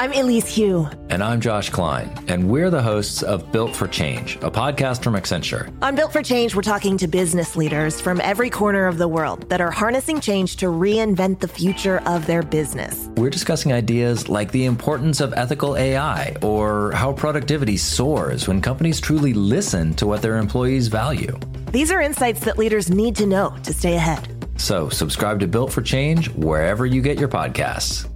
I'm 0.00 0.14
Elise 0.14 0.56
Hu. 0.56 0.88
And 1.10 1.22
I'm 1.22 1.42
Josh 1.42 1.68
Klein, 1.68 2.10
and 2.26 2.48
we're 2.48 2.70
the 2.70 2.80
hosts 2.80 3.22
of 3.22 3.52
Built 3.52 3.76
for 3.76 3.86
Change, 3.86 4.36
a 4.36 4.50
podcast 4.50 5.04
from 5.04 5.12
Accenture. 5.12 5.70
On 5.82 5.94
Built 5.94 6.10
for 6.10 6.22
Change, 6.22 6.54
we're 6.54 6.62
talking 6.62 6.96
to 6.96 7.06
business 7.06 7.54
leaders 7.54 8.00
from 8.00 8.18
every 8.22 8.48
corner 8.48 8.86
of 8.86 8.96
the 8.96 9.06
world 9.06 9.46
that 9.50 9.60
are 9.60 9.70
harnessing 9.70 10.18
change 10.18 10.56
to 10.56 10.68
reinvent 10.68 11.40
the 11.40 11.48
future 11.48 11.98
of 12.06 12.24
their 12.24 12.42
business. 12.42 13.10
We're 13.16 13.28
discussing 13.28 13.74
ideas 13.74 14.30
like 14.30 14.50
the 14.52 14.64
importance 14.64 15.20
of 15.20 15.34
ethical 15.34 15.76
AI 15.76 16.34
or 16.40 16.92
how 16.92 17.12
productivity 17.12 17.76
soars 17.76 18.48
when 18.48 18.62
companies 18.62 19.02
truly 19.02 19.34
listen 19.34 19.92
to 19.96 20.06
what 20.06 20.22
their 20.22 20.38
employees 20.38 20.88
value. 20.88 21.38
These 21.72 21.90
are 21.90 22.00
insights 22.00 22.40
that 22.46 22.56
leaders 22.56 22.88
need 22.88 23.16
to 23.16 23.26
know 23.26 23.54
to 23.64 23.74
stay 23.74 23.96
ahead. 23.96 24.34
So, 24.56 24.88
subscribe 24.88 25.40
to 25.40 25.46
Built 25.46 25.70
for 25.70 25.82
Change 25.82 26.30
wherever 26.30 26.86
you 26.86 27.02
get 27.02 27.18
your 27.18 27.28
podcasts. 27.28 28.09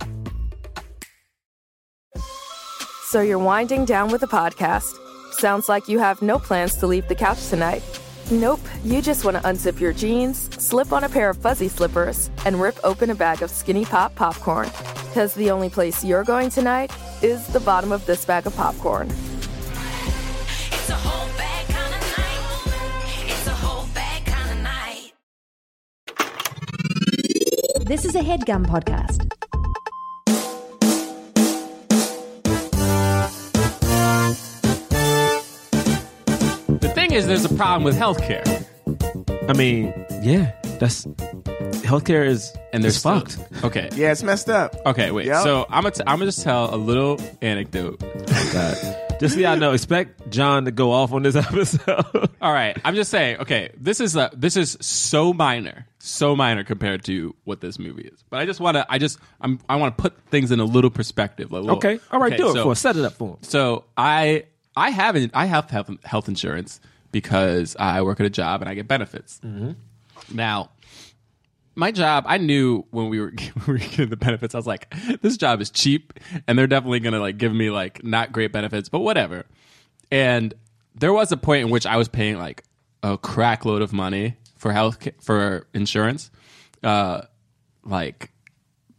So 3.14 3.20
you're 3.20 3.38
winding 3.38 3.84
down 3.84 4.10
with 4.10 4.24
a 4.24 4.26
podcast. 4.26 4.98
Sounds 5.30 5.68
like 5.68 5.86
you 5.86 6.00
have 6.00 6.20
no 6.20 6.36
plans 6.36 6.74
to 6.78 6.88
leave 6.88 7.06
the 7.06 7.14
couch 7.14 7.48
tonight. 7.48 7.80
Nope, 8.28 8.58
you 8.82 9.00
just 9.00 9.24
want 9.24 9.36
to 9.36 9.42
unzip 9.44 9.78
your 9.78 9.92
jeans, 9.92 10.52
slip 10.60 10.92
on 10.92 11.04
a 11.04 11.08
pair 11.08 11.30
of 11.30 11.36
fuzzy 11.36 11.68
slippers, 11.68 12.28
and 12.44 12.60
rip 12.60 12.76
open 12.82 13.10
a 13.10 13.14
bag 13.14 13.40
of 13.40 13.50
skinny 13.50 13.84
pop 13.84 14.16
popcorn. 14.16 14.68
Because 15.06 15.32
the 15.34 15.52
only 15.52 15.70
place 15.70 16.04
you're 16.04 16.24
going 16.24 16.50
tonight 16.50 16.90
is 17.22 17.46
the 17.46 17.60
bottom 17.60 17.92
of 17.92 18.04
this 18.04 18.24
bag 18.24 18.48
of 18.48 18.56
popcorn. 18.56 19.06
It's 19.06 20.90
a 20.90 20.96
whole 20.96 21.28
bag 21.38 21.68
kind 21.68 21.94
of 21.94 22.00
night. 22.18 23.30
It's 23.30 23.46
a 23.46 23.52
whole 23.52 23.86
bag 23.94 24.26
kind 24.26 24.50
of 24.50 24.58
night. 24.64 25.12
This 27.86 28.04
is 28.04 28.16
a 28.16 28.22
headgum 28.22 28.66
podcast. 28.66 29.30
Is, 37.14 37.26
there's 37.28 37.44
a 37.44 37.54
problem 37.54 37.84
with 37.84 37.96
healthcare. 37.96 38.44
I 39.48 39.52
mean, 39.52 39.94
yeah, 40.22 40.52
that's 40.80 41.04
healthcare 41.84 42.26
is 42.26 42.52
And 42.72 42.82
there's 42.82 42.96
is 42.96 43.02
fucked. 43.02 43.38
Okay. 43.62 43.88
Yeah, 43.94 44.10
it's 44.10 44.22
messed 44.24 44.50
up. 44.50 44.74
Okay, 44.84 45.10
wait. 45.12 45.26
Yep. 45.26 45.42
So 45.44 45.66
I'm 45.70 45.84
gonna 45.84 45.94
t- 45.94 46.02
I'm 46.06 46.18
gonna 46.18 46.26
just 46.26 46.42
tell 46.42 46.74
a 46.74 46.76
little 46.76 47.20
anecdote. 47.40 48.00
that 48.00 49.18
Just 49.20 49.34
so 49.34 49.40
y'all 49.40 49.56
know, 49.56 49.72
expect 49.72 50.28
John 50.30 50.64
to 50.64 50.72
go 50.72 50.90
off 50.90 51.12
on 51.12 51.22
this 51.22 51.36
episode. 51.36 52.30
All 52.40 52.52
right, 52.52 52.76
I'm 52.84 52.96
just 52.96 53.10
saying. 53.12 53.38
Okay, 53.40 53.70
this 53.76 54.00
is 54.00 54.16
a, 54.16 54.30
this 54.34 54.56
is 54.56 54.76
so 54.80 55.32
minor, 55.32 55.86
so 56.00 56.34
minor 56.34 56.64
compared 56.64 57.04
to 57.04 57.34
what 57.44 57.60
this 57.60 57.78
movie 57.78 58.08
is. 58.12 58.24
But 58.28 58.40
I 58.40 58.46
just 58.46 58.58
want 58.58 58.76
to, 58.76 58.86
I 58.88 58.98
just, 58.98 59.18
I'm, 59.40 59.60
I 59.68 59.76
want 59.76 59.96
to 59.96 60.02
put 60.02 60.18
things 60.30 60.50
in 60.50 60.58
a 60.58 60.64
little 60.64 60.90
perspective. 60.90 61.52
A 61.52 61.60
little, 61.60 61.76
okay, 61.76 62.00
all 62.10 62.18
right, 62.18 62.32
Okay, 62.32 62.38
do 62.42 62.48
it 62.50 62.54
so- 62.54 62.64
for 62.64 62.72
us. 62.72 62.80
Set 62.80 62.96
it 62.96 63.04
up 63.04 63.12
for 63.12 63.34
him. 63.34 63.36
So 63.42 63.84
I, 63.96 64.46
I 64.76 64.90
haven't, 64.90 65.30
I 65.34 65.46
have 65.46 65.70
health, 65.70 65.90
health 66.04 66.28
insurance 66.28 66.80
because 67.14 67.76
I 67.78 68.02
work 68.02 68.20
at 68.20 68.26
a 68.26 68.30
job 68.30 68.60
and 68.60 68.68
I 68.68 68.74
get 68.74 68.86
benefits. 68.88 69.40
Now, 70.32 70.70
my 71.76 71.92
job, 71.92 72.24
I 72.26 72.38
knew 72.38 72.84
when 72.90 73.08
we 73.08 73.20
were, 73.20 73.32
when 73.64 73.66
we 73.66 73.72
were 73.74 73.78
getting 73.78 74.08
the 74.10 74.16
benefits, 74.16 74.52
I 74.54 74.58
was 74.58 74.66
like, 74.66 74.92
this 75.22 75.36
job 75.36 75.60
is 75.60 75.70
cheap 75.70 76.12
and 76.48 76.58
they're 76.58 76.66
definitely 76.66 76.98
going 77.00 77.12
to 77.14 77.20
like 77.20 77.38
give 77.38 77.54
me 77.54 77.70
like 77.70 78.02
not 78.02 78.32
great 78.32 78.50
benefits, 78.52 78.88
but 78.88 78.98
whatever. 79.00 79.44
And 80.10 80.52
there 80.96 81.12
was 81.12 81.30
a 81.30 81.36
point 81.36 81.64
in 81.64 81.70
which 81.70 81.86
I 81.86 81.96
was 81.96 82.08
paying 82.08 82.36
like 82.36 82.64
a 83.04 83.16
crack 83.16 83.64
load 83.64 83.80
of 83.82 83.92
money 83.92 84.36
for 84.56 84.72
health 84.72 85.06
for 85.22 85.68
insurance. 85.72 86.32
Uh, 86.82 87.22
like 87.84 88.32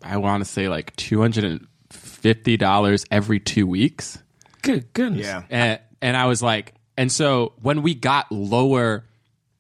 I 0.02 0.16
want 0.18 0.42
to 0.44 0.50
say 0.50 0.70
like 0.70 0.96
$250 0.96 3.06
every 3.12 3.40
2 3.42 3.68
weeks 3.68 4.20
Good 4.62 4.94
goodness. 4.94 5.26
Yeah. 5.26 5.44
and 5.50 5.80
and 6.02 6.16
I 6.18 6.26
was 6.28 6.42
like, 6.44 6.75
and 6.98 7.12
so 7.12 7.54
when 7.62 7.82
we 7.82 7.94
got 7.94 8.32
lower, 8.32 9.06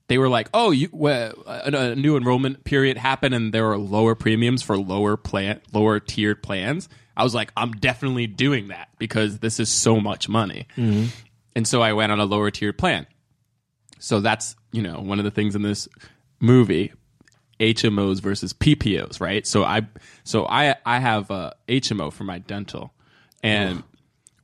they 0.07 0.17
were 0.17 0.29
like, 0.29 0.49
oh, 0.53 0.71
you 0.71 0.89
well, 0.91 1.33
a, 1.45 1.91
a 1.91 1.95
new 1.95 2.17
enrollment 2.17 2.63
period 2.63 2.97
happened, 2.97 3.35
and 3.35 3.53
there 3.53 3.65
were 3.65 3.77
lower 3.77 4.15
premiums 4.15 4.61
for 4.61 4.77
lower 4.77 5.17
plan, 5.17 5.61
lower 5.73 5.99
tiered 5.99 6.41
plans. 6.41 6.87
I 7.17 7.23
was 7.23 7.33
like, 7.33 7.51
I'm 7.55 7.71
definitely 7.71 8.27
doing 8.27 8.69
that 8.69 8.89
because 8.97 9.39
this 9.39 9.59
is 9.59 9.69
so 9.69 9.99
much 9.99 10.29
money, 10.29 10.67
mm-hmm. 10.77 11.07
and 11.55 11.67
so 11.67 11.81
I 11.81 11.93
went 11.93 12.11
on 12.11 12.19
a 12.19 12.25
lower 12.25 12.51
tiered 12.51 12.77
plan. 12.77 13.07
So 13.99 14.19
that's 14.19 14.55
you 14.71 14.81
know 14.81 14.99
one 14.99 15.19
of 15.19 15.25
the 15.25 15.31
things 15.31 15.55
in 15.55 15.61
this 15.61 15.87
movie. 16.39 16.93
HMOs 17.57 18.19
versus 18.19 18.51
PPOs, 18.51 19.21
right? 19.21 19.47
So 19.47 19.63
I 19.63 19.87
so 20.25 20.45
I 20.45 20.75
I 20.85 20.99
have 20.99 21.31
a 21.31 21.55
HMO 21.69 22.11
for 22.11 22.25
my 22.25 22.39
dental, 22.39 22.93
and 23.41 23.81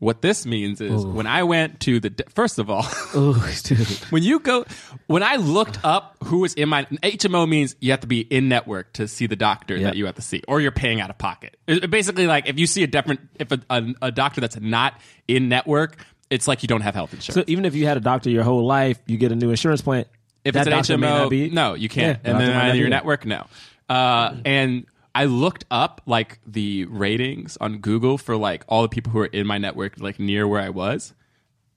what 0.02 0.22
this 0.24 0.46
means 0.48 0.82
is 0.82 1.06
when 1.06 1.28
I 1.28 1.44
went 1.44 1.80
to 1.82 2.00
the 2.00 2.10
de- 2.10 2.30
first 2.32 2.58
of 2.58 2.70
all, 2.72 2.84
Oh, 3.14 3.54
dude. 3.64 3.88
when 4.10 4.24
you 4.24 4.40
go 4.40 4.66
when 5.06 5.22
I 5.22 5.36
looked 5.36 5.78
up 5.84 6.18
who 6.24 6.40
was 6.40 6.56
in 6.56 6.68
my 6.70 6.86
HMO 6.86 7.48
means 7.48 7.76
you 7.80 7.92
have 7.92 8.00
to 8.02 8.08
be 8.08 8.22
in 8.22 8.50
network 8.50 8.92
to 8.94 9.08
see 9.08 9.28
the 9.28 9.36
doctor 9.36 9.76
Yeah. 9.78 9.86
that 9.86 9.96
you 9.96 10.08
have 10.08 10.16
to 10.16 10.22
see, 10.24 10.42
or 10.48 10.60
you're 10.60 10.72
paying 10.72 11.00
out 11.00 11.10
of 11.12 11.18
pocket. 11.20 11.56
It- 11.68 11.90
basically, 11.92 12.26
like 12.26 12.48
if 12.50 12.58
you 12.60 12.66
see 12.66 12.82
a 12.84 12.88
different 12.88 13.20
if 13.40 13.52
a, 13.52 13.60
a, 13.70 13.94
a 14.02 14.12
doctor 14.12 14.42
that's 14.42 14.60
not 14.60 15.00
in 15.28 15.48
network, 15.50 15.98
it's 16.32 16.48
like 16.48 16.64
you 16.64 16.68
don't 16.68 16.82
have 16.82 16.96
health 16.96 17.14
insurance. 17.14 17.36
So 17.36 17.44
even 17.48 17.66
if 17.66 17.76
you 17.76 17.86
had 17.86 17.96
a 17.98 18.02
doctor 18.02 18.30
your 18.32 18.44
whole 18.44 18.66
life, 18.66 19.00
you 19.06 19.18
get 19.18 19.32
a 19.32 19.36
new 19.36 19.52
insurance 19.52 19.82
plan. 19.82 20.06
If 20.44 20.56
that 20.56 20.68
it's 20.68 20.90
an 20.90 21.00
HMO, 21.00 21.30
be- 21.30 21.52
no, 21.52 21.76
you 21.76 21.90
can't. 21.90 22.20
Yeah, 22.24 22.32
and 22.32 22.40
then 22.42 22.48
might 22.50 22.54
not 22.56 22.66
on 22.66 22.72
be 22.72 22.80
your 22.80 22.90
network, 22.90 23.26
no. 23.28 23.46
Uh, 23.88 24.36
and 24.46 24.88
I 25.14 25.26
looked 25.26 25.66
up 25.70 26.02
like 26.06 26.40
the 26.46 26.86
ratings 26.86 27.58
on 27.60 27.80
Google 27.80 28.18
for 28.18 28.38
like 28.38 28.64
all 28.68 28.82
the 28.82 28.90
people 28.90 29.12
who 29.12 29.20
are 29.20 29.26
in 29.26 29.46
my 29.46 29.58
network, 29.58 30.00
like 30.00 30.20
near 30.20 30.48
where 30.48 30.62
I 30.62 30.70
was. 30.70 31.14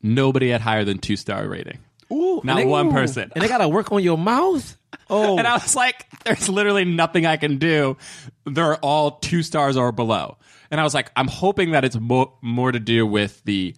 Nobody 0.03 0.51
had 0.51 0.61
higher 0.61 0.85
than 0.85 0.99
two 0.99 1.17
star 1.17 1.49
rating. 1.49 1.79
Ooh, 2.13 2.41
Not 2.45 2.57
they- 2.57 2.65
one 2.67 2.93
person. 2.93 3.33
and 3.35 3.43
they 3.43 3.49
got 3.49 3.59
to 3.59 3.69
work 3.69 3.91
on 3.91 4.03
your 4.03 4.19
mouth. 4.19 4.77
Oh, 5.11 5.39
And 5.39 5.47
I 5.47 5.53
oh. 5.53 5.59
was 5.63 5.75
like, 5.75 6.07
there's 6.25 6.49
literally 6.49 6.85
nothing 6.85 7.27
I 7.27 7.37
can 7.37 7.59
do. 7.59 7.97
They're 8.47 8.77
all 8.77 9.13
two 9.13 9.43
stars 9.43 9.77
or 9.77 9.91
below. 9.91 10.37
And 10.71 10.81
I 10.81 10.85
was 10.85 10.95
like, 10.95 11.11
I'm 11.17 11.29
hoping 11.29 11.73
that 11.73 11.85
it's 11.85 11.97
mo- 11.97 12.35
more 12.43 12.71
to 12.73 12.79
do 12.79 13.07
with 13.07 13.43
the, 13.45 13.75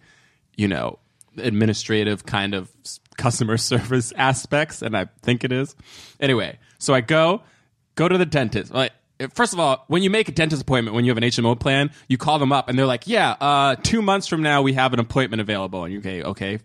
you 0.55 0.67
know, 0.67 0.99
administrative 1.37 2.25
kind 2.25 2.53
of 2.53 2.69
customer 3.17 3.57
service 3.57 4.11
aspects. 4.15 4.81
And 4.81 4.95
I 4.95 5.07
think 5.21 5.43
it 5.43 5.51
is. 5.51 5.75
Anyway, 6.19 6.59
so 6.79 6.93
I 6.93 7.01
go, 7.01 7.41
go 7.95 8.07
to 8.07 8.17
the 8.17 8.25
dentist. 8.25 8.73
Like, 8.73 8.91
First 9.33 9.53
of 9.53 9.59
all, 9.59 9.83
when 9.87 10.03
you 10.03 10.09
make 10.09 10.29
a 10.29 10.31
dentist 10.31 10.61
appointment, 10.61 10.93
when 10.95 11.05
you 11.05 11.11
have 11.11 11.17
an 11.17 11.23
HMO 11.23 11.59
plan, 11.59 11.89
you 12.07 12.17
call 12.17 12.37
them 12.37 12.51
up 12.51 12.69
and 12.69 12.77
they're 12.77 12.85
like, 12.85 13.07
"Yeah, 13.07 13.31
uh, 13.41 13.75
two 13.75 14.01
months 14.01 14.27
from 14.27 14.43
now 14.43 14.61
we 14.61 14.73
have 14.73 14.93
an 14.93 14.99
appointment 14.99 15.41
available." 15.41 15.83
And 15.83 15.93
you 15.93 15.99
okay, 15.99 16.23
okay, 16.23 16.59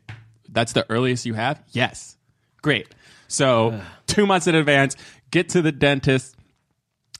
that's 0.50 0.72
the 0.72 0.84
earliest 0.90 1.24
you 1.24 1.34
have. 1.34 1.62
Yes, 1.70 2.16
great. 2.60 2.88
So 3.28 3.80
two 4.06 4.26
months 4.26 4.46
in 4.46 4.54
advance, 4.54 4.96
get 5.30 5.50
to 5.50 5.62
the 5.62 5.72
dentist. 5.72 6.36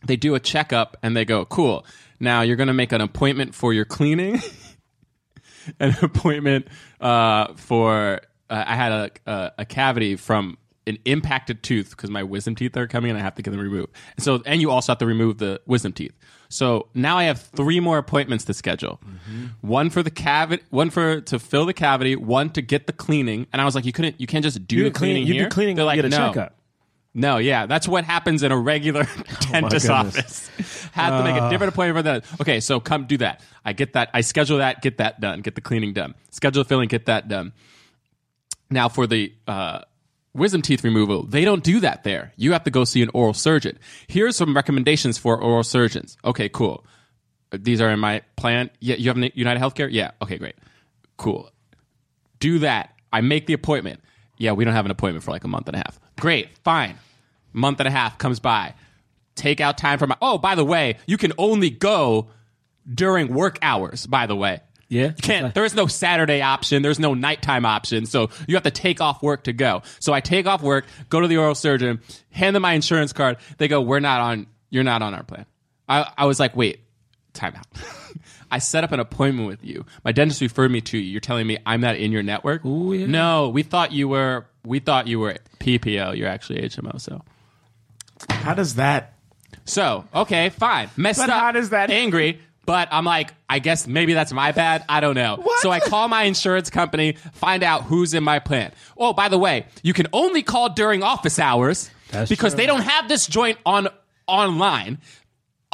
They 0.05 0.17
do 0.17 0.35
a 0.35 0.41
checkup 0.41 0.97
and 1.03 1.17
they 1.17 1.25
go, 1.25 1.45
"Cool. 1.47 1.87
Now 2.21 2.43
you're 2.43 2.57
going 2.57 2.69
to 2.69 2.75
make 2.75 2.93
an 2.93 3.01
appointment 3.01 3.55
for 3.55 3.73
your 3.73 3.85
cleaning, 3.87 4.41
an 5.81 5.97
appointment 6.03 6.69
uh, 7.01 7.55
for." 7.55 8.21
Uh, 8.51 8.65
I 8.67 8.77
had 8.77 8.93
a, 8.93 9.11
a 9.27 9.53
a 9.59 9.65
cavity 9.65 10.17
from 10.17 10.59
an 10.87 10.99
impacted 11.05 11.63
tooth 11.63 11.91
because 11.91 12.11
my 12.11 12.23
wisdom 12.23 12.55
teeth 12.55 12.77
are 12.77 12.87
coming 12.87 13.11
and 13.11 13.19
I 13.19 13.23
have 13.23 13.35
to 13.37 13.43
get 13.43 13.51
them 13.53 13.61
removed. 13.61 13.93
And 14.17 14.25
so, 14.25 14.43
and 14.47 14.61
you 14.61 14.71
also 14.71 14.93
have 14.93 14.99
to 14.99 15.07
remove 15.07 15.39
the 15.39 15.61
wisdom 15.67 15.93
teeth. 15.93 16.13
So 16.49 16.89
now 16.93 17.17
I 17.19 17.25
have 17.25 17.41
three 17.41 17.81
more 17.81 17.99
appointments 17.99 18.45
to 18.47 18.55
schedule. 18.55 19.01
One 19.61 19.91
for 19.91 20.03
the 20.03 20.11
cavity, 20.11 20.63
one 20.71 20.91
for 20.91 21.21
to 21.23 21.39
fill 21.39 21.65
the 21.67 21.73
cavity, 21.73 22.17
one 22.17 22.51
to 22.51 22.61
get 22.63 22.87
the 22.87 22.93
cleaning. 22.93 23.47
And 23.53 23.63
I 23.63 23.65
was 23.65 23.75
like, 23.75 23.85
you 23.87 23.93
couldn't, 23.93 24.21
you 24.21 24.27
can't 24.27 24.45
just 24.45 24.67
do 24.67 24.77
You 24.77 24.85
the 24.85 24.91
cleaning. 24.91 25.23
cleaning 25.23 25.27
You 25.29 25.35
here. 25.35 25.45
do 25.45 25.49
cleaning. 25.55 25.77
They're 25.77 25.85
like, 25.85 25.97
get 25.97 26.05
a 26.05 26.09
no. 26.11 26.17
checkup. 26.29 26.57
No, 27.15 27.37
yeah, 27.37 27.67
that's 27.67 27.87
what 27.87 28.05
happens 28.05 28.43
in 28.43 28.53
a 28.53 28.59
regular 28.59 29.05
dentist 29.53 29.87
goodness. 29.87 29.89
office. 29.89 30.51
Had 30.93 31.19
to 31.19 31.25
make 31.25 31.41
a 31.41 31.51
different 31.51 31.73
appointment 31.75 31.99
for 31.99 32.03
that. 32.05 32.41
Okay, 32.41 32.59
so 32.61 32.81
come 32.81 33.05
do 33.07 33.19
that. 33.19 33.43
I 33.65 33.73
get 33.75 33.93
that. 33.93 34.09
I 34.15 34.23
schedule 34.23 34.59
that. 34.59 34.81
Get 34.83 34.97
that 34.99 35.21
done. 35.21 35.41
Get 35.43 35.55
the 35.55 35.61
cleaning 35.61 35.93
done. 35.93 36.15
Schedule 36.31 36.63
the 36.65 36.69
filling. 36.69 36.89
Get 36.89 37.07
that 37.07 37.29
done. 37.29 37.53
Now 38.71 38.89
for 38.89 39.07
the 39.07 39.33
uh, 39.47 39.83
wisdom 40.35 40.63
teeth 40.63 40.85
removal, 40.85 41.25
they 41.25 41.45
don't 41.45 41.63
do 41.63 41.81
that 41.81 42.05
there. 42.05 42.33
You 42.37 42.53
have 42.53 42.65
to 42.65 42.71
go 42.71 42.85
see 42.85 43.03
an 43.03 43.11
oral 43.15 43.35
surgeon. 43.35 43.79
Here's 44.07 44.37
some 44.37 44.55
recommendations 44.55 45.19
for 45.19 45.41
oral 45.41 45.65
surgeons. 45.65 46.17
Okay, 46.25 46.49
cool. 46.49 46.85
Uh, 47.51 47.59
these 47.61 47.81
are 47.81 47.91
in 47.91 48.01
my 48.01 48.23
plan. 48.37 48.71
Yeah, 48.81 48.97
you 48.97 49.09
have 49.09 49.19
United 49.35 49.61
Healthcare. 49.61 49.89
Yeah. 49.91 50.13
Okay, 50.23 50.39
great. 50.39 50.57
Cool 51.17 51.53
do 52.43 52.59
that. 52.59 52.91
I 53.13 53.23
make 53.23 53.47
the 53.47 53.55
appointment. 53.55 54.01
Yeah, 54.37 54.53
we 54.53 54.65
don't 54.65 54.75
have 54.75 54.85
an 54.85 54.91
appointment 54.91 55.25
for 55.25 55.31
like 55.31 55.45
a 55.45 55.49
month 55.49 55.69
and 55.69 55.77
a 55.77 55.79
half. 55.79 55.99
Great, 56.21 56.59
fine. 56.59 56.99
Month 57.53 57.79
and 57.79 57.87
a 57.87 57.91
half 57.91 58.19
comes 58.19 58.41
by. 58.41 58.75
Take 59.37 59.61
out 59.61 59.79
time 59.79 59.99
for 59.99 60.07
my. 60.07 60.17
Oh, 60.21 60.37
by 60.37 60.57
the 60.57 60.65
way, 60.65 60.99
you 61.07 61.17
can 61.17 61.33
only 61.39 61.71
go 61.71 62.29
during 62.93 63.33
work 63.33 63.59
hours. 63.63 64.07
By 64.07 64.27
the 64.27 64.35
way, 64.35 64.61
Yeah? 64.93 65.07
you 65.07 65.13
can't. 65.23 65.55
There 65.55 65.65
is 65.65 65.75
no 65.75 65.87
Saturday 65.87 66.43
option. 66.43 66.83
There's 66.83 66.99
no 66.99 67.15
nighttime 67.15 67.65
option. 67.65 68.05
So 68.05 68.29
you 68.47 68.55
have 68.57 68.65
to 68.65 68.71
take 68.71 69.01
off 69.01 69.23
work 69.23 69.45
to 69.45 69.53
go. 69.55 69.83
So 70.01 70.13
I 70.13 70.21
take 70.21 70.47
off 70.47 70.63
work, 70.63 70.85
go 71.09 71.21
to 71.21 71.27
the 71.29 71.39
oral 71.39 71.55
surgeon, 71.55 72.01
hand 72.31 72.55
them 72.55 72.61
my 72.63 72.75
insurance 72.75 73.13
card. 73.15 73.39
They 73.57 73.69
go, 73.69 73.81
"We're 73.81 74.01
not 74.01 74.21
on. 74.21 74.47
You're 74.69 74.85
not 74.85 75.01
on 75.01 75.15
our 75.15 75.23
plan." 75.23 75.47
I, 75.89 76.13
I 76.19 76.27
was 76.27 76.39
like, 76.39 76.55
"Wait, 76.55 76.81
time 77.33 77.55
out." 77.57 77.67
I 78.51 78.59
set 78.59 78.85
up 78.85 78.93
an 78.93 79.01
appointment 79.01 79.49
with 79.49 79.65
you. 79.65 79.87
My 80.05 80.13
dentist 80.13 80.43
referred 80.43 80.71
me 80.71 80.83
to 80.83 80.99
you. 80.99 81.11
You're 81.11 81.21
telling 81.23 81.47
me 81.47 81.57
I'm 81.65 81.81
not 81.81 81.97
in 81.97 82.13
your 82.13 82.23
network? 82.23 82.63
Ooh, 82.67 82.93
yeah. 82.93 83.07
No, 83.07 83.49
we 83.49 83.63
thought 83.63 83.93
you 83.93 84.09
were. 84.09 84.45
We 84.63 84.79
thought 84.79 85.07
you 85.07 85.19
were 85.21 85.39
PPO. 85.59 86.19
You're 86.19 86.29
actually 86.29 86.61
HMO. 86.61 87.01
So, 87.01 87.23
How 88.29 88.53
does 88.53 88.75
that? 88.75 89.15
so 89.65 90.05
okay, 90.15 90.51
fine. 90.51 90.91
Messed 90.99 91.19
But 91.21 91.31
up. 91.31 91.41
how 91.41 91.53
does 91.53 91.71
that- 91.71 91.91
angry? 91.91 92.41
But 92.65 92.89
I'm 92.93 93.05
like, 93.05 93.35
I 93.49 93.59
guess 93.59 93.87
maybe 93.89 94.15
that's 94.15 94.33
my 94.33 94.53
bad. 94.53 94.85
I 94.89 95.01
don't 95.01 95.17
know. 95.17 95.45
So 95.61 95.71
I 95.71 95.81
call 95.81 96.07
my 96.09 96.23
insurance 96.25 96.71
company, 96.71 97.17
find 97.33 97.63
out 97.63 97.83
who's 97.85 98.15
in 98.15 98.23
my 98.23 98.39
plan. 98.39 98.73
Oh, 98.97 99.13
by 99.13 99.29
the 99.29 99.39
way, 99.39 99.67
you 99.83 99.93
can 99.93 100.07
only 100.13 100.43
call 100.43 100.69
during 100.71 101.03
office 101.03 101.39
hours 101.41 101.91
That's 102.11 102.31
because 102.31 102.53
true. 102.53 102.59
they 102.59 102.67
don't 102.67 102.83
have 102.83 103.09
this 103.09 103.27
joint 103.27 103.59
on 103.67 103.89
online. 104.29 104.99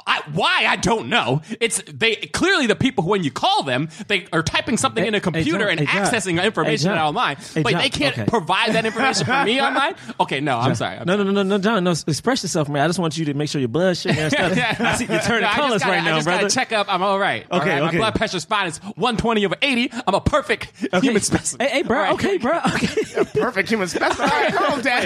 I, 0.07 0.23
why 0.33 0.67
I 0.69 0.77
don't 0.77 1.09
know. 1.09 1.43
It's 1.61 1.83
they 1.93 2.17
clearly 2.17 2.67
the 2.67 2.77
people 2.77 3.05
when 3.05 3.23
you 3.25 3.31
call 3.31 3.63
them 3.63 3.89
they 4.09 4.27
are 4.33 4.43
typing 4.43 4.77
something 4.77 5.03
Hey- 5.03 5.09
in 5.09 5.15
a 5.15 5.19
hey, 5.19 5.23
computer 5.23 5.59
John, 5.61 5.69
and 5.79 5.81
hey, 5.81 5.87
John. 5.87 6.07
accessing 6.07 6.43
information 6.45 6.93
Hey, 6.93 6.99
online, 7.01 7.37
Hey, 7.37 7.63
but 7.63 7.73
John, 7.73 7.81
they 7.83 7.91
can't 7.91 8.17
okay. 8.19 8.29
provide 8.29 8.73
that 8.75 8.85
information 8.87 9.25
for 9.27 9.45
me 9.45 9.61
online. 9.63 9.95
Okay, 10.21 10.41
no, 10.41 10.59
I'm 10.59 10.75
sorry. 10.75 10.99
I'm 10.99 11.07
No, 11.07 11.17
no, 11.17 11.23
no, 11.25 11.31
no, 11.33 11.43
no, 11.43 11.59
John. 11.59 11.85
No, 11.85 11.91
express 11.91 12.43
yourself, 12.43 12.69
man. 12.69 12.83
I 12.83 12.87
just 12.87 12.99
want 12.99 13.17
you 13.19 13.25
to 13.27 13.35
make 13.35 13.49
sure 13.49 13.61
your 13.61 13.69
blood 13.69 13.97
sugar 13.97 14.19
and 14.19 14.33
stuff. 14.33 14.53
I 14.81 14.95
see 14.97 15.07
you're 15.07 15.21
turning 15.21 15.43
No, 15.49 15.51
colors 15.55 15.81
gotta- 15.83 15.93
right 15.93 16.03
I 16.03 16.05
now, 16.05 16.15
just 16.17 16.27
brother. 16.27 16.49
check 16.49 16.73
up. 16.73 16.87
I'm 16.93 17.03
all 17.03 17.19
right. 17.19 17.47
all 17.51 17.61
Okay. 17.61 17.81
My 17.81 17.89
okay. 17.89 17.97
blood 17.99 18.15
pressure's 18.15 18.45
fine. 18.45 18.69
It's 18.69 18.79
120 18.79 19.45
over 19.47 19.57
80. 19.61 19.91
I'm 20.07 20.15
a 20.15 20.21
perfect 20.21 20.73
Okay. 20.93 21.01
human 21.07 21.23
specimen. 21.23 21.67
Hey, 21.67 21.73
hey, 21.79 21.83
bro. 21.83 21.99
Right. 22.03 22.13
Okay, 22.15 22.39
bro. 22.39 22.59
Okay. 22.75 23.25
Perfect 23.41 23.69
human 23.69 23.89
specimen. 23.89 24.31
All 24.31 24.41
right, 24.41 24.83
down. 24.83 25.03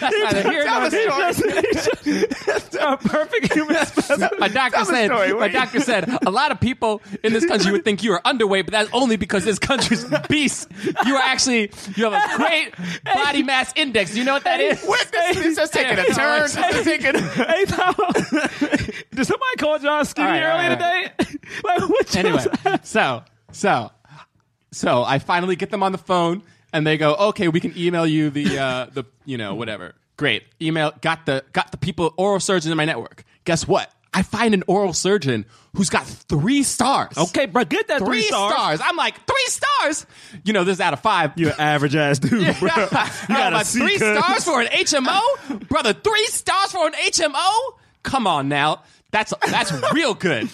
Neither 0.00 0.42
Tell 0.64 0.90
the 0.90 0.90
there. 0.90 1.10
A 3.10 3.12
perfect 3.12 3.52
human 3.52 3.86
specimen. 3.86 4.30
My 4.38 4.48
doctor 4.48 4.76
Tell 4.76 4.84
said. 4.86 5.06
story, 5.06 5.32
my 5.34 5.48
doctor 5.48 5.80
said 5.80 6.08
a 6.26 6.30
lot 6.30 6.52
of 6.52 6.60
people 6.60 7.02
in 7.24 7.32
this 7.32 7.44
country 7.44 7.72
would 7.72 7.84
think 7.84 8.02
you 8.02 8.12
are 8.12 8.22
underweight, 8.22 8.64
but 8.66 8.72
that's 8.72 8.90
only 8.92 9.16
because 9.16 9.44
this 9.44 9.58
country's 9.58 10.04
beast. 10.28 10.68
You 11.06 11.16
are 11.16 11.22
actually 11.22 11.70
you 11.96 12.10
have 12.10 12.12
a 12.12 12.36
great 12.36 12.74
body 13.04 13.42
mass 13.42 13.72
index. 13.76 14.12
Do 14.12 14.18
you 14.18 14.24
know 14.24 14.34
what 14.34 14.44
that 14.44 14.60
is? 14.60 14.82
What? 14.84 15.10
This, 15.10 15.36
this 15.36 15.58
is 15.58 15.70
taking 15.70 15.98
a 15.98 16.04
turn. 16.14 16.42
This 16.42 16.56
is 16.56 16.84
taking. 16.84 17.14
hey, 17.20 17.64
Tom. 17.68 17.94
Did 19.12 19.26
somebody 19.26 19.56
call 19.58 19.78
John 19.78 20.04
skinny 20.04 20.28
All 20.28 20.32
right, 20.34 20.44
all 20.44 20.58
earlier 20.58 20.76
right, 20.76 21.18
today? 21.18 21.38
like, 21.64 21.88
what? 21.88 22.16
anyway, 22.16 22.44
so 22.82 23.22
so 23.52 23.90
so 24.72 25.02
I 25.02 25.18
finally 25.18 25.56
get 25.56 25.70
them 25.70 25.82
on 25.82 25.92
the 25.92 25.98
phone, 25.98 26.42
and 26.72 26.86
they 26.86 26.96
go, 26.96 27.14
"Okay, 27.14 27.48
we 27.48 27.60
can 27.60 27.76
email 27.76 28.06
you 28.06 28.30
the 28.30 28.58
uh, 28.58 28.86
the 28.92 29.04
you 29.24 29.36
know 29.38 29.54
whatever." 29.54 29.94
Great, 30.20 30.42
email 30.60 30.92
got 31.00 31.24
the 31.24 31.42
got 31.54 31.70
the 31.70 31.78
people 31.78 32.12
oral 32.18 32.40
surgeon 32.40 32.70
in 32.70 32.76
my 32.76 32.84
network. 32.84 33.24
Guess 33.46 33.66
what? 33.66 33.90
I 34.12 34.22
find 34.22 34.52
an 34.52 34.62
oral 34.66 34.92
surgeon 34.92 35.46
who's 35.74 35.88
got 35.88 36.04
three 36.04 36.62
stars. 36.62 37.16
Okay, 37.16 37.46
bro. 37.46 37.64
Get 37.64 37.88
that 37.88 38.00
Three, 38.00 38.20
three, 38.20 38.22
stars. 38.28 38.82
I'm 38.84 38.96
like 38.96 39.14
three 39.26 39.46
stars. 39.46 40.04
You 40.44 40.52
know, 40.52 40.64
this 40.64 40.74
is 40.74 40.80
out 40.82 40.92
of 40.92 41.00
five. 41.00 41.32
You're 41.36 41.52
an 41.52 41.60
average 41.60 41.96
ass 41.96 42.18
dude, 42.18 42.30
bro. 42.60 42.68
You 42.68 42.88
got 42.90 43.66
three 43.66 43.96
stars 43.96 44.44
for 44.44 44.60
an 44.60 44.66
HMO, 44.66 45.66
brother. 45.70 45.94
Three 45.94 46.26
stars 46.26 46.72
for 46.72 46.86
an 46.86 46.92
HMO. 46.92 47.72
Come 48.02 48.26
on 48.26 48.50
now, 48.50 48.82
that's 49.10 49.32
that's 49.48 49.72
real 49.92 50.14
good. 50.14 50.48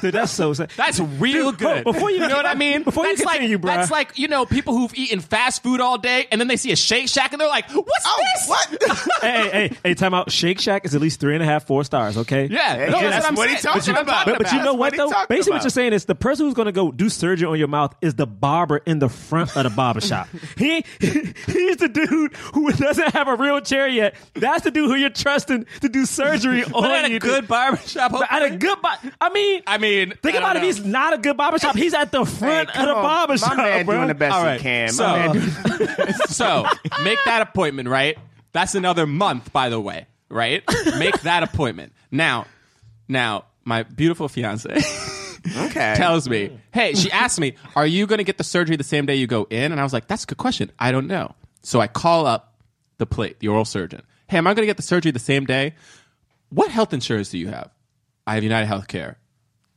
Dude, 0.00 0.14
that's 0.14 0.32
so 0.32 0.52
sad. 0.52 0.70
That's 0.76 0.98
real 1.00 1.50
Dude, 1.52 1.58
good. 1.60 1.84
before 1.84 2.10
you- 2.10 2.26
know 2.26 2.36
what 2.36 2.46
I 2.46 2.54
mean? 2.54 2.82
before 2.82 3.06
you 3.06 3.16
that's 3.16 3.30
continue, 3.30 3.56
like 3.56 3.62
bruh. 3.62 3.76
that's 3.76 3.90
like 3.90 4.18
you 4.18 4.26
know 4.28 4.44
people 4.46 4.74
who've 4.76 4.92
eaten 4.94 5.20
fast 5.20 5.62
food 5.62 5.80
all 5.80 5.96
day 5.98 6.26
and 6.32 6.40
then 6.40 6.48
they 6.48 6.56
see 6.56 6.72
a 6.72 6.76
Shake 6.76 7.08
Shack 7.08 7.32
and 7.32 7.40
they're 7.40 7.48
like, 7.48 7.70
"What's 7.70 8.04
Oh, 8.06 8.24
this?" 8.34 8.48
what? 8.48 8.82
hey, 9.22 9.30
hey, 9.30 9.50
hey, 9.68 9.76
hey, 9.84 9.94
time 9.94 10.12
out. 10.14 10.30
Shake 10.32 10.58
Shack 10.60 10.84
is 10.84 10.94
at 10.94 11.00
least 11.00 11.20
three 11.20 11.34
and 11.34 11.42
a 11.42 11.46
half, 11.46 11.66
four 11.66 11.84
stars, 11.84 12.16
okay? 12.18 12.46
Yeah, 12.46 12.74
Hey, 12.76 12.90
no, 12.90 13.00
yeah, 13.00 13.10
that's, 13.10 13.26
that's 13.26 13.36
what 13.36 13.36
what 13.38 13.48
he 13.50 13.56
saying. 13.56 13.62
talking 13.62 13.78
That's 13.78 13.88
what 13.88 14.02
about. 14.02 14.26
But, 14.26 14.38
but 14.38 14.52
you 14.52 14.58
know 14.58 14.64
That's 14.64 14.72
what, 14.76 14.78
what 14.78 14.96
though? 14.96 15.10
talking 15.10 15.26
Basically, 15.36 15.52
what 15.56 15.62
you're 15.62 15.70
saying 15.70 15.92
is 15.92 16.04
the 16.06 16.14
person 16.14 16.46
who's 16.46 16.54
going 16.54 16.66
to 16.66 16.72
go 16.72 16.90
do 16.90 17.08
surgery 17.08 17.46
on 17.48 17.58
your 17.58 17.68
mouth 17.68 17.94
is 18.00 18.14
the 18.14 18.26
barber 18.26 18.78
in 18.78 18.98
the 18.98 19.08
front 19.08 19.56
of 19.56 19.62
the 19.64 19.70
barber 19.70 20.00
shop. 20.00 20.28
he 20.58 20.84
he's 21.00 21.76
the 21.76 21.88
dude 21.92 22.34
who 22.54 22.72
doesn't 22.72 23.12
have 23.14 23.28
a 23.28 23.36
real 23.36 23.60
chair 23.60 23.86
yet. 23.88 24.14
That's 24.34 24.64
the 24.64 24.70
dude 24.70 24.90
who 24.90 24.96
you're 24.96 25.10
trusting 25.10 25.66
to 25.82 25.88
do 25.88 26.04
surgery 26.06 26.64
on 26.64 26.84
at 26.90 27.10
you. 27.10 27.16
a 27.16 27.20
good 27.20 27.46
at 27.96 28.42
a 28.42 28.56
good 28.56 28.78
I 29.20 29.28
mean, 29.30 29.62
I 29.66 29.78
mean, 29.78 30.12
think 30.22 30.34
I 30.34 30.38
about 30.38 30.54
don't 30.54 30.64
if 30.64 30.76
he's 30.76 30.84
not 30.84 31.12
a 31.12 31.18
good 31.18 31.36
barber 31.36 31.58
shop. 31.58 31.76
He's 31.76 31.94
at 31.94 32.10
the 32.10 32.24
front 32.24 32.70
Hey, 32.70 32.80
of 32.82 32.86
the 32.88 32.94
on. 32.94 33.02
barber 33.02 33.32
My 33.34 33.36
shop, 33.36 33.56
man 33.56 33.86
bro. 33.86 33.96
doing 33.96 34.08
the 34.08 34.14
best 34.14 34.34
All 34.34 34.52
he 34.52 34.58
can. 34.58 34.88
so- 34.88 35.32
so 36.28 36.66
make 37.04 37.18
that 37.26 37.42
appointment, 37.42 37.88
right? 37.88 38.18
That's 38.52 38.74
another 38.74 39.06
month, 39.06 39.52
by 39.52 39.68
the 39.68 39.78
way, 39.80 40.06
right? 40.30 40.62
Make 40.98 41.20
that 41.22 41.42
appointment 41.42 41.92
now. 42.10 42.46
Now, 43.08 43.44
my 43.64 43.82
beautiful 43.82 44.28
fiance 44.28 44.68
okay. 45.56 45.94
tells 45.96 46.28
me, 46.28 46.58
"Hey," 46.72 46.94
she 46.94 47.10
asked 47.12 47.38
me, 47.38 47.54
"Are 47.76 47.86
you 47.86 48.06
going 48.06 48.18
to 48.18 48.24
get 48.24 48.38
the 48.38 48.44
surgery 48.44 48.76
the 48.76 48.84
same 48.84 49.06
day 49.06 49.14
you 49.16 49.26
go 49.26 49.46
in?" 49.50 49.72
And 49.72 49.80
I 49.80 49.84
was 49.84 49.92
like, 49.92 50.08
"That's 50.08 50.24
a 50.24 50.26
good 50.26 50.38
question. 50.38 50.72
I 50.78 50.90
don't 50.90 51.06
know." 51.06 51.34
So 51.62 51.80
I 51.80 51.86
call 51.86 52.26
up 52.26 52.54
the 52.98 53.06
plate, 53.06 53.40
the 53.40 53.48
oral 53.48 53.64
surgeon. 53.64 54.02
Hey, 54.28 54.38
am 54.38 54.46
I 54.46 54.54
going 54.54 54.62
to 54.62 54.66
get 54.66 54.76
the 54.76 54.82
surgery 54.82 55.12
the 55.12 55.18
same 55.18 55.44
day? 55.44 55.74
What 56.48 56.70
health 56.70 56.92
insurance 56.94 57.28
do 57.28 57.38
you 57.38 57.48
have? 57.48 57.70
I 58.26 58.34
have 58.34 58.42
United 58.42 58.68
Healthcare. 58.68 59.16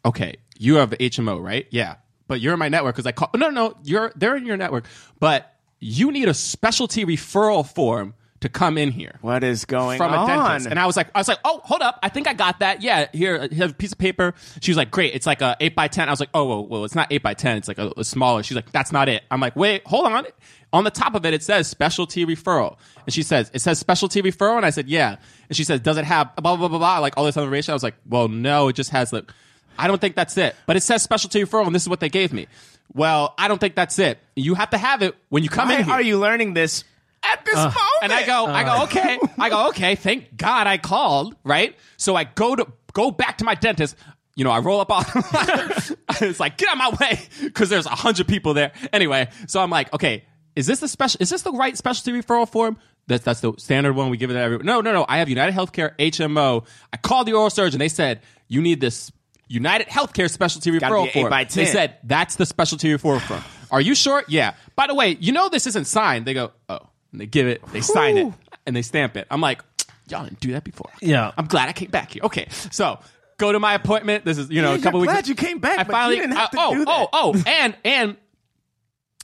Okay, 0.05 0.37
you 0.57 0.75
have 0.75 0.89
the 0.89 0.97
HMO, 0.97 1.41
right? 1.41 1.67
Yeah, 1.71 1.95
but 2.27 2.41
you're 2.41 2.53
in 2.53 2.59
my 2.59 2.69
network 2.69 2.95
because 2.95 3.05
I 3.05 3.11
call. 3.11 3.29
No, 3.35 3.49
no, 3.49 3.75
you're 3.83 4.11
they're 4.15 4.35
in 4.35 4.45
your 4.45 4.57
network, 4.57 4.85
but 5.19 5.53
you 5.79 6.11
need 6.11 6.27
a 6.27 6.33
specialty 6.33 7.05
referral 7.05 7.67
form 7.67 8.13
to 8.41 8.49
come 8.49 8.77
in 8.77 8.91
here 8.91 9.15
What 9.21 9.43
is 9.43 9.65
going 9.65 9.97
from 9.97 10.13
on? 10.13 10.29
a 10.29 10.33
dentist. 10.33 10.67
And 10.67 10.79
I 10.79 10.85
was 10.85 10.95
like, 10.95 11.09
I 11.13 11.19
was 11.19 11.27
like, 11.27 11.39
oh, 11.43 11.59
hold 11.63 11.81
up, 11.81 11.99
I 12.01 12.09
think 12.09 12.27
I 12.27 12.33
got 12.33 12.59
that. 12.59 12.81
Yeah, 12.81 13.07
here, 13.11 13.47
here's 13.51 13.71
a 13.71 13.73
piece 13.73 13.91
of 13.91 13.97
paper. 13.97 14.33
She 14.61 14.71
was 14.71 14.77
like, 14.77 14.91
great, 14.91 15.13
it's 15.13 15.25
like 15.25 15.41
a 15.41 15.57
eight 15.59 15.75
by 15.75 15.87
ten. 15.87 16.07
I 16.07 16.11
was 16.11 16.19
like, 16.19 16.29
oh, 16.33 16.45
well, 16.45 16.67
well 16.67 16.85
it's 16.85 16.95
not 16.95 17.07
eight 17.11 17.23
by 17.23 17.33
ten. 17.33 17.57
It's 17.57 17.67
like 17.67 17.77
a, 17.79 17.91
a 17.97 18.03
smaller. 18.03 18.43
She's 18.43 18.55
like, 18.55 18.71
that's 18.71 18.91
not 18.91 19.09
it. 19.09 19.23
I'm 19.29 19.39
like, 19.41 19.55
wait, 19.55 19.85
hold 19.85 20.05
on. 20.05 20.25
On 20.71 20.83
the 20.83 20.91
top 20.91 21.15
of 21.15 21.25
it, 21.25 21.33
it 21.33 21.41
says 21.41 21.67
specialty 21.67 22.25
referral, 22.25 22.77
and 23.05 23.13
she 23.13 23.23
says 23.23 23.49
it 23.53 23.59
says 23.59 23.79
specialty 23.79 24.21
referral, 24.21 24.55
and 24.57 24.65
I 24.65 24.69
said, 24.69 24.87
yeah. 24.87 25.17
And 25.49 25.57
she 25.57 25.63
says, 25.63 25.79
does 25.79 25.97
it 25.97 26.05
have 26.05 26.35
blah 26.35 26.55
blah 26.55 26.57
blah 26.57 26.67
blah, 26.67 26.77
blah 26.77 26.99
like 26.99 27.17
all 27.17 27.25
this 27.25 27.37
information? 27.37 27.71
I 27.71 27.73
was 27.73 27.83
like, 27.83 27.95
well, 28.07 28.27
no, 28.27 28.67
it 28.67 28.73
just 28.75 28.91
has 28.91 29.11
like. 29.11 29.31
I 29.79 29.87
don't 29.87 29.99
think 29.99 30.15
that's 30.15 30.37
it. 30.37 30.55
But 30.67 30.75
it 30.75 30.81
says 30.83 31.01
specialty 31.01 31.41
referral, 31.43 31.65
and 31.65 31.73
this 31.73 31.83
is 31.83 31.89
what 31.89 32.01
they 32.01 32.09
gave 32.09 32.33
me. 32.33 32.47
Well, 32.93 33.33
I 33.37 33.47
don't 33.47 33.59
think 33.59 33.75
that's 33.75 33.97
it. 33.97 34.19
You 34.35 34.53
have 34.55 34.71
to 34.71 34.77
have 34.77 35.01
it 35.01 35.15
when 35.29 35.41
you 35.41 35.49
come 35.49 35.69
Why 35.69 35.77
in 35.77 35.85
here. 35.85 35.93
are 35.93 36.01
you 36.01 36.19
learning 36.19 36.53
this 36.53 36.83
at 37.33 37.45
this 37.45 37.55
uh, 37.55 37.63
moment? 37.63 37.75
And 38.03 38.13
I 38.13 38.25
go, 38.25 38.45
I 38.45 38.63
go, 38.63 38.71
uh. 38.71 38.83
okay. 38.83 39.19
I 39.37 39.49
go, 39.49 39.67
okay. 39.69 39.95
Thank 39.95 40.35
God 40.35 40.67
I 40.67 40.77
called, 40.77 41.35
right? 41.43 41.75
So 41.97 42.15
I 42.15 42.23
go 42.23 42.55
to 42.55 42.67
go 42.93 43.11
back 43.11 43.37
to 43.39 43.45
my 43.45 43.55
dentist. 43.55 43.95
You 44.35 44.45
know, 44.45 44.51
I 44.51 44.59
roll 44.59 44.79
up 44.79 44.91
on. 44.91 45.03
it's 46.21 46.39
like 46.39 46.57
get 46.57 46.69
out 46.69 46.73
of 46.75 46.99
my 46.99 47.07
way 47.07 47.19
because 47.41 47.69
there's 47.69 47.85
a 47.85 47.89
hundred 47.89 48.27
people 48.27 48.53
there. 48.53 48.71
Anyway, 48.93 49.29
so 49.47 49.59
I'm 49.59 49.69
like, 49.69 49.93
okay, 49.93 50.23
is 50.55 50.65
this 50.65 50.79
the 50.79 50.87
special? 50.87 51.17
Is 51.21 51.29
this 51.29 51.41
the 51.41 51.51
right 51.51 51.75
specialty 51.77 52.11
referral 52.21 52.47
form? 52.47 52.77
That's 53.07 53.23
that's 53.23 53.41
the 53.41 53.53
standard 53.57 53.93
one 53.93 54.09
we 54.09 54.17
give 54.17 54.29
it 54.29 54.33
to 54.33 54.39
everyone. 54.39 54.65
No, 54.65 54.81
no, 54.81 54.93
no. 54.93 55.05
I 55.09 55.17
have 55.17 55.29
United 55.29 55.53
Healthcare 55.53 55.95
HMO. 55.97 56.65
I 56.93 56.97
called 56.97 57.27
the 57.27 57.33
oral 57.33 57.49
surgeon. 57.49 57.79
They 57.79 57.89
said 57.89 58.21
you 58.47 58.61
need 58.61 58.79
this 58.79 59.11
United 59.47 59.87
Healthcare 59.87 60.29
specialty 60.29 60.77
Gotta 60.77 60.93
referral 60.93 61.03
be 61.03 61.09
eight 61.09 61.13
form. 61.13 61.29
by 61.29 61.43
They 61.43 61.65
10. 61.65 61.73
said 61.73 61.97
that's 62.03 62.35
the 62.35 62.45
specialty 62.45 62.89
referral 62.95 63.19
form. 63.19 63.43
Are 63.71 63.81
you 63.81 63.95
sure? 63.95 64.23
Yeah. 64.27 64.53
By 64.75 64.87
the 64.87 64.95
way, 64.95 65.17
you 65.19 65.31
know 65.31 65.49
this 65.49 65.67
isn't 65.67 65.85
signed. 65.85 66.25
They 66.25 66.33
go, 66.33 66.51
oh. 66.69 66.79
And 67.11 67.21
they 67.21 67.25
give 67.25 67.47
it, 67.47 67.65
they 67.71 67.81
sign 67.81 68.17
it, 68.17 68.33
and 68.65 68.75
they 68.75 68.81
stamp 68.81 69.17
it. 69.17 69.27
I'm 69.31 69.41
like, 69.41 69.63
y'all 70.09 70.23
didn't 70.23 70.39
do 70.39 70.51
that 70.53 70.63
before. 70.63 70.91
Yeah. 71.01 71.31
I'm 71.37 71.47
glad 71.47 71.69
I 71.69 71.73
came 71.73 71.89
back 71.89 72.11
here. 72.11 72.23
Okay, 72.23 72.47
so 72.49 72.99
go 73.37 73.51
to 73.51 73.59
my 73.59 73.73
appointment. 73.73 74.25
This 74.25 74.37
is 74.37 74.51
you 74.51 74.61
know 74.61 74.75
a 74.75 74.79
couple 74.79 74.99
weeks. 74.99 75.11
glad 75.11 75.27
you 75.27 75.35
came 75.35 75.59
back, 75.59 75.79
I 75.79 75.83
finally. 75.85 76.17
didn't 76.17 76.35
have 76.35 76.49
uh, 76.49 76.51
to 76.51 76.57
oh, 76.59 76.73
do 76.75 76.85
that. 76.85 76.91
oh, 76.91 77.09
oh, 77.13 77.43
and 77.47 77.75
and 77.83 78.17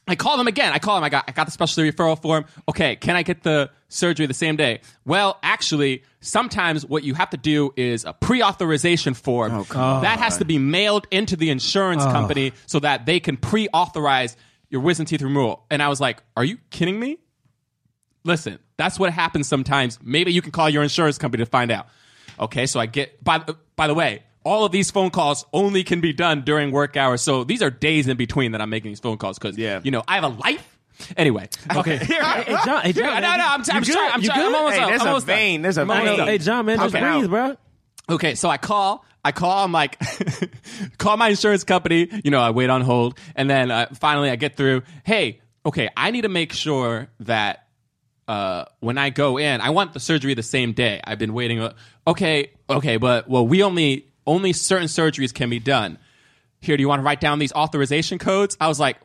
I 0.08 0.16
call 0.16 0.38
them 0.38 0.48
again. 0.48 0.72
I 0.72 0.80
call 0.80 0.96
them. 0.96 1.04
I 1.04 1.10
got 1.10 1.26
I 1.28 1.32
got 1.32 1.46
the 1.46 1.52
specialty 1.52 1.92
referral 1.92 2.20
form. 2.20 2.46
Okay, 2.70 2.96
can 2.96 3.16
I 3.16 3.24
get 3.24 3.44
the 3.44 3.70
surgery 3.90 4.26
the 4.26 4.34
same 4.34 4.56
day? 4.56 4.82
Well, 5.04 5.38
actually, 5.44 6.04
sometimes 6.22 6.86
what 6.86 7.04
you 7.04 7.14
have 7.14 7.30
to 7.32 7.38
do 7.38 7.74
is 7.76 8.06
a 8.06 8.14
pre-authorization 8.14 9.14
form. 9.14 9.66
Oh, 9.72 10.02
that 10.02 10.20
has 10.20 10.38
to 10.38 10.46
be 10.46 10.58
mailed 10.58 11.08
into 11.12 11.36
the 11.36 11.50
insurance 11.50 12.04
company 12.04 12.54
so 12.68 12.80
that 12.80 13.06
they 13.06 13.20
can 13.20 13.38
pre-authorize 13.38 14.38
your 14.70 14.82
wisdom 14.82 15.06
teeth 15.06 15.22
removal. 15.22 15.66
And 15.70 15.82
I 15.82 15.90
was 15.90 16.00
like, 16.00 16.22
"Are 16.38 16.46
you 16.46 16.58
kidding 16.70 17.00
me?" 17.00 17.18
Listen, 18.26 18.60
that's 18.76 19.00
what 19.00 19.14
happens 19.14 19.48
sometimes. 19.48 19.98
Maybe 20.04 20.34
you 20.34 20.42
can 20.42 20.52
call 20.52 20.70
your 20.70 20.84
insurance 20.84 21.18
company 21.18 21.44
to 21.46 21.50
find 21.50 21.72
out. 21.72 21.88
Okay, 22.40 22.66
so 22.66 22.80
I 22.82 22.86
get 22.88 23.24
by 23.24 23.40
by 23.78 23.88
the 23.88 23.94
way, 23.94 24.24
all 24.44 24.66
of 24.66 24.72
these 24.74 24.92
phone 24.92 25.10
calls 25.12 25.46
only 25.54 25.84
can 25.86 26.02
be 26.02 26.12
done 26.12 26.42
during 26.42 26.72
work 26.72 26.98
hours. 26.98 27.22
So 27.22 27.44
these 27.46 27.62
are 27.62 27.70
days 27.70 28.08
in 28.10 28.18
between 28.18 28.52
that 28.52 28.62
I'm 28.62 28.70
making 28.70 28.92
these 28.92 29.00
phone 29.00 29.18
calls 29.18 29.40
because 29.40 29.58
Yeah. 29.58 29.80
you 29.84 29.92
know 29.92 30.04
I 30.08 30.16
have 30.16 30.24
a 30.26 30.28
life. 30.30 30.78
Anyway, 31.18 31.48
okay. 31.76 31.98
Hey, 32.06 32.14
hey, 32.44 32.56
John, 32.66 32.82
hey, 32.82 32.92
John, 32.94 33.22
no, 33.22 33.32
no, 33.32 33.38
no, 33.38 33.46
I'm, 33.48 33.62
you 33.62 33.66
I'm 33.74 33.84
good? 33.84 33.94
trying. 33.94 34.12
I'm 34.12 34.22
You 34.22 34.28
trying. 34.30 34.40
I'm 34.42 34.48
good? 34.52 34.56
almost 34.58 34.74
Hey, 34.74 34.80
done. 34.82 34.90
there's 34.90 35.02
I'm 35.02 35.08
a 35.08 35.10
almost 35.10 35.28
done. 35.28 35.36
vein. 35.36 35.62
There's 35.62 35.78
a 35.78 35.82
I'm 35.82 35.88
vein. 35.88 36.20
Hey, 36.28 36.38
John, 36.40 36.66
man, 36.66 36.78
just 36.80 36.96
Okay. 36.96 37.12
breathe, 37.20 37.30
bro. 37.30 37.56
Okay, 38.10 38.36
so 38.36 38.50
I 38.50 38.58
call, 38.58 39.04
I 39.24 39.32
call, 39.32 39.64
I'm 39.66 39.72
like, 39.72 40.00
call 40.98 41.18
my 41.18 41.30
insurance 41.30 41.64
company. 41.64 42.08
You 42.24 42.32
know, 42.32 42.40
I 42.40 42.52
wait 42.52 42.70
on 42.70 42.82
hold, 42.82 43.18
and 43.36 43.50
then 43.50 43.72
uh, 43.72 43.88
finally 43.96 44.30
I 44.30 44.36
get 44.36 44.56
through. 44.58 44.84
Hey, 45.04 45.42
okay, 45.66 45.90
I 45.98 46.12
need 46.12 46.22
to 46.22 46.30
make 46.30 46.54
sure 46.54 47.08
that 47.22 47.65
uh, 48.28 48.66
when 48.80 48.98
I 48.98 49.10
go 49.10 49.38
in, 49.38 49.62
I 49.62 49.70
want 49.70 49.94
the 49.94 50.00
surgery 50.00 50.34
the 50.34 50.44
same 50.44 50.74
day. 50.74 51.00
I've 51.04 51.20
been 51.20 51.34
waiting. 51.34 51.60
uh, 51.62 51.74
Okay, 52.08 52.52
okay, 52.70 52.98
but 52.98 53.28
well, 53.30 53.48
we 53.48 53.64
only 53.64 54.08
only 54.28 54.54
certain 54.54 54.88
surgeries 54.88 55.34
can 55.34 55.50
be 55.50 55.60
done. 55.60 55.98
Here, 56.62 56.78
do 56.78 56.82
you 56.82 56.88
want 56.88 57.00
to 57.00 57.04
write 57.04 57.20
down 57.22 57.38
these 57.40 57.54
authorization 57.54 58.18
codes? 58.18 58.58
I 58.60 58.68
was 58.68 58.80
like, 58.80 58.98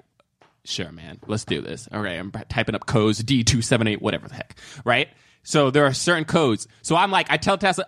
sure, 0.65 0.91
man, 0.93 1.19
let's 1.27 1.45
do 1.45 1.61
this. 1.61 1.89
All 1.93 2.00
right, 2.00 2.19
I'm 2.19 2.31
typing 2.49 2.75
up 2.75 2.87
codes 2.87 3.19
D 3.23 3.45
two 3.45 3.61
seven 3.62 3.87
eight, 3.87 4.00
whatever 4.00 4.29
the 4.29 4.35
heck, 4.35 4.59
right? 4.85 5.09
So 5.43 5.71
there 5.71 5.85
are 5.87 5.93
certain 5.93 6.25
codes. 6.25 6.69
So 6.83 6.97
I'm 6.97 7.11
like, 7.11 7.31
I 7.31 7.37
tell 7.39 7.57
Tessa, 7.59 7.87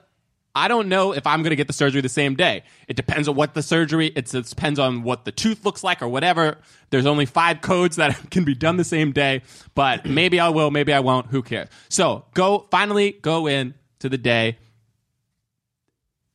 I 0.54 0.68
don't 0.68 0.88
know 0.88 1.12
if 1.12 1.26
I'm 1.26 1.40
going 1.42 1.50
to 1.50 1.56
get 1.56 1.66
the 1.66 1.73
surgery 1.73 2.02
the 2.02 2.09
same 2.11 2.35
day. 2.35 2.64
It 2.87 2.94
depends 2.94 3.26
on 3.26 3.35
what 3.37 3.54
the 3.54 3.62
surgery. 3.62 4.09
It 4.14 4.26
depends 4.26 4.78
on 4.78 5.02
what 5.02 5.25
the 5.25 5.32
tooth 5.32 5.64
looks 5.64 5.82
like 5.82 6.02
or 6.02 6.09
whatever. 6.09 6.59
There's 6.90 7.06
only 7.06 7.25
five 7.25 7.62
codes 7.62 7.97
that 7.97 8.30
can 8.30 8.44
be 8.44 8.54
done 8.54 8.76
the 8.76 8.85
same 8.85 9.12
day, 9.12 9.42
but 9.75 10.04
maybe 10.06 10.38
I 10.40 10.50
will, 10.50 10.71
maybe 10.71 10.92
I 10.92 11.00
won't. 11.00 11.28
Who 11.28 11.42
cares? 11.42 11.68
So 11.88 12.26
go 12.35 12.66
finally 12.71 13.12
go 13.12 13.47
in 13.47 13.75
to 14.00 14.09
the 14.11 14.18
day. 14.18 14.59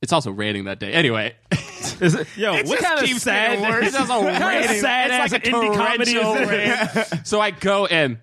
It's 0.01 0.13
also 0.13 0.31
raining 0.31 0.65
that 0.65 0.79
day. 0.79 0.93
Anyway, 0.93 1.36
Is 2.00 2.13
it- 2.15 2.27
Yo, 2.38 2.53
It 2.53 2.67
what 2.67 2.79
just 2.79 2.83
kind 2.83 3.12
of 3.12 3.19
sad? 3.21 3.83
It's 3.83 3.95
also 3.95 4.24
what 4.24 4.33
kind 4.39 4.65
sad 4.79 5.12
It's 5.25 5.33
like 5.33 5.45
a 5.45 5.50
indie 5.50 5.75
comedy 5.75 6.12
is 6.12 6.21
torrential 6.21 7.03
rain. 7.13 7.24
so 7.25 7.39
I 7.41 7.51
go 7.51 7.86
in. 7.86 8.19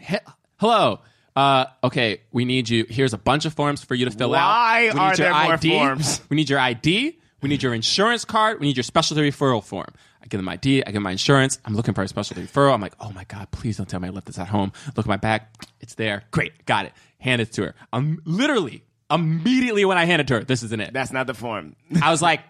He- 0.00 0.16
Hello. 0.56 1.00
Uh, 1.40 1.64
okay, 1.84 2.20
we 2.32 2.44
need 2.44 2.68
you. 2.68 2.84
Here's 2.86 3.14
a 3.14 3.18
bunch 3.18 3.46
of 3.46 3.54
forms 3.54 3.82
for 3.82 3.94
you 3.94 4.04
to 4.04 4.10
fill 4.10 4.32
Why 4.32 4.88
out. 4.88 4.94
Why 4.94 5.10
are 5.10 5.16
there 5.16 5.32
more 5.32 5.54
ID. 5.54 5.70
forms? 5.70 6.20
We 6.28 6.36
need 6.36 6.50
your 6.50 6.58
ID. 6.58 7.18
We 7.40 7.48
need 7.48 7.62
your 7.62 7.72
insurance 7.72 8.26
card. 8.26 8.60
We 8.60 8.66
need 8.66 8.76
your 8.76 8.84
specialty 8.84 9.22
referral 9.22 9.64
form. 9.64 9.88
I 10.22 10.26
give 10.26 10.38
them 10.38 10.50
ID. 10.50 10.82
I 10.82 10.88
give 10.88 10.94
them 10.94 11.04
my 11.04 11.12
insurance. 11.12 11.58
I'm 11.64 11.74
looking 11.74 11.94
for 11.94 12.02
a 12.02 12.08
specialty 12.08 12.42
referral. 12.42 12.74
I'm 12.74 12.82
like, 12.82 12.92
oh 13.00 13.10
my 13.12 13.24
god, 13.24 13.50
please 13.52 13.78
don't 13.78 13.88
tell 13.88 14.00
me 14.00 14.08
I 14.08 14.10
left 14.10 14.26
this 14.26 14.38
at 14.38 14.48
home. 14.48 14.70
Look 14.88 15.06
at 15.06 15.08
my 15.08 15.16
bag. 15.16 15.40
It's 15.80 15.94
there. 15.94 16.24
Great, 16.30 16.66
got 16.66 16.84
it. 16.84 16.92
Hand 17.20 17.40
it 17.40 17.52
to 17.52 17.62
her. 17.62 17.74
I'm 17.90 18.20
literally 18.26 18.84
immediately 19.10 19.86
when 19.86 19.96
I 19.96 20.04
hand 20.04 20.20
it 20.20 20.26
to 20.26 20.34
her. 20.34 20.44
This 20.44 20.62
isn't 20.62 20.80
it. 20.82 20.92
That's 20.92 21.10
not 21.10 21.26
the 21.26 21.32
form. 21.32 21.74
I 22.02 22.10
was 22.10 22.20
like, 22.20 22.42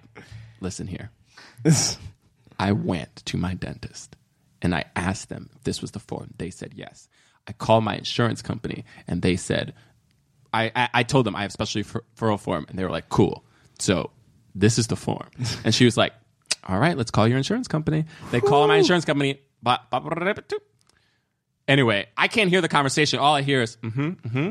listen 0.60 0.88
here. 0.88 1.12
I 2.58 2.72
went 2.72 3.14
to 3.26 3.36
my 3.36 3.54
dentist 3.54 4.16
and 4.60 4.74
I 4.74 4.86
asked 4.96 5.28
them 5.28 5.48
if 5.54 5.62
this 5.62 5.80
was 5.80 5.92
the 5.92 6.00
form. 6.00 6.34
They 6.38 6.50
said 6.50 6.72
yes. 6.74 7.08
I 7.50 7.52
called 7.52 7.82
my 7.82 7.96
insurance 7.96 8.42
company 8.42 8.84
and 9.08 9.22
they 9.22 9.34
said, 9.34 9.74
I, 10.54 10.70
I, 10.76 10.88
I 10.94 11.02
told 11.02 11.26
them 11.26 11.34
I 11.34 11.42
have 11.42 11.50
specialty 11.50 11.80
refer- 11.80 12.04
referral 12.16 12.38
form 12.38 12.64
and 12.68 12.78
they 12.78 12.84
were 12.84 12.90
like, 12.90 13.08
cool. 13.08 13.44
So 13.80 14.10
this 14.54 14.78
is 14.78 14.86
the 14.86 14.94
form. 14.94 15.28
And 15.64 15.74
she 15.74 15.84
was 15.84 15.96
like, 15.96 16.12
all 16.68 16.78
right, 16.78 16.96
let's 16.96 17.10
call 17.10 17.26
your 17.26 17.38
insurance 17.38 17.66
company. 17.66 18.04
They 18.30 18.40
call 18.40 18.68
my 18.68 18.76
insurance 18.76 19.04
company. 19.04 19.40
Anyway, 21.66 22.06
I 22.16 22.28
can't 22.28 22.50
hear 22.50 22.60
the 22.60 22.68
conversation. 22.68 23.18
All 23.18 23.34
I 23.34 23.42
hear 23.42 23.62
is, 23.62 23.76
mm-hmm, 23.78 24.10
mm-hmm. 24.10 24.50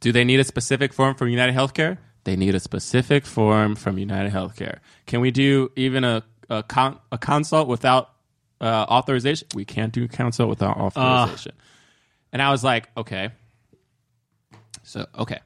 Do 0.00 0.12
they 0.12 0.22
need 0.22 0.38
a 0.38 0.44
specific 0.44 0.92
form 0.92 1.16
from 1.16 1.28
United 1.28 1.56
Healthcare? 1.56 1.98
They 2.22 2.36
need 2.36 2.54
a 2.54 2.60
specific 2.60 3.26
form 3.26 3.74
from 3.74 3.98
United 3.98 4.32
Healthcare. 4.32 4.78
Can 5.06 5.20
we 5.20 5.32
do 5.32 5.72
even 5.74 6.04
a 6.04 6.22
a, 6.48 6.62
con- 6.62 6.98
a 7.12 7.18
consult 7.18 7.68
without 7.68 8.10
uh, 8.60 8.86
authorization? 8.88 9.48
We 9.54 9.64
can't 9.64 9.92
do 9.92 10.06
consult 10.08 10.48
without 10.48 10.76
authorization. 10.76 11.52
And 12.32 12.40
I 12.42 12.50
was 12.50 12.62
like, 12.64 12.88
okay. 12.96 13.30
So 14.82 15.06
okay. 15.18 15.40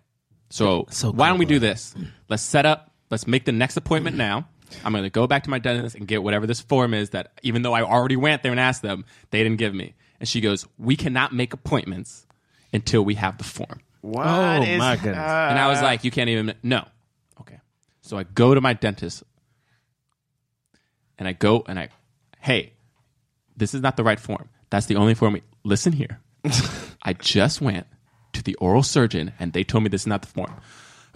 So, 0.50 0.86
So 0.90 1.10
why 1.10 1.28
don't 1.30 1.38
we 1.38 1.46
do 1.46 1.58
this? 1.58 1.94
Let's 2.28 2.42
set 2.42 2.66
up. 2.66 2.90
Let's 3.10 3.26
make 3.26 3.44
the 3.46 3.52
next 3.52 3.76
appointment 3.78 4.16
now. 4.16 4.48
I'm 4.84 4.92
going 4.92 5.04
to 5.04 5.10
go 5.10 5.26
back 5.26 5.44
to 5.44 5.50
my 5.50 5.58
dentist 5.58 5.96
and 5.96 6.06
get 6.06 6.22
whatever 6.22 6.46
this 6.46 6.60
form 6.60 6.92
is 6.94 7.10
that, 7.10 7.32
even 7.42 7.62
though 7.62 7.72
I 7.74 7.82
already 7.82 8.16
went 8.16 8.42
there 8.42 8.52
and 8.52 8.60
asked 8.60 8.82
them, 8.82 9.04
they 9.30 9.42
didn't 9.42 9.58
give 9.58 9.74
me. 9.74 9.94
And 10.20 10.28
she 10.28 10.40
goes, 10.40 10.66
"We 10.78 10.94
cannot 10.96 11.32
make 11.34 11.52
appointments 11.54 12.26
until 12.72 13.02
we 13.02 13.14
have 13.16 13.38
the 13.38 13.44
form." 13.44 13.80
What 14.02 14.26
Oh, 14.26 14.62
is- 14.62 14.78
my 14.78 14.96
goodness. 14.96 15.16
uh, 15.18 15.46
And 15.50 15.58
I 15.58 15.68
was 15.68 15.80
like, 15.80 16.04
you 16.04 16.10
can't 16.10 16.28
even, 16.28 16.54
no. 16.62 16.86
Okay. 17.40 17.58
So 18.02 18.18
I 18.18 18.24
go 18.24 18.54
to 18.54 18.60
my 18.60 18.72
dentist 18.72 19.22
and 21.18 21.28
I 21.28 21.32
go 21.32 21.64
and 21.68 21.78
I, 21.78 21.88
hey, 22.40 22.72
this 23.56 23.74
is 23.74 23.80
not 23.82 23.96
the 23.96 24.02
right 24.04 24.18
form. 24.18 24.48
That's 24.70 24.86
the 24.86 24.96
only 24.96 25.14
form. 25.14 25.34
We, 25.34 25.42
listen 25.64 25.92
here. 25.92 26.18
I 27.02 27.12
just 27.14 27.60
went 27.60 27.86
to 28.32 28.42
the 28.42 28.54
oral 28.56 28.82
surgeon 28.82 29.32
and 29.38 29.52
they 29.52 29.64
told 29.64 29.84
me 29.84 29.88
this 29.88 30.02
is 30.02 30.06
not 30.06 30.22
the 30.22 30.28
form. 30.28 30.52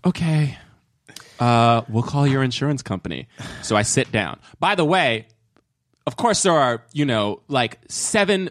Okay. 0.04 0.58
Uh, 1.38 1.82
we'll 1.88 2.02
call 2.02 2.26
your 2.26 2.42
insurance 2.42 2.82
company. 2.82 3.28
So 3.62 3.76
I 3.76 3.82
sit 3.82 4.10
down. 4.12 4.38
By 4.58 4.74
the 4.74 4.84
way, 4.84 5.26
of 6.06 6.16
course 6.16 6.42
there 6.42 6.52
are 6.52 6.84
you 6.92 7.04
know 7.04 7.42
like 7.48 7.78
seven 7.88 8.50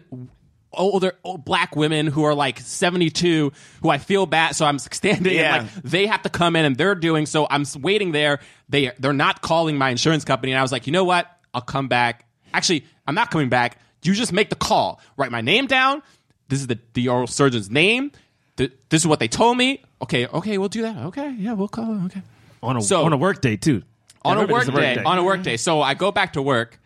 older 0.72 1.12
old 1.24 1.44
black 1.44 1.74
women 1.74 2.06
who 2.06 2.24
are 2.24 2.34
like 2.34 2.60
72 2.60 3.50
who 3.80 3.88
i 3.88 3.96
feel 3.96 4.26
bad 4.26 4.54
so 4.54 4.66
i'm 4.66 4.78
standing 4.78 5.32
Yeah. 5.34 5.56
and 5.60 5.64
like 5.74 5.82
they 5.84 6.06
have 6.06 6.20
to 6.22 6.28
come 6.28 6.54
in 6.54 6.66
and 6.66 6.76
they're 6.76 6.94
doing 6.94 7.24
so 7.24 7.46
i'm 7.48 7.64
waiting 7.80 8.12
there 8.12 8.40
they 8.68 8.92
they're 8.98 9.14
not 9.14 9.40
calling 9.40 9.78
my 9.78 9.88
insurance 9.88 10.22
company 10.26 10.52
and 10.52 10.58
i 10.58 10.62
was 10.62 10.72
like 10.72 10.86
you 10.86 10.92
know 10.92 11.04
what 11.04 11.30
i'll 11.54 11.62
come 11.62 11.88
back 11.88 12.26
actually 12.52 12.84
i'm 13.06 13.14
not 13.14 13.30
coming 13.30 13.48
back 13.48 13.78
you 14.02 14.12
just 14.12 14.34
make 14.34 14.50
the 14.50 14.56
call 14.56 15.00
write 15.16 15.30
my 15.32 15.40
name 15.40 15.66
down 15.66 16.02
this 16.48 16.60
is 16.60 16.66
the 16.66 16.78
the 16.94 17.08
oral 17.08 17.26
surgeon's 17.26 17.70
name 17.70 18.12
Th- 18.56 18.72
this 18.88 19.02
is 19.02 19.06
what 19.06 19.18
they 19.20 19.28
told 19.28 19.56
me 19.58 19.82
okay 20.02 20.26
okay 20.26 20.58
we'll 20.58 20.68
do 20.68 20.82
that 20.82 20.96
okay 21.06 21.34
yeah 21.38 21.52
we'll 21.52 21.68
call 21.68 22.04
okay 22.06 22.22
on 22.62 22.76
a 22.76 22.82
So- 22.82 23.04
on 23.04 23.12
a 23.12 23.16
work 23.16 23.40
day 23.40 23.56
too. 23.56 23.82
on 24.24 24.38
a 24.38 24.46
work 24.46 24.66
day, 24.66 25.02
on 25.04 25.18
a 25.18 25.22
work 25.22 25.42
day. 25.42 25.56
So 25.56 25.80
I 25.82 25.94
go 25.94 26.10
back 26.10 26.32
to 26.32 26.42
work. 26.42 26.80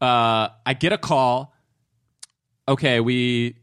Uh, 0.00 0.48
I 0.64 0.74
get 0.78 0.92
a 0.92 0.98
call. 0.98 1.52
Okay, 2.68 3.00
we. 3.00 3.56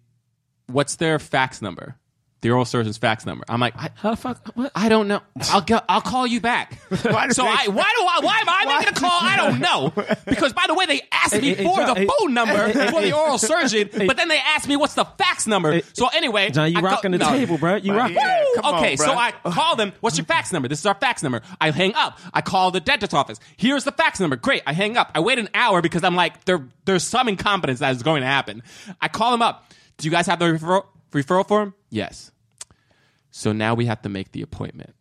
What's 0.68 0.96
their 0.98 1.18
fax 1.20 1.62
number? 1.62 1.96
The 2.42 2.50
oral 2.50 2.66
surgeon's 2.66 2.98
fax 2.98 3.24
number. 3.24 3.46
I'm 3.48 3.60
like, 3.60 3.76
I, 3.78 3.92
How 3.94 4.10
the 4.12 4.18
fuck? 4.18 4.48
What? 4.56 4.72
I 4.74 4.90
don't 4.90 5.08
know. 5.08 5.22
I'll 5.52 5.62
go, 5.62 5.80
I'll 5.88 6.02
call 6.02 6.26
you 6.26 6.42
back. 6.42 6.74
Why 7.04 7.28
do 7.28 7.34
so 7.34 7.44
they- 7.44 7.50
I 7.50 7.68
why 7.68 7.84
do 7.96 8.04
I 8.04 8.20
why 8.24 8.40
am 8.40 8.50
I 8.50 8.66
making 8.80 8.94
a 8.98 9.00
call? 9.00 9.12
I 9.22 9.36
don't 9.38 9.60
know. 9.60 9.94
Because 10.26 10.52
by 10.54 10.64
the 10.68 10.74
way, 10.74 10.86
they 10.88 11.02
asked 11.12 11.34
me 11.40 11.50
Hey, 11.50 11.54
hey, 11.56 11.64
for 11.66 11.76
John, 11.78 11.94
the 11.94 12.00
hey, 12.02 12.08
phone 12.20 12.34
number 12.34 12.68
hey, 12.68 12.74
hey, 12.74 12.86
for 12.88 13.02
the 13.02 13.08
hey, 13.08 13.12
oral 13.12 13.38
surgeon, 13.38 13.90
but 14.08 14.18
then 14.18 14.28
they 14.28 14.38
asked 14.40 14.68
me 14.68 14.76
what's 14.76 14.94
the 14.96 15.06
fax 15.06 15.46
number. 15.46 15.82
so 15.94 16.08
anyway, 16.08 16.50
John, 16.50 16.72
you 16.72 16.78
I 16.80 16.82
go- 16.82 16.88
rocking 16.88 17.12
the 17.12 17.18
no. 17.20 17.30
table, 17.30 17.58
bro. 17.60 17.76
You 17.76 17.94
rock. 17.96 18.12
Yeah, 18.12 18.44
come 18.56 18.66
on, 18.66 18.76
okay, 18.80 18.96
so. 18.96 19.12
I 19.14 19.32
call 19.32 19.76
them. 19.76 19.94
What's 20.00 20.18
your 20.18 20.26
fax 20.26 20.52
number? 20.52 20.68
This 20.68 20.80
is 20.80 20.86
our 20.88 20.96
fax 20.96 21.22
number. 21.22 21.42
I 21.60 21.70
hang 21.72 21.94
up. 21.96 22.18
I 22.34 22.42
call 22.42 22.72
the 22.72 22.80
dentist 22.80 23.14
office. 23.14 23.40
Here's 23.58 23.84
the 23.84 23.92
fax 23.92 24.20
number. 24.20 24.36
Great. 24.36 24.64
I 24.66 24.74
hang 24.74 24.98
up. 24.98 25.12
I 25.14 25.20
wait 25.20 25.38
an 25.38 25.50
hour 25.54 25.82
because 25.84 26.04
I'm 26.04 26.16
like, 26.16 26.46
there, 26.46 26.66
there's 26.86 27.04
some 27.04 27.28
incompetence 27.28 27.80
that 27.80 27.92
is 27.96 28.02
going 28.02 28.22
to 28.22 28.28
happen. 28.28 28.64
I 29.00 29.10
call 29.10 29.32
them 29.32 29.42
up. 29.44 29.72
Do 29.98 30.08
you 30.08 30.12
guys 30.12 30.26
have 30.28 30.40
the 30.40 30.46
referral, 30.46 30.86
referral 31.12 31.48
form? 31.48 31.74
Yes. 31.90 32.32
So 33.32 33.52
now 33.52 33.74
we 33.74 33.86
have 33.86 34.02
to 34.02 34.10
make 34.10 34.32
the 34.34 34.42
appointment. 34.42 34.94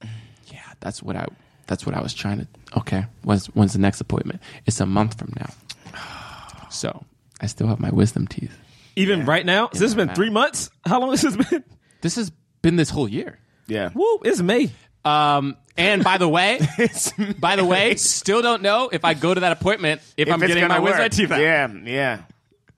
Yeah, 0.53 0.61
that's 0.81 1.03
what 1.03 1.17
I. 1.17 1.27
That's 1.67 1.87
what 1.87 1.95
I 1.95 2.01
was 2.01 2.15
trying 2.15 2.39
to. 2.39 2.47
Okay, 2.79 3.07
when's 3.23 3.47
when's 3.49 3.73
the 3.73 3.79
next 3.79 4.01
appointment? 4.01 4.41
It's 4.67 4.81
a 4.81 4.87
month 4.87 5.19
from 5.19 5.33
now. 5.39 5.51
So 6.73 7.05
I 7.41 7.47
still 7.47 7.67
have 7.67 7.81
my 7.81 7.91
wisdom 7.91 8.29
teeth. 8.29 8.57
Even 8.95 9.27
right 9.27 9.45
now, 9.45 9.71
so 9.73 9.81
this 9.81 9.81
has 9.81 9.95
been 9.97 10.07
mouth. 10.07 10.15
three 10.15 10.31
months. 10.31 10.71
How 10.87 11.01
long 11.01 11.11
has 11.11 11.23
this 11.23 11.37
been? 11.37 11.65
This 12.01 12.15
has 12.15 12.31
been 12.63 12.77
this 12.77 12.91
whole 12.91 13.09
year. 13.09 13.41
Yeah. 13.67 13.91
Woo! 13.93 14.21
It's 14.25 14.41
May. 14.41 14.71
Um, 15.05 15.57
and 15.77 16.05
by 16.05 16.19
the 16.19 16.29
way, 16.29 16.61
by 17.41 17.57
the 17.57 17.65
way, 17.65 17.97
still 17.97 18.41
don't 18.43 18.63
know 18.63 18.89
if 18.93 19.05
I 19.05 19.15
go 19.15 19.33
to 19.35 19.41
that 19.41 19.51
appointment 19.53 20.01
if, 20.17 20.29
If 20.29 20.35
I'm 20.35 20.41
getting 20.41 20.63
my 20.63 20.77
gonna 20.77 20.83
wisdom 20.83 21.09
teeth 21.11 21.31
out. 21.33 21.41
Yeah, 21.41 21.73
yeah. 21.85 22.21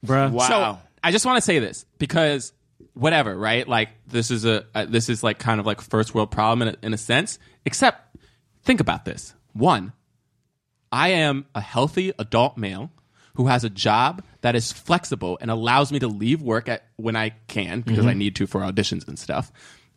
Bruh. 0.07 0.31
Wow. 0.31 0.49
So 0.49 0.79
I 1.03 1.11
just 1.11 1.27
want 1.27 1.37
to 1.39 1.43
say 1.43 1.59
this 1.59 1.85
because 1.99 2.53
whatever, 2.95 3.37
right? 3.37 3.67
Like 3.67 3.91
this 4.07 4.31
is 4.31 4.45
a 4.45 4.65
uh, 4.75 4.85
this 4.87 5.09
is 5.09 5.23
like 5.23 5.39
kind 5.39 5.61
of 5.61 5.67
like 5.67 5.81
first 5.81 6.15
world 6.15 6.31
problem 6.31 6.69
in 6.69 6.75
a, 6.75 6.87
in 6.87 6.95
a 6.95 6.99
sense. 6.99 7.39
Except, 7.65 8.17
think 8.63 8.81
about 8.81 9.05
this. 9.05 9.35
One, 9.53 9.93
I 10.91 11.09
am 11.09 11.47
a 11.55 11.61
healthy 11.61 12.13
adult 12.19 12.57
male 12.57 12.91
who 13.35 13.47
has 13.47 13.65
a 13.65 13.71
job 13.71 14.23
that 14.43 14.55
is 14.55 14.73
flexible 14.73 15.39
and 15.41 15.51
allows 15.51 15.91
me 15.93 15.99
to 16.01 16.09
leave 16.09 16.43
work 16.43 16.69
at 16.69 16.85
when 16.97 17.17
I 17.17 17.31
can 17.49 17.81
because 17.81 18.01
Mm-hmm. 18.01 18.09
I 18.09 18.15
need 18.15 18.37
to 18.37 18.47
for 18.47 18.61
auditions 18.61 19.09
and 19.09 19.19
stuff. 19.19 19.51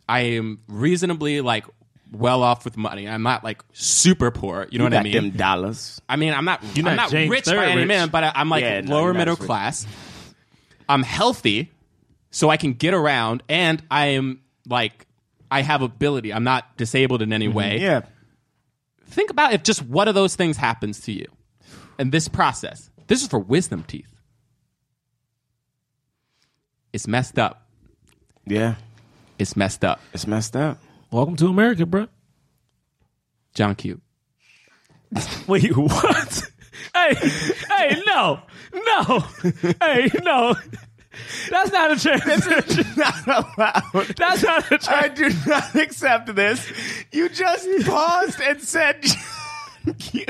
I 0.08 0.20
am 0.22 0.60
reasonably 0.68 1.42
like 1.42 1.66
well 2.14 2.44
off 2.44 2.64
with 2.64 2.78
money. 2.78 3.10
I'm 3.10 3.24
not 3.24 3.44
like 3.44 3.62
super 3.74 4.32
poor. 4.32 4.68
You 4.72 4.78
know 4.80 4.86
You 4.86 4.92
what 4.92 5.00
I 5.00 5.04
mean? 5.04 5.14
them 5.14 5.30
dollars. 5.32 6.02
I 6.08 6.16
mean, 6.16 6.34
I'm 6.34 6.46
not. 6.46 6.62
You're 6.75 6.88
I'm 6.88 6.96
not 6.96 7.12
not 7.12 7.30
rich 7.30 7.46
by 7.46 7.66
any 7.66 7.82
rich. 7.82 7.88
man, 7.88 8.10
but 8.10 8.24
I, 8.24 8.32
I'm 8.36 8.48
like 8.50 8.64
Yeah, 8.64 8.82
lower 8.86 9.06
you're 9.08 9.14
middle 9.16 9.36
rich. 9.36 9.46
class. 9.46 9.86
I'm 10.88 11.02
healthy, 11.04 11.72
so 12.36 12.50
I 12.50 12.58
can 12.58 12.74
get 12.74 12.94
around, 12.94 13.44
and 13.48 13.82
I 13.89 14.08
am 14.08 14.42
like 14.68 15.08
I 15.50 15.62
have 15.62 15.82
ability. 15.82 16.34
I'm 16.34 16.44
not 16.44 16.75
disabled 16.75 17.22
in 17.22 17.32
any 17.32 17.48
way. 17.48 17.75
Mm-hmm. 17.75 17.84
Yeah. 17.84 18.01
Think 19.08 19.30
about 19.30 19.54
if 19.54 19.63
just 19.63 19.82
one 19.82 20.10
of 20.10 20.15
those 20.15 20.36
things 20.36 20.58
happens 20.58 21.00
to 21.01 21.13
you, 21.13 21.27
and 21.98 22.12
this 22.12 22.27
process. 22.27 22.89
This 23.08 23.22
is 23.22 23.30
for 23.30 23.39
wisdom 23.39 23.84
teeth. 23.84 24.10
It's 26.92 27.08
messed 27.08 27.39
up. 27.39 27.70
Yeah. 28.46 28.75
It's 29.39 29.56
messed 29.56 29.86
up. 29.86 30.01
It's 30.13 30.27
messed 30.27 30.58
up. 30.58 30.77
Welcome 31.12 31.38
to 31.38 31.48
America, 31.48 31.86
bro. 31.86 32.10
John 33.54 33.75
Q. 33.75 34.01
Wait, 35.48 35.74
what? 35.77 36.44
hey, 36.94 37.13
hey, 37.15 38.01
no, 38.06 38.42
no, 38.74 39.20
hey, 39.82 40.10
no. 40.22 40.56
That's 41.50 41.72
not 41.72 41.91
a 41.91 42.00
transition. 42.00 42.86
Not 42.98 43.27
allowed. 43.27 44.07
That's 44.17 44.43
not 44.43 44.72
a 44.72 44.75
I 44.91 45.07
transition. 45.10 45.39
do 45.43 45.50
not 45.50 45.75
accept 45.75 46.36
this. 46.36 46.72
You 47.12 47.29
just 47.29 47.67
paused 47.88 48.39
and 48.41 48.62
said. 48.62 49.03
you. 50.13 50.25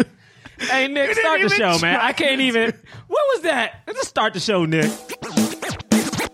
Hey, 0.58 0.88
Nick, 0.88 1.10
didn't 1.10 1.18
start 1.18 1.40
the 1.40 1.46
even 1.46 1.58
show, 1.58 1.80
man. 1.80 1.96
try 2.00 2.08
I 2.08 2.14
can't 2.14 2.42
even. 2.42 2.72
What 3.08 3.22
was 3.34 3.42
that? 3.44 3.82
Let's 3.88 4.00
just 4.00 4.10
start 4.10 4.34
the 4.34 4.40
show, 4.40 4.66
Nick. 4.66 4.86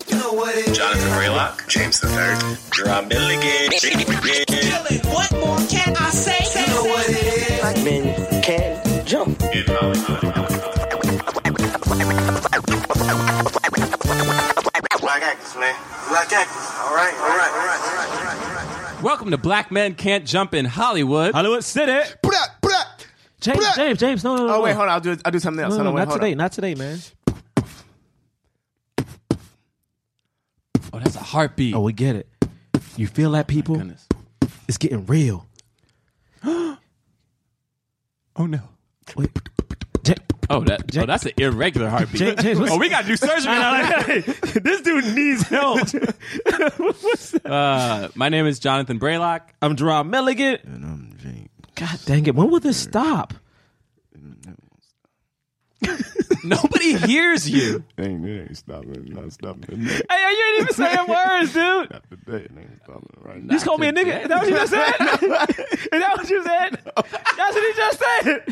You 0.10 0.17
know 0.17 0.34
what 0.34 0.53
Jonathan 0.74 1.10
Braylock, 1.10 1.67
James 1.67 2.00
the 2.00 2.08
Third, 2.08 2.58
Gerard 2.74 3.08
Milligan. 3.10 3.72
What 5.12 5.31
more 5.34 5.58
can 5.67 5.96
I 5.98 6.10
say? 6.12 6.60
You 6.62 6.67
know 6.67 6.84
what 6.84 7.10
it 7.10 7.51
is. 7.51 7.60
Black 7.62 7.84
men 7.84 8.41
can 8.43 9.05
jump. 9.05 9.41
Black 15.32 15.40
actors, 15.40 15.60
man. 15.62 15.76
Black 16.10 16.34
actors. 16.34 16.72
All 16.82 16.94
right, 16.94 17.14
all 17.14 17.30
right, 17.30 17.52
all 17.54 17.66
right, 17.66 17.80
all 17.80 17.96
right, 17.96 18.10
all 18.12 18.24
right, 18.26 18.76
all 18.76 18.94
right. 18.96 19.02
Welcome 19.02 19.32
to 19.32 19.38
Black 19.38 19.72
Men 19.72 19.96
Can't 19.96 20.26
Jump 20.26 20.54
in 20.54 20.66
Hollywood. 20.66 21.34
Hollywood 21.34 21.64
City. 21.64 21.94
Put 22.22 22.36
up, 22.36 22.50
put 22.62 22.74
up. 22.74 22.88
James, 23.40 23.60
Bruh. 23.60 23.76
James, 23.78 24.00
James. 24.00 24.24
No, 24.26 24.36
no, 24.36 24.46
no. 24.46 24.54
Oh 24.54 24.58
no. 24.58 24.64
wait, 24.64 24.74
hold 24.74 24.90
on. 24.90 24.94
I'll 24.94 25.00
do. 25.00 25.16
I'll 25.24 25.32
do 25.32 25.40
something 25.40 25.64
else. 25.64 25.72
No, 25.78 25.84
Hold 25.84 25.86
no, 25.86 25.90
on, 25.92 25.96
wait, 25.96 26.00
not 26.02 26.08
hold 26.10 26.20
today. 26.20 26.32
on. 26.34 26.38
Not 26.38 26.52
today, 26.52 26.76
man. 26.76 27.00
Oh, 30.92 31.00
that's 31.00 31.16
a 31.16 31.20
heartbeat. 31.20 31.76
Oh, 31.76 31.80
we 31.80 31.94
get 31.94 32.18
it. 32.18 32.28
You 32.98 33.08
feel 33.08 33.32
that, 33.32 33.48
people? 33.48 33.78
goodness. 33.78 34.06
It's 34.68 34.78
getting 34.78 35.06
real. 35.06 35.46
Oh 38.36 38.46
no. 38.46 38.60
Wait. 39.18 39.30
Ja- 40.08 40.13
Oh, 40.50 40.60
that. 40.65 40.98
Oh, 40.98 41.05
that's 41.05 41.25
an 41.25 41.31
irregular 41.38 41.88
heartbeat. 41.88 42.20
James, 42.20 42.41
James, 42.43 42.60
oh, 42.70 42.77
we 42.77 42.89
gotta 42.89 43.08
do 43.08 43.15
surgery. 43.15 43.48
I 43.48 43.89
know, 43.89 44.00
hey, 44.03 44.20
this 44.60 44.81
dude 44.81 45.15
needs 45.15 45.43
help. 45.43 45.79
What's 45.79 47.31
that? 47.31 47.46
Uh, 47.46 48.10
my 48.15 48.27
name 48.27 48.46
is 48.46 48.60
Jonathan 48.60 49.00
Braylock. 49.00 49.41
I'm 49.62 49.77
Gerard 49.77 50.08
Milligan. 50.08 50.58
And 50.63 50.84
I'm 50.84 51.17
James. 51.22 51.48
God 51.75 52.00
dang 52.05 52.25
it. 52.27 52.36
When 52.36 52.50
will 52.51 52.60
this 52.60 52.75
stop? 52.75 53.34
Nobody 56.44 56.94
hears 56.98 57.50
you. 57.50 57.84
Ain't 57.98 58.26
it 58.26 58.41
ain't 58.41 58.58
stopping. 58.58 59.06
Not 59.13 59.32
stopping. 59.34 59.63
Hey, 59.86 59.98
you 60.10 60.54
ain't 60.54 60.62
even 60.62 60.74
saying 60.74 61.08
words, 61.08 61.54
dude. 61.54 61.91
Not 61.91 62.04
today. 62.10 62.46
It 62.46 62.52
ain't 62.58 62.84
stopping 62.84 63.10
right 63.22 63.38
now. 63.38 63.44
You 63.44 63.50
just 63.50 63.65
called 63.65 63.80
me 63.80 63.88
a 63.88 63.94
nigga. 63.94 64.24
Is 64.24 64.28
that 64.28 64.38
what 64.39 64.48
you 64.48 64.56
just 64.56 64.72
said? 64.72 64.89
Is 64.91 66.00
that 66.02 66.13
what 66.17 66.30
you 66.30 66.44
said? 66.44 66.80
That's 67.38 67.56
what 67.56 67.63
he 67.63 67.74
just 67.76 68.00
said. 68.00 68.44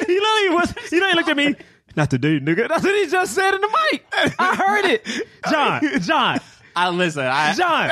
He 0.06 0.20
literally 0.20 0.50
was. 0.56 0.74
He 0.90 0.96
literally 0.96 1.14
looked 1.14 1.28
at 1.30 1.36
me. 1.36 1.54
Not 1.96 2.10
today, 2.10 2.40
nigga. 2.40 2.68
That's 2.68 2.84
what 2.84 2.94
he 2.94 3.06
just 3.08 3.34
said 3.34 3.54
in 3.54 3.60
the 3.60 3.78
mic. 3.92 4.04
I 4.38 4.56
heard 4.56 4.84
it. 4.86 5.06
John, 5.48 6.00
John, 6.00 6.40
I 6.76 6.90
listen. 6.90 7.24
I, 7.24 7.54
John. 7.54 7.90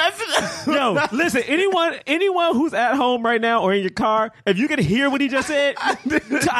Yo, 0.66 1.06
listen. 1.16 1.42
Anyone, 1.46 1.94
anyone 2.06 2.54
who's 2.54 2.74
at 2.74 2.94
home 2.94 3.22
right 3.24 3.40
now 3.40 3.62
or 3.62 3.72
in 3.72 3.80
your 3.82 3.90
car, 3.90 4.32
if 4.46 4.58
you 4.58 4.66
can 4.68 4.78
hear 4.80 5.08
what 5.10 5.20
he 5.20 5.28
just 5.28 5.46
said, 5.48 5.74
I 5.80 5.96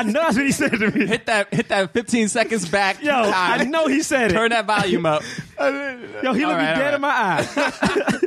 know 0.05 0.13
that's 0.21 0.37
what 0.37 0.47
he 0.47 0.53
said 0.53 0.71
to 0.73 0.91
me. 0.91 1.07
hit 1.07 1.27
that. 1.27 1.53
Hit 1.53 1.69
that 1.69 1.93
15 1.93 2.29
seconds 2.29 2.69
back. 2.69 3.03
Yo, 3.03 3.11
time. 3.11 3.61
I 3.61 3.65
know 3.65 3.87
he 3.89 4.03
said 4.03 4.31
it. 4.31 4.35
Turn 4.35 4.51
that 4.51 4.67
volume 4.67 5.05
up. 5.07 5.23
Yo, 5.59 6.33
he 6.33 6.47
looked 6.47 6.59
right, 6.59 6.75
me 6.77 6.81
dead 6.81 6.89
all 6.89 6.95
in 6.95 7.01
my 7.01 7.09
eye. 7.09 8.21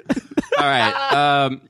All 0.57 0.65
right. 0.65 1.13
Um, 1.45 1.61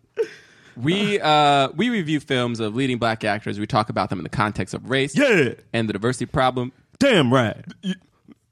we 0.77 1.19
uh, 1.19 1.69
we 1.75 1.89
review 1.89 2.19
films 2.19 2.59
of 2.59 2.75
leading 2.75 2.97
black 2.97 3.23
actors. 3.23 3.59
We 3.59 3.67
talk 3.67 3.89
about 3.89 4.09
them 4.09 4.19
in 4.19 4.23
the 4.23 4.29
context 4.29 4.73
of 4.73 4.89
race 4.89 5.17
Yeah. 5.17 5.53
and 5.73 5.87
the 5.87 5.93
diversity 5.93 6.25
problem. 6.25 6.71
Damn 6.99 7.31
right. 7.33 7.55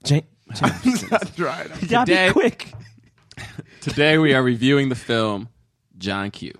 James, 0.04 0.24
Not 0.60 1.38
right. 1.38 1.82
you 1.82 1.88
gotta 1.88 2.06
Today- 2.10 2.28
be 2.28 2.32
quick. 2.32 2.72
Today 3.84 4.16
we 4.16 4.32
are 4.32 4.42
reviewing 4.42 4.88
the 4.88 4.94
film 4.94 5.48
John 5.98 6.30
Q, 6.30 6.52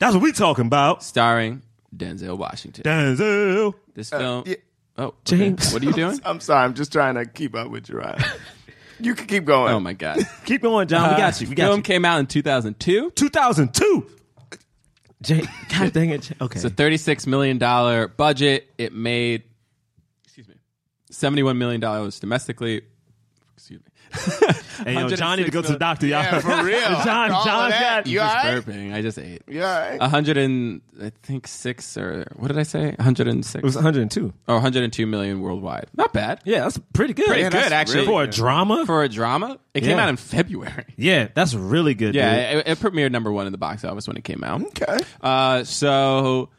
That's 0.00 0.14
what 0.14 0.22
we 0.22 0.32
talking 0.32 0.66
about. 0.66 1.04
starring 1.04 1.62
Denzel 1.96 2.36
Washington. 2.36 2.82
Denzel. 2.82 3.74
This 3.94 4.10
film. 4.10 4.40
Uh, 4.40 4.50
yeah. 4.50 4.54
Oh, 4.98 5.04
okay. 5.04 5.16
James. 5.24 5.72
What 5.72 5.80
are 5.82 5.86
you 5.86 5.92
doing? 5.92 6.18
I'm 6.24 6.40
sorry. 6.40 6.64
I'm 6.64 6.74
just 6.74 6.92
trying 6.92 7.14
to 7.14 7.24
keep 7.24 7.54
up 7.54 7.70
with 7.70 7.88
you, 7.88 7.98
Ryan. 7.98 8.20
You 8.98 9.14
can 9.14 9.26
keep 9.28 9.44
going. 9.44 9.72
Oh 9.72 9.78
my 9.78 9.92
god. 9.92 10.18
Keep 10.44 10.62
going, 10.62 10.88
John. 10.88 11.10
we 11.10 11.16
got 11.16 11.40
you. 11.40 11.48
We 11.48 11.54
got 11.54 11.66
film 11.66 11.78
you. 11.78 11.82
came 11.84 12.04
out 12.04 12.18
in 12.20 12.26
2002. 12.26 13.12
2002. 13.12 14.06
Jay, 15.22 15.42
God 15.70 15.92
dang 15.92 16.10
it. 16.10 16.22
Jay- 16.22 16.34
Okay. 16.40 16.56
It's 16.56 16.64
a 16.64 16.70
36 16.70 17.26
million 17.28 17.58
dollar 17.58 18.08
budget. 18.08 18.68
It 18.76 18.92
made 18.92 19.44
excuse 20.24 20.48
me, 20.48 20.54
71 21.12 21.58
million 21.58 21.80
dollars 21.80 22.18
domestically. 22.18 22.82
Excuse 24.14 24.40
me. 24.40 24.92
hey, 24.92 24.94
yo, 24.94 25.08
John 25.10 25.38
need 25.38 25.44
to 25.46 25.50
go 25.50 25.62
to 25.62 25.72
the 25.72 25.78
doctor, 25.78 26.06
y'all. 26.06 26.22
Yeah, 26.22 26.38
for 26.40 26.64
real. 26.64 26.80
John, 27.04 27.30
All 27.32 27.40
of 27.40 27.46
John 27.46 27.70
that. 27.70 28.04
got 28.04 28.06
You 28.06 28.18
Just 28.18 28.36
all 28.36 28.52
right? 28.52 28.64
burping. 28.64 28.92
I 28.94 29.02
just 29.02 29.18
ate. 29.18 29.42
You 29.48 29.62
all 29.62 29.78
right? 29.80 29.98
A 30.00 30.08
hundred 30.08 30.36
and 30.38 30.80
I 31.02 31.12
think 31.22 31.46
six 31.46 31.96
or 31.96 32.26
what 32.36 32.48
did 32.48 32.58
I 32.58 32.62
say? 32.64 32.86
106 32.98 33.54
It 33.54 33.64
was 33.64 33.74
102. 33.74 34.32
or 34.48 34.54
102 34.56 35.06
million 35.06 35.40
worldwide. 35.40 35.86
Not 35.96 36.12
bad. 36.12 36.40
Yeah, 36.44 36.60
that's 36.64 36.78
pretty 36.92 37.14
good. 37.14 37.26
Pretty 37.26 37.42
Yeah, 37.42 37.50
good 37.50 37.72
actually 37.72 38.00
really 38.00 38.06
For 38.08 38.22
a 38.24 38.26
drama? 38.28 38.84
for 38.86 39.02
a 39.02 39.08
drama. 39.08 39.58
It 39.74 39.82
came 39.82 39.98
out 39.98 40.08
in 40.08 40.16
February. 40.16 40.84
yeah, 40.96 41.28
that's 41.34 41.54
really 41.54 41.94
good. 41.94 42.14
Yeah, 42.14 42.52
dude. 42.54 42.66
it, 42.66 42.68
it 42.72 42.78
premiered 42.78 43.10
number 43.12 43.32
one 43.32 43.46
in 43.46 43.52
the 43.52 43.58
box 43.58 43.84
office 43.84 44.06
when 44.06 44.16
it 44.16 44.24
came 44.24 44.44
out. 44.44 44.62
Okay. 44.62 44.98
Uh, 45.20 45.64
so 45.64 46.50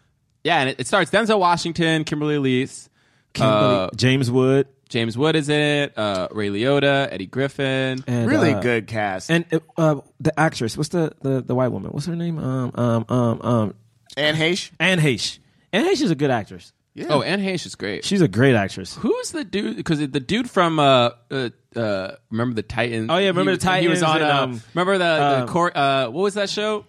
yeah, 0.43 0.59
and 0.61 0.69
it, 0.69 0.79
it 0.79 0.87
starts 0.87 1.11
Denzel 1.11 1.39
Washington, 1.39 2.03
Kimberly 2.03 2.35
Elise, 2.35 2.89
Kimberly- 3.33 3.75
uh, 3.75 3.89
James 3.95 4.29
Wood. 4.31 4.67
James 4.93 5.17
Wood 5.17 5.35
is 5.35 5.49
in 5.49 5.59
it, 5.59 5.97
uh, 5.97 6.27
Ray 6.29 6.49
Liotta, 6.49 7.11
Eddie 7.11 7.25
Griffin. 7.25 8.03
And, 8.05 8.27
Really 8.29 8.53
uh, 8.53 8.61
good 8.61 8.85
cast. 8.85 9.31
And 9.31 9.43
uh, 9.75 10.01
the 10.19 10.39
actress, 10.39 10.77
what's 10.77 10.89
the, 10.89 11.11
the 11.23 11.41
the 11.41 11.55
white 11.55 11.69
woman? 11.69 11.89
What's 11.91 12.05
her 12.05 12.15
name? 12.15 12.37
Um 12.37 12.71
um 12.75 13.05
um 13.09 13.41
um 13.41 13.73
Anne 14.15 14.35
Heche. 14.35 14.69
Anne 14.79 14.99
Heche. 14.99 15.39
Anne 15.73 15.85
Heche 15.85 16.03
is 16.03 16.11
a 16.11 16.15
good 16.15 16.29
actress. 16.29 16.73
Yeah. 16.93 17.07
Oh, 17.09 17.23
Anne 17.23 17.39
Heche 17.41 17.65
is 17.65 17.73
great. 17.73 18.05
She's 18.05 18.21
a 18.21 18.27
great 18.27 18.53
actress. 18.53 18.95
Who's 18.97 19.31
the 19.31 19.43
dude? 19.43 19.77
Because 19.77 19.97
the 19.97 20.07
dude 20.19 20.47
from 20.47 20.77
uh, 20.77 21.09
uh, 21.31 21.49
uh, 21.75 22.11
remember 22.29 22.53
the 22.53 22.61
Titans? 22.61 23.09
Oh, 23.09 23.17
yeah, 23.17 23.29
remember 23.29 23.49
He- 23.49 23.57
the 23.57 23.63
Titans? 23.63 23.83
He 23.85 23.89
was 23.89 24.03
on. 24.03 24.17
and, 24.21 24.25
uh, 24.25 24.43
um, 24.43 24.61
remember 24.75 24.99
the, 24.99 25.23
um, 25.23 25.45
the 25.47 25.51
Cor- 25.51 25.75
uh, 25.75 26.03
what 26.11 26.21
was 26.21 26.35
that 26.35 26.51
show? 26.51 26.85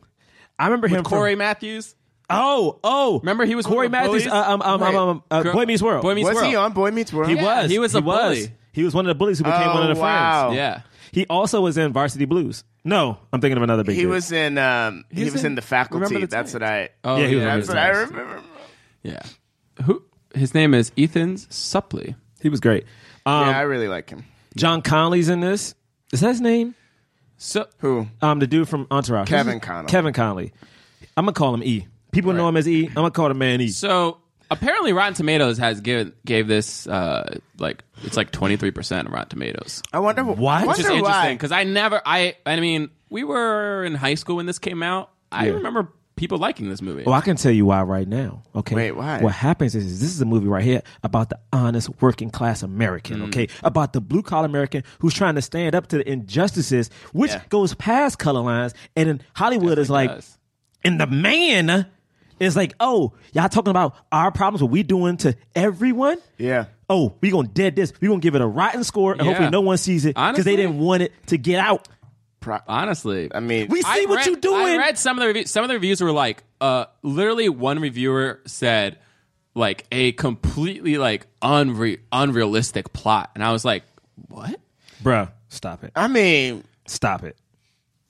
I 0.58 0.66
remember 0.66 0.88
him 0.88 0.98
With 0.98 1.08
from- 1.08 1.18
Corey 1.18 1.36
Matthews. 1.36 1.94
Oh, 2.30 2.78
oh. 2.82 3.18
Remember 3.20 3.44
he 3.44 3.54
was 3.54 3.66
Corey 3.66 3.76
one 3.76 3.84
of 3.86 3.90
the 3.92 3.96
Matthews. 3.98 4.24
bullies? 4.24 4.32
Uh, 4.32 4.50
um, 4.52 4.62
um, 4.62 4.82
um, 4.82 4.96
um, 4.96 5.22
uh, 5.30 5.42
Girl- 5.42 5.52
Boy 5.52 5.64
Meets 5.66 5.82
World. 5.82 6.02
Boy 6.02 6.14
Meets 6.14 6.26
Was 6.28 6.34
World. 6.36 6.46
he 6.48 6.56
on 6.56 6.72
Boy 6.72 6.90
Meets 6.90 7.12
World? 7.12 7.28
He 7.30 7.36
Yeah, 7.36 7.62
was. 7.62 7.70
he 7.70 7.78
was 7.78 7.94
a 7.94 8.00
bully. 8.00 8.40
Was. 8.40 8.48
He 8.72 8.82
was 8.82 8.94
one 8.94 9.04
of 9.04 9.08
the 9.08 9.14
bullies 9.14 9.38
who 9.38 9.44
became 9.44 9.68
Oh, 9.68 9.74
one 9.74 9.90
of 9.90 9.96
the 9.96 10.00
wow. 10.02 10.46
friends. 10.48 10.56
Yeah. 10.56 10.80
He 11.12 11.26
also 11.26 11.60
was 11.60 11.76
in 11.78 11.92
Varsity 11.92 12.24
Blues. 12.24 12.64
No, 12.82 13.18
I'm 13.32 13.40
thinking 13.40 13.56
of 13.56 13.62
another 13.62 13.84
big. 13.84 13.94
He 13.94 14.02
dude. 14.02 14.10
was 14.10 14.32
in. 14.32 14.58
Um, 14.58 15.04
he 15.10 15.24
was 15.24 15.32
was 15.34 15.42
in 15.44 15.52
in 15.52 15.54
the 15.54 15.62
faculty. 15.62 16.02
Remember 16.04 16.26
the 16.26 16.30
That's 16.30 16.52
what 16.52 16.62
I. 16.62 16.88
Oh, 17.04 17.16
Yeah, 17.16 17.26
he 17.28 17.34
was 17.36 17.42
yeah, 17.44 17.48
one 17.50 17.56
That's 17.60 17.68
of 17.68 17.74
what 17.74 17.82
I 17.82 17.92
Titans. 17.92 18.10
remember. 18.10 18.42
yeah. 19.02 19.22
Who? 19.84 20.02
His 20.34 20.54
name 20.54 20.74
is 20.74 20.90
Ethan 20.96 21.36
Suplee. 21.36 22.16
He 22.42 22.48
was 22.48 22.58
great. 22.60 22.84
Um, 23.26 23.48
yeah, 23.48 23.58
I 23.58 23.62
really 23.62 23.86
like 23.88 24.10
him. 24.10 24.24
John 24.56 24.82
Conley's 24.82 25.28
in 25.28 25.40
this. 25.40 25.74
Is 26.12 26.20
that 26.20 26.28
his 26.30 26.40
name? 26.40 26.74
So 27.36 27.66
Who? 27.78 28.08
Um, 28.20 28.38
the 28.40 28.46
dude 28.46 28.68
from 28.68 28.86
Entourage. 28.90 29.28
Kevin 29.28 29.54
Who's- 29.54 29.64
Connolly. 29.64 29.90
Kevin 29.90 30.12
Conley. 30.12 30.52
I'm 31.16 31.24
gonna 31.26 31.32
call 31.32 31.54
him 31.54 31.62
E. 31.62 31.86
People 32.14 32.32
know 32.32 32.48
him 32.48 32.56
as 32.56 32.66
E. 32.68 32.86
I'm 32.86 32.94
gonna 32.94 33.10
call 33.10 33.30
him 33.30 33.38
Man 33.38 33.60
E. 33.60 33.68
so 33.68 34.18
apparently 34.50 34.92
Rotten 34.92 35.14
Tomatoes 35.14 35.58
has 35.58 35.80
given 35.80 36.12
gave 36.24 36.46
this 36.48 36.86
uh 36.86 37.38
like 37.58 37.82
it's 38.02 38.16
like 38.16 38.30
23 38.30 38.70
percent 38.70 39.10
Rotten 39.10 39.28
Tomatoes. 39.28 39.82
I 39.92 39.98
wonder. 39.98 40.24
What? 40.24 40.62
I 40.62 40.66
Which 40.66 40.78
is 40.78 40.84
wonder 40.84 40.98
interesting 40.98 41.30
why. 41.30 41.34
because 41.34 41.52
I 41.52 41.64
never 41.64 42.00
I 42.06 42.36
I 42.46 42.58
mean 42.60 42.90
we 43.10 43.24
were 43.24 43.84
in 43.84 43.94
high 43.94 44.14
school 44.14 44.36
when 44.36 44.46
this 44.46 44.58
came 44.58 44.82
out. 44.82 45.10
I 45.32 45.46
Yeah. 45.46 45.52
remember 45.54 45.88
people 46.16 46.38
liking 46.38 46.68
this 46.68 46.80
movie. 46.80 47.02
Oh, 47.06 47.12
I 47.12 47.20
can 47.22 47.34
tell 47.36 47.50
you 47.50 47.66
why 47.66 47.82
right 47.82 48.06
now. 48.06 48.42
Okay. 48.54 48.76
Wait, 48.76 48.92
why? 48.92 49.20
What 49.20 49.32
happens 49.34 49.74
is, 49.74 49.84
is 49.84 50.00
this 50.00 50.10
is 50.10 50.20
a 50.20 50.24
movie 50.24 50.46
right 50.46 50.62
here 50.62 50.82
about 51.02 51.28
the 51.30 51.40
honest 51.52 51.90
working 52.00 52.30
class 52.30 52.62
American, 52.62 53.18
Mm. 53.18 53.28
okay? 53.28 53.48
About 53.64 53.92
the 53.94 54.00
blue 54.00 54.22
collar 54.22 54.46
American 54.46 54.84
who's 55.00 55.12
trying 55.12 55.34
to 55.34 55.42
stand 55.42 55.74
up 55.74 55.88
to 55.88 55.96
the 55.98 56.08
injustices, 56.08 56.88
which 57.12 57.32
Yeah. 57.32 57.42
goes 57.48 57.74
past 57.74 58.20
color 58.20 58.42
lines. 58.42 58.74
And 58.94 59.08
in 59.08 59.20
Hollywood 59.34 59.76
is 59.78 59.90
like, 59.90 60.08
does. 60.10 60.38
and 60.84 61.00
the 61.00 61.08
man 61.08 61.86
is 62.40 62.56
like, 62.56 62.74
oh, 62.80 63.12
y'all 63.32 63.48
talking 63.48 63.70
about 63.70 63.94
our 64.12 64.30
problems, 64.32 64.62
what 64.62 64.70
we 64.72 64.82
doing 64.82 65.16
to 65.18 65.36
everyone? 65.54 66.18
Yeah. 66.38 66.66
Oh, 66.90 67.14
we 67.20 67.30
gonna 67.30 67.48
dead 67.48 67.76
this. 67.76 67.92
We 68.00 68.08
gonna 68.08 68.20
give 68.20 68.34
it 68.34 68.40
a 68.42 68.46
rotten 68.46 68.84
score, 68.84 69.12
and 69.12 69.20
Yeah. 69.22 69.26
hopefully 69.28 69.50
no 69.50 69.60
one 69.62 69.76
sees 69.78 70.04
it 70.04 70.10
because 70.10 70.22
Honestly- 70.28 70.42
they 70.52 70.56
didn't 70.56 70.78
want 70.78 71.02
it 71.02 71.12
to 71.28 71.38
get 71.38 71.58
out. 71.60 71.88
Pro- 72.40 72.58
Honestly, 72.68 73.30
I 73.34 73.40
mean, 73.40 73.68
We 73.68 73.80
see 73.80 73.88
I 73.88 74.04
what 74.06 74.16
read- 74.18 74.26
you 74.26 74.36
doing. 74.36 74.66
I 74.66 74.76
read 74.76 74.98
some 74.98 75.16
of 75.16 75.22
the 75.22 75.28
reviews. 75.28 75.50
Some 75.50 75.64
of 75.64 75.68
the 75.68 75.74
reviews 75.74 76.02
were 76.02 76.12
like, 76.12 76.42
uh, 76.60 76.84
literally 77.02 77.48
one 77.48 77.78
reviewer 77.78 78.40
said, 78.46 78.98
like 79.54 79.86
a 79.90 80.12
completely 80.12 80.98
like 80.98 81.26
unre- 81.40 82.00
unrealistic 82.12 82.92
plot, 82.92 83.30
and 83.34 83.42
I 83.42 83.50
was 83.52 83.64
like, 83.64 83.84
what? 84.28 84.60
Bruh, 85.02 85.30
stop 85.48 85.84
it. 85.84 85.92
I 85.96 86.08
mean, 86.08 86.64
Stop 86.86 87.22
it. 87.24 87.36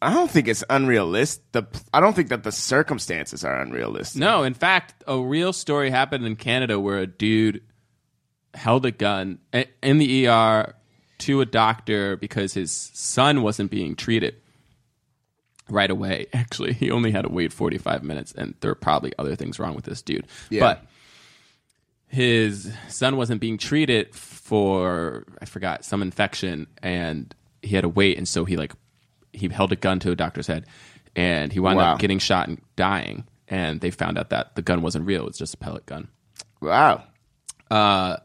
I 0.05 0.13
don't 0.13 0.31
think 0.31 0.49
it's 0.49 0.63
unrealistic. 0.69 1.43
The 1.53 1.67
I 1.95 2.01
don't 2.01 2.15
think 2.15 2.29
that 2.29 2.43
the 2.43 2.53
circumstances 2.53 3.43
are 3.43 3.59
unrealistic. 3.59 4.21
No, 4.21 4.43
in 4.43 4.53
fact, 4.53 5.03
a 5.07 5.19
real 5.19 5.55
story 5.55 5.89
happened 5.89 6.27
in 6.27 6.37
Canada 6.37 6.79
where 6.79 6.99
a 6.99 7.07
dude 7.07 7.63
held 8.53 8.85
a 8.85 8.91
gun 8.91 9.39
in 9.83 9.99
the 9.99 10.29
ER 10.29 10.75
to 11.21 11.41
a 11.41 11.47
doctor 11.47 12.19
because 12.19 12.53
his 12.53 12.71
son 12.71 13.41
wasn't 13.41 13.71
being 13.71 13.97
treated 13.97 14.37
right 15.71 15.91
away. 15.91 16.27
Actually, 16.35 16.75
he 16.75 16.91
only 16.91 17.11
had 17.11 17.23
to 17.23 17.31
wait 17.31 17.51
45 17.51 18.03
minutes, 18.03 18.33
and 18.33 18.55
there 18.61 18.71
are 18.71 18.77
probably 18.77 19.15
other 19.19 19.35
things 19.37 19.59
wrong 19.59 19.75
with 19.75 19.87
this 19.87 20.03
dude. 20.03 20.27
Yeah. 20.51 20.61
But 20.61 20.85
his 22.09 22.71
son 22.89 23.17
wasn't 23.17 23.41
being 23.41 23.57
treated 23.57 24.15
for, 24.15 25.25
I 25.41 25.47
forgot, 25.47 25.83
some 25.83 26.03
infection, 26.03 26.67
and 26.83 27.35
he 27.63 27.75
had 27.75 27.83
to 27.83 27.89
wait, 27.89 28.19
and 28.19 28.29
so 28.29 28.45
he 28.45 28.59
like 28.59 28.73
he 29.35 29.49
held 29.49 29.73
a 29.73 29.77
gun 29.77 29.99
to 30.01 30.11
a 30.11 30.17
doctor's 30.17 30.47
head, 30.47 30.67
and 31.17 31.53
he 31.53 31.61
wound 31.61 31.77
Wow. 31.79 31.95
up 31.95 31.99
getting 31.99 32.19
shot 32.19 32.49
and 32.49 32.61
dying. 32.77 33.25
And 33.49 33.81
they 33.81 33.91
found 33.91 34.17
out 34.19 34.31
that 34.31 34.55
the 34.57 34.63
gun 34.63 34.81
wasn't 34.83 35.07
real; 35.07 35.23
it 35.23 35.27
was 35.27 35.39
just 35.39 35.55
a 35.55 35.59
pellet 35.59 35.85
gun. 35.87 36.09
Wow. 36.63 37.05
Uh, 37.71 38.17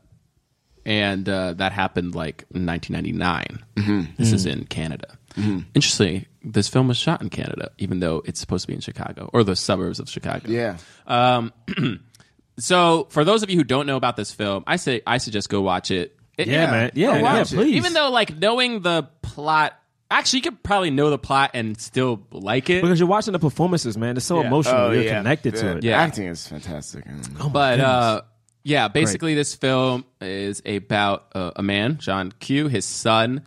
and 0.86 1.28
uh, 1.28 1.54
that 1.54 1.72
happened 1.72 2.15
like 2.15 2.45
in 2.54 2.65
1999. 2.65 4.08
This 4.17 4.32
is 4.32 4.45
in 4.45 4.65
Canada. 4.65 5.17
Interestingly, 5.38 6.28
this 6.43 6.67
film 6.67 6.88
was 6.88 6.98
shot 6.98 7.22
in 7.22 7.30
Canada, 7.30 7.72
even 7.78 8.00
though 8.00 8.22
it's 8.26 8.39
supposed 8.39 8.63
to 8.63 8.67
be 8.67 8.74
in 8.74 8.80
Chicago 8.82 9.30
or 9.34 9.43
the 9.43 9.56
suburbs 9.56 10.00
of 10.00 10.10
Chicago. 10.10 10.50
Yeah. 10.50 10.78
Um, 11.06 11.54
so, 12.60 13.08
for 13.10 13.24
those 13.24 13.43
of 13.43 13.50
you 13.50 13.58
who 13.58 13.63
don't 13.63 13.88
know 13.88 13.95
about 13.98 14.15
this 14.15 14.32
film, 14.34 14.63
I 14.67 14.78
say 14.78 15.02
I 15.06 15.17
suggest 15.17 15.50
go 15.50 15.62
watch 15.62 15.91
it. 15.91 16.15
It- 16.38 16.48
Yeah, 16.48 16.72
man. 16.72 16.91
Yeah, 16.93 17.08
go 17.12 17.15
yeah, 17.17 17.22
watch 17.22 17.52
it. 17.54 17.56
please. 17.56 17.76
Even 17.76 17.93
though, 17.93 18.10
like, 18.10 18.36
knowing 18.38 18.82
the 18.82 19.04
plot, 19.22 19.74
actually, 20.12 20.38
you 20.38 20.43
could 20.43 20.63
probably 20.63 20.91
know 20.91 21.10
the 21.10 21.17
plot 21.17 21.52
and 21.54 21.80
still 21.80 22.22
like 22.32 22.69
it. 22.69 22.82
Because 22.82 23.00
you're 23.00 23.10
watching 23.10 23.34
the 23.34 23.39
performances, 23.39 23.98
man. 23.98 24.17
It's 24.17 24.26
so 24.26 24.41
Yeah. 24.41 24.48
emotional. 24.48 24.76
Oh, 24.76 24.91
you're 24.91 25.04
yeah. 25.04 25.17
connected 25.17 25.54
The 25.56 25.60
to 25.62 25.78
it. 25.78 25.84
Yeah. 25.84 26.02
Acting 26.02 26.28
is 26.28 26.48
fantastic. 26.48 27.06
but 27.52 27.80
uh, 27.80 28.22
yeah, 28.63 28.88
basically, 28.88 29.36
this 29.36 29.56
film 29.56 30.06
is 30.22 30.62
about 30.65 31.28
uh, 31.36 31.52
a 31.56 31.63
man, 31.63 31.98
John 31.98 32.32
Q. 32.39 32.67
His 32.67 32.86
son 32.86 33.43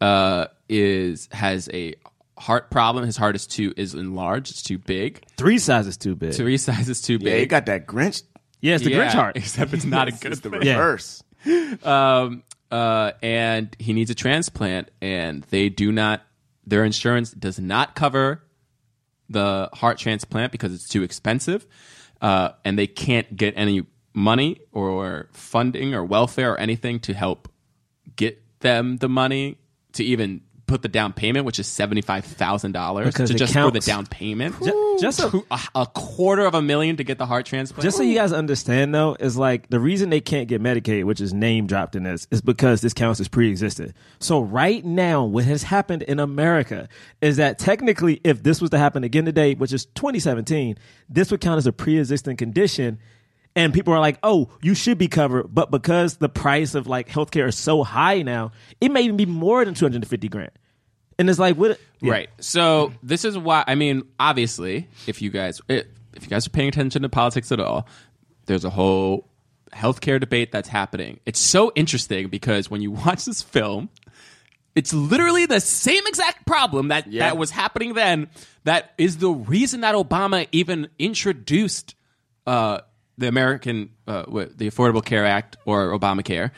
uh, 0.00 0.46
is 0.68 1.28
has 1.32 1.68
a 1.72 1.94
heart 2.38 2.70
problem. 2.70 3.06
His 3.06 3.16
heart 3.16 3.36
is 3.36 3.46
too 3.46 3.72
is 3.76 3.94
enlarged. 3.94 4.50
It's 4.50 4.62
too 4.62 4.78
big. 4.78 5.22
Three 5.36 5.58
sizes 5.58 5.96
too 5.96 6.14
big. 6.16 6.34
Three 6.34 6.56
sizes 6.58 7.00
too 7.00 7.18
big. 7.18 7.28
yeah, 7.28 7.36
you 7.36 7.46
got 7.46 7.66
that 7.66 7.86
Grinch. 7.86 8.22
Yeah, 8.60 8.74
it's 8.74 8.84
the 8.84 8.90
Yeah, 8.90 9.06
Grinch 9.08 9.12
heart. 9.14 9.36
except 9.38 9.72
it's 9.72 9.84
not 9.84 10.08
a 10.08 10.12
good 10.12 10.32
It's 10.32 10.40
the 10.40 10.50
thing. 10.50 10.62
Yeah. 10.62 10.72
reverse. 10.78 11.22
um, 11.84 12.42
uh, 12.70 13.12
and 13.22 13.74
he 13.78 13.92
needs 13.92 14.10
a 14.10 14.14
transplant, 14.14 14.90
and 15.00 15.42
they 15.50 15.68
do 15.68 15.92
not. 15.92 16.22
Their 16.66 16.84
insurance 16.84 17.30
does 17.30 17.60
not 17.60 17.94
cover 17.94 18.42
the 19.28 19.68
heart 19.72 19.98
transplant 19.98 20.52
because 20.52 20.74
it's 20.74 20.88
too 20.88 21.02
expensive, 21.02 21.66
uh, 22.20 22.50
and 22.64 22.78
they 22.78 22.86
can't 22.86 23.36
get 23.36 23.54
any 23.56 23.86
money 24.12 24.60
or 24.72 25.28
funding 25.32 25.94
or 25.94 26.04
welfare 26.04 26.54
or 26.54 26.58
anything 26.58 26.98
to 27.00 27.12
help 27.12 27.48
get 28.16 28.42
them 28.60 28.96
the 28.96 29.08
money 29.08 29.58
to 29.92 30.04
even 30.04 30.40
put 30.66 30.82
the 30.82 30.88
down 30.88 31.12
payment, 31.12 31.46
which 31.46 31.58
is 31.58 31.66
seventy 31.66 32.00
five 32.00 32.24
thousand 32.24 32.72
dollars, 32.72 33.14
to 33.14 33.34
just 33.34 33.52
for 33.54 33.70
the 33.70 33.80
down 33.80 34.06
payment. 34.06 34.54
Ju- 34.62 34.98
just 35.00 35.20
a- 35.20 35.44
a, 35.74 35.86
quarter 35.86 36.44
of 36.46 36.54
a 36.54 36.62
million 36.62 36.96
to 36.96 37.04
get 37.04 37.18
the 37.18 37.26
heart 37.26 37.46
transplant. 37.46 37.82
Just 37.82 37.96
so 37.96 38.02
you 38.02 38.14
guys 38.14 38.32
understand, 38.32 38.94
though, 38.94 39.16
is 39.20 39.36
like 39.36 39.68
the 39.68 39.78
reason 39.78 40.10
they 40.10 40.20
can't 40.20 40.48
get 40.48 40.62
Medicaid, 40.62 41.04
which 41.04 41.20
is 41.20 41.32
name 41.34 41.66
dropped 41.66 41.94
in 41.96 42.02
this, 42.02 42.26
is 42.30 42.40
because 42.40 42.80
this 42.80 42.94
counts 42.94 43.20
as 43.20 43.28
pre-existing. 43.28 43.92
So 44.18 44.40
right 44.40 44.84
now, 44.84 45.24
what 45.24 45.44
has 45.44 45.62
happened 45.62 46.02
in 46.02 46.18
America 46.18 46.88
is 47.20 47.36
that 47.36 47.58
technically, 47.58 48.20
if 48.24 48.42
this 48.42 48.60
was 48.60 48.70
to 48.70 48.78
happen 48.78 49.04
again 49.04 49.24
today, 49.26 49.54
which 49.54 49.72
is 49.72 49.84
2017, 49.86 50.76
this 51.08 51.30
would 51.30 51.40
count 51.40 51.58
as 51.58 51.66
a 51.66 51.72
pre-existing 51.72 52.36
condition. 52.36 52.98
And 53.56 53.72
people 53.74 53.92
are 53.94 53.98
like, 54.00 54.18
"Oh, 54.22 54.50
you 54.62 54.74
should 54.74 54.98
be 54.98 55.08
covered," 55.08 55.52
but 55.52 55.70
because 55.70 56.18
the 56.18 56.28
price 56.28 56.74
of 56.74 56.86
like 56.86 57.08
healthcare 57.08 57.48
is 57.48 57.56
so 57.56 57.82
high 57.82 58.22
now, 58.22 58.52
it 58.80 58.90
may 58.92 59.02
even 59.02 59.16
be 59.16 59.26
more 59.26 59.64
than 59.64 59.74
250 59.74 60.28
grand. 60.28 60.50
And 61.18 61.30
it's 61.30 61.38
like, 61.38 61.56
what? 61.56 61.80
yeah. 62.00 62.12
Right. 62.12 62.28
So 62.38 62.92
this 63.02 63.24
is 63.24 63.38
why 63.38 63.64
I 63.66 63.74
mean, 63.74 64.02
obviously, 64.20 64.86
if 65.06 65.22
you 65.22 65.30
guys 65.30 65.60
if 65.68 65.86
you 66.20 66.28
guys 66.28 66.46
are 66.46 66.50
paying 66.50 66.68
attention 66.68 67.00
to 67.02 67.08
politics 67.08 67.50
at 67.50 67.58
all, 67.58 67.88
there's 68.44 68.64
a 68.66 68.70
whole 68.70 69.26
healthcare 69.72 70.20
debate 70.20 70.52
that's 70.52 70.68
happening. 70.68 71.18
It's 71.26 71.40
so 71.40 71.72
interesting 71.74 72.28
because 72.28 72.70
when 72.70 72.82
you 72.82 72.90
watch 73.06 73.24
this 73.24 73.40
film, 73.40 73.88
it's 74.74 74.92
literally 74.92 75.46
the 75.46 75.60
same 75.60 76.06
exact 76.06 76.46
problem 76.46 76.88
that 76.88 77.10
Yeah. 77.10 77.28
that 77.30 77.38
was 77.38 77.50
happening 77.50 77.94
then. 77.94 78.28
That 78.64 78.92
is 78.98 79.16
the 79.16 79.30
reason 79.30 79.80
that 79.80 79.94
Obama 79.94 80.46
even 80.52 80.88
introduced 80.98 81.94
uh, 82.46 82.80
the 83.18 83.28
American 83.28 83.90
uh, 84.06 84.24
what, 84.24 84.56
the 84.58 84.70
Affordable 84.70 85.04
Care 85.04 85.24
Act 85.26 85.56
or 85.64 85.98
Obamacare. 85.98 86.50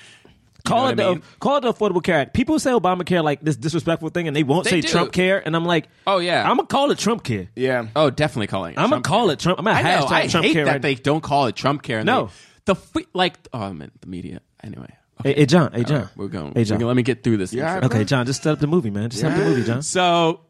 Call 0.64 0.88
it 0.88 0.97
the 0.97 1.05
I 1.05 1.09
mean? 1.11 1.23
call 1.40 1.57
it 1.57 1.61
the 1.62 1.73
Affordable 1.73 2.03
Care 2.03 2.16
Act. 2.18 2.35
People 2.35 2.59
say 2.59 2.71
Obamacare 2.73 3.25
like 3.25 3.40
this 3.40 3.57
disrespectful 3.57 4.11
thing, 4.11 4.27
and 4.29 4.37
they 4.37 4.42
won't 4.42 4.64
They 4.64 4.71
say 4.71 4.81
do. 4.83 4.88
Trump 4.88 5.12
Care, 5.12 5.42
and 5.47 5.57
I'm 5.57 5.64
like, 5.64 5.88
Oh, 6.07 6.18
yeah. 6.18 6.42
I'm 6.42 6.57
gonna 6.57 6.66
call 6.66 6.90
it 6.90 6.99
Trump 6.99 7.23
Care. 7.25 7.49
Yeah. 7.57 7.87
Oh, 7.97 8.11
definitely 8.11 8.49
calling 8.49 8.73
it. 8.75 8.79
I'm 8.79 8.85
gonna 8.90 8.97
Trump 8.97 9.05
call 9.07 9.31
it 9.31 9.38
Trump. 9.38 9.59
I'm 9.61 9.64
gonna 9.64 9.79
I 9.79 9.83
know. 9.83 10.05
hashtag 10.07 10.12
I 10.12 10.27
Trump 10.27 10.47
hate 10.47 10.53
Care. 10.53 10.64
that 10.66 10.73
right 10.73 10.83
they 10.83 10.94
don't 10.97 11.23
call 11.23 11.47
it 11.47 11.57
Trump 11.57 11.83
care. 11.83 11.99
and 12.01 12.07
No. 12.07 12.27
they- 12.27 12.33
the 12.66 12.75
fi- 12.75 13.07
like 13.14 13.38
oh 13.55 13.73
man, 13.73 13.90
the 14.01 14.07
media. 14.09 14.40
Anyway, 14.62 14.92
Hey, 15.23 15.35
hey, 15.35 15.47
John. 15.47 15.73
Hey, 15.73 15.85
John. 15.85 15.97
All 15.97 16.03
right, 16.03 16.16
we're 16.16 16.29
going. 16.29 16.53
Hey, 16.55 16.64
John. 16.64 16.81
let 16.81 16.94
me 16.97 17.03
get 17.03 17.25
through 17.25 17.38
this. 17.38 17.53
Yeah, 17.55 17.77
intro. 17.77 17.88
Okay, 17.88 18.05
John. 18.05 18.27
Just 18.27 18.42
set 18.42 18.53
up 18.53 18.59
the 18.59 18.66
movie, 18.66 18.90
man. 18.90 19.09
Just 19.09 19.23
set 19.23 19.33
up 19.33 19.38
the 19.38 19.44
movie, 19.47 19.64
John. 19.64 19.83
So, 19.83 20.40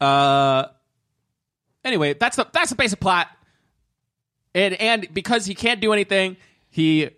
uh, 0.00 0.66
anyway, 1.84 2.14
that's 2.14 2.36
the 2.36 2.46
that's 2.52 2.70
the 2.70 2.76
basic 2.76 3.00
plot. 3.00 3.28
And 4.54 4.74
and 4.74 5.12
because 5.12 5.46
he 5.46 5.54
can't 5.54 5.80
do 5.80 5.92
anything, 5.92 6.36
he 6.70 7.10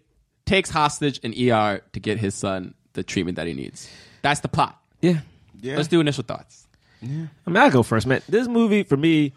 takes 0.46 0.70
hostage 0.70 1.20
an 1.22 1.32
ER 1.32 1.82
to 1.92 2.00
get 2.00 2.18
his 2.18 2.34
son 2.34 2.74
the 2.92 3.02
treatment 3.02 3.36
that 3.36 3.46
he 3.46 3.52
needs. 3.52 3.88
That's 4.22 4.40
the 4.40 4.48
plot. 4.48 4.80
Yeah. 5.00 5.20
Yeah. 5.60 5.76
Let's 5.76 5.88
do 5.88 6.00
initial 6.00 6.24
thoughts. 6.24 6.66
Yeah. 7.00 7.26
I 7.46 7.50
mean, 7.50 7.56
I'll 7.56 7.70
go 7.70 7.82
first, 7.82 8.06
man. 8.06 8.22
This 8.28 8.48
movie 8.48 8.82
for 8.82 8.96
me, 8.96 9.32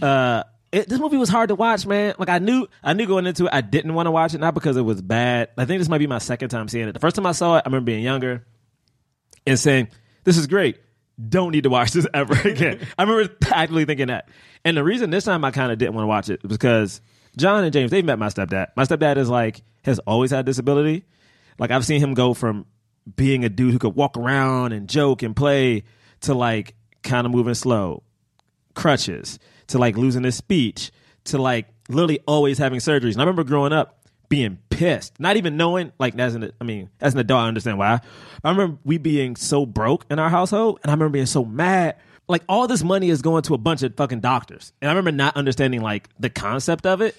uh, 0.00 0.44
it, 0.70 0.88
this 0.88 0.98
movie 0.98 1.18
was 1.18 1.28
hard 1.28 1.48
to 1.48 1.54
watch, 1.54 1.86
man. 1.86 2.14
Like 2.18 2.28
I 2.28 2.38
knew, 2.38 2.66
I 2.82 2.94
knew 2.94 3.06
going 3.06 3.26
into 3.26 3.46
it, 3.46 3.50
I 3.52 3.60
didn't 3.60 3.94
want 3.94 4.06
to 4.06 4.10
watch 4.10 4.34
it, 4.34 4.38
not 4.38 4.54
because 4.54 4.76
it 4.76 4.82
was 4.82 5.02
bad. 5.02 5.50
I 5.58 5.64
think 5.66 5.80
this 5.80 5.88
might 5.88 5.98
be 5.98 6.06
my 6.06 6.18
second 6.18 6.48
time 6.48 6.68
seeing 6.68 6.88
it. 6.88 6.92
The 6.92 7.00
first 7.00 7.16
time 7.16 7.26
I 7.26 7.32
saw 7.32 7.56
it, 7.56 7.62
I 7.66 7.68
remember 7.68 7.86
being 7.86 8.02
younger 8.02 8.46
and 9.46 9.58
saying, 9.58 9.88
"This 10.24 10.38
is 10.38 10.46
great. 10.46 10.78
Don't 11.28 11.52
need 11.52 11.64
to 11.64 11.70
watch 11.70 11.92
this 11.92 12.06
ever 12.14 12.34
again." 12.48 12.80
I 12.98 13.02
remember 13.02 13.34
actually 13.52 13.84
thinking 13.84 14.06
that. 14.06 14.28
And 14.64 14.76
the 14.76 14.84
reason 14.84 15.10
this 15.10 15.24
time 15.24 15.44
I 15.44 15.50
kind 15.50 15.72
of 15.72 15.78
didn't 15.78 15.94
want 15.94 16.04
to 16.04 16.08
watch 16.08 16.30
it 16.30 16.42
was 16.42 16.52
because 16.52 17.00
John 17.36 17.64
and 17.64 17.72
James 17.72 17.90
they've 17.90 18.04
met 18.04 18.18
my 18.18 18.28
stepdad. 18.28 18.68
My 18.76 18.84
stepdad 18.84 19.16
is 19.16 19.28
like 19.28 19.62
has 19.84 19.98
always 20.00 20.30
had 20.30 20.46
disability. 20.46 21.04
Like 21.58 21.70
I've 21.70 21.84
seen 21.84 22.00
him 22.00 22.14
go 22.14 22.34
from 22.34 22.66
being 23.16 23.44
a 23.44 23.48
dude 23.48 23.72
who 23.72 23.78
could 23.78 23.94
walk 23.94 24.16
around 24.16 24.72
and 24.72 24.88
joke 24.88 25.22
and 25.22 25.34
play 25.34 25.84
to 26.20 26.34
like 26.34 26.74
kind 27.02 27.26
of 27.26 27.32
moving 27.32 27.54
slow, 27.54 28.02
crutches, 28.74 29.38
to 29.68 29.78
like 29.78 29.96
losing 29.96 30.24
his 30.24 30.36
speech, 30.36 30.92
to 31.24 31.38
like 31.38 31.68
literally 31.88 32.20
always 32.26 32.58
having 32.58 32.78
surgeries. 32.80 33.12
And 33.12 33.22
I 33.22 33.24
remember 33.24 33.44
growing 33.44 33.72
up 33.72 34.06
being 34.28 34.58
pissed, 34.70 35.18
not 35.20 35.36
even 35.36 35.56
knowing 35.56 35.92
like 35.98 36.18
as 36.18 36.34
an 36.34 36.52
I 36.60 36.64
mean 36.64 36.90
as 37.00 37.14
an 37.14 37.20
adult 37.20 37.42
I 37.42 37.48
understand 37.48 37.78
why. 37.78 38.00
I 38.42 38.50
remember 38.50 38.78
we 38.84 38.98
being 38.98 39.36
so 39.36 39.66
broke 39.66 40.06
in 40.10 40.18
our 40.18 40.30
household, 40.30 40.80
and 40.82 40.90
I 40.90 40.94
remember 40.94 41.12
being 41.12 41.26
so 41.26 41.44
mad. 41.44 41.96
Like 42.32 42.42
all 42.48 42.66
this 42.66 42.82
money 42.82 43.10
is 43.10 43.22
going 43.22 43.42
to 43.42 43.54
a 43.54 43.58
bunch 43.58 43.82
of 43.82 43.94
fucking 43.94 44.20
doctors, 44.20 44.72
and 44.80 44.90
I 44.90 44.92
remember 44.94 45.12
not 45.12 45.36
understanding 45.36 45.82
like 45.82 46.08
the 46.18 46.30
concept 46.30 46.86
of 46.86 47.00
it, 47.00 47.14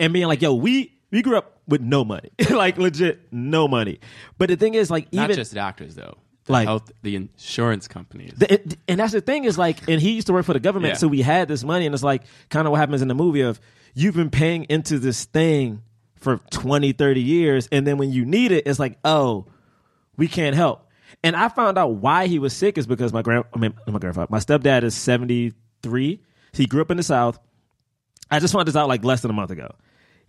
and 0.00 0.12
being 0.12 0.26
like, 0.26 0.42
"Yo, 0.42 0.54
we 0.54 0.92
we 1.12 1.22
grew 1.22 1.36
up 1.36 1.60
with 1.68 1.80
no 1.80 2.04
money, 2.04 2.30
like 2.50 2.78
legit 2.78 3.32
no 3.32 3.68
money." 3.68 4.00
But 4.38 4.48
the 4.48 4.56
thing 4.56 4.74
is, 4.74 4.90
like 4.90 5.12
Not 5.12 5.24
even 5.24 5.36
just 5.36 5.54
doctors 5.54 5.94
though. 5.94 6.16
Like 6.48 6.66
Health, 6.68 6.92
the 7.02 7.16
insurance 7.16 7.88
companies. 7.88 8.32
the, 8.36 8.76
and 8.86 9.00
that's 9.00 9.12
the 9.12 9.20
thing 9.20 9.44
is 9.44 9.58
like, 9.58 9.88
and 9.88 10.00
he 10.00 10.12
used 10.12 10.28
to 10.28 10.32
work 10.32 10.46
for 10.46 10.52
the 10.52 10.60
government, 10.60 10.94
Yeah. 10.94 10.98
so 10.98 11.08
we 11.08 11.20
had 11.20 11.48
this 11.48 11.64
money, 11.64 11.86
and 11.86 11.94
it's 11.94 12.04
like 12.04 12.22
kind 12.50 12.66
of 12.66 12.70
what 12.70 12.78
happens 12.78 13.02
in 13.02 13.08
the 13.08 13.14
movie 13.16 13.40
of 13.40 13.60
you've 13.94 14.14
been 14.14 14.30
paying 14.30 14.62
into 14.64 15.00
this 15.00 15.24
thing 15.24 15.82
for 16.14 16.38
20, 16.50 16.92
30 16.92 17.20
years, 17.20 17.68
and 17.72 17.86
then 17.86 17.98
when 17.98 18.12
you 18.12 18.24
need 18.24 18.52
it, 18.52 18.64
it's 18.66 18.78
like, 18.78 18.96
oh, 19.04 19.46
we 20.16 20.28
can't 20.28 20.54
help. 20.54 20.85
And 21.22 21.34
I 21.34 21.48
found 21.48 21.78
out 21.78 21.94
why 21.94 22.26
he 22.26 22.38
was 22.38 22.52
sick 22.52 22.78
is 22.78 22.86
because 22.86 23.12
my 23.12 23.22
grand, 23.22 23.44
I 23.54 23.58
mean, 23.58 23.74
my 23.86 23.98
grandfather, 23.98 24.28
my 24.30 24.38
stepdad 24.38 24.82
is 24.84 24.94
73. 24.94 26.20
He 26.52 26.66
grew 26.66 26.80
up 26.80 26.90
in 26.90 26.96
the 26.96 27.02
South. 27.02 27.38
I 28.30 28.38
just 28.38 28.52
found 28.52 28.68
this 28.68 28.76
out 28.76 28.88
like 28.88 29.04
less 29.04 29.22
than 29.22 29.30
a 29.30 29.34
month 29.34 29.50
ago. 29.50 29.74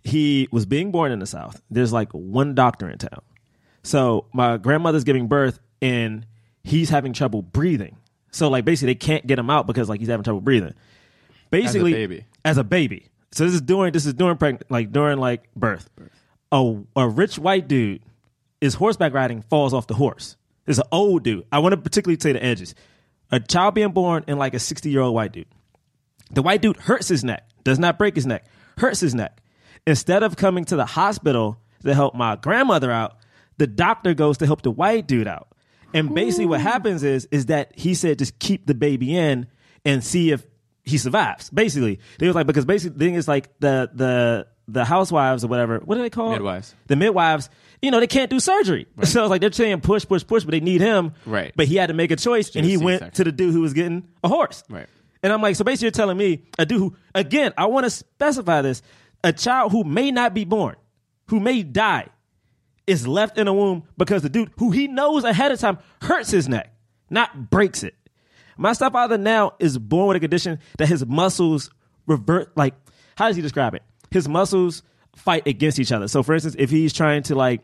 He 0.02 0.48
was 0.50 0.66
being 0.66 0.90
born 0.90 1.12
in 1.12 1.18
the 1.18 1.26
South. 1.26 1.60
There's 1.70 1.92
like 1.92 2.10
one 2.12 2.54
doctor 2.54 2.88
in 2.88 2.98
town. 2.98 3.22
So 3.82 4.26
my 4.32 4.56
grandmother's 4.56 5.04
giving 5.04 5.28
birth 5.28 5.60
and 5.80 6.26
he's 6.62 6.90
having 6.90 7.12
trouble 7.12 7.42
breathing. 7.42 7.96
So 8.30 8.48
like 8.48 8.64
basically 8.64 8.94
they 8.94 8.98
can't 8.98 9.26
get 9.26 9.38
him 9.38 9.50
out 9.50 9.66
because 9.66 9.88
like 9.88 10.00
he's 10.00 10.08
having 10.08 10.24
trouble 10.24 10.40
breathing. 10.40 10.74
Basically 11.50 11.92
baby. 11.92 12.24
As 12.44 12.58
a 12.58 12.64
baby. 12.64 13.06
So 13.32 13.44
this 13.44 13.54
is 13.54 13.60
during 13.60 13.92
this 13.92 14.06
is 14.06 14.14
during 14.14 14.36
pregnant 14.36 14.70
like 14.70 14.92
during 14.92 15.18
like 15.18 15.48
birth. 15.54 15.88
A 16.52 16.76
a 16.96 17.08
rich 17.08 17.38
white 17.38 17.68
dude 17.68 18.02
is 18.60 18.74
horseback 18.74 19.12
riding, 19.12 19.42
falls 19.42 19.72
off 19.72 19.86
the 19.86 19.94
horse. 19.94 20.36
It's 20.68 20.78
an 20.78 20.84
old 20.92 21.24
dude. 21.24 21.46
I 21.50 21.58
want 21.58 21.72
to 21.72 21.76
particularly 21.78 22.20
say 22.20 22.32
the 22.32 22.44
edges. 22.44 22.74
A 23.30 23.40
child 23.40 23.74
being 23.74 23.92
born 23.92 24.24
and 24.28 24.38
like 24.38 24.54
a 24.54 24.58
60 24.58 24.90
year 24.90 25.00
old 25.00 25.14
white 25.14 25.32
dude. 25.32 25.46
The 26.30 26.42
white 26.42 26.62
dude 26.62 26.76
hurts 26.76 27.08
his 27.08 27.24
neck, 27.24 27.48
does 27.64 27.78
not 27.78 27.98
break 27.98 28.14
his 28.14 28.26
neck, 28.26 28.44
hurts 28.76 29.00
his 29.00 29.14
neck. 29.14 29.42
Instead 29.86 30.22
of 30.22 30.36
coming 30.36 30.66
to 30.66 30.76
the 30.76 30.84
hospital 30.84 31.58
to 31.84 31.94
help 31.94 32.14
my 32.14 32.36
grandmother 32.36 32.90
out, 32.90 33.16
the 33.56 33.66
doctor 33.66 34.12
goes 34.12 34.38
to 34.38 34.46
help 34.46 34.62
the 34.62 34.70
white 34.70 35.06
dude 35.06 35.26
out. 35.26 35.48
And 35.94 36.14
basically 36.14 36.46
what 36.46 36.60
happens 36.60 37.02
is 37.02 37.26
is 37.30 37.46
that 37.46 37.72
he 37.74 37.94
said 37.94 38.18
just 38.18 38.38
keep 38.38 38.66
the 38.66 38.74
baby 38.74 39.16
in 39.16 39.46
and 39.86 40.04
see 40.04 40.32
if 40.32 40.46
he 40.84 40.98
survives. 40.98 41.48
Basically. 41.48 41.98
They 42.18 42.26
was 42.26 42.36
like 42.36 42.46
because 42.46 42.66
basically 42.66 42.98
the 42.98 43.04
thing 43.06 43.14
is 43.14 43.26
like 43.26 43.58
the 43.60 43.90
the 43.94 44.46
the 44.68 44.84
housewives 44.84 45.44
or 45.44 45.48
whatever, 45.48 45.78
what 45.78 45.94
do 45.94 46.02
they 46.02 46.10
called? 46.10 46.32
Midwives. 46.32 46.74
The 46.88 46.96
midwives, 46.96 47.48
you 47.82 47.90
know, 47.90 48.00
they 48.00 48.06
can't 48.06 48.30
do 48.30 48.40
surgery. 48.40 48.86
So 49.04 49.22
it's 49.24 49.30
like 49.30 49.40
they're 49.40 49.52
saying 49.52 49.80
push, 49.80 50.06
push, 50.06 50.26
push, 50.26 50.44
but 50.44 50.50
they 50.52 50.60
need 50.60 50.80
him. 50.80 51.12
Right. 51.26 51.52
But 51.56 51.66
he 51.68 51.76
had 51.76 51.86
to 51.86 51.94
make 51.94 52.10
a 52.10 52.16
choice 52.16 52.54
and 52.54 52.64
he 52.66 52.76
went 52.76 53.00
C-section. 53.00 53.14
to 53.16 53.24
the 53.24 53.32
dude 53.32 53.52
who 53.54 53.60
was 53.60 53.72
getting 53.72 54.08
a 54.22 54.28
horse. 54.28 54.64
Right. 54.68 54.86
And 55.22 55.32
I'm 55.32 55.42
like, 55.42 55.56
so 55.56 55.64
basically, 55.64 55.86
you're 55.86 55.92
telling 55.92 56.16
me 56.16 56.44
a 56.58 56.66
dude 56.66 56.78
who, 56.78 56.96
again, 57.14 57.52
I 57.58 57.66
want 57.66 57.84
to 57.84 57.90
specify 57.90 58.62
this: 58.62 58.82
a 59.24 59.32
child 59.32 59.72
who 59.72 59.82
may 59.84 60.10
not 60.10 60.32
be 60.34 60.44
born, 60.44 60.76
who 61.26 61.40
may 61.40 61.62
die, 61.62 62.08
is 62.86 63.06
left 63.06 63.36
in 63.36 63.48
a 63.48 63.52
womb 63.54 63.82
because 63.96 64.22
the 64.22 64.28
dude 64.28 64.50
who 64.58 64.70
he 64.70 64.86
knows 64.86 65.24
ahead 65.24 65.50
of 65.52 65.58
time 65.58 65.78
hurts 66.02 66.30
his 66.30 66.48
neck, 66.48 66.72
not 67.10 67.50
breaks 67.50 67.82
it. 67.82 67.94
My 68.56 68.72
stepfather 68.72 69.18
now 69.18 69.54
is 69.58 69.76
born 69.78 70.08
with 70.08 70.16
a 70.16 70.20
condition 70.20 70.58
that 70.78 70.88
his 70.88 71.04
muscles 71.06 71.70
revert. 72.06 72.56
Like, 72.56 72.74
how 73.16 73.26
does 73.28 73.36
he 73.36 73.42
describe 73.42 73.74
it? 73.74 73.82
His 74.10 74.28
muscles 74.28 74.82
fight 75.18 75.46
against 75.46 75.78
each 75.78 75.92
other. 75.92 76.08
So, 76.08 76.22
for 76.22 76.34
instance, 76.34 76.56
if 76.58 76.70
he's 76.70 76.92
trying 76.92 77.22
to 77.24 77.34
like 77.34 77.60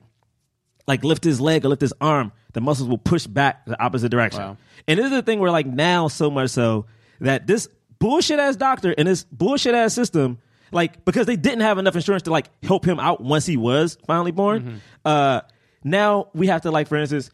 like 0.86 1.02
lift 1.02 1.24
his 1.24 1.40
leg 1.40 1.64
or 1.64 1.68
lift 1.68 1.80
his 1.80 1.94
arm, 2.00 2.32
the 2.52 2.60
muscles 2.60 2.88
will 2.88 2.98
push 2.98 3.26
back 3.26 3.64
the 3.66 3.80
opposite 3.82 4.10
direction. 4.10 4.42
Wow. 4.42 4.56
And 4.86 4.98
this 4.98 5.06
is 5.06 5.12
the 5.12 5.22
thing 5.22 5.40
where 5.40 5.50
like 5.50 5.66
now 5.66 6.08
so 6.08 6.30
much 6.30 6.50
so 6.50 6.86
that 7.20 7.46
this 7.46 7.68
bullshit 7.98 8.38
ass 8.38 8.56
doctor 8.56 8.94
and 8.96 9.08
this 9.08 9.24
bullshit 9.24 9.74
ass 9.74 9.94
system, 9.94 10.38
like 10.72 11.04
because 11.04 11.26
they 11.26 11.36
didn't 11.36 11.60
have 11.60 11.78
enough 11.78 11.96
insurance 11.96 12.24
to 12.24 12.30
like 12.30 12.50
help 12.62 12.84
him 12.84 13.00
out 13.00 13.22
once 13.22 13.46
he 13.46 13.56
was 13.56 13.96
finally 14.06 14.32
born. 14.32 14.82
Uh, 15.04 15.40
now 15.82 16.28
we 16.34 16.48
have 16.48 16.62
to 16.62 16.70
like, 16.70 16.88
for 16.88 16.96
instance, 16.96 17.30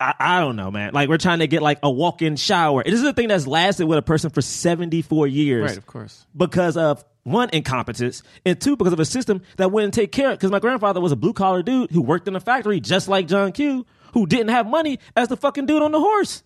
I, 0.00 0.14
I 0.18 0.40
don't 0.40 0.56
know, 0.56 0.70
man. 0.70 0.92
Like 0.94 1.08
we're 1.08 1.18
trying 1.18 1.40
to 1.40 1.46
get 1.46 1.62
like 1.62 1.78
a 1.82 1.90
walk-in 1.90 2.36
shower. 2.36 2.82
This 2.82 2.94
is 2.94 3.04
a 3.04 3.12
thing 3.12 3.28
that's 3.28 3.46
lasted 3.46 3.86
with 3.86 3.98
a 3.98 4.02
person 4.02 4.30
for 4.30 4.40
74 4.40 5.26
years 5.26 5.70
Right, 5.70 5.76
of 5.78 5.86
course. 5.86 6.26
because 6.36 6.76
of 6.76 7.04
one 7.22 7.50
incompetence 7.52 8.22
and 8.46 8.58
two 8.58 8.76
because 8.76 8.94
of 8.94 9.00
a 9.00 9.04
system 9.04 9.42
that 9.58 9.70
wouldn't 9.70 9.92
take 9.92 10.10
care 10.10 10.30
of 10.30 10.38
because 10.38 10.50
my 10.50 10.58
grandfather 10.58 11.00
was 11.02 11.12
a 11.12 11.16
blue 11.16 11.34
collar 11.34 11.62
dude 11.62 11.90
who 11.90 12.00
worked 12.00 12.26
in 12.26 12.34
a 12.34 12.40
factory 12.40 12.80
just 12.80 13.08
like 13.08 13.28
John 13.28 13.52
Q 13.52 13.84
who 14.14 14.26
didn't 14.26 14.48
have 14.48 14.66
money 14.66 14.98
as 15.14 15.28
the 15.28 15.36
fucking 15.36 15.66
dude 15.66 15.82
on 15.82 15.92
the 15.92 16.00
horse. 16.00 16.42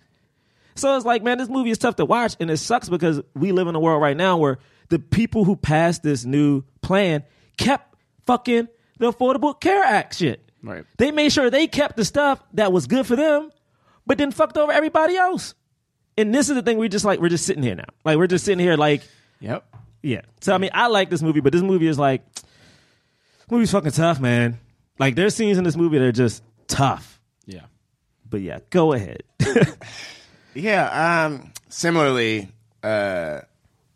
So 0.75 0.97
it's 0.97 1.07
like, 1.07 1.23
man, 1.23 1.39
this 1.39 1.49
movie 1.49 1.71
is 1.71 1.79
tough 1.79 1.95
to 1.97 2.05
watch 2.05 2.35
and 2.41 2.51
it 2.51 2.57
sucks 2.57 2.89
because 2.89 3.21
we 3.35 3.53
live 3.53 3.69
in 3.69 3.77
a 3.77 3.81
world 3.81 4.03
right 4.03 4.17
now 4.17 4.37
where 4.37 4.59
the 4.89 4.99
people 4.99 5.45
who 5.45 5.55
passed 5.55 6.03
this 6.03 6.25
new 6.25 6.65
plan 6.83 7.23
kept 7.57 7.97
fucking 8.27 8.67
the 8.99 9.13
Affordable 9.13 9.59
Care 9.59 9.83
Act 9.85 10.17
shit. 10.17 10.44
Right. 10.65 10.85
They 10.97 11.11
made 11.11 11.31
sure 11.31 11.51
they 11.51 11.67
kept 11.67 11.97
the 11.97 12.05
stuff 12.05 12.43
that 12.55 12.73
was 12.73 12.87
good 12.87 13.07
for 13.07 13.17
them, 13.17 13.53
but 14.07 14.19
then 14.19 14.33
fucked 14.33 14.57
over 14.57 14.73
everybody 14.73 15.17
else. 15.17 15.55
And 16.17 16.35
this 16.35 16.49
is 16.49 16.55
the 16.57 16.63
thing 16.63 16.79
we're 16.79 16.89
just 16.89 17.05
like 17.05 17.21
we're 17.21 17.29
just 17.29 17.45
sitting 17.45 17.63
here 17.63 17.75
now. 17.75 17.85
Like 18.05 18.17
we're 18.17 18.27
just 18.27 18.45
sitting 18.45 18.59
here 18.59 18.77
like 18.77 19.03
Yep. 19.41 19.65
yeah. 20.03 20.23
So 20.41 20.55
I 20.55 20.59
mean, 20.59 20.71
I 20.73 20.87
like 20.87 21.11
this 21.11 21.21
movie, 21.23 21.41
but 21.41 21.53
this 21.53 21.63
movie 21.63 21.87
is 21.87 21.99
like, 21.99 22.23
movie's 23.51 23.71
fucking 23.73 23.91
tough, 23.93 24.21
man. 24.21 24.59
Like 24.99 25.17
there's 25.17 25.35
scenes 25.35 25.59
in 25.59 25.65
this 25.65 25.77
movie 25.77 25.99
that 25.99 26.05
are 26.07 26.13
just 26.13 26.43
tough. 26.67 27.21
Yeah. 27.47 27.67
But 28.29 28.41
yeah, 28.41 28.61
go 28.71 28.93
ahead. 28.95 29.23
Yeah. 30.55 31.25
Um. 31.27 31.53
Similarly, 31.69 32.49
uh, 32.83 33.41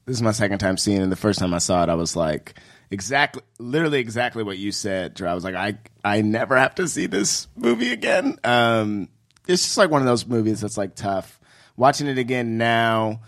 this 0.07 0.17
is 0.17 0.23
my 0.23 0.33
second 0.33 0.59
time 0.59 0.77
seeing 0.77 0.99
it. 0.99 1.03
And 1.05 1.13
the 1.13 1.17
first 1.17 1.39
time 1.39 1.55
I 1.55 1.59
saw 1.59 1.85
it, 1.85 1.89
I 1.89 1.95
was 1.95 2.17
like, 2.17 2.59
exactly, 2.91 3.43
literally 3.59 4.01
exactly 4.01 4.43
what 4.43 4.59
you 4.59 4.73
said. 4.73 5.15
Drew. 5.15 5.29
I 5.29 5.35
was 5.35 5.45
like, 5.45 5.55
I, 5.55 5.79
I 6.05 6.23
never 6.23 6.57
have 6.57 6.75
to 6.77 6.89
see 6.89 7.07
this 7.07 7.49
movie 7.57 7.93
again. 7.93 8.37
Um. 8.45 9.09
It's 9.47 9.63
just 9.63 9.79
like 9.79 9.91
one 9.91 10.03
of 10.03 10.07
those 10.07 10.27
movies 10.27 10.61
that's 10.61 10.77
like 10.77 10.95
tough. 10.95 11.41
Watching 11.75 12.07
it 12.07 12.19
again 12.19 12.59
now, 12.59 13.21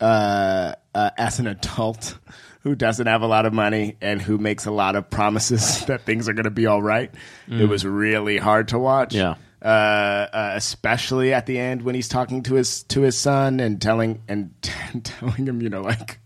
uh, 0.00 0.72
uh 0.94 1.10
as 1.18 1.38
an 1.38 1.46
adult. 1.46 2.18
Who 2.62 2.74
doesn't 2.74 3.06
have 3.06 3.22
a 3.22 3.28
lot 3.28 3.46
of 3.46 3.52
money 3.52 3.96
and 4.00 4.20
who 4.20 4.38
makes 4.38 4.66
a 4.66 4.72
lot 4.72 4.96
of 4.96 5.08
promises 5.08 5.84
that 5.86 6.02
things 6.02 6.28
are 6.28 6.32
going 6.32 6.46
to 6.46 6.50
be 6.50 6.66
all 6.66 6.82
right? 6.82 7.14
It 7.46 7.68
was 7.68 7.86
really 7.86 8.38
hard 8.38 8.66
to 8.68 8.78
watch 8.80 9.14
Yeah. 9.14 9.36
uh, 9.62 9.66
uh, 9.68 10.52
especially 10.56 11.32
at 11.32 11.46
the 11.46 11.60
end 11.60 11.82
when 11.82 11.94
he's 11.94 12.08
talking 12.08 12.42
to 12.42 12.54
his 12.54 12.82
to 12.84 13.02
his 13.02 13.16
son 13.16 13.60
and 13.60 13.80
telling 13.80 14.20
and 14.26 14.52
telling 15.04 15.46
him, 15.46 15.62
you 15.62 15.68
know, 15.68 15.80
like 15.80 16.18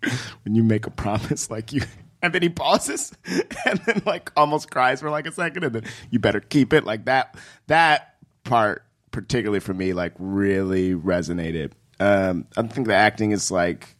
when 0.44 0.54
you 0.54 0.62
make 0.62 0.86
a 0.86 0.90
promise, 0.90 1.50
like 1.50 1.74
you, 1.74 1.82
and 2.22 2.32
then 2.32 2.42
he 2.42 2.48
pauses 2.48 3.12
and 3.26 3.80
then 3.86 4.02
like 4.04 4.30
almost 4.36 4.70
cries 4.70 5.00
for 5.00 5.10
like 5.10 5.26
a 5.26 5.32
second, 5.32 5.64
and 5.64 5.74
then 5.74 5.84
you 6.10 6.18
better 6.18 6.40
keep 6.40 6.72
it 6.72 6.84
like 6.84 7.06
that. 7.06 7.36
That 7.66 8.16
part, 8.44 8.84
particularly 9.10 9.60
for 9.60 9.74
me, 9.74 9.92
like 9.92 10.12
really 10.18 10.94
resonated. 10.94 11.72
Um, 11.98 12.46
I 12.56 12.62
think 12.62 12.86
the 12.86 12.94
acting 12.94 13.32
is 13.32 13.50
like 13.50 13.96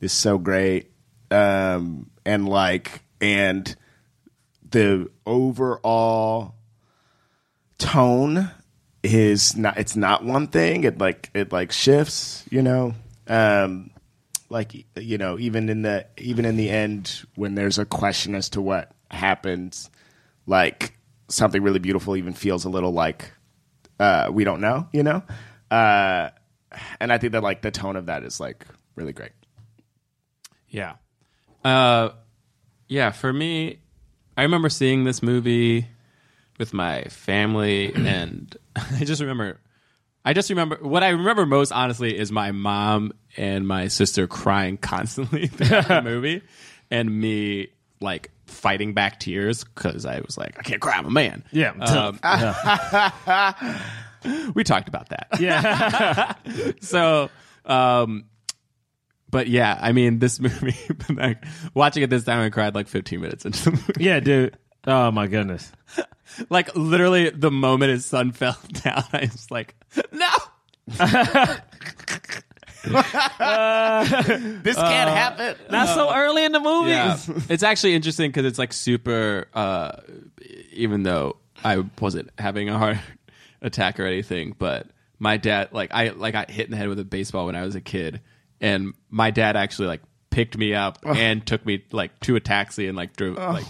is 0.00 0.12
so 0.12 0.38
great, 0.38 0.90
um, 1.30 2.10
and 2.24 2.48
like 2.48 3.02
and 3.20 3.74
the 4.70 5.10
overall 5.26 6.54
tone 7.78 8.50
is 9.02 9.56
not 9.56 9.78
it's 9.78 9.94
not 9.94 10.24
one 10.24 10.48
thing 10.48 10.82
it 10.82 10.98
like 10.98 11.30
it 11.32 11.52
like 11.52 11.70
shifts 11.70 12.44
you 12.50 12.60
know 12.60 12.92
um 13.28 13.90
like 14.48 14.86
you 14.96 15.18
know 15.18 15.38
even 15.38 15.68
in 15.68 15.82
the 15.82 16.06
even 16.16 16.44
in 16.44 16.56
the 16.56 16.70
end 16.70 17.24
when 17.34 17.54
there's 17.54 17.78
a 17.78 17.84
question 17.84 18.34
as 18.34 18.48
to 18.50 18.60
what 18.60 18.92
happens 19.10 19.90
like 20.46 20.96
something 21.28 21.62
really 21.62 21.78
beautiful 21.78 22.16
even 22.16 22.32
feels 22.32 22.64
a 22.64 22.68
little 22.68 22.92
like 22.92 23.30
uh 24.00 24.28
we 24.32 24.44
don't 24.44 24.60
know 24.60 24.88
you 24.92 25.02
know 25.02 25.22
uh 25.70 26.30
and 27.00 27.12
i 27.12 27.18
think 27.18 27.32
that 27.32 27.42
like 27.42 27.60
the 27.62 27.70
tone 27.70 27.96
of 27.96 28.06
that 28.06 28.22
is 28.22 28.40
like 28.40 28.64
really 28.94 29.12
great 29.12 29.32
Yeah. 30.68 30.94
Uh, 31.64 32.10
yeah, 32.88 33.10
for 33.10 33.32
me, 33.32 33.80
I 34.36 34.42
remember 34.42 34.68
seeing 34.68 35.04
this 35.04 35.22
movie 35.22 35.86
with 36.58 36.72
my 36.72 37.02
family, 37.04 37.92
and 37.94 38.54
I 38.76 39.04
just 39.04 39.20
remember. 39.20 39.58
I 40.28 40.34
just 40.34 40.50
remember 40.50 40.76
what 40.82 41.02
I 41.02 41.08
remember 41.08 41.46
most 41.46 41.72
honestly 41.72 42.14
is 42.18 42.30
my 42.30 42.52
mom 42.52 43.12
and 43.38 43.66
my 43.66 43.88
sister 43.88 44.26
crying 44.26 44.76
constantly 44.92 45.46
throughout 45.46 45.88
the 45.88 46.02
movie, 46.10 46.42
and 46.90 47.10
me 47.20 47.68
like 48.00 48.30
fighting 48.44 48.92
back 48.92 49.20
tears 49.20 49.64
because 49.64 50.04
I 50.04 50.20
was 50.20 50.36
like, 50.36 50.58
I 50.58 50.62
can't 50.62 50.82
cry, 50.82 50.98
I'm 50.98 51.06
a 51.06 51.10
man. 51.10 51.44
Yeah, 51.50 51.70
Um, 51.80 52.20
we 54.54 54.64
talked 54.64 54.88
about 54.88 55.08
that. 55.08 55.28
yeah. 55.40 56.34
so 56.82 57.30
um 57.64 58.24
but 59.30 59.46
yeah 59.48 59.78
i 59.80 59.92
mean 59.92 60.18
this 60.18 60.40
movie 60.40 60.74
like 61.10 61.44
watching 61.74 62.02
it 62.02 62.10
this 62.10 62.24
time 62.24 62.40
i 62.40 62.48
cried 62.50 62.74
like 62.74 62.88
15 62.88 63.20
minutes 63.20 63.44
into 63.44 63.64
the 63.64 63.70
movie 63.72 63.92
yeah, 63.98 64.20
dude. 64.20 64.56
Oh 64.86 65.10
my 65.10 65.26
goodness. 65.26 65.72
like 66.50 66.74
literally 66.76 67.30
the 67.30 67.50
moment 67.50 67.90
his 67.90 68.04
son 68.06 68.32
fell 68.32 68.56
down 68.84 69.02
i 69.12 69.20
was 69.20 69.50
like 69.50 69.74
no! 70.12 70.28
This 74.62 74.76
can't 74.76 75.10
happen. 75.10 75.56
Not 75.70 75.88
so 75.88 76.14
early 76.14 76.44
in 76.44 76.52
the 76.52 76.60
movie. 76.60 76.90
yeah. 76.90 77.18
It's 77.48 77.62
actually 77.62 77.94
interesting 77.94 78.30
because 78.30 78.46
it's 78.46 78.58
like 78.58 78.72
super 78.72 79.48
uh 79.54 79.92
even 80.72 81.02
though 81.02 81.36
i 81.64 81.82
wasn't 82.00 82.30
having 82.38 82.68
a 82.68 82.78
heart 82.78 82.98
attack 83.60 83.98
or 83.98 84.06
anything 84.06 84.54
but 84.58 84.86
my 85.18 85.36
dad 85.36 85.70
like 85.72 85.90
I 85.92 86.10
like 86.10 86.32
got 86.32 86.50
hit 86.50 86.66
in 86.66 86.70
the 86.70 86.76
head 86.76 86.88
with 86.88 86.98
a 86.98 87.04
baseball 87.04 87.46
when 87.46 87.56
I 87.56 87.62
was 87.64 87.74
a 87.74 87.80
kid, 87.80 88.20
and 88.60 88.94
my 89.10 89.30
dad 89.30 89.56
actually 89.56 89.88
like 89.88 90.02
picked 90.30 90.56
me 90.56 90.74
up 90.74 90.98
and 91.04 91.44
took 91.44 91.64
me 91.66 91.84
like 91.92 92.18
to 92.20 92.36
a 92.36 92.40
taxi 92.40 92.86
and 92.86 92.96
like 92.96 93.16
drove 93.16 93.36
like 93.36 93.64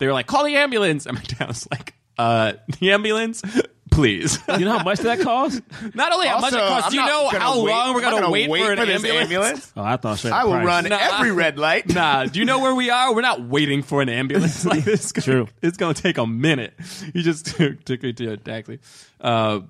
they 0.00 0.06
were 0.08 0.12
like 0.12 0.26
call 0.26 0.44
the 0.44 0.56
ambulance, 0.56 1.06
and 1.06 1.16
my 1.16 1.22
dad 1.22 1.46
was 1.46 1.68
like, 1.70 1.94
uh, 2.18 2.54
the 2.80 2.90
ambulance, 2.92 3.42
please. 3.90 4.38
You 4.48 4.64
know 4.64 4.76
how 4.78 4.84
much 4.84 4.98
that 5.00 5.20
costs? 5.22 5.60
Not 5.94 6.12
only 6.12 6.26
how 6.26 6.40
much 6.40 6.52
it 6.52 6.58
Also, 6.58 6.68
costs, 6.68 6.86
I'm 6.86 6.90
do 6.90 6.96
you 6.96 7.02
not 7.02 7.08
know 7.08 7.30
gonna 7.30 7.38
how 7.44 7.62
wait- 7.62 7.70
long 7.70 7.94
we're 7.94 7.98
I'm 8.00 8.02
not 8.02 8.10
gonna, 8.10 8.20
gonna 8.22 8.32
wait, 8.32 8.46
for 8.64 8.72
an 8.72 8.88
this 8.88 9.04
ambulance? 9.04 9.72
Oh, 9.76 9.82
I 9.82 9.96
thought 9.96 10.18
straight 10.18 10.32
I 10.32 10.44
will 10.44 10.52
price. 10.54 10.66
run 10.66 10.84
No, 10.88 10.98
every 11.00 11.30
I- 11.30 11.34
red 11.34 11.58
light. 11.58 11.88
Nah, 11.94 12.24
do 12.26 12.38
you 12.40 12.44
know 12.44 12.58
where 12.58 12.74
we 12.74 12.90
are? 12.90 13.14
We're 13.14 13.20
not 13.22 13.42
waiting 13.42 13.82
for 13.82 14.02
an 14.02 14.08
ambulance 14.08 14.64
like 14.66 14.84
this. 14.84 15.12
True. 15.12 15.48
It's 15.62 15.76
going 15.76 15.94
to 15.94 16.02
take 16.02 16.18
a 16.18 16.26
minute. 16.26 16.74
You 17.14 17.22
just 17.22 17.46
took 17.46 18.02
me 18.02 18.12
to 18.12 18.32
a 18.32 18.36
taxi. 18.36 18.80
Uh, 19.20 19.60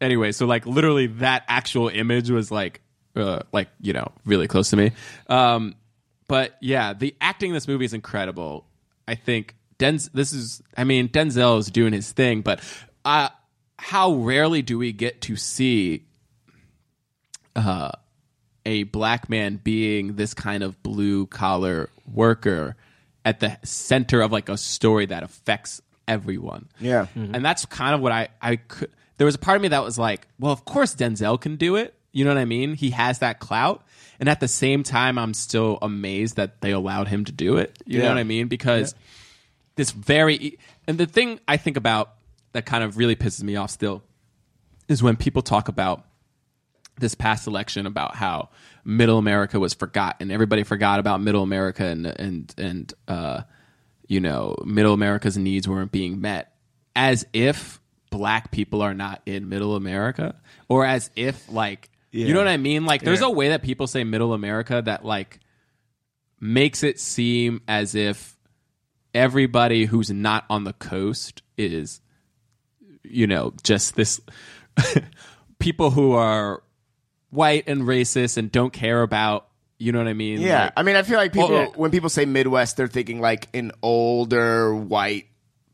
anyway, 0.00 0.32
so 0.32 0.46
like 0.46 0.66
literally 0.66 1.06
that 1.08 1.44
actual 1.48 1.88
image 1.88 2.30
was 2.30 2.50
like, 2.50 2.80
uh, 3.16 3.40
like 3.52 3.68
you 3.80 3.92
know, 3.92 4.10
really 4.24 4.48
close 4.48 4.70
to 4.70 4.76
me. 4.76 4.92
Um, 5.28 5.74
but 6.28 6.56
yeah, 6.60 6.94
the 6.94 7.14
acting 7.20 7.50
in 7.50 7.54
this 7.54 7.68
movie 7.68 7.84
is 7.84 7.92
incredible. 7.94 8.66
I 9.06 9.14
think 9.14 9.56
Denz. 9.78 10.10
This 10.12 10.32
is, 10.32 10.62
I 10.76 10.84
mean, 10.84 11.08
Denzel 11.08 11.58
is 11.58 11.70
doing 11.70 11.92
his 11.92 12.12
thing, 12.12 12.42
but 12.42 12.60
uh, 13.04 13.28
how 13.78 14.14
rarely 14.14 14.62
do 14.62 14.78
we 14.78 14.92
get 14.92 15.20
to 15.22 15.36
see 15.36 16.04
uh, 17.56 17.92
a 18.66 18.84
black 18.84 19.28
man 19.28 19.60
being 19.62 20.16
this 20.16 20.34
kind 20.34 20.62
of 20.62 20.82
blue 20.82 21.26
collar 21.26 21.90
worker 22.12 22.76
at 23.24 23.40
the 23.40 23.58
center 23.62 24.20
of 24.20 24.32
like 24.32 24.48
a 24.48 24.56
story 24.56 25.06
that 25.06 25.22
affects 25.22 25.80
everyone. 26.06 26.68
Yeah. 26.80 27.06
And 27.14 27.44
that's 27.44 27.64
kind 27.66 27.94
of 27.94 28.00
what 28.00 28.12
I 28.12 28.28
I 28.40 28.56
could 28.56 28.90
there 29.16 29.24
was 29.24 29.34
a 29.34 29.38
part 29.38 29.56
of 29.56 29.62
me 29.62 29.68
that 29.68 29.84
was 29.84 29.98
like, 29.98 30.26
well, 30.38 30.52
of 30.52 30.64
course 30.64 30.94
Denzel 30.94 31.40
can 31.40 31.56
do 31.56 31.76
it. 31.76 31.94
You 32.12 32.24
know 32.24 32.30
what 32.30 32.40
I 32.40 32.44
mean? 32.44 32.74
He 32.74 32.90
has 32.90 33.20
that 33.20 33.38
clout. 33.38 33.84
And 34.24 34.28
at 34.30 34.40
the 34.40 34.48
same 34.48 34.84
time 34.84 35.18
I'm 35.18 35.34
still 35.34 35.78
amazed 35.82 36.36
that 36.36 36.62
they 36.62 36.70
allowed 36.70 37.08
him 37.08 37.26
to 37.26 37.32
do 37.32 37.58
it. 37.58 37.78
You 37.84 37.98
know 37.98 38.08
what 38.08 38.16
I 38.16 38.24
mean? 38.24 38.48
Because 38.48 38.94
this 39.74 39.90
very 39.90 40.58
and 40.88 40.96
the 40.96 41.04
thing 41.04 41.40
I 41.46 41.58
think 41.58 41.76
about 41.76 42.14
that 42.52 42.64
kind 42.64 42.82
of 42.82 42.96
really 42.96 43.16
pisses 43.16 43.42
me 43.42 43.56
off 43.56 43.68
still 43.68 44.02
is 44.88 45.02
when 45.02 45.16
people 45.16 45.42
talk 45.42 45.68
about 45.68 46.06
this 46.98 47.14
past 47.14 47.46
election 47.46 47.84
about 47.84 48.14
how 48.14 48.48
middle 48.82 49.18
America 49.18 49.60
was 49.60 49.74
forgotten. 49.74 50.30
Everybody 50.30 50.62
forgot 50.62 51.00
about 51.00 51.20
middle 51.20 51.42
America 51.42 51.84
and 51.84 52.06
and 52.06 52.54
and 52.56 52.94
uh, 53.06 53.42
you 54.08 54.20
know 54.20 54.56
middle 54.64 54.94
America's 54.94 55.36
needs 55.36 55.68
weren't 55.68 55.92
being 55.92 56.22
met, 56.22 56.54
as 56.96 57.26
if 57.34 57.78
black 58.08 58.50
people 58.50 58.80
are 58.80 58.94
not 58.94 59.20
in 59.26 59.50
middle 59.50 59.76
America, 59.76 60.34
or 60.66 60.86
as 60.86 61.10
if 61.14 61.46
like 61.52 61.90
you 62.18 62.32
know 62.32 62.40
what 62.40 62.48
I 62.48 62.56
mean. 62.56 62.84
Like 62.86 63.02
there's 63.02 63.20
Yeah. 63.20 63.26
a 63.26 63.30
way 63.30 63.48
that 63.50 63.62
people 63.62 63.86
say 63.86 64.04
middle 64.04 64.32
America 64.32 64.80
that 64.84 65.04
like 65.04 65.40
makes 66.40 66.82
it 66.82 67.00
seem 67.00 67.60
as 67.68 67.94
if 67.94 68.36
everybody 69.14 69.84
who's 69.86 70.10
not 70.10 70.44
on 70.50 70.64
the 70.64 70.72
coast 70.74 71.42
is 71.56 72.00
you 73.02 73.26
know 73.26 73.52
just 73.62 73.94
this 73.96 74.20
people 75.58 75.90
who 75.90 76.12
are 76.12 76.62
white 77.30 77.64
and 77.68 77.82
racist 77.82 78.36
and 78.36 78.50
don't 78.52 78.72
care 78.72 79.02
about 79.02 79.48
you 79.78 79.90
know 79.90 79.98
what 79.98 80.06
I 80.08 80.14
mean? 80.14 80.40
Yeah, 80.40 80.64
Like- 80.64 80.72
I 80.76 80.82
mean, 80.84 80.96
I 80.96 81.02
feel 81.02 81.16
like 81.18 81.32
people 81.32 81.48
Well, 81.50 81.62
yeah. 81.62 81.68
when 81.74 81.90
people 81.90 82.08
say 82.08 82.24
Midwest, 82.24 82.76
they're 82.76 82.86
thinking 82.86 83.20
like 83.20 83.48
an 83.54 83.72
older 83.82 84.72
white 84.74 85.26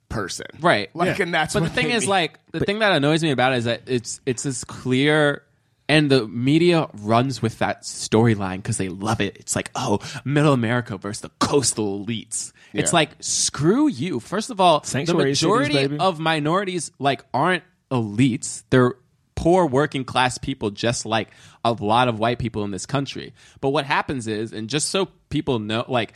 person, 0.09 0.46
right. 0.61 0.88
Like, 0.96 1.20
and 1.20 1.35
that's. 1.35 1.53
but 1.55 1.62
the 1.64 1.68
thing 1.68 1.90
is 1.90 2.03
mean. 2.05 2.11
like 2.11 2.38
the 2.53 2.61
thing 2.61 2.79
that 2.81 2.92
annoys 2.92 3.22
me 3.22 3.31
about 3.31 3.53
it 3.53 3.59
is 3.59 3.64
that 3.66 3.83
it's 3.87 4.20
it's 4.26 4.42
this 4.42 4.64
clear 4.64 5.42
and 5.90 6.09
the 6.09 6.29
media 6.29 6.88
runs 7.03 7.42
with 7.42 7.59
that 7.59 7.83
storyline 7.83 8.59
because 8.59 8.79
they 8.79 8.88
love 8.88 9.20
it. 9.20 9.37
It's 9.37 9.57
like 9.57 9.72
oh 9.74 9.98
middle 10.24 10.53
america 10.53 10.96
versus 10.96 11.22
the 11.22 11.31
coastal 11.40 12.05
elites. 12.05 12.53
It's 12.72 12.92
like 12.92 13.11
screw 13.18 13.88
you. 13.88 14.20
First 14.20 14.50
of 14.50 14.61
all 14.61 14.85
Sanctuary 14.85 15.24
the 15.24 15.29
majority 15.31 15.74
baby. 15.74 15.98
of 15.98 16.20
minorities 16.20 16.92
like 17.00 17.24
aren't 17.35 17.64
elites. 17.90 18.62
They're 18.70 18.94
poor 19.35 19.66
working 19.66 20.05
class 20.05 20.38
people 20.38 20.70
just 20.70 21.05
like 21.05 21.31
a 21.64 21.72
lot 21.72 22.07
of 22.07 22.20
white 22.20 22.38
people 22.38 22.62
in 22.62 22.70
this 22.70 22.87
country. 22.87 23.35
But 23.61 23.70
what 23.70 23.85
happens 23.85 24.29
is 24.29 24.53
and 24.53 24.70
just 24.70 24.90
so 24.90 25.09
people 25.29 25.59
know 25.59 25.85
like 25.88 26.12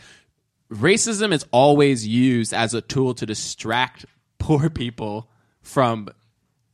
racism 0.70 1.32
is 1.32 1.44
always 1.50 2.06
used 2.06 2.54
as 2.54 2.74
a 2.74 2.80
tool 2.80 3.14
to 3.14 3.26
distract 3.26 4.06
poor 4.38 4.70
people 4.70 5.28
from 5.62 6.10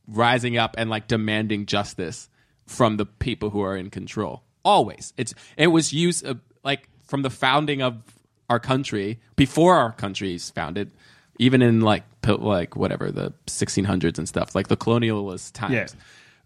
rising 0.05 0.57
up 0.57 0.75
and 0.77 0.87
like 0.87 1.07
demanding 1.07 1.65
justice 1.65 2.29
from 2.71 2.97
the 2.97 3.05
people 3.05 3.49
who 3.49 3.61
are 3.61 3.75
in 3.75 3.89
control. 3.89 4.43
Always. 4.63 5.13
It's 5.17 5.33
it 5.57 5.67
was 5.67 5.91
used 5.91 6.25
uh, 6.25 6.35
like 6.63 6.87
from 7.03 7.21
the 7.21 7.29
founding 7.29 7.81
of 7.81 8.01
our 8.49 8.59
country 8.59 9.19
before 9.35 9.75
our 9.75 9.91
country's 9.91 10.49
founded 10.49 10.91
even 11.39 11.61
in 11.61 11.81
like 11.81 12.03
like 12.27 12.75
whatever 12.75 13.11
the 13.11 13.33
1600s 13.47 14.17
and 14.17 14.27
stuff 14.27 14.55
like 14.55 14.67
the 14.67 14.77
colonialist 14.77 15.53
times. 15.53 15.95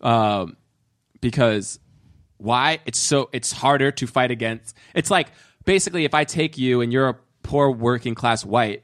Um 0.01 0.57
because 1.21 1.79
why? 2.37 2.79
It's 2.85 2.99
so 2.99 3.29
it's 3.31 3.51
harder 3.51 3.91
to 3.91 4.07
fight 4.07 4.31
against 4.31 4.75
it's 4.93 5.11
like 5.11 5.27
basically 5.65 6.05
if 6.05 6.13
i 6.13 6.23
take 6.23 6.57
you 6.57 6.81
and 6.81 6.93
you're 6.93 7.09
a 7.09 7.17
poor 7.43 7.71
working 7.71 8.15
class 8.15 8.45
white 8.45 8.83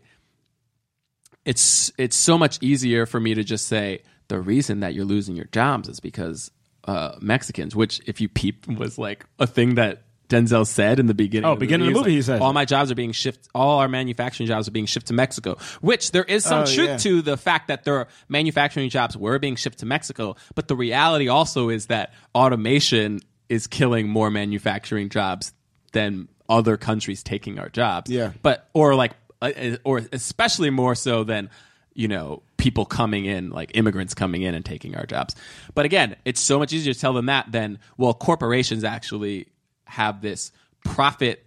it's 1.45 1.91
it's 1.97 2.15
so 2.15 2.38
much 2.38 2.58
easier 2.62 3.06
for 3.06 3.19
me 3.19 3.34
to 3.34 3.43
just 3.43 3.67
say 3.67 4.01
the 4.27 4.39
reason 4.39 4.80
that 4.82 4.93
you're 4.93 5.06
losing 5.06 5.36
your 5.36 5.45
jobs 5.45 5.89
is 5.89 5.99
because 5.99 6.51
uh, 6.86 7.15
Mexicans, 7.22 7.76
which 7.76 8.02
if 8.08 8.22
you 8.22 8.30
peep 8.30 8.67
was 8.67 8.98
like 8.98 9.26
a 9.39 9.48
thing 9.48 9.76
that 9.76 10.04
Denzel 10.30 10.65
said 10.65 10.98
in 11.00 11.08
the 11.08 11.13
beginning. 11.13 11.46
Oh, 11.46 11.52
of 11.54 11.60
the 11.60 11.65
beginning 11.65 11.88
of 11.88 11.94
the 11.94 12.00
movie, 12.00 12.12
he 12.15 12.22
says 12.22 12.39
all 12.39 12.54
my 12.54 12.63
jobs 12.63 12.89
are 12.89 12.96
being 12.96 13.12
shifted. 13.12 13.50
All 13.54 13.80
our 13.80 13.89
manufacturing 13.89 14.48
jobs 14.48 14.67
are 14.67 14.72
being 14.72 14.86
shipped 14.86 15.08
to 15.08 15.13
Mexico. 15.13 15.58
Which 15.82 16.12
there 16.12 16.24
is 16.24 16.44
some 16.46 16.63
Oh, 16.63 16.65
truth 16.65 16.88
yeah. 16.89 16.98
to 16.98 17.22
the 17.22 17.36
fact 17.36 17.67
that 17.67 17.84
their 17.84 18.08
manufacturing 18.30 18.89
jobs 18.89 19.17
were 19.17 19.39
being 19.39 19.58
shipped 19.58 19.80
to 19.80 19.86
Mexico. 19.86 20.38
But 20.56 20.70
the 20.70 20.76
reality 20.76 21.28
also 21.28 21.67
is 21.70 21.88
that 21.88 22.13
automation 22.34 23.20
is 23.50 23.67
killing 23.67 24.08
more 24.08 24.32
manufacturing 24.32 25.10
jobs 25.10 25.52
than 25.91 26.30
other 26.48 26.78
countries 26.78 27.24
taking 27.24 27.60
our 27.60 27.67
jobs. 27.70 28.10
Yeah. 28.10 28.32
But 28.41 28.70
or 28.74 28.96
like 28.96 29.12
uh, 29.41 29.52
uh, 29.56 29.78
or 29.84 30.02
especially 30.13 30.70
more 30.70 30.96
so 30.96 31.26
than 31.26 31.50
you 31.94 32.08
know 32.08 32.41
people 32.62 32.86
coming 32.86 33.26
in 33.26 33.50
like 33.50 33.71
immigrants 33.74 34.13
coming 34.13 34.43
in 34.43 34.54
and 34.54 34.63
taking 34.63 34.95
our 34.95 35.08
jobs 35.08 35.36
but 35.74 35.84
again 35.84 36.15
it's 36.26 36.39
so 36.39 36.60
much 36.60 36.71
easier 36.71 36.93
to 36.93 37.00
tell 37.00 37.12
them 37.12 37.26
that 37.26 37.52
than 37.52 37.80
well 37.97 38.13
corporations 38.13 38.84
actually 38.84 39.47
have 39.86 40.21
this 40.21 40.52
profit 40.86 41.43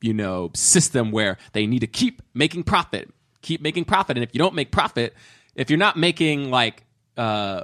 you 0.00 0.12
know 0.12 0.50
system 0.54 1.12
where 1.12 1.38
they 1.52 1.64
need 1.64 1.78
to 1.78 1.86
keep 1.86 2.22
making 2.34 2.64
profit 2.64 3.08
keep 3.40 3.62
making 3.62 3.84
profit 3.84 4.16
and 4.16 4.24
if 4.24 4.30
you 4.34 4.38
don't 4.40 4.54
make 4.56 4.72
profit 4.72 5.14
if 5.54 5.70
you're 5.70 5.78
not 5.78 5.96
making 5.96 6.50
like 6.50 6.82
uh, 7.16 7.62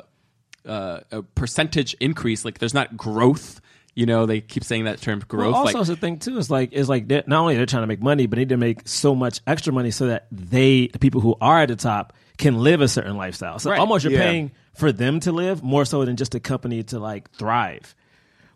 uh, 0.64 1.00
a 1.10 1.22
percentage 1.22 1.94
increase 1.94 2.44
like 2.44 2.58
there's 2.60 2.74
not 2.74 2.96
growth 2.96 3.60
you 3.96 4.06
know 4.06 4.24
they 4.24 4.40
keep 4.40 4.62
saying 4.62 4.84
that 4.84 5.00
term 5.00 5.20
growth 5.26 5.52
Well, 5.52 5.66
also, 5.66 5.78
like 5.78 5.86
the 5.86 5.96
thing 5.96 6.18
too. 6.18 6.38
Is 6.38 6.50
like 6.50 6.72
is 6.72 6.88
like 6.88 7.08
not 7.08 7.32
only 7.32 7.56
they're 7.56 7.66
trying 7.66 7.84
to 7.84 7.86
make 7.86 8.02
money, 8.02 8.26
but 8.26 8.36
they 8.36 8.42
need 8.42 8.48
to 8.50 8.56
make 8.56 8.86
so 8.88 9.14
much 9.14 9.40
extra 9.46 9.72
money 9.72 9.92
so 9.92 10.08
that 10.08 10.26
they, 10.32 10.88
the 10.88 10.98
people 10.98 11.20
who 11.20 11.36
are 11.40 11.60
at 11.60 11.68
the 11.68 11.76
top, 11.76 12.12
can 12.38 12.58
live 12.58 12.80
a 12.80 12.88
certain 12.88 13.16
lifestyle. 13.16 13.58
So 13.58 13.70
Right. 13.70 13.78
almost 13.78 14.04
you're 14.04 14.12
Yeah. 14.14 14.20
paying 14.30 14.50
for 14.74 14.90
them 14.92 15.20
to 15.20 15.32
live 15.32 15.62
more 15.62 15.84
so 15.84 16.04
than 16.04 16.16
just 16.16 16.34
a 16.34 16.40
company 16.40 16.82
to 16.84 16.98
like 16.98 17.30
thrive. 17.32 17.94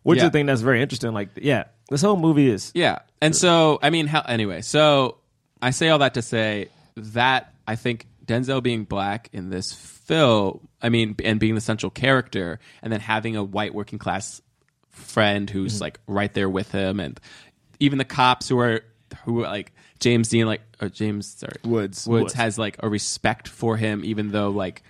Which 0.02 0.18
Yeah. 0.18 0.24
is 0.24 0.28
the 0.30 0.32
thing 0.38 0.46
that's 0.46 0.60
very 0.62 0.80
interesting. 0.82 1.12
Like, 1.12 1.28
yeah, 1.40 1.64
this 1.90 2.02
whole 2.02 2.16
movie 2.16 2.48
is 2.50 2.72
Yeah. 2.74 3.00
And 3.20 3.34
so, 3.36 3.78
I 3.82 3.90
mean, 3.90 4.06
how, 4.06 4.20
anyway, 4.22 4.62
so 4.62 5.18
I 5.60 5.70
say 5.70 5.88
all 5.90 5.98
that 5.98 6.14
to 6.14 6.22
say 6.22 6.68
that 6.96 7.52
I 7.66 7.76
think 7.76 8.06
Denzel 8.26 8.62
being 8.62 8.84
black 8.84 9.28
in 9.32 9.50
this 9.50 9.72
film, 9.72 10.68
I 10.82 10.88
mean, 10.88 11.14
and 11.24 11.38
being 11.40 11.54
the 11.54 11.60
central 11.60 11.90
character, 11.90 12.60
and 12.82 12.92
then 12.92 13.00
having 13.00 13.36
a 13.36 13.42
white 13.44 13.74
working 13.74 13.98
class 13.98 14.40
friend 14.90 15.48
who's 15.48 15.74
Mm-hmm. 15.74 15.82
like 15.82 16.00
right 16.06 16.32
there 16.34 16.48
with 16.48 16.70
him, 16.72 17.00
and 17.00 17.18
even 17.80 17.98
the 17.98 18.04
cops 18.04 18.48
who 18.48 18.58
are 18.58 18.82
who 19.24 19.44
are 19.44 19.48
like 19.50 19.72
James 20.00 20.28
Dean, 20.28 20.46
like 20.46 20.60
or 20.80 20.88
James, 20.88 21.26
sorry, 21.26 21.56
Woods. 21.64 22.06
Woods 22.06 22.22
Woods. 22.22 22.34
has 22.34 22.58
like 22.58 22.76
a 22.80 22.88
respect 22.88 23.48
for 23.48 23.76
him, 23.76 24.04
even 24.04 24.30
though 24.30 24.50
like 24.50 24.82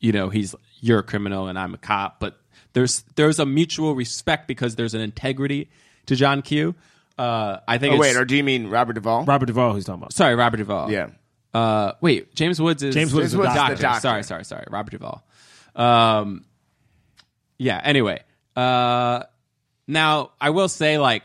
you 0.00 0.12
know 0.12 0.28
he's 0.28 0.54
you're 0.80 1.00
a 1.00 1.02
criminal 1.02 1.48
and 1.48 1.58
I'm 1.58 1.74
a 1.74 1.78
cop, 1.78 2.20
but 2.20 2.38
there's 2.72 3.04
there's 3.16 3.38
a 3.38 3.46
mutual 3.46 3.94
respect 3.94 4.46
because 4.48 4.76
there's 4.76 4.94
an 4.94 5.00
integrity 5.00 5.70
to 6.06 6.16
John 6.16 6.42
Q. 6.42 6.74
Uh, 7.18 7.58
I 7.66 7.78
think. 7.78 7.92
Oh 7.92 7.96
it's- 7.96 8.14
wait, 8.14 8.20
or 8.20 8.24
do 8.24 8.36
you 8.36 8.44
mean 8.44 8.68
Robert 8.68 8.94
Duvall? 8.94 9.24
Robert 9.24 9.46
Duvall 9.46 9.72
who's 9.72 9.84
talking 9.84 10.02
about. 10.02 10.12
sorry, 10.12 10.34
Robert 10.34 10.58
Duvall. 10.58 10.90
Yeah. 10.90 11.08
Uh, 11.52 11.92
wait, 12.00 12.34
James 12.34 12.60
Woods 12.60 12.82
is 12.82 12.94
James 12.94 13.14
Woods 13.14 13.26
is 13.26 13.32
the 13.32 13.38
Woods 13.38 13.50
is 13.50 13.54
the 13.54 13.60
doctor. 13.60 13.82
doctor. 13.82 14.00
Sorry, 14.00 14.22
sorry, 14.24 14.44
sorry. 14.44 14.66
Robert 14.70 14.90
Duvall. 14.90 15.24
Um, 15.76 16.44
yeah. 17.58 17.80
Anyway, 17.82 18.20
uh, 18.56 19.22
now 19.86 20.30
I 20.40 20.50
will 20.50 20.68
say 20.68 20.98
like 20.98 21.22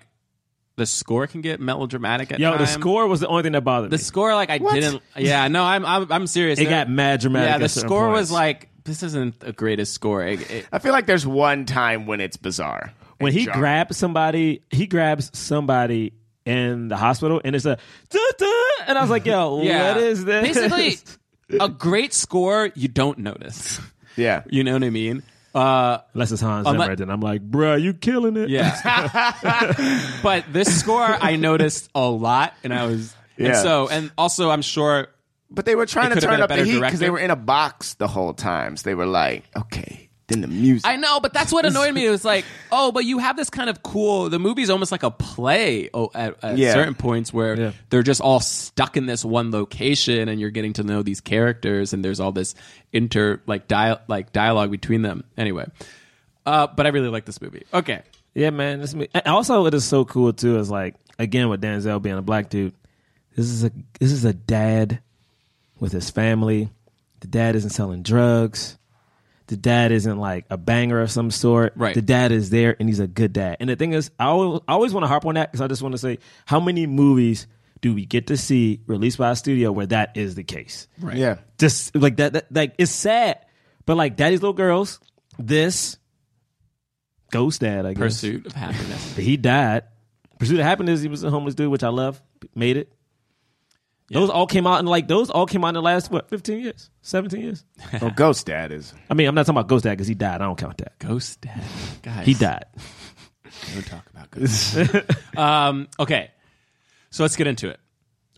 the 0.80 0.86
score 0.88 1.28
can 1.28 1.42
get 1.42 1.60
melodramatic 1.60 2.32
at 2.32 2.40
Yo, 2.40 2.52
the 2.54 2.58
times. 2.60 2.72
score 2.72 3.06
was 3.08 3.20
the 3.20 3.28
only 3.28 3.44
thing 3.44 3.52
that 3.52 3.62
bothered 3.64 3.92
me. 3.92 3.98
The 3.98 4.02
me. 4.02 4.04
score, 4.04 4.34
like 4.34 4.50
I 4.50 4.58
didn't. 4.58 5.04
Yeah, 5.16 5.48
no, 5.48 5.64
I'm 5.64 5.86
I'm, 5.86 6.12
I'm 6.12 6.26
serious. 6.28 6.58
It 6.60 6.64
There- 6.64 6.72
got 6.72 6.90
mad 6.90 7.20
dramatic 7.20 7.50
Yeah, 7.50 7.56
at 7.56 7.62
the 7.62 7.70
certain 7.70 7.88
score 7.90 8.10
was 8.10 8.30
points. 8.30 8.32
like 8.32 8.70
this 8.86 9.04
isn't 9.04 9.40
the 9.42 9.52
greatest 9.54 9.94
score. 9.94 10.24
It- 10.24 10.50
it- 10.50 10.68
I 10.72 10.80
feel 10.80 10.92
like 10.94 11.06
there's 11.06 11.28
one 11.28 11.66
time 11.66 12.08
when 12.08 12.22
it's 12.22 12.38
bizarre. 12.38 12.94
when 13.20 13.34
he 13.34 13.46
jarring. 13.46 13.60
grabs 13.60 13.98
somebody, 13.98 14.62
he 14.72 14.88
grabs 14.88 15.30
somebody 15.38 16.14
in 16.46 16.88
the 16.88 16.96
hospital, 16.98 17.40
and 17.44 17.56
it's 17.56 17.66
a 17.66 17.78
duh, 18.10 18.20
duh, 18.38 18.46
and 18.88 18.98
I 18.98 19.02
was 19.02 19.10
like, 19.12 19.26
"Yo, 19.26 19.62
yeah, 19.64 19.94
what 19.94 20.02
is 20.04 20.26
this?" 20.26 20.42
Basically, 20.58 20.98
a 21.60 21.68
great 21.70 22.14
score 22.14 22.72
you 22.76 22.88
don't 22.88 23.20
notice. 23.20 23.80
Yeah. 24.16 24.44
You 24.50 24.64
know 24.64 24.74
what 24.74 24.84
I 24.84 24.90
mean? 24.90 25.22
Uh, 25.54 26.00
Unless 26.14 26.32
it's 26.32 26.42
Hans 26.42 26.68
Unless- 26.68 26.86
Zimmer, 26.86 26.96
then 26.96 27.10
I'm 27.10 27.22
like, 27.22 27.42
"Bruh, 27.50 27.82
you 27.82 27.94
killing 27.94 28.38
it." 28.38 28.50
Yeah. 28.50 30.20
but 30.24 30.46
this 30.52 30.80
score 30.80 31.02
I 31.04 31.36
noticed 31.38 31.90
a 31.96 32.08
lot, 32.08 32.54
and 32.64 32.74
I 32.74 32.86
was 32.86 33.16
and 33.38 33.48
Yeah. 33.48 33.62
so 33.64 33.88
and 33.90 34.12
also 34.18 34.50
I'm 34.52 34.62
sure 34.62 35.08
But 35.52 35.66
they 35.66 35.76
were 35.76 35.86
trying 35.88 36.12
It 36.12 36.16
to 36.16 36.22
could've 36.22 36.30
been 36.30 36.38
turn 36.38 36.42
a 36.42 36.44
up 36.44 36.50
the 36.50 36.56
better 36.58 36.66
heat 36.66 36.80
because 36.80 37.00
they 37.00 37.06
director. 37.08 37.12
were 37.14 37.20
in 37.20 37.32
a 37.32 37.36
box 37.36 37.96
the 37.96 38.08
whole 38.08 38.34
time. 38.36 38.78
So 38.78 38.84
they 38.90 38.94
were 38.96 39.08
like, 39.08 39.44
okay, 39.58 40.09
then 40.30 40.42
the 40.42 40.48
music. 40.48 40.88
I 40.90 40.96
know, 40.96 41.20
but 41.20 41.34
that's 41.34 41.52
what 41.52 41.66
annoyed 41.68 41.94
me. 41.94 42.06
It 42.06 42.10
was 42.10 42.24
like, 42.24 42.46
oh, 42.72 42.92
but 42.94 43.04
you 43.04 43.18
have 43.18 43.36
this 43.36 43.50
kind 43.50 43.70
of 43.70 43.84
cool. 43.84 44.30
The 44.30 44.40
movie's 44.40 44.70
almost 44.70 44.92
like 44.92 45.04
a 45.04 45.12
play 45.12 45.90
oh, 45.94 46.10
at, 46.16 46.42
at 46.44 46.58
Yeah. 46.58 46.74
certain 46.74 46.96
points 46.96 47.34
where 47.34 47.60
Yeah. 47.60 47.72
they're 47.90 48.04
just 48.04 48.22
all 48.22 48.40
stuck 48.40 48.96
in 48.96 49.06
this 49.06 49.26
one 49.26 49.52
location, 49.52 50.30
and 50.30 50.40
you're 50.40 50.50
getting 50.52 50.74
to 50.74 50.84
know 50.84 51.04
these 51.04 51.20
characters, 51.20 51.92
and 51.94 52.06
there's 52.06 52.20
all 52.22 52.32
this 52.32 52.56
inter 52.94 53.42
like 53.46 53.68
dia- 53.68 54.02
like 54.08 54.32
dialogue 54.32 54.72
between 54.72 55.02
them. 55.02 55.24
Anyway, 55.38 55.66
uh, 56.46 56.68
but 56.68 56.86
I 56.86 56.90
really 56.90 57.10
like 57.10 57.26
this 57.26 57.42
movie. 57.42 57.64
Okay, 57.74 58.02
Yeah, 58.34 58.52
man. 58.52 58.80
This, 58.80 58.94
and 58.94 59.12
also, 59.28 59.66
it 59.66 59.74
is 59.74 59.84
so 59.84 60.06
cool 60.06 60.32
too. 60.34 60.58
Is 60.60 60.70
like 60.72 60.96
again 61.18 61.50
with 61.50 61.62
Denzel 61.62 62.02
being 62.02 62.18
a 62.18 62.22
black 62.22 62.50
dude. 62.50 62.74
This 63.36 63.48
is 63.48 63.64
a 63.64 63.72
this 64.00 64.12
is 64.12 64.26
a 64.26 64.34
dad 64.34 65.00
with 65.80 65.92
his 65.92 66.10
family. 66.10 66.70
The 67.22 67.28
dad 67.28 67.56
isn't 67.56 67.72
selling 67.72 68.02
drugs. 68.02 68.78
The 69.50 69.58
dad 69.58 69.92
isn't 69.92 70.20
like 70.20 70.46
a 70.52 70.58
banger 70.58 71.02
of 71.02 71.10
some 71.10 71.32
sort. 71.32 71.74
Right. 71.76 71.96
The 71.96 72.04
dad 72.04 72.32
is 72.32 72.52
there 72.52 72.76
and 72.80 72.88
he's 72.88 73.00
a 73.00 73.08
good 73.08 73.34
dad. 73.34 73.58
And 73.60 73.68
the 73.68 73.76
thing 73.76 73.94
is, 73.94 74.12
I 74.20 74.26
always, 74.26 74.62
I 74.68 74.74
always 74.74 74.94
want 74.94 75.06
to 75.06 75.08
harp 75.08 75.26
on 75.26 75.34
that 75.34 75.52
because 75.52 75.60
I 75.62 75.68
just 75.68 75.82
want 75.82 75.94
to 75.94 75.98
say, 75.98 76.20
how 76.46 76.60
many 76.60 76.86
movies 76.86 77.48
do 77.82 77.96
we 77.96 78.06
get 78.06 78.28
to 78.28 78.38
see 78.38 78.82
released 78.86 79.18
by 79.18 79.32
a 79.32 79.36
studio 79.36 79.72
where 79.72 79.88
that 79.88 80.18
is 80.18 80.36
the 80.36 80.44
case? 80.44 80.88
right, 81.02 81.18
yeah. 81.18 81.40
Just 81.58 81.96
like 81.96 82.18
that, 82.18 82.34
that 82.34 82.46
like 82.54 82.76
it's 82.78 82.92
sad, 82.92 83.44
but 83.88 83.98
like 83.98 84.16
Daddy's 84.16 84.44
Little 84.44 84.54
Girls, 84.54 85.00
this 85.40 85.98
Ghost 87.32 87.62
Dad, 87.62 87.88
I 87.88 87.94
guess. 87.94 88.04
Pursuit 88.04 88.46
of 88.46 88.54
Happiness. 88.54 89.16
He 89.16 89.36
died. 89.36 89.84
Pursuit 90.38 90.60
of 90.60 90.66
Happiness, 90.66 91.02
he 91.02 91.08
was 91.08 91.24
a 91.24 91.32
homeless 91.32 91.56
dude, 91.56 91.72
which 91.72 91.84
I 91.84 91.90
love. 91.90 92.22
Made 92.54 92.78
it. 92.78 92.94
Those 94.12 94.30
all 94.30 94.48
came 94.48 94.66
out 94.66 94.80
in 94.80 94.86
like 94.86 95.08
those 95.08 95.30
all 95.30 95.46
came 95.46 95.64
out 95.64 95.70
in 95.70 95.74
the 95.76 95.82
last 95.82 96.10
what, 96.12 96.30
fifteen 96.30 96.60
years? 96.62 96.90
Seventeen 97.02 97.42
years? 97.42 97.64
Well, 98.02 98.12
Ghost 98.16 98.46
Dad 98.46 98.72
is. 98.72 98.94
I 99.10 99.14
mean, 99.14 99.28
I'm 99.28 99.36
not 99.36 99.46
talking 99.46 99.58
about 99.58 99.68
Ghost 99.68 99.84
Dad 99.84 99.92
because 99.92 100.08
he 100.08 100.16
died. 100.16 100.42
I 100.42 100.46
don't 100.46 100.58
count 100.58 100.78
that. 100.80 100.98
Ghost 101.00 101.42
Dad, 101.42 101.62
guys. 102.02 102.26
He 102.26 102.34
died. 102.34 102.66
Don't 103.74 103.86
talk 103.86 104.10
about 104.10 104.32
Ghost. 104.32 104.78
um, 105.38 105.88
okay, 106.00 106.32
so 107.10 107.24
let's 107.24 107.36
get 107.36 107.48
into 107.48 107.70
it. 107.70 107.80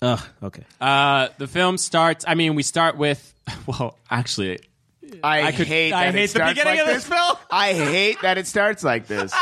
Ugh, 0.01 0.19
okay. 0.41 0.63
Uh, 0.79 1.27
the 1.37 1.47
film 1.47 1.77
starts. 1.77 2.25
I 2.27 2.35
mean, 2.35 2.55
we 2.55 2.63
start 2.63 2.97
with. 2.97 3.33
Well, 3.67 3.97
actually, 4.09 4.59
I, 5.23 5.43
I 5.43 5.51
could- 5.51 5.67
hate. 5.67 5.93
I 5.93 6.05
that 6.05 6.13
hate 6.13 6.23
it 6.23 6.23
the 6.23 6.27
starts 6.29 6.53
beginning 6.53 6.79
like 6.79 6.87
of 6.87 6.93
this 6.95 7.07
film. 7.07 7.37
I 7.51 7.73
hate 7.73 8.21
that 8.21 8.37
it 8.37 8.47
starts 8.47 8.83
like 8.83 9.07
this. 9.07 9.33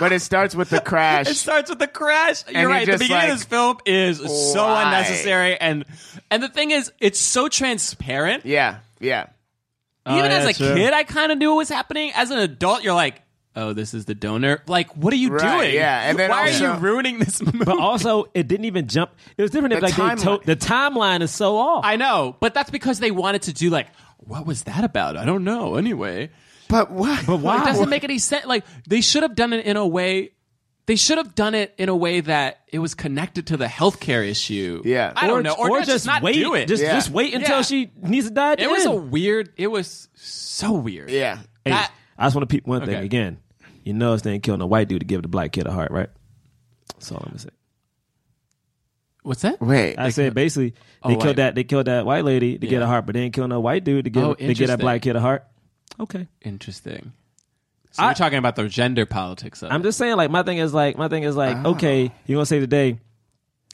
But 0.00 0.12
it 0.12 0.20
starts 0.20 0.54
with 0.54 0.70
the 0.70 0.80
crash. 0.80 1.26
it 1.30 1.34
starts 1.34 1.70
with 1.70 1.78
the 1.78 1.86
crash. 1.88 2.44
You're 2.48 2.60
you're 2.62 2.70
right. 2.70 2.86
The 2.86 2.92
beginning 2.92 3.10
like, 3.16 3.28
of 3.30 3.38
this 3.38 3.44
film 3.44 3.78
is 3.86 4.18
so 4.18 4.64
unnecessary, 4.66 5.58
and 5.60 5.84
and 6.30 6.42
the 6.42 6.48
thing 6.48 6.70
is, 6.70 6.92
it's 7.00 7.18
so 7.20 7.48
transparent. 7.48 8.44
yeah, 8.46 8.78
yeah. 9.00 9.26
Even 10.06 10.32
Oh, 10.32 10.34
as 10.34 10.46
a 10.46 10.54
true. 10.58 10.74
kid, 10.74 10.94
I 10.94 11.04
kind 11.04 11.32
of 11.32 11.38
knew 11.38 11.50
what 11.50 11.56
was 11.58 11.68
happening. 11.68 12.12
As 12.14 12.30
an 12.30 12.38
adult, 12.38 12.82
you're 12.82 12.94
like, 12.94 13.20
oh, 13.54 13.74
this 13.74 13.92
is 13.92 14.06
the 14.06 14.14
donor. 14.14 14.62
Like, 14.66 14.90
what 14.96 15.12
are 15.12 15.16
you 15.16 15.28
Right, 15.30 15.60
doing? 15.64 15.74
yeah, 15.74 16.08
and 16.08 16.18
then 16.18 16.30
why 16.30 16.46
also- 16.48 16.64
are 16.64 16.74
you 16.74 16.80
ruining 16.80 17.18
this 17.18 17.42
movie? 17.42 17.58
But 17.64 17.78
also, 17.78 18.24
it 18.32 18.48
didn't 18.48 18.64
even 18.64 18.88
jump. 18.88 19.10
It 19.36 19.42
was 19.42 19.50
different 19.50 19.74
if 19.74 19.80
The 19.80 19.86
like 19.86 19.96
they 19.96 20.02
timeline. 20.02 20.22
told 20.22 20.44
the 20.46 20.56
timeline 20.56 21.20
is 21.20 21.30
so 21.30 21.58
off. 21.58 21.84
I 21.84 21.96
know, 21.96 22.36
but 22.40 22.54
that's 22.54 22.70
because 22.70 23.00
they 23.00 23.10
wanted 23.10 23.42
to 23.42 23.52
do 23.52 23.68
like, 23.68 23.88
what 24.18 24.46
was 24.46 24.62
that 24.62 24.82
about? 24.82 25.18
I 25.18 25.26
don't 25.26 25.44
know. 25.44 25.74
Anyway, 25.76 26.30
But 26.68 26.90
why? 26.90 27.22
But 27.26 27.38
why? 27.40 27.62
it 27.62 27.64
doesn't 27.66 27.88
make 27.88 28.04
any 28.04 28.18
sense. 28.18 28.46
Like 28.46 28.64
they 28.86 29.00
should 29.00 29.22
have 29.22 29.34
done 29.34 29.52
it 29.52 29.64
in 29.66 29.76
a 29.76 29.86
way. 29.86 30.32
They 30.86 30.96
should 30.96 31.18
have 31.18 31.34
done 31.34 31.54
it 31.54 31.74
in 31.76 31.90
a 31.90 31.96
way 31.96 32.20
that 32.22 32.60
it 32.68 32.78
was 32.78 32.94
connected 32.94 33.48
to 33.48 33.58
the 33.58 33.66
healthcare 33.66 34.26
issue. 34.26 34.80
Yeah. 34.86 35.12
I 35.14 35.26
don't 35.26 35.40
or, 35.40 35.42
know, 35.42 35.54
or, 35.58 35.82
just, 35.82 36.06
not 36.06 36.22
wait. 36.22 36.32
do 36.32 36.54
it. 36.54 36.66
Just, 36.66 36.82
Yeah. 36.82 36.94
just 36.94 37.10
wait 37.10 37.34
until 37.34 37.56
Yeah. 37.56 37.62
she 37.62 37.90
needs 38.00 38.26
to 38.28 38.32
die. 38.32 38.52
At 38.52 38.60
it 38.60 38.64
the 38.64 38.70
was 38.70 38.86
a 38.86 38.90
end. 38.92 39.10
weird. 39.10 39.52
It 39.58 39.66
was 39.66 40.08
so 40.14 40.72
weird. 40.72 41.10
Yeah. 41.10 41.40
Hey, 41.64 41.72
That- 41.72 41.92
I 42.16 42.24
just 42.24 42.36
want 42.36 42.48
to 42.48 42.54
peep 42.54 42.66
one 42.66 42.80
thing 42.86 42.94
Okay. 42.96 43.04
again. 43.04 43.36
You 43.84 43.92
know, 43.92 44.16
they 44.16 44.32
ain't 44.32 44.42
killing 44.42 44.62
a 44.62 44.66
white 44.66 44.88
dude 44.88 45.00
to 45.00 45.06
give 45.06 45.20
the 45.20 45.28
black 45.28 45.52
kid 45.52 45.66
a 45.66 45.72
heart, 45.72 45.90
right? 45.90 46.08
That's 46.94 47.12
all 47.12 47.18
I'm 47.18 47.28
gonna 47.32 47.38
say. 47.38 47.50
What's 49.22 49.42
that? 49.42 49.60
Wait. 49.60 49.98
I 49.98 50.08
said 50.08 50.34
basically 50.34 50.70
they 50.70 50.76
Oh, 51.02 51.08
killed 51.10 51.24
white. 51.26 51.36
that 51.36 51.54
they 51.54 51.64
killed 51.64 51.86
that 51.86 52.06
white 52.06 52.24
lady 52.24 52.56
to 52.58 52.66
get 52.66 52.78
Yeah. 52.78 52.84
a 52.84 52.86
heart, 52.86 53.04
but 53.04 53.14
they 53.14 53.20
didn't 53.20 53.34
kill 53.34 53.46
no 53.48 53.60
white 53.60 53.84
dude 53.84 54.04
to 54.04 54.10
give 54.10 54.22
Oh, 54.24 54.34
to 54.34 54.38
get 54.40 54.46
that 54.46 54.50
interesting. 54.50 54.78
black 54.78 55.02
kid 55.02 55.16
a 55.16 55.20
heart. 55.20 55.44
Okay, 56.00 56.26
Interesting. 56.42 57.12
So 57.92 58.02
I- 58.02 58.08
we're 58.08 58.14
talking 58.14 58.38
about 58.38 58.54
the 58.56 58.68
gender 58.68 59.06
politics 59.06 59.62
of 59.62 59.72
I'm 59.72 59.80
it. 59.80 59.84
just 59.84 59.98
saying. 59.98 60.16
Like 60.16 60.30
my 60.30 60.42
thing 60.42 60.58
is 60.58 60.72
like 60.74 60.96
my 60.98 61.08
thing 61.08 61.22
is 61.24 61.34
like 61.36 61.56
oh. 61.64 61.70
okay, 61.70 62.12
you 62.26 62.36
gonna 62.36 62.44
say 62.46 62.60
today, 62.60 62.98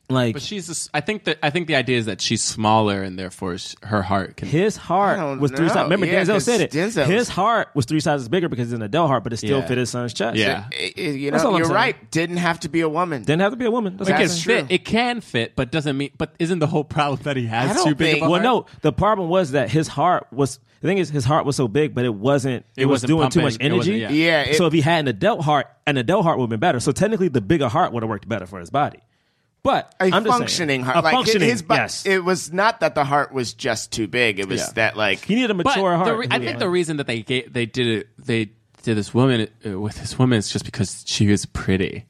like 0.09 0.35
But 0.35 0.43
she's. 0.43 0.69
a 0.69 0.73
s 0.73 0.89
I 0.95 1.01
think 1.01 1.25
that 1.25 1.39
I 1.43 1.51
think 1.51 1.67
the 1.67 1.75
idea 1.75 1.99
is 1.99 2.07
that 2.07 2.21
she's 2.21 2.43
smaller 2.43 3.03
and 3.03 3.19
therefore 3.19 3.59
sh- 3.59 3.75
her 3.83 4.03
heart 4.03 4.37
can. 4.37 4.49
his 4.49 4.77
heart 4.77 5.19
don't 5.19 5.41
was 5.41 5.51
three 5.51 5.67
know. 5.67 5.73
sizes. 5.73 5.83
Remember, 5.85 6.07
Yeah, 6.07 6.23
Denzel 6.23 6.35
'cause 6.35 6.45
said 6.45 6.61
it. 6.61 6.71
Denzel 6.71 7.07
his 7.07 7.29
heart 7.29 7.69
was 7.75 7.87
three 7.87 8.01
sizes 8.01 8.29
bigger 8.29 8.49
because 8.49 8.69
it's 8.73 8.77
an 8.77 8.83
adult 8.83 9.09
heart, 9.09 9.25
but 9.25 9.33
it 9.33 9.39
still 9.39 9.59
Yeah. 9.59 9.67
fit 9.67 9.79
his 9.79 9.91
son's 9.91 10.15
chest. 10.15 10.37
Yeah. 10.37 10.67
I- 10.73 10.93
I- 10.97 11.01
you 11.01 11.31
know, 11.33 11.57
you're 11.59 11.69
right. 11.69 11.97
Didn't 12.13 12.37
have 12.37 12.61
to 12.61 12.69
be 12.69 12.81
a 12.83 12.89
woman. 12.89 13.23
didn't 13.25 13.41
have 13.43 13.53
to 13.53 13.57
be 13.59 13.65
a 13.65 13.71
woman. 13.71 13.97
That's 13.97 14.09
It 14.09 14.13
can 14.13 14.21
That's 14.23 14.41
saying. 14.45 14.67
fit. 14.69 14.75
It 14.75 14.85
can 14.85 15.21
fit, 15.23 15.57
but 15.57 15.73
doesn't 15.73 15.97
mean. 15.99 16.11
But 16.17 16.35
isn't 16.39 16.61
the 16.61 16.69
whole 16.69 16.85
problem 16.85 17.21
that 17.25 17.37
he 17.37 17.47
has 17.47 17.83
too 17.83 17.95
big 17.97 18.13
think- 18.13 18.23
of 18.23 18.29
a 18.29 18.31
Well, 18.31 18.41
heart? 18.43 18.67
no, 18.71 18.79
the 18.83 18.93
problem 18.93 19.29
was 19.29 19.51
that 19.53 19.71
his 19.71 19.89
heart 19.89 20.29
was. 20.31 20.61
The 20.85 20.91
thing 20.91 20.99
is, 20.99 21.09
his 21.09 21.25
heart 21.25 21.47
was 21.47 21.57
so 21.57 21.67
big, 21.67 21.95
but 21.95 22.05
it 22.05 22.15
wasn't. 22.15 22.67
It, 22.77 22.83
It 22.83 22.85
was 22.85 22.97
wasn't 23.05 23.09
doing 23.09 23.31
too 23.31 23.41
much 23.41 23.57
energy. 23.59 23.93
yeah. 24.01 24.11
Yeah, 24.11 24.43
it- 24.43 24.57
so 24.57 24.67
if 24.67 24.75
he 24.75 24.83
had 24.83 24.99
an 25.01 25.09
adult 25.09 25.43
heart, 25.43 25.67
an 25.87 25.97
adult 25.97 26.25
heart 26.25 26.37
would 26.37 26.45
have 26.45 26.51
been 26.51 26.61
better. 26.61 26.79
So 26.79 26.93
technically, 26.93 27.29
the 27.29 27.41
bigger 27.41 27.69
heart 27.69 27.95
would 27.95 28.03
have 28.03 28.11
worked 28.11 28.29
better 28.29 28.45
for 28.45 28.61
his 28.61 28.69
body. 28.69 28.99
But 29.63 29.95
a 29.99 30.05
I'm 30.05 30.11
just 30.11 30.25
saying, 30.25 30.39
functioning 30.41 30.83
heart. 30.83 30.99
a 30.99 31.01
like 31.01 31.15
functioning. 31.15 31.49
his, 31.49 31.63
bo- 31.63 31.77
yes, 31.77 32.05
It 32.05 32.23
was 32.23 32.53
not 32.53 32.81
that 32.81 32.95
the 32.95 33.03
heart 33.05 33.33
was 33.33 33.55
just 33.55 33.93
too 33.93 34.07
big. 34.07 34.39
It 34.39 34.47
was 34.47 34.61
Yeah. 34.61 34.73
that 34.75 34.97
like 34.99 35.25
he 35.25 35.37
needed 35.37 35.53
a 35.53 35.55
But 35.55 35.65
mature 35.65 35.93
the 35.93 35.97
heart. 35.97 36.19
re- 36.19 36.27
I 36.31 36.39
think 36.39 36.59
the 36.59 36.69
reason 36.69 36.99
that 36.99 37.07
they 37.07 37.23
gave, 37.23 37.51
they 37.51 37.65
did 37.65 37.87
it, 37.87 38.09
they 38.19 38.51
did 38.83 38.99
this 38.99 39.15
woman 39.15 39.49
uh, 39.67 39.81
with 39.81 39.97
this 39.99 40.19
woman 40.19 40.37
is 40.39 40.51
just 40.51 40.67
because 40.67 41.03
she 41.07 41.29
was 41.29 41.47
pretty, 41.47 42.05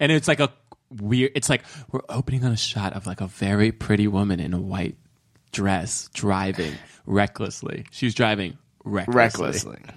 and 0.00 0.10
it's 0.10 0.26
like 0.26 0.40
a 0.40 0.52
weird. 0.90 1.30
It's 1.36 1.48
like 1.48 1.62
we're 1.92 2.00
opening 2.08 2.44
on 2.44 2.50
a 2.50 2.56
shot 2.56 2.94
of 2.94 3.06
like 3.06 3.20
a 3.20 3.28
very 3.28 3.70
pretty 3.70 4.08
woman 4.08 4.40
in 4.40 4.54
a 4.54 4.60
white 4.60 4.96
dress 5.54 6.10
driving 6.12 6.74
recklessly. 7.06 7.86
She 7.90 8.06
was 8.06 8.14
driving 8.14 8.58
recklessly. 8.84 9.46
recklessly. 9.46 9.78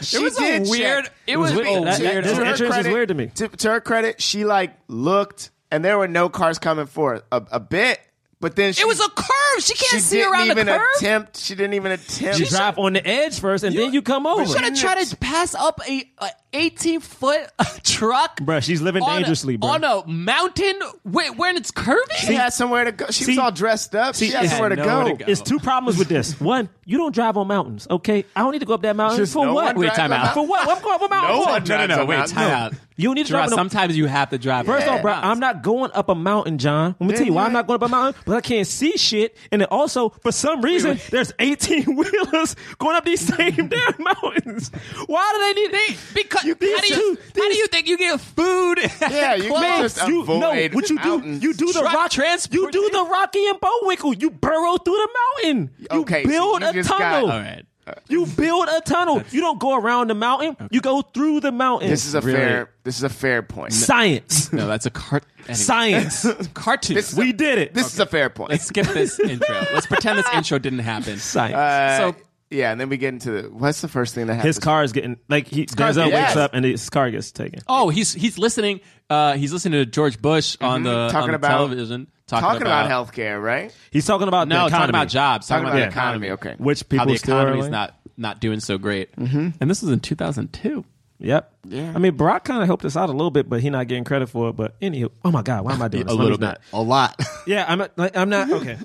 It 0.00 0.22
was 0.22 0.40
a 0.40 0.60
weird. 0.70 1.10
It 1.26 1.36
was, 1.36 1.52
weird. 1.52 1.66
a 1.66 1.84
That- 1.84 2.00
weird. 2.00 2.24
that- 2.24 2.28
this 2.28 2.38
her 2.38 2.44
entrance 2.44 2.76
is 2.78 2.86
weird 2.86 3.08
to 3.08 3.14
me. 3.14 3.26
To, 3.34 3.48
to 3.48 3.70
her 3.72 3.80
credit, 3.80 4.20
she 4.22 4.44
like 4.44 4.74
looked, 4.88 5.50
and 5.70 5.84
there 5.84 5.98
were 5.98 6.08
no 6.08 6.28
cars 6.30 6.58
coming 6.58 6.86
for 6.86 7.22
a, 7.30 7.42
a 7.52 7.60
bit. 7.60 8.00
But 8.40 8.54
then 8.54 8.72
she, 8.72 8.82
it 8.82 8.86
was 8.86 9.00
a 9.00 9.08
curve. 9.08 9.62
She 9.64 9.74
can't 9.74 10.00
see 10.02 10.22
around 10.22 10.46
the 10.48 10.54
curve. 10.54 10.54
she 10.54 10.54
see 10.54 10.54
didn't 10.54 10.54
around 10.54 10.56
the 10.56 10.60
even 10.60 10.66
curve. 10.68 10.86
attempt. 10.98 11.36
She 11.38 11.54
didn't 11.56 11.74
even 11.74 11.92
attempt. 11.92 12.38
you 12.38 12.46
drive 12.46 12.78
on 12.78 12.92
the 12.92 13.04
edge 13.04 13.40
first, 13.40 13.64
and 13.64 13.76
then 13.76 13.92
you 13.92 14.00
come 14.00 14.26
over. 14.26 14.46
should 14.46 14.60
have 14.60 14.78
tried 14.78 15.04
to 15.04 15.16
pass 15.16 15.56
up 15.56 15.80
a, 15.88 16.08
a 16.18 16.28
18 16.52 17.00
foot 17.00 17.40
truck. 17.82 18.38
Bruh, 18.40 18.62
she's 18.62 18.80
living 18.80 19.02
on 19.02 19.10
a- 19.10 19.14
dangerously, 19.16 19.56
bro. 19.56 19.70
On 19.70 19.82
a 19.84 20.06
mountain 20.06 20.74
where, 21.02 21.32
when 21.32 21.56
it's 21.56 21.72
curving? 21.72 22.16
She 22.18 22.34
had 22.34 22.52
somewhere 22.52 22.84
to 22.84 22.92
go. 22.92 23.06
She 23.10 23.26
was 23.26 23.38
all 23.38 23.50
dressed 23.50 23.94
up. 23.96 24.14
see, 24.14 24.26
she 24.26 24.32
had 24.32 24.44
it's- 24.44 24.52
somewhere 24.52 24.68
to 24.70 24.76
nowhere 24.76 25.04
go. 25.04 25.16
to 25.16 25.24
go. 25.24 25.30
It's 25.32 25.42
two 25.42 25.58
problems 25.58 25.98
with 25.98 26.08
this. 26.08 26.40
One, 26.40 26.68
you 26.84 26.96
don't 26.96 27.12
drive 27.14 27.36
on 27.36 27.48
mountains, 27.48 27.88
okay? 27.90 28.24
I 28.36 28.40
don't 28.42 28.52
need 28.52 28.60
to 28.60 28.66
go 28.66 28.74
up 28.74 28.82
that 28.82 28.94
mountain 28.94 29.18
Just 29.18 29.32
for 29.32 29.46
no 29.46 29.54
what? 29.54 29.76
Wait, 29.76 29.92
time 29.94 30.12
out. 30.12 30.32
For 30.34 30.46
what? 30.46 30.60
I'm 30.68 30.80
going 30.80 30.94
up 30.94 31.02
a 31.02 31.08
mountain. 31.08 31.36
No 31.36 31.40
one 31.42 31.64
No, 31.64 31.86
no, 31.86 31.96
no. 31.96 32.04
Wait, 32.06 32.26
time 32.28 32.50
out. 32.50 32.72
You 32.96 33.08
don't 33.08 33.14
need 33.14 33.26
to 33.26 33.28
Gerard, 33.28 33.48
drive 33.48 33.52
on 33.58 33.66
a- 33.66 33.70
sometimes 33.70 33.96
you 33.96 34.06
have 34.06 34.30
to 34.30 34.38
drive. 34.38 34.66
First 34.66 34.88
on 34.88 34.96
off, 34.96 35.02
bro. 35.02 35.12
I'm 35.12 35.38
not 35.38 35.62
going 35.62 35.90
up 35.94 36.08
a 36.08 36.14
mountain, 36.14 36.58
John. 36.58 36.96
Let 36.98 37.08
me 37.10 37.14
tell 37.16 37.26
you 37.26 37.32
why 37.32 37.44
I'm 37.44 37.52
not 37.52 37.66
going 37.66 37.76
up 37.76 37.82
a 37.82 37.88
mountain, 37.88 38.20
but 38.28 38.36
I 38.36 38.40
can't 38.42 38.66
see 38.66 38.96
shit. 38.96 39.36
And 39.50 39.62
then 39.62 39.68
also, 39.70 40.10
for 40.10 40.30
some 40.30 40.60
reason, 40.60 41.00
there's 41.10 41.32
18 41.38 41.84
wheelers 41.96 42.54
going 42.78 42.94
up 42.96 43.04
these 43.04 43.20
same 43.26 43.54
damn 43.68 43.94
mountains. 43.98 44.70
Why 45.06 45.32
do 45.32 45.38
they 45.54 45.62
need 45.62 45.72
They, 45.72 45.96
because 46.22 46.44
You- 46.44 46.54
how, 46.60 46.80
do 46.82 46.86
you, 46.88 47.16
two- 47.16 47.18
how 47.40 47.48
do 47.48 47.56
you 47.56 47.66
think 47.68 47.88
you 47.88 47.96
get 47.98 48.20
food? 48.20 48.78
Yeah, 49.00 49.34
you 49.34 49.50
can 49.50 49.82
just 49.82 50.06
you 50.06 50.22
avoid 50.22 50.40
no, 50.40 50.68
what 50.76 50.90
you 50.90 50.98
do? 51.00 51.22
You 51.40 51.54
do 51.54 51.66
the 51.72 51.80
Truck 51.80 51.94
rock. 51.94 52.16
You 52.52 52.70
do 52.70 52.90
the 52.92 53.04
Rocky 53.10 53.46
and 53.46 53.58
Bullwinkle. 53.60 54.14
You 54.14 54.30
burrow 54.30 54.76
through 54.76 54.94
the 54.94 55.08
mountain. 55.42 55.70
You 55.78 56.00
Okay, 56.02 56.24
so 56.24 56.28
build 56.28 56.60
you 56.62 56.68
a 56.68 56.72
just 56.74 56.88
got- 56.90 56.98
tunnel. 56.98 57.30
All 57.30 57.38
right. 57.40 57.64
You 58.08 58.26
build 58.26 58.68
a 58.68 58.80
tunnel. 58.82 59.22
You 59.30 59.40
don't 59.40 59.58
go 59.58 59.76
around 59.76 60.08
the 60.10 60.14
mountain. 60.14 60.56
You 60.70 60.80
go 60.80 61.02
through 61.02 61.40
the 61.40 61.52
mountain. 61.52 61.90
This 61.90 62.06
is 62.06 62.14
a 62.14 62.20
Really? 62.20 62.38
fair. 62.38 62.70
This 62.84 62.96
is 62.96 63.02
a 63.02 63.08
fair 63.08 63.42
point. 63.42 63.72
science. 63.72 64.52
No, 64.52 64.66
that's 64.66 64.86
a 64.86 64.90
cart. 64.90 65.24
Anyway. 65.40 65.54
Science. 65.54 66.26
Cartoon. 66.54 66.94
This 66.96 67.12
is 67.12 67.18
we 67.18 67.30
a- 67.30 67.32
did 67.32 67.58
it. 67.58 67.74
This 67.74 67.92
is 67.92 68.00
a 68.00 68.06
fair 68.06 68.28
point. 68.30 68.50
Let's 68.50 68.64
skip 68.66 68.86
this 68.86 69.18
intro. 69.20 69.56
Let's 69.72 69.86
pretend 69.86 70.18
this 70.18 70.26
intro 70.34 70.58
didn't 70.58 70.80
happen. 70.80 71.18
Science. 71.18 71.56
Uh, 71.56 71.98
so 72.12 72.16
Yeah, 72.50 72.72
and 72.72 72.80
then 72.80 72.88
we 72.88 72.96
get 72.96 73.12
into 73.12 73.30
the, 73.30 73.48
what's 73.50 73.82
the 73.82 73.88
first 73.88 74.14
thing 74.14 74.26
that 74.28 74.34
happens? 74.36 74.56
His 74.56 74.64
car 74.64 74.82
is 74.82 74.92
getting 74.92 75.18
like 75.28 75.48
he 75.48 75.66
car's 75.66 75.96
Denzel 75.96 76.06
getting- 76.06 76.14
wakes 76.14 76.36
up 76.36 76.52
and 76.54 76.64
his 76.64 76.88
car 76.88 77.10
gets 77.10 77.30
taken. 77.30 77.60
Oh, 77.68 77.90
he's 77.90 78.12
he's 78.14 78.38
listening. 78.38 78.80
Uh, 79.10 79.34
he's 79.34 79.52
listening 79.52 79.84
to 79.84 79.86
George 79.86 80.20
Bush 80.20 80.56
on 80.60 80.82
the, 80.82 80.90
Mm-hmm. 80.90 81.12
Talking 81.12 81.24
on 81.24 81.30
the 81.30 81.36
about- 81.36 81.48
television 81.48 82.06
talking, 82.26 82.42
talking 82.48 82.62
about, 82.62 82.90
healthcare, 82.90 83.42
right? 83.42 83.74
He's 83.90 84.06
talking 84.06 84.28
about 84.28 84.48
No, 84.48 84.64
the 84.64 84.70
talking 84.70 84.88
about 84.90 85.08
jobs. 85.08 85.46
Talking 85.46 85.64
about 85.66 85.74
the 85.74 85.80
the 85.82 85.86
economy. 85.88 86.30
Okay. 86.32 86.54
which 86.58 86.80
How 86.80 86.86
people 86.88 87.06
the 87.06 87.16
still 87.18 87.36
are 87.36 87.42
economy's 87.48 87.68
not 87.70 87.94
not 88.16 88.40
doing 88.40 88.60
so 88.60 88.78
great. 88.78 89.14
Mm-hmm. 89.16 89.50
And 89.60 89.70
this 89.70 89.82
was 89.82 89.90
in 89.92 90.00
2002. 90.00 90.84
Yep. 91.20 91.52
Yeah. 91.66 91.92
I 91.94 91.98
mean, 91.98 92.16
Barack 92.16 92.44
kind 92.44 92.60
of 92.62 92.66
helped 92.66 92.84
us 92.84 92.96
out 92.96 93.08
a 93.08 93.12
little 93.12 93.30
bit, 93.32 93.48
but 93.48 93.60
he 93.60 93.70
not 93.70 93.88
getting 93.88 94.04
credit 94.04 94.28
for 94.28 94.50
it. 94.50 94.56
But 94.56 94.78
anywho, 94.80 95.10
oh 95.24 95.30
my 95.32 95.42
God, 95.42 95.64
why 95.64 95.72
am 95.72 95.82
I 95.82 95.88
doing 95.88 96.02
A 96.04 96.06
this? 96.06 96.12
Let 96.14 96.18
me 96.18 96.22
little 96.24 96.38
not- 96.38 96.54
bit, 96.54 96.64
a 96.72 96.80
lot. 96.82 97.20
Yeah, 97.46 97.64
I'm. 97.66 97.78
Not, 97.78 97.98
like, 97.98 98.16
I'm 98.16 98.28
not 98.28 98.50
okay. 98.50 98.78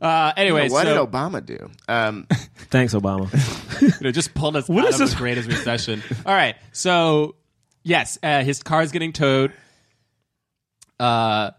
Uh, 0.00 0.32
anyway, 0.36 0.68
what 0.68 0.86
so 0.86 1.04
did 1.04 1.10
Obama 1.12 1.44
do? 1.44 1.70
Um, 1.88 2.26
Thanks, 2.70 2.94
Obama. 2.94 3.30
you 3.82 3.90
know, 4.00 4.10
just 4.10 4.34
pulled 4.34 4.56
us 4.56 4.68
What 4.68 4.84
out 4.84 4.88
is 4.90 4.94
of 4.96 5.00
this? 5.00 5.10
the 5.12 5.16
greatest 5.16 5.48
recession. 5.48 6.02
All 6.26 6.34
right, 6.34 6.56
so 6.72 7.36
yes, 7.82 8.18
uh, 8.22 8.42
his 8.42 8.62
car's 8.62 8.92
getting 8.92 9.12
towed. 9.12 9.52
Uh, 10.98 11.50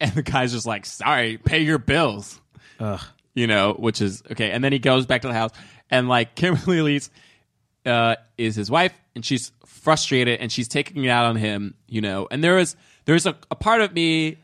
and 0.00 0.12
the 0.12 0.22
guy's 0.22 0.52
just 0.52 0.66
like, 0.66 0.86
"Sorry, 0.86 1.38
pay 1.38 1.60
your 1.62 1.78
bills." 1.78 2.40
Ugh. 2.80 3.00
You 3.34 3.46
know, 3.46 3.74
which 3.74 4.00
is 4.00 4.22
okay. 4.30 4.50
And 4.50 4.62
then 4.64 4.72
he 4.72 4.78
goes 4.78 5.06
back 5.06 5.22
to 5.22 5.28
the 5.28 5.34
house, 5.34 5.50
and 5.90 6.08
like 6.08 6.34
Kimberly 6.34 6.78
Elise 6.78 7.10
uh, 7.84 8.16
is 8.38 8.56
his 8.56 8.70
wife, 8.70 8.92
and 9.14 9.24
she's 9.24 9.52
frustrated, 9.66 10.40
and 10.40 10.50
she's 10.50 10.68
taking 10.68 11.04
it 11.04 11.08
out 11.08 11.26
on 11.26 11.36
him. 11.36 11.74
You 11.88 12.00
know, 12.00 12.28
and 12.30 12.42
there 12.42 12.54
was 12.56 12.76
there's 13.04 13.26
a, 13.26 13.36
a 13.50 13.54
part 13.54 13.80
of 13.82 13.92
me 13.92 14.38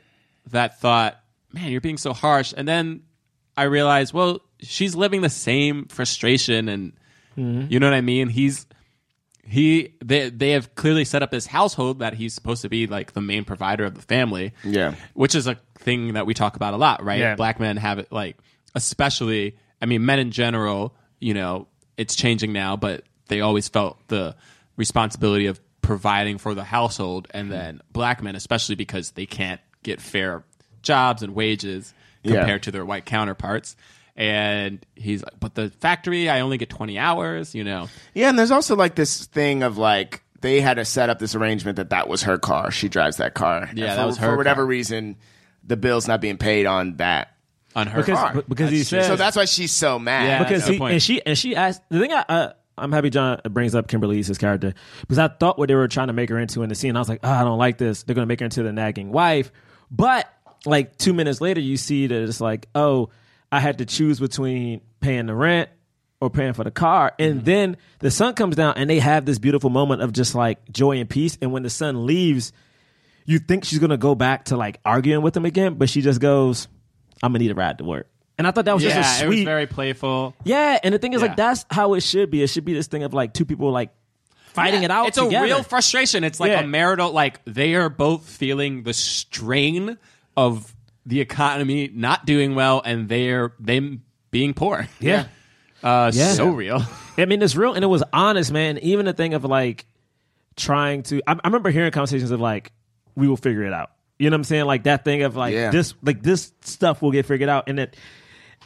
that 0.50 0.80
thought, 0.80 1.21
"Man, 1.52 1.70
you're 1.70 1.80
being 1.80 1.98
so 1.98 2.12
harsh," 2.12 2.52
and 2.56 2.66
then 2.66 3.02
I 3.56 3.64
realized, 3.64 4.14
well, 4.14 4.40
she's 4.60 4.94
living 4.94 5.20
the 5.20 5.30
same 5.30 5.86
frustration, 5.86 6.68
and 6.68 6.92
mm-hmm. 7.36 7.70
you 7.70 7.80
know 7.80 7.86
what 7.86 7.94
I 7.94 8.00
mean. 8.00 8.28
He's 8.28 8.66
he 9.44 9.94
they 10.02 10.30
they 10.30 10.50
have 10.50 10.74
clearly 10.74 11.04
set 11.04 11.22
up 11.22 11.30
this 11.30 11.46
household 11.46 11.98
that 11.98 12.14
he's 12.14 12.32
supposed 12.32 12.62
to 12.62 12.68
be 12.68 12.86
like 12.86 13.12
the 13.12 13.20
main 13.20 13.44
provider 13.44 13.84
of 13.84 13.94
the 13.94 14.02
family. 14.02 14.52
Yeah. 14.64 14.94
which 15.14 15.34
is 15.34 15.46
a 15.46 15.58
thing 15.78 16.14
that 16.14 16.26
we 16.26 16.34
talk 16.34 16.56
about 16.56 16.74
a 16.74 16.76
lot, 16.76 17.02
right? 17.02 17.18
Yeah. 17.18 17.34
Black 17.34 17.60
men 17.60 17.76
have 17.76 17.98
it 17.98 18.10
like, 18.10 18.36
especially. 18.74 19.56
I 19.80 19.86
mean, 19.86 20.06
men 20.06 20.18
in 20.18 20.30
general. 20.30 20.94
You 21.18 21.34
know, 21.34 21.68
it's 21.96 22.16
changing 22.16 22.52
now, 22.52 22.76
but 22.76 23.04
they 23.28 23.40
always 23.40 23.68
felt 23.68 24.08
the 24.08 24.34
responsibility 24.76 25.46
of 25.46 25.60
providing 25.82 26.38
for 26.38 26.54
the 26.54 26.64
household, 26.64 27.28
and 27.32 27.50
then 27.50 27.80
black 27.92 28.22
men, 28.22 28.36
especially 28.36 28.76
because 28.76 29.12
they 29.12 29.26
can't 29.26 29.60
get 29.82 30.00
fair 30.00 30.44
jobs 30.82 31.22
and 31.22 31.34
wages 31.34 31.94
Yeah. 32.22 32.36
compared 32.40 32.64
to 32.64 32.70
their 32.70 32.84
white 32.84 33.04
counterparts. 33.06 33.76
And 34.16 34.84
he's 34.94 35.22
like, 35.22 35.40
but 35.40 35.54
the 35.54 35.70
factory, 35.80 36.28
I 36.28 36.40
only 36.40 36.58
get 36.58 36.68
20 36.68 36.98
hours, 36.98 37.54
you 37.54 37.64
know. 37.64 37.88
yeah, 38.14 38.28
and 38.28 38.38
there's 38.38 38.50
also 38.50 38.76
like 38.76 38.94
this 38.94 39.24
thing 39.26 39.62
of 39.62 39.78
like 39.78 40.22
they 40.42 40.60
had 40.60 40.74
to 40.74 40.84
set 40.84 41.08
up 41.08 41.18
this 41.18 41.34
arrangement 41.34 41.76
that 41.76 41.90
that 41.90 42.08
was 42.08 42.22
her 42.24 42.36
car. 42.36 42.70
She 42.70 42.88
drives 42.88 43.16
that 43.18 43.32
car. 43.34 43.70
Yeah, 43.74 43.86
And 43.86 43.98
that 43.98 44.00
for, 44.00 44.06
was 44.06 44.18
her 44.18 44.30
For 44.32 44.36
whatever 44.36 44.62
car. 44.62 44.66
reason, 44.66 45.16
the 45.64 45.76
bill's 45.76 46.06
not 46.08 46.20
being 46.20 46.36
paid 46.36 46.66
on 46.66 46.96
that. 46.96 47.28
On 47.74 47.86
her 47.86 48.00
Because 48.00 48.18
car. 48.18 48.34
b- 48.34 48.42
because 48.48 48.70
he 48.70 48.78
That's 48.78 48.88
true. 48.90 49.00
said 49.00 49.06
So 49.08 49.16
that's 49.16 49.34
why 49.36 49.46
she's 49.46 49.72
so 49.72 49.98
mad. 49.98 50.26
Yeah. 50.26 50.42
because 50.44 50.66
he 50.66 50.76
and 50.78 51.02
she 51.02 51.24
and 51.24 51.38
she 51.38 51.56
asked 51.56 51.80
the 51.88 51.98
thing 52.00 52.12
I. 52.12 52.24
Uh, 52.28 52.52
I'm 52.76 52.90
happy 52.92 53.08
John 53.10 53.40
brings 53.50 53.74
up 53.74 53.86
Kimberly's 53.88 54.26
his 54.26 54.38
character 54.38 54.74
because 55.02 55.18
I 55.18 55.28
thought 55.28 55.58
what 55.58 55.68
they 55.68 55.74
were 55.74 55.88
trying 55.88 56.06
to 56.08 56.12
make 56.14 56.28
her 56.30 56.38
into 56.38 56.62
in 56.62 56.68
the 56.70 56.74
scene. 56.74 56.96
I 56.96 56.98
was 56.98 57.08
like, 57.08 57.20
oh, 57.22 57.30
I 57.30 57.44
don't 57.44 57.58
like 57.58 57.76
this. 57.78 58.02
They're 58.02 58.14
going 58.14 58.24
to 58.24 58.28
make 58.28 58.40
her 58.40 58.44
into 58.44 58.62
the 58.62 58.72
nagging 58.72 59.12
wife. 59.12 59.52
But 59.90 60.26
like 60.66 60.96
two 60.98 61.12
minutes 61.12 61.40
later, 61.40 61.60
you 61.60 61.76
see 61.76 62.06
that 62.06 62.22
it's 62.22 62.40
like, 62.40 62.68
oh, 62.74 63.10
I 63.50 63.60
had 63.60 63.78
to 63.78 63.84
choose 63.84 64.20
between 64.20 64.80
paying 65.00 65.26
the 65.26 65.34
rent 65.34 65.68
or 66.20 66.30
paying 66.30 66.52
for 66.52 66.64
the 66.64 66.70
car. 66.70 67.12
And 67.18 67.36
Mm-hmm. 67.36 67.44
then 67.44 67.76
the 67.98 68.10
sun 68.10 68.34
comes 68.34 68.56
down 68.56 68.74
and 68.76 68.88
they 68.88 68.98
have 69.00 69.24
this 69.24 69.38
beautiful 69.38 69.70
moment 69.70 70.02
of 70.02 70.12
just 70.12 70.34
like 70.34 70.70
joy 70.70 70.98
and 70.98 71.10
peace. 71.10 71.36
And 71.42 71.52
when 71.52 71.62
the 71.64 71.70
sun 71.70 72.06
leaves, 72.06 72.52
you 73.26 73.38
think 73.38 73.64
she's 73.64 73.78
going 73.80 73.90
to 73.90 73.96
go 73.96 74.14
back 74.14 74.46
to 74.46 74.56
like 74.56 74.78
arguing 74.84 75.22
with 75.22 75.36
him 75.36 75.44
again, 75.44 75.74
but 75.74 75.88
she 75.90 76.00
just 76.00 76.20
goes, 76.20 76.68
I'm 77.22 77.32
going 77.32 77.40
to 77.40 77.44
need 77.46 77.50
a 77.52 77.54
ride 77.54 77.78
to 77.78 77.84
work. 77.84 78.08
And 78.38 78.46
I 78.46 78.50
thought 78.50 78.64
that 78.64 78.74
was 78.74 78.82
yeah, 78.82 78.94
just 79.02 79.20
a 79.20 79.24
it 79.24 79.28
was 79.28 79.36
sweet. 79.36 79.44
very 79.44 79.66
playful. 79.66 80.34
Yeah, 80.44 80.78
and 80.82 80.94
the 80.94 80.98
thing 80.98 81.12
is, 81.12 81.20
Yeah. 81.20 81.28
like, 81.28 81.36
that's 81.36 81.66
how 81.70 81.94
it 81.94 82.00
should 82.02 82.30
be. 82.30 82.42
It 82.42 82.48
should 82.48 82.64
be 82.64 82.72
this 82.72 82.86
thing 82.86 83.02
of 83.02 83.12
like 83.12 83.34
two 83.34 83.44
people 83.44 83.70
like 83.70 83.90
fighting 84.54 84.80
Yeah, 84.82 84.86
it 84.86 84.90
out. 84.90 85.08
It's 85.08 85.18
together. 85.18 85.38
a 85.44 85.48
real 85.48 85.62
frustration. 85.62 86.24
It's 86.24 86.40
like 86.40 86.50
Yeah. 86.50 86.60
a 86.60 86.66
marital, 86.66 87.12
like 87.12 87.44
they 87.44 87.74
are 87.74 87.88
both 87.90 88.26
feeling 88.28 88.82
the 88.84 88.92
strain 88.94 89.98
of 90.36 90.74
the 91.06 91.20
economy 91.20 91.90
not 91.92 92.24
doing 92.26 92.54
well 92.54 92.80
and 92.84 93.08
they're 93.08 93.52
them 93.58 94.02
being 94.30 94.54
poor. 94.54 94.88
Yeah. 95.00 95.26
Uh, 95.82 96.12
Yeah. 96.14 96.32
So 96.34 96.50
real. 96.50 96.80
I 97.18 97.24
mean, 97.24 97.42
it's 97.42 97.56
real 97.56 97.74
and 97.74 97.82
it 97.82 97.88
was 97.88 98.04
honest, 98.12 98.52
man. 98.52 98.78
Even 98.78 99.04
the 99.04 99.12
thing 99.12 99.34
of 99.34 99.44
like 99.44 99.84
trying 100.56 101.02
to, 101.04 101.20
I, 101.26 101.32
I 101.32 101.40
remember 101.48 101.70
hearing 101.70 101.90
conversations 101.90 102.30
of 102.30 102.40
like, 102.40 102.70
we 103.16 103.26
will 103.26 103.36
figure 103.36 103.64
it 103.64 103.72
out. 103.72 103.90
You 104.16 104.30
know 104.30 104.34
what 104.34 104.38
I'm 104.38 104.44
saying? 104.44 104.66
Like 104.66 104.84
that 104.84 105.04
thing 105.04 105.24
of 105.24 105.34
like 105.34 105.52
Yeah. 105.54 105.70
this, 105.72 105.94
like 106.00 106.22
this 106.22 106.52
stuff 106.60 107.02
will 107.02 107.10
get 107.10 107.26
figured 107.26 107.48
out. 107.48 107.68
And 107.68 107.80
it, 107.80 107.96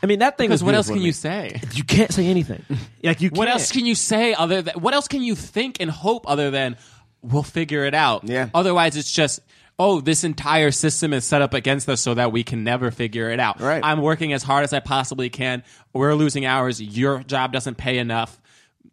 I 0.03 0.07
mean, 0.07 0.19
that 0.19 0.37
thing. 0.37 0.49
Because 0.49 0.63
was 0.63 0.67
what 0.67 0.75
else 0.75 0.89
beautiful 0.91 0.95
can 1.23 1.31
to 1.31 1.39
you 1.39 1.59
me. 1.63 1.63
say? 1.63 1.77
You 1.79 1.85
can't 1.85 2.13
say 2.13 2.27
anything. 2.27 2.63
Like 3.03 3.23
you. 3.23 3.31
What 3.31 3.37
can't. 3.37 3.39
What 3.39 3.49
else 3.49 3.73
can 3.73 3.87
you 3.87 3.95
say 3.95 4.35
other 4.35 4.61
than 4.61 4.75
what 4.75 4.93
else 4.93 5.09
can 5.09 5.23
you 5.23 5.35
think 5.37 5.79
and 5.81 5.91
hope 5.91 6.29
other 6.29 6.51
than 6.51 6.77
we'll 7.23 7.43
figure 7.45 7.85
it 7.87 7.95
out? 7.95 8.25
Yeah. 8.29 8.51
Otherwise, 8.53 8.97
it's 8.97 9.11
just 9.11 9.41
oh, 9.79 10.01
this 10.01 10.25
entire 10.25 10.71
system 10.71 11.13
is 11.13 11.25
set 11.25 11.43
up 11.43 11.53
against 11.55 11.89
us 11.89 12.01
so 12.01 12.15
that 12.15 12.33
we 12.33 12.43
can 12.43 12.65
never 12.65 12.91
figure 12.91 13.31
it 13.31 13.39
out. 13.39 13.61
Right. 13.61 13.83
I'm 13.85 14.01
working 14.01 14.33
as 14.33 14.43
hard 14.43 14.65
as 14.65 14.73
I 14.73 14.81
possibly 14.81 15.29
can. 15.29 15.63
We're 15.93 16.15
losing 16.15 16.47
hours. 16.47 16.81
Your 16.81 17.23
job 17.23 17.53
doesn't 17.53 17.77
pay 17.77 17.99
enough. 17.99 18.41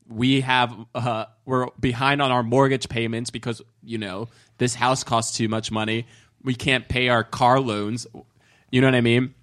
We 0.10 0.42
have 0.42 0.76
uh, 0.94 1.26
we're 1.46 1.68
behind 1.80 2.22
on 2.22 2.32
our 2.32 2.44
mortgage 2.44 2.90
payments 2.90 3.30
because 3.30 3.62
you 3.82 3.98
know 3.98 4.28
this 4.58 4.76
house 4.76 5.04
costs 5.04 5.38
too 5.38 5.48
much 5.48 5.72
money. 5.72 6.06
We 6.44 6.56
can't 6.56 6.88
pay 6.90 7.08
our 7.08 7.24
car 7.24 7.60
loans. 7.62 8.06
You 8.70 8.82
know 8.82 8.88
what 8.88 8.96
I 8.96 9.02
mean? 9.02 9.34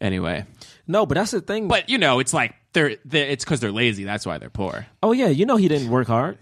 Anyway, 0.00 0.44
No, 0.86 1.06
but 1.06 1.14
that's 1.14 1.30
the 1.30 1.40
thing. 1.40 1.68
but 1.68 1.88
you 1.88 1.98
know, 1.98 2.18
it's 2.18 2.32
like 2.34 2.54
they're, 2.72 2.96
they're 3.04 3.28
it's 3.28 3.44
because 3.44 3.60
they're 3.60 3.72
lazy. 3.72 4.04
That's 4.04 4.26
why 4.26 4.38
they're 4.38 4.50
poor. 4.50 4.86
oh 5.02 5.12
yeah, 5.12 5.28
you 5.28 5.46
know 5.46 5.56
he 5.56 5.68
didn't 5.68 5.90
work 5.90 6.06
hard. 6.08 6.38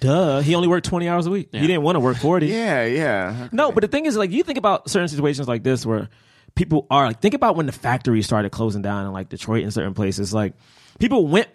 Duh, 0.00 0.40
he 0.40 0.54
only 0.54 0.68
worked 0.68 0.86
20 0.86 1.08
hours 1.08 1.26
a 1.26 1.30
week. 1.30 1.48
He 1.52 1.60
didn't 1.60 1.82
want 1.82 1.96
to 1.96 2.00
work 2.00 2.16
40. 2.16 2.46
Yeah, 2.46 2.84
yeah. 2.84 3.48
No, 3.52 3.72
but 3.72 3.80
the 3.82 3.88
thing 3.88 4.06
is, 4.06 4.16
like, 4.16 4.30
you 4.30 4.42
think 4.42 4.58
about 4.58 4.88
certain 4.90 5.08
situations 5.08 5.48
like 5.48 5.62
this 5.62 5.84
where 5.86 6.08
people 6.54 6.86
are 6.90 7.06
like, 7.08 7.20
think 7.20 7.34
about 7.34 7.56
when 7.56 7.66
the 7.66 7.72
factories 7.72 8.26
started 8.26 8.50
closing 8.52 8.82
down 8.82 9.06
in 9.06 9.12
like 9.12 9.28
Detroit 9.28 9.62
and 9.64 9.72
certain 9.72 9.94
places. 9.94 10.32
Like, 10.32 10.54
people 10.98 11.26
went, 11.26 11.48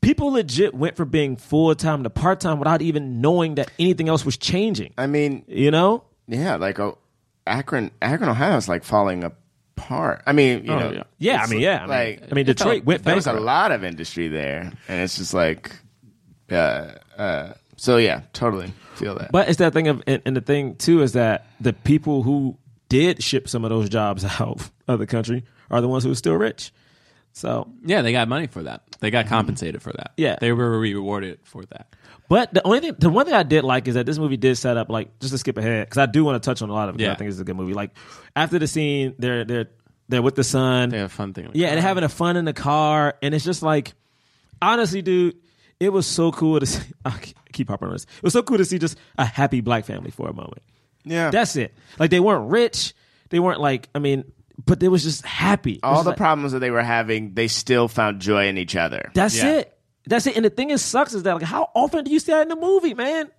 people 0.00 0.28
legit 0.32 0.74
went 0.74 0.96
from 0.96 1.08
being 1.10 1.36
full 1.36 1.74
time 1.74 2.02
to 2.04 2.10
part 2.10 2.40
time 2.40 2.58
without 2.58 2.82
even 2.82 3.20
knowing 3.20 3.54
that 3.56 3.70
anything 3.78 4.08
else 4.08 4.24
was 4.24 4.36
changing. 4.36 4.92
I 4.98 5.06
mean, 5.06 5.44
You 5.48 5.70
know? 5.70 6.04
yeah, 6.28 6.56
like 6.56 6.78
oh, 6.78 6.98
Akron, 7.46 7.90
Akron, 8.00 8.30
Ohio 8.30 8.56
is 8.56 8.68
like 8.68 8.84
falling 8.84 9.24
apart. 9.24 10.22
I 10.26 10.32
mean, 10.32 10.64
you 10.64 10.72
Oh, 10.72 10.78
know, 10.78 10.92
yeah. 10.92 11.02
Yeah, 11.18 11.42
I 11.42 11.46
mean, 11.48 11.60
yeah. 11.60 11.76
I 11.78 11.80
mean, 11.80 11.88
like 11.88 12.22
I 12.30 12.34
mean, 12.34 12.46
Detroit 12.46 12.84
went 12.84 13.02
there 13.04 13.14
was 13.14 13.26
a 13.26 13.32
lot 13.32 13.72
of 13.72 13.84
industry 13.84 14.28
there, 14.28 14.72
and 14.88 15.00
it's 15.02 15.16
just 15.18 15.34
like, 15.34 15.72
uh, 16.50 16.92
uh, 17.16 17.52
so 17.82 17.96
yeah, 17.96 18.20
totally 18.32 18.72
feel 18.94 19.16
that. 19.16 19.32
But 19.32 19.48
it's 19.48 19.58
that 19.58 19.72
thing 19.72 19.88
of, 19.88 20.04
and, 20.06 20.22
and 20.24 20.36
the 20.36 20.40
thing 20.40 20.76
too 20.76 21.02
is 21.02 21.14
that 21.14 21.48
the 21.60 21.72
people 21.72 22.22
who 22.22 22.56
did 22.88 23.20
ship 23.24 23.48
some 23.48 23.64
of 23.64 23.70
those 23.70 23.88
jobs 23.88 24.24
out 24.40 24.70
of 24.86 25.00
the 25.00 25.06
country 25.06 25.42
are 25.68 25.80
the 25.80 25.88
ones 25.88 26.04
who 26.04 26.12
are 26.12 26.14
still 26.14 26.36
rich. 26.36 26.72
So 27.32 27.68
Yeah, 27.84 28.02
they 28.02 28.12
got 28.12 28.28
money 28.28 28.46
for 28.46 28.62
that. 28.62 28.82
They 29.00 29.10
got 29.10 29.24
mm-hmm. 29.24 29.34
compensated 29.34 29.82
for 29.82 29.92
that. 29.94 30.12
Yeah. 30.16 30.36
they 30.40 30.52
were 30.52 30.78
rewarded 30.78 31.40
for 31.42 31.64
that. 31.70 31.88
But 32.28 32.54
the 32.54 32.64
only 32.64 32.78
thing, 32.78 32.94
the 33.00 33.10
one 33.10 33.26
thing 33.26 33.34
I 33.34 33.42
did 33.42 33.64
like 33.64 33.88
is 33.88 33.94
that 33.94 34.06
this 34.06 34.16
movie 34.16 34.36
did 34.36 34.56
set 34.56 34.76
up 34.76 34.88
like 34.88 35.18
just 35.18 35.32
to 35.32 35.38
skip 35.38 35.58
ahead 35.58 35.88
because 35.88 35.98
I 35.98 36.06
do 36.06 36.22
want 36.22 36.40
to 36.40 36.46
touch 36.48 36.62
on 36.62 36.70
a 36.70 36.72
lot 36.72 36.88
of 36.88 36.94
it. 36.94 36.98
'cause 36.98 37.04
Yeah. 37.06 37.12
I 37.12 37.16
think 37.16 37.30
it's 37.30 37.40
a 37.40 37.44
good 37.44 37.56
movie. 37.56 37.74
Like 37.74 37.90
after 38.36 38.60
the 38.60 38.68
scene, 38.68 39.16
they're 39.18 39.44
they're 39.44 39.70
they're 40.08 40.22
with 40.22 40.36
the 40.36 40.44
son. 40.44 40.90
They 40.90 40.98
have 40.98 41.06
a 41.06 41.08
fun 41.08 41.32
thing. 41.32 41.50
yeah, 41.54 41.66
and 41.68 41.76
they're 41.78 41.82
having 41.82 42.04
a 42.04 42.08
fun 42.08 42.36
in 42.36 42.44
the 42.44 42.52
car, 42.52 43.16
and 43.22 43.34
it's 43.34 43.44
just 43.44 43.62
like, 43.64 43.94
honestly, 44.60 45.02
dude, 45.02 45.34
it 45.82 45.92
was 45.92 46.06
so 46.06 46.30
cool 46.32 46.60
to 46.60 46.66
see. 46.66 46.82
I 47.04 47.12
keep 47.52 47.68
harping 47.68 47.88
on 47.88 47.94
this. 47.94 48.04
It 48.04 48.22
was 48.22 48.32
so 48.32 48.42
cool 48.42 48.58
to 48.58 48.64
see 48.64 48.78
just 48.78 48.96
a 49.18 49.24
happy 49.24 49.60
black 49.60 49.84
family 49.84 50.10
for 50.10 50.28
a 50.28 50.32
moment. 50.32 50.62
yeah, 51.04 51.30
That's 51.30 51.56
it. 51.56 51.74
Like 51.98 52.10
they 52.10 52.20
weren't 52.20 52.50
rich, 52.50 52.94
they 53.30 53.40
weren't 53.40 53.60
like 53.60 53.88
I 53.94 53.98
mean, 53.98 54.24
but 54.64 54.80
they 54.80 54.88
was 54.88 55.02
just 55.02 55.24
happy. 55.24 55.72
It 55.74 55.80
all 55.82 55.94
was 55.96 56.04
the 56.04 56.10
like- 56.10 56.16
problems 56.18 56.52
that 56.52 56.60
they 56.60 56.70
were 56.70 56.82
having, 56.82 57.34
they 57.34 57.48
still 57.48 57.88
found 57.88 58.20
joy 58.20 58.46
in 58.48 58.58
each 58.58 58.76
other. 58.76 59.10
That's 59.14 59.36
Yeah. 59.36 59.56
it. 59.58 59.78
That's 60.06 60.26
it. 60.26 60.36
And 60.36 60.44
the 60.44 60.50
thing 60.50 60.70
is, 60.70 60.82
sucks 60.82 61.14
is 61.14 61.22
that 61.24 61.34
like 61.34 61.42
how 61.42 61.70
often 61.74 62.04
do 62.04 62.10
you 62.10 62.18
see 62.20 62.32
that 62.32 62.42
in 62.42 62.48
the 62.48 62.56
movie, 62.56 62.94
man? 62.94 63.30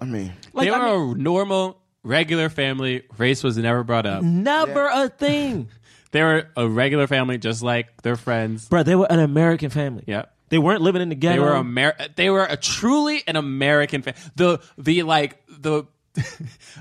I 0.00 0.04
mean, 0.04 0.32
Like 0.52 0.68
they 0.68 0.74
I 0.74 0.78
were 0.94 1.06
mean, 1.08 1.20
a 1.20 1.22
normal, 1.22 1.80
regular 2.02 2.48
family. 2.48 3.02
Race 3.18 3.42
was 3.44 3.56
never 3.58 3.84
brought 3.84 4.06
up. 4.06 4.22
never 4.22 4.86
a 4.86 5.08
thing. 5.08 5.68
They 6.12 6.22
were 6.22 6.48
a 6.56 6.66
regular 6.68 7.06
family, 7.06 7.38
just 7.38 7.62
like 7.62 8.02
their 8.02 8.16
friends. 8.16 8.68
Bro, 8.68 8.82
they 8.82 8.96
were 8.96 9.06
an 9.08 9.20
American 9.20 9.70
family. 9.70 10.02
Yep. 10.08 10.34
They 10.50 10.58
weren't 10.58 10.82
living 10.82 11.00
in 11.02 11.08
the 11.08 11.14
ghetto. 11.14 11.40
They 11.42 11.48
were 11.48 11.56
Amer- 11.56 11.96
They 12.16 12.28
were 12.30 12.44
a 12.44 12.56
truly 12.56 13.22
an 13.26 13.36
American. 13.36 14.02
family. 14.02 14.20
the 14.36 14.60
the 14.76 15.02
like 15.04 15.42
the 15.48 15.84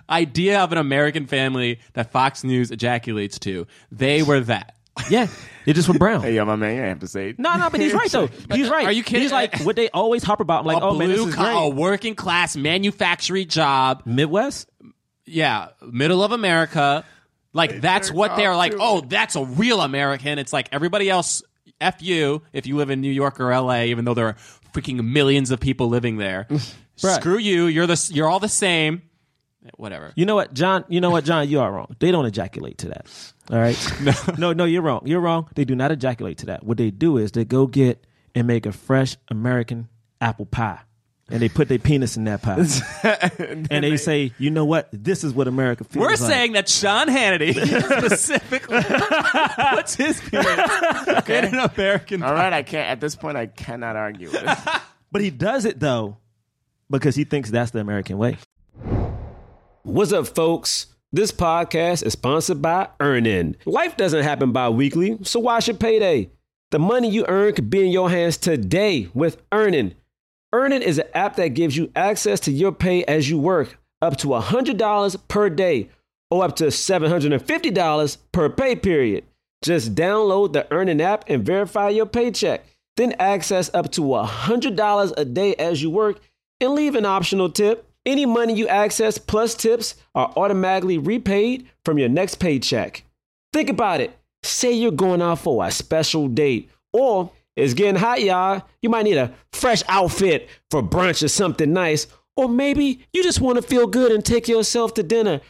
idea 0.10 0.60
of 0.62 0.72
an 0.72 0.78
American 0.78 1.28
family 1.28 1.80
that 1.94 2.12
Fox 2.12 2.44
News 2.44 2.72
ejaculates 2.72 3.40
to. 3.40 3.68
They 3.92 4.24
were 4.24 4.40
that. 4.42 4.76
Yeah, 5.10 5.28
it 5.66 5.74
just 5.76 5.88
went 5.88 5.98
brown. 5.98 6.22
Hey, 6.24 6.36
yo, 6.36 6.44
my 6.44 6.58
man, 6.58 6.76
you 6.76 6.82
have 6.82 7.00
to 7.00 7.08
say. 7.08 7.34
No, 7.38 7.56
no, 7.56 7.70
but 7.70 7.80
he's 7.80 7.94
right 7.94 8.12
though. 8.12 8.28
He's 8.52 8.70
right. 8.70 8.86
Are 8.86 8.92
you 8.92 9.02
kidding? 9.02 9.22
He's 9.22 9.32
like 9.32 9.62
what 9.62 9.78
they 9.78 9.88
always 9.90 10.24
harp 10.24 10.42
about. 10.42 10.62
I'm 10.62 10.66
like, 10.66 10.84
a 10.84 10.86
oh 10.88 10.98
man, 10.98 11.08
this 11.08 11.26
is 11.26 11.34
collar, 11.34 11.70
great. 11.72 11.80
working 11.82 12.16
class 12.16 12.58
manufacturing 12.58 13.48
job. 13.48 14.02
Midwest. 14.06 14.70
Yeah, 15.26 15.70
middle 15.90 16.22
of 16.22 16.34
America. 16.34 17.06
Like 17.54 17.80
that's 17.80 18.12
what 18.12 18.36
they're 18.36 18.56
like. 18.58 18.74
Oh, 18.78 19.00
that's 19.00 19.38
a 19.38 19.46
real 19.46 19.80
American. 19.80 20.38
It's 20.38 20.52
like 20.52 20.68
everybody 20.74 21.10
else. 21.10 21.44
F 21.82 22.02
you 22.02 22.42
if 22.54 22.68
you 22.68 22.76
live 22.76 22.90
in 22.90 23.02
New 23.02 23.12
York 23.12 23.40
or 23.40 23.52
L.A. 23.52 23.90
Even 23.90 24.06
though 24.06 24.14
there 24.14 24.28
are 24.28 24.36
freaking 24.74 25.04
millions 25.04 25.52
of 25.52 25.60
people 25.60 25.88
living 25.90 26.18
there. 26.18 26.48
Screw 26.96 27.38
you. 27.38 27.66
You're 27.66 27.88
the. 27.88 28.12
You're 28.14 28.28
all 28.28 28.40
the 28.40 28.50
same. 28.50 29.04
Whatever. 29.76 30.14
You 30.16 30.26
know 30.26 30.36
what, 30.36 30.54
John? 30.54 30.86
You 30.88 31.02
know 31.02 31.10
what, 31.10 31.26
John? 31.26 31.48
You 31.48 31.60
are 31.60 31.72
wrong. 31.72 31.96
They 32.00 32.12
don't 32.12 32.26
ejaculate 32.26 32.78
to 32.80 32.90
that. 32.90 33.08
All 33.52 33.58
right. 33.58 33.94
no, 34.02 34.14
no, 34.38 34.54
no. 34.54 34.66
You're 34.66 34.82
wrong. 34.82 35.02
You're 35.06 35.20
wrong. 35.20 35.50
They 35.56 35.66
do 35.66 35.76
not 35.76 35.92
ejaculate 35.92 36.38
to 36.40 36.48
that. 36.48 36.64
What 36.64 36.78
they 36.78 36.92
do 36.92 37.18
is 37.18 37.32
they 37.34 37.46
go 37.46 37.68
get 37.68 38.06
and 38.36 38.48
make 38.48 38.66
a 38.66 38.72
fresh 38.72 39.18
American 39.30 39.90
apple 40.22 40.46
pie, 40.46 40.80
and 41.32 41.42
they 41.42 41.50
put 41.50 41.68
their 41.68 41.80
penis 41.80 42.18
in 42.18 42.24
that 42.26 42.42
pie, 42.42 42.66
and 43.70 43.84
they 43.84 43.98
say, 43.98 44.34
you 44.38 44.50
know 44.50 44.66
what? 44.66 44.90
This 44.92 45.24
is 45.24 45.34
what 45.34 45.48
America 45.48 45.84
feels. 45.84 46.02
We're 46.02 46.10
like. 46.10 46.18
saying 46.18 46.52
that 46.54 46.68
Sean 46.70 47.08
Hannity 47.08 47.54
specifically 48.00 48.82
puts 49.76 49.96
his 49.96 50.20
penis 50.22 50.48
in 51.28 51.46
an 51.46 51.60
American. 51.60 52.24
All 52.24 52.34
right, 52.34 52.54
I 52.54 52.64
can't. 52.64 52.90
At 52.90 53.00
this 53.00 53.16
point, 53.16 53.38
I 53.38 53.46
cannot 53.46 53.96
argue 53.96 54.30
with 54.32 54.44
it. 54.44 54.58
But 55.12 55.22
he 55.22 55.30
does 55.30 55.66
it 55.66 55.80
though 55.80 56.18
because 56.90 57.16
he 57.16 57.24
thinks 57.24 57.50
that's 57.50 57.72
the 57.72 57.80
American 57.80 58.18
way. 58.18 58.38
What's 59.84 60.12
up, 60.12 60.28
folks? 60.28 60.88
This 61.12 61.32
podcast 61.32 62.06
is 62.06 62.14
sponsored 62.14 62.62
by 62.62 62.90
Earnin. 63.00 63.56
Life 63.66 63.98
doesn't 63.98 64.22
happen 64.22 64.52
bi 64.52 64.70
weekly, 64.70 65.18
so 65.24 65.40
why 65.40 65.60
should 65.60 65.80
payday? 65.80 66.30
The 66.70 66.78
money 66.78 67.10
you 67.10 67.26
earn 67.28 67.54
could 67.54 67.72
be 67.72 67.84
in 67.84 67.92
your 67.92 68.12
hands 68.12 68.38
today 68.38 69.10
with 69.16 69.42
Earnin. 69.52 69.96
Earnin 70.52 70.82
is 70.82 70.98
an 70.98 71.08
app 71.14 71.36
that 71.36 71.50
gives 71.50 71.78
you 71.78 71.92
access 71.96 72.40
to 72.42 72.52
your 72.52 72.72
pay 72.72 73.04
as 73.04 73.30
you 73.30 73.38
work, 73.38 73.78
up 74.02 74.18
to 74.18 74.28
$100 74.28 75.28
per 75.28 75.50
day 75.50 75.90
or 76.32 76.44
up 76.44 76.56
to 76.56 76.66
$750 76.66 78.18
per 78.32 78.50
pay 78.50 78.76
period. 78.76 79.26
Just 79.62 79.94
download 79.94 80.54
the 80.54 80.72
Earnin 80.72 81.02
app 81.02 81.26
and 81.28 81.46
verify 81.46 81.90
your 81.90 82.06
paycheck. 82.06 82.66
Then 82.98 83.14
access 83.20 83.74
up 83.74 83.92
to 83.94 84.02
$100 84.02 85.14
a 85.18 85.26
day 85.26 85.56
as 85.56 85.82
you 85.82 85.90
work 85.90 86.20
and 86.60 86.74
leave 86.74 86.96
an 86.96 87.06
optional 87.06 87.50
tip. 87.50 87.86
Any 88.06 88.26
money 88.26 88.54
you 88.54 88.68
access 88.68 89.18
plus 89.18 89.54
tips 89.54 89.96
are 90.16 90.34
automatically 90.36 90.98
repaid 90.98 91.68
from 91.86 91.98
your 91.98 92.10
next 92.10 92.36
paycheck. 92.36 93.04
Think 93.54 93.70
about 93.70 94.02
it. 94.02 94.18
Say 94.44 94.72
you're 94.72 94.92
going 94.92 95.22
out 95.22 95.40
for 95.40 95.66
a 95.66 95.72
special 95.72 96.28
date, 96.28 96.70
or 96.94 97.32
it's 97.60 97.74
getting 97.74 97.96
hot, 97.96 98.22
y'all. 98.22 98.64
You 98.82 98.90
might 98.90 99.04
need 99.04 99.18
a 99.18 99.34
fresh 99.54 99.84
outfit 99.88 100.50
for 100.72 100.82
brunch 100.82 101.24
or 101.24 101.28
something 101.28 101.74
nice, 101.74 102.08
or 102.36 102.48
maybe 102.48 103.06
you 103.14 103.24
just 103.24 103.42
want 103.42 103.58
to 103.58 103.62
feel 103.62 103.88
good 103.88 104.12
and 104.12 104.24
take 104.24 104.48
yourself 104.48 104.94
to 104.96 105.04
dinner. 105.04 105.42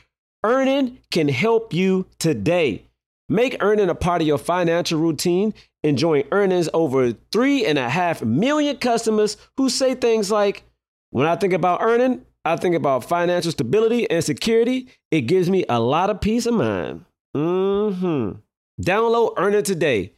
Earnin 0.43 0.99
can 1.11 1.27
help 1.27 1.73
you 1.73 2.07
today. 2.17 2.85
Make 3.27 3.57
Earnin 3.61 3.89
a 3.89 3.95
part 3.95 4.21
of 4.21 4.27
your 4.27 4.37
financial 4.37 4.99
routine 4.99 5.53
and 5.83 5.97
join 5.97 6.23
Earnin's 6.31 6.69
over 6.73 7.13
three 7.31 7.65
and 7.65 7.77
a 7.77 7.89
half 7.89 8.23
million 8.23 8.77
customers 8.77 9.37
who 9.57 9.69
say 9.69 9.93
things 9.93 10.31
like, 10.31 10.63
When 11.11 11.27
I 11.27 11.35
think 11.35 11.53
about 11.53 11.81
Earnin, 11.81 12.25
I 12.43 12.55
think 12.55 12.75
about 12.75 13.03
financial 13.03 13.51
stability 13.51 14.09
and 14.09 14.23
security. 14.23 14.87
It 15.11 15.21
gives 15.21 15.49
me 15.49 15.65
a 15.69 15.79
lot 15.79 16.09
of 16.09 16.21
peace 16.21 16.45
of 16.45 16.55
mind. 16.55 17.05
Mm-hmm. 17.35 18.39
Download 18.81 19.33
Earnin 19.37 19.63
today. 19.63 20.13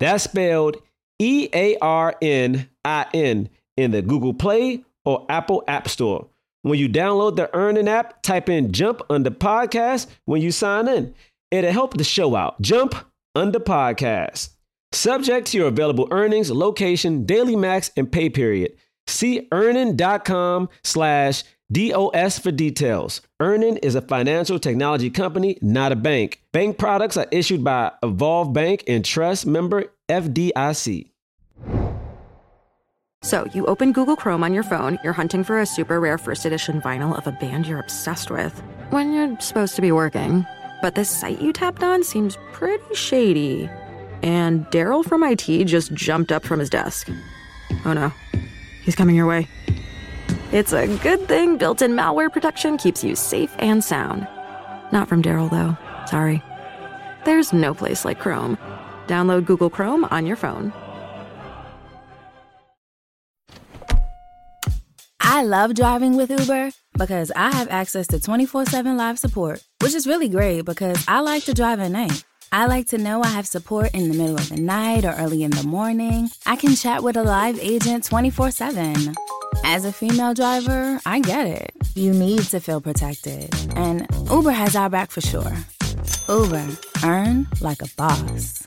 That's 0.00 0.24
spelled 0.24 0.78
E 1.20 1.48
A 1.54 1.76
R 1.78 2.16
N 2.20 2.68
I 2.84 3.06
N 3.14 3.48
in 3.76 3.90
the 3.92 4.02
Google 4.02 4.34
Play 4.34 4.84
or 5.04 5.26
Apple 5.28 5.62
App 5.68 5.88
Store. 5.88 6.26
When 6.62 6.78
you 6.78 6.88
download 6.88 7.36
the 7.36 7.54
Earnin 7.54 7.88
app, 7.88 8.22
type 8.22 8.48
in 8.48 8.72
Jump 8.72 9.02
under 9.08 9.30
podcast 9.30 10.08
when 10.24 10.42
you 10.42 10.50
sign 10.50 10.88
in. 10.88 11.14
It'll 11.50 11.72
help 11.72 11.96
the 11.96 12.04
show 12.04 12.34
out. 12.34 12.60
Jump 12.60 12.94
under 13.34 13.58
podcast. 13.58 14.50
Subject 14.92 15.46
to 15.48 15.58
your 15.58 15.68
available 15.68 16.08
earnings, 16.10 16.50
location, 16.50 17.24
daily 17.24 17.56
max, 17.56 17.90
and 17.96 18.10
pay 18.10 18.28
period. 18.28 18.72
See 19.06 19.48
earnin.com 19.52 20.68
slash 20.82 21.44
DOS 21.72 22.38
for 22.38 22.50
details. 22.50 23.20
Earnin 23.38 23.76
is 23.78 23.94
a 23.94 24.00
financial 24.00 24.58
technology 24.58 25.08
company, 25.10 25.58
not 25.62 25.92
a 25.92 25.96
bank. 25.96 26.42
Bank 26.52 26.78
products 26.78 27.16
are 27.16 27.28
issued 27.30 27.62
by 27.62 27.92
Evolve 28.02 28.52
Bank 28.52 28.84
and 28.88 29.04
Trust 29.04 29.46
member 29.46 29.84
FDIC. 30.08 31.09
So, 33.22 33.46
you 33.52 33.66
open 33.66 33.92
Google 33.92 34.16
Chrome 34.16 34.42
on 34.42 34.54
your 34.54 34.62
phone, 34.62 34.98
you're 35.04 35.12
hunting 35.12 35.44
for 35.44 35.60
a 35.60 35.66
super 35.66 36.00
rare 36.00 36.16
first 36.16 36.46
edition 36.46 36.80
vinyl 36.80 37.14
of 37.16 37.26
a 37.26 37.32
band 37.32 37.66
you're 37.66 37.78
obsessed 37.78 38.30
with, 38.30 38.58
when 38.88 39.12
you're 39.12 39.38
supposed 39.40 39.76
to 39.76 39.82
be 39.82 39.92
working. 39.92 40.46
But 40.80 40.94
this 40.94 41.10
site 41.10 41.38
you 41.38 41.52
tapped 41.52 41.82
on 41.82 42.02
seems 42.02 42.38
pretty 42.52 42.94
shady. 42.94 43.68
And 44.22 44.64
Daryl 44.68 45.04
from 45.04 45.22
IT 45.22 45.66
just 45.66 45.92
jumped 45.92 46.32
up 46.32 46.44
from 46.44 46.60
his 46.60 46.70
desk. 46.70 47.10
Oh 47.84 47.92
no, 47.92 48.10
he's 48.84 48.96
coming 48.96 49.16
your 49.16 49.26
way. 49.26 49.46
It's 50.50 50.72
a 50.72 50.86
good 50.98 51.28
thing 51.28 51.58
built 51.58 51.82
in 51.82 51.92
malware 51.92 52.32
protection 52.32 52.78
keeps 52.78 53.04
you 53.04 53.14
safe 53.14 53.54
and 53.58 53.84
sound. 53.84 54.26
Not 54.92 55.08
from 55.08 55.22
Daryl, 55.22 55.50
though. 55.50 55.76
Sorry. 56.06 56.42
There's 57.26 57.52
no 57.52 57.74
place 57.74 58.06
like 58.06 58.18
Chrome. 58.18 58.56
Download 59.08 59.44
Google 59.44 59.68
Chrome 59.68 60.04
on 60.04 60.24
your 60.24 60.36
phone. 60.36 60.72
I 65.32 65.44
love 65.44 65.74
driving 65.74 66.16
with 66.16 66.28
Uber 66.28 66.72
because 66.98 67.30
I 67.36 67.52
have 67.52 67.68
access 67.70 68.08
to 68.08 68.18
24 68.18 68.66
7 68.66 68.96
live 68.96 69.16
support, 69.16 69.62
which 69.80 69.94
is 69.94 70.04
really 70.04 70.28
great 70.28 70.64
because 70.64 71.04
I 71.06 71.20
like 71.20 71.44
to 71.44 71.54
drive 71.54 71.78
at 71.78 71.92
night. 71.92 72.24
I 72.50 72.66
like 72.66 72.88
to 72.88 72.98
know 72.98 73.22
I 73.22 73.28
have 73.28 73.46
support 73.46 73.94
in 73.94 74.08
the 74.08 74.18
middle 74.18 74.34
of 74.34 74.48
the 74.48 74.60
night 74.60 75.04
or 75.04 75.12
early 75.12 75.44
in 75.44 75.52
the 75.52 75.62
morning. 75.62 76.30
I 76.46 76.56
can 76.56 76.74
chat 76.74 77.04
with 77.04 77.16
a 77.16 77.22
live 77.22 77.60
agent 77.60 78.02
24 78.06 78.50
7. 78.50 79.14
As 79.62 79.84
a 79.84 79.92
female 79.92 80.34
driver, 80.34 81.00
I 81.06 81.20
get 81.20 81.46
it. 81.46 81.74
You 81.94 82.12
need 82.12 82.42
to 82.50 82.58
feel 82.58 82.80
protected. 82.80 83.54
And 83.76 84.08
Uber 84.28 84.50
has 84.50 84.74
our 84.74 84.90
back 84.90 85.12
for 85.12 85.20
sure. 85.20 85.56
Uber, 86.28 86.66
earn 87.04 87.46
like 87.60 87.82
a 87.82 87.88
boss. 87.96 88.64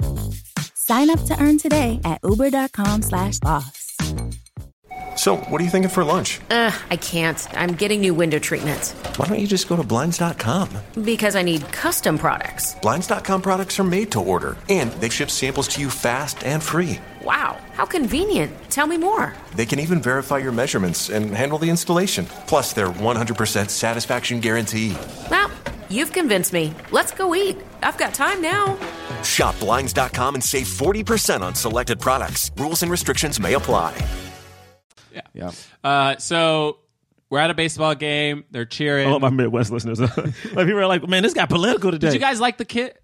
Sign 0.75 1.09
up 1.09 1.21
to 1.25 1.37
earn 1.43 1.57
today 1.57 1.99
at 2.05 2.21
uber.com 2.23 3.01
slash 3.01 3.39
boss. 3.39 3.92
So, 5.15 5.35
what 5.37 5.59
are 5.61 5.63
you 5.63 5.69
thinking 5.69 5.89
for 5.89 6.03
lunch? 6.03 6.39
Uh, 6.49 6.71
I 6.89 6.95
can't. 6.95 7.37
I'm 7.53 7.73
getting 7.75 8.01
new 8.01 8.13
window 8.13 8.39
treatments. 8.39 8.93
Why 9.17 9.27
don't 9.27 9.37
you 9.37 9.47
just 9.47 9.67
go 9.67 9.75
to 9.75 9.83
Blinds.com? 9.83 10.69
Because 11.03 11.35
I 11.35 11.43
need 11.43 11.69
custom 11.71 12.17
products. 12.17 12.75
Blinds.com 12.79 13.41
products 13.41 13.79
are 13.79 13.83
made 13.83 14.11
to 14.13 14.19
order, 14.21 14.55
and 14.69 14.91
they 14.93 15.09
ship 15.09 15.29
samples 15.29 15.67
to 15.69 15.81
you 15.81 15.89
fast 15.89 16.43
and 16.45 16.63
free. 16.63 16.99
Wow, 17.23 17.59
how 17.73 17.85
convenient. 17.85 18.51
Tell 18.69 18.87
me 18.87 18.97
more. 18.97 19.33
They 19.55 19.65
can 19.65 19.79
even 19.79 20.01
verify 20.01 20.37
your 20.39 20.51
measurements 20.51 21.09
and 21.09 21.31
handle 21.31 21.57
the 21.59 21.69
installation. 21.69 22.25
Plus, 22.47 22.73
their 22.73 22.87
100% 22.87 23.69
satisfaction 23.69 24.39
guarantee. 24.39 24.95
Well, 25.29 25.51
you've 25.89 26.11
convinced 26.11 26.53
me. 26.53 26.73
Let's 26.91 27.11
go 27.11 27.35
eat. 27.35 27.57
I've 27.83 27.97
got 27.97 28.13
time 28.15 28.41
now. 28.41 28.77
Shop 29.21 29.57
Blinds.com 29.59 30.35
and 30.35 30.43
save 30.43 30.67
40% 30.67 31.41
on 31.41 31.53
selected 31.53 31.99
products. 31.99 32.51
Rules 32.57 32.81
and 32.81 32.91
restrictions 32.91 33.39
may 33.39 33.53
apply. 33.53 33.95
Yeah. 35.13 35.21
Yeah. 35.33 35.51
Uh, 35.83 36.17
so 36.17 36.79
we're 37.29 37.39
at 37.39 37.49
a 37.49 37.53
baseball 37.53 37.95
game. 37.95 38.43
They're 38.51 38.65
cheering. 38.65 39.07
I 39.07 39.11
love 39.11 39.21
my 39.21 39.29
Midwest 39.29 39.71
listeners. 39.71 39.99
like 40.01 40.15
people 40.15 40.79
are 40.79 40.87
like, 40.87 41.07
man, 41.07 41.23
this 41.23 41.33
got 41.33 41.49
political 41.49 41.91
today. 41.91 42.07
Did 42.07 42.13
you 42.13 42.19
guys 42.19 42.39
like 42.39 42.57
the 42.57 42.65
kid? 42.65 42.97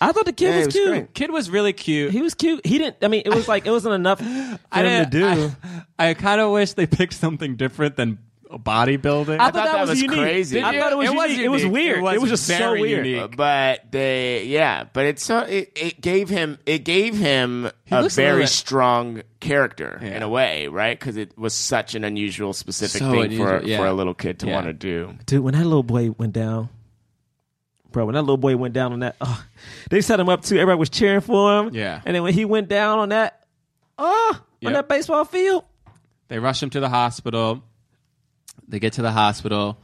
I 0.00 0.10
thought 0.10 0.24
the 0.24 0.32
kid 0.32 0.46
Yeah, 0.46 0.52
he 0.52 0.56
was 0.58 0.66
was 0.66 0.74
cute. 0.74 0.88
great. 0.88 1.14
Kid 1.14 1.30
was 1.30 1.48
really 1.50 1.72
cute. 1.72 2.10
He 2.10 2.22
was 2.22 2.34
cute. 2.34 2.66
He 2.66 2.78
didn't. 2.78 2.96
I 3.02 3.08
mean, 3.08 3.22
it 3.24 3.32
was 3.32 3.46
like 3.46 3.66
it 3.66 3.70
wasn't 3.70 3.94
enough 3.94 4.18
for 4.20 4.58
I 4.72 4.82
him 4.82 5.04
to 5.04 5.10
do. 5.10 5.20
didn't- 5.20 5.56
I, 5.98 6.08
I 6.08 6.14
kind 6.14 6.40
of 6.40 6.50
wish 6.50 6.72
they 6.72 6.86
picked 6.86 7.12
something 7.14 7.54
different 7.56 7.94
than 7.96 8.18
bodybuilding. 8.58 9.38
I 9.40 9.50
thought 9.50 9.64
that 9.64 9.86
was 9.88 10.00
unique. 10.00 10.18
crazy. 10.18 10.62
I 10.62 10.78
thought 10.78 10.92
it 10.92 10.98
was 10.98 11.10
unique. 11.10 11.38
It 11.40 11.48
was 11.48 11.66
weird. 11.66 11.98
It 12.04 12.20
was 12.20 12.30
just 12.30 12.46
so 12.46 12.72
weird. 12.72 13.06
unique. 13.06 13.36
But 13.36 13.90
they, 13.90 14.44
yeah, 14.46 14.84
but 14.92 15.06
it's 15.06 15.24
so 15.24 15.40
it, 15.40 15.72
it 15.76 16.00
gave 16.00 16.28
him 16.28 16.58
it 16.66 16.80
gave 16.84 17.16
him 17.16 17.70
He 17.84 17.94
a 17.94 18.00
looks 18.02 18.14
a 18.18 18.22
very 18.22 18.32
little 18.34 18.46
strong 18.48 19.22
character 19.40 19.98
Yeah. 20.02 20.16
in 20.16 20.22
a 20.22 20.28
way, 20.28 20.68
right? 20.68 20.98
Because 20.98 21.16
it 21.16 21.36
was 21.38 21.54
such 21.54 21.94
an 21.94 22.04
unusual, 22.04 22.52
specific 22.52 23.00
So 23.00 23.10
thing 23.10 23.36
for 23.36 23.62
yeah. 23.62 23.78
for 23.78 23.86
a 23.86 23.92
little 23.92 24.14
kid 24.14 24.38
to 24.40 24.46
Yeah. 24.46 24.54
want 24.54 24.66
to 24.66 24.72
do. 24.72 25.14
Dude, 25.26 25.42
when 25.42 25.54
that 25.54 25.64
little 25.64 25.82
boy 25.82 26.10
went 26.10 26.32
down, 26.32 26.68
bro, 27.90 28.04
when 28.06 28.14
that 28.14 28.22
little 28.22 28.36
boy 28.36 28.56
went 28.56 28.74
down 28.74 28.92
on 28.92 29.00
that, 29.00 29.16
oh, 29.20 29.44
they 29.90 30.00
set 30.00 30.18
him 30.20 30.28
up 30.28 30.42
too. 30.42 30.56
Everybody 30.56 30.78
was 30.78 30.90
cheering 30.90 31.20
for 31.20 31.58
him. 31.60 31.74
Yeah. 31.74 32.00
And 32.04 32.14
then 32.14 32.22
when 32.22 32.34
he 32.34 32.44
went 32.44 32.68
down 32.68 32.98
on 32.98 33.08
that, 33.10 33.44
oh, 33.98 34.40
Yep. 34.60 34.68
on 34.68 34.72
that 34.74 34.88
baseball 34.88 35.24
field, 35.24 35.64
They 36.28 36.38
rush 36.38 36.62
him 36.62 36.70
to 36.70 36.80
the 36.80 36.88
hospital. 36.88 37.62
They 38.72 38.80
get 38.80 38.94
to 38.94 39.02
the 39.02 39.12
hospital. 39.12 39.78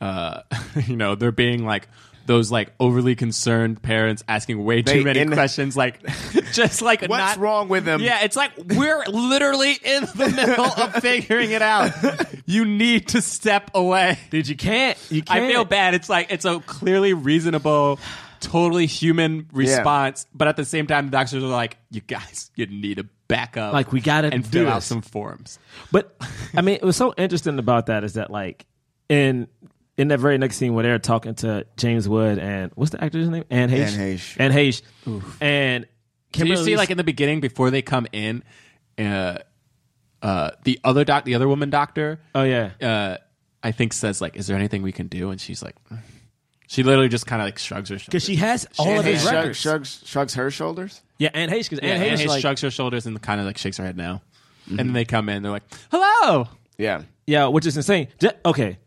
Uh, 0.00 0.42
you 0.86 0.96
know, 0.96 1.16
they're 1.16 1.32
being 1.32 1.66
like 1.66 1.88
those 2.24 2.52
like 2.52 2.72
overly 2.78 3.16
concerned 3.16 3.82
parents 3.82 4.22
asking 4.28 4.64
way 4.64 4.80
too 4.80 4.98
They- 4.98 5.02
many 5.04 5.18
in- 5.18 5.32
questions, 5.32 5.76
like 5.76 6.00
just 6.52 6.80
like 6.80 7.00
What's 7.02 7.10
not, 7.10 7.38
wrong 7.38 7.68
with 7.68 7.84
them? 7.84 8.00
Yeah, 8.00 8.20
it's 8.22 8.36
like 8.36 8.52
we're 8.56 9.04
literally 9.06 9.72
in 9.72 10.02
the 10.14 10.32
middle 10.34 10.64
of 10.64 10.94
figuring 11.02 11.50
it 11.50 11.62
out. 11.62 11.90
You 12.46 12.64
need 12.64 13.08
to 13.08 13.20
step 13.22 13.72
away. 13.74 14.18
Dude, 14.30 14.46
you 14.46 14.54
can't. 14.56 14.96
You 15.10 15.22
I 15.28 15.40
can't. 15.40 15.52
feel 15.52 15.64
bad. 15.64 15.94
It's 15.94 16.08
like 16.08 16.28
it's 16.30 16.44
a 16.44 16.60
clearly 16.60 17.12
reasonable, 17.12 17.98
totally 18.38 18.86
human 18.86 19.48
response, 19.52 20.28
but 20.32 20.46
at 20.46 20.56
the 20.56 20.64
same 20.64 20.86
time, 20.86 21.06
the 21.06 21.10
doctors 21.10 21.42
are 21.42 21.46
like, 21.48 21.76
"You 21.90 22.02
guys, 22.02 22.52
you 22.54 22.66
need 22.66 22.98
to 22.98 23.08
back 23.32 23.56
up. 23.56 23.72
Like, 23.72 23.90
we 23.92 24.00
gotta 24.00 24.28
and 24.32 24.42
do 24.44 24.60
fill 24.64 24.68
out 24.68 24.82
some 24.82 25.02
forms." 25.02 25.58
But 25.90 26.16
I 26.54 26.60
mean, 26.62 26.76
it 26.76 26.82
was 26.84 26.96
so 26.96 27.12
interesting 27.16 27.58
about 27.58 27.86
that 27.86 28.04
is 28.04 28.14
that 28.14 28.30
like 28.30 28.66
in 29.08 29.48
in 29.96 30.08
that 30.08 30.20
very 30.20 30.38
next 30.38 30.56
scene 30.56 30.74
where 30.74 30.82
they're 30.82 30.98
talking 30.98 31.34
to 31.36 31.66
James 31.76 32.08
Wood 32.08 32.38
and 32.38 32.72
what's 32.74 32.90
the 32.92 33.02
actor's 33.04 33.28
name? 33.28 33.44
Anne 33.50 33.68
Heche. 33.68 33.76
Anne 33.78 33.98
Heche. 33.98 34.36
Anne 34.40 34.52
Heche. 34.52 34.82
And 35.40 35.86
Can 36.32 36.46
you 36.46 36.56
see 36.56 36.76
like 36.76 36.90
in 36.90 36.96
the 36.96 37.04
beginning 37.04 37.40
before 37.40 37.70
they 37.70 37.82
come 37.82 38.06
in, 38.12 38.42
uh, 38.98 39.38
uh, 40.22 40.50
the 40.64 40.80
other 40.84 41.04
doc, 41.04 41.24
the 41.24 41.34
other 41.34 41.48
woman 41.48 41.68
doctor, 41.68 42.20
Oh 42.34 42.42
yeah. 42.42 42.70
uh, 42.80 43.16
I 43.62 43.72
think 43.72 43.92
says 43.92 44.20
like, 44.20 44.36
"Is 44.36 44.46
there 44.46 44.56
anything 44.56 44.82
we 44.82 44.92
can 44.92 45.08
do?" 45.08 45.30
And 45.30 45.40
she's 45.40 45.62
like, 45.62 45.76
she 46.72 46.82
literally 46.82 47.08
just 47.08 47.26
kind 47.26 47.42
of 47.42 47.46
like 47.46 47.58
shrugs 47.58 47.90
her 47.90 47.98
shoulders 47.98 48.06
Because 48.06 48.24
she 48.24 48.36
has 48.36 48.66
all 48.78 48.88
Anne 48.88 48.98
of 48.98 49.04
his 49.04 49.20
Heche 49.20 49.22
shrug- 49.22 49.34
records. 49.34 49.58
shrugs, 49.58 50.02
shrugs 50.06 50.34
her 50.34 50.50
shoulders. 50.50 51.02
Yeah, 51.18 51.28
Anne 51.34 51.50
Heche. 51.50 51.68
Because 51.68 51.80
Yeah, 51.82 51.94
Anne 51.94 52.02
Anne 52.02 52.16
Heche, 52.18 52.22
Heche 52.22 52.26
like, 52.28 52.40
shrugs 52.40 52.60
her 52.62 52.70
shoulders 52.70 53.06
and 53.06 53.20
kind 53.20 53.40
of 53.40 53.46
like 53.46 53.58
shakes 53.58 53.76
her 53.76 53.84
head 53.84 53.96
now. 53.96 54.22
Mm-hmm. 54.66 54.78
And 54.78 54.88
then 54.88 54.92
they 54.94 55.04
come 55.04 55.28
in, 55.28 55.42
they're 55.42 55.52
like, 55.52 55.64
"Hello." 55.90 56.48
Yeah. 56.78 57.02
Yeah, 57.26 57.46
which 57.48 57.66
is 57.66 57.76
insane. 57.76 58.08
Ju- 58.18 58.30
okay, 58.44 58.78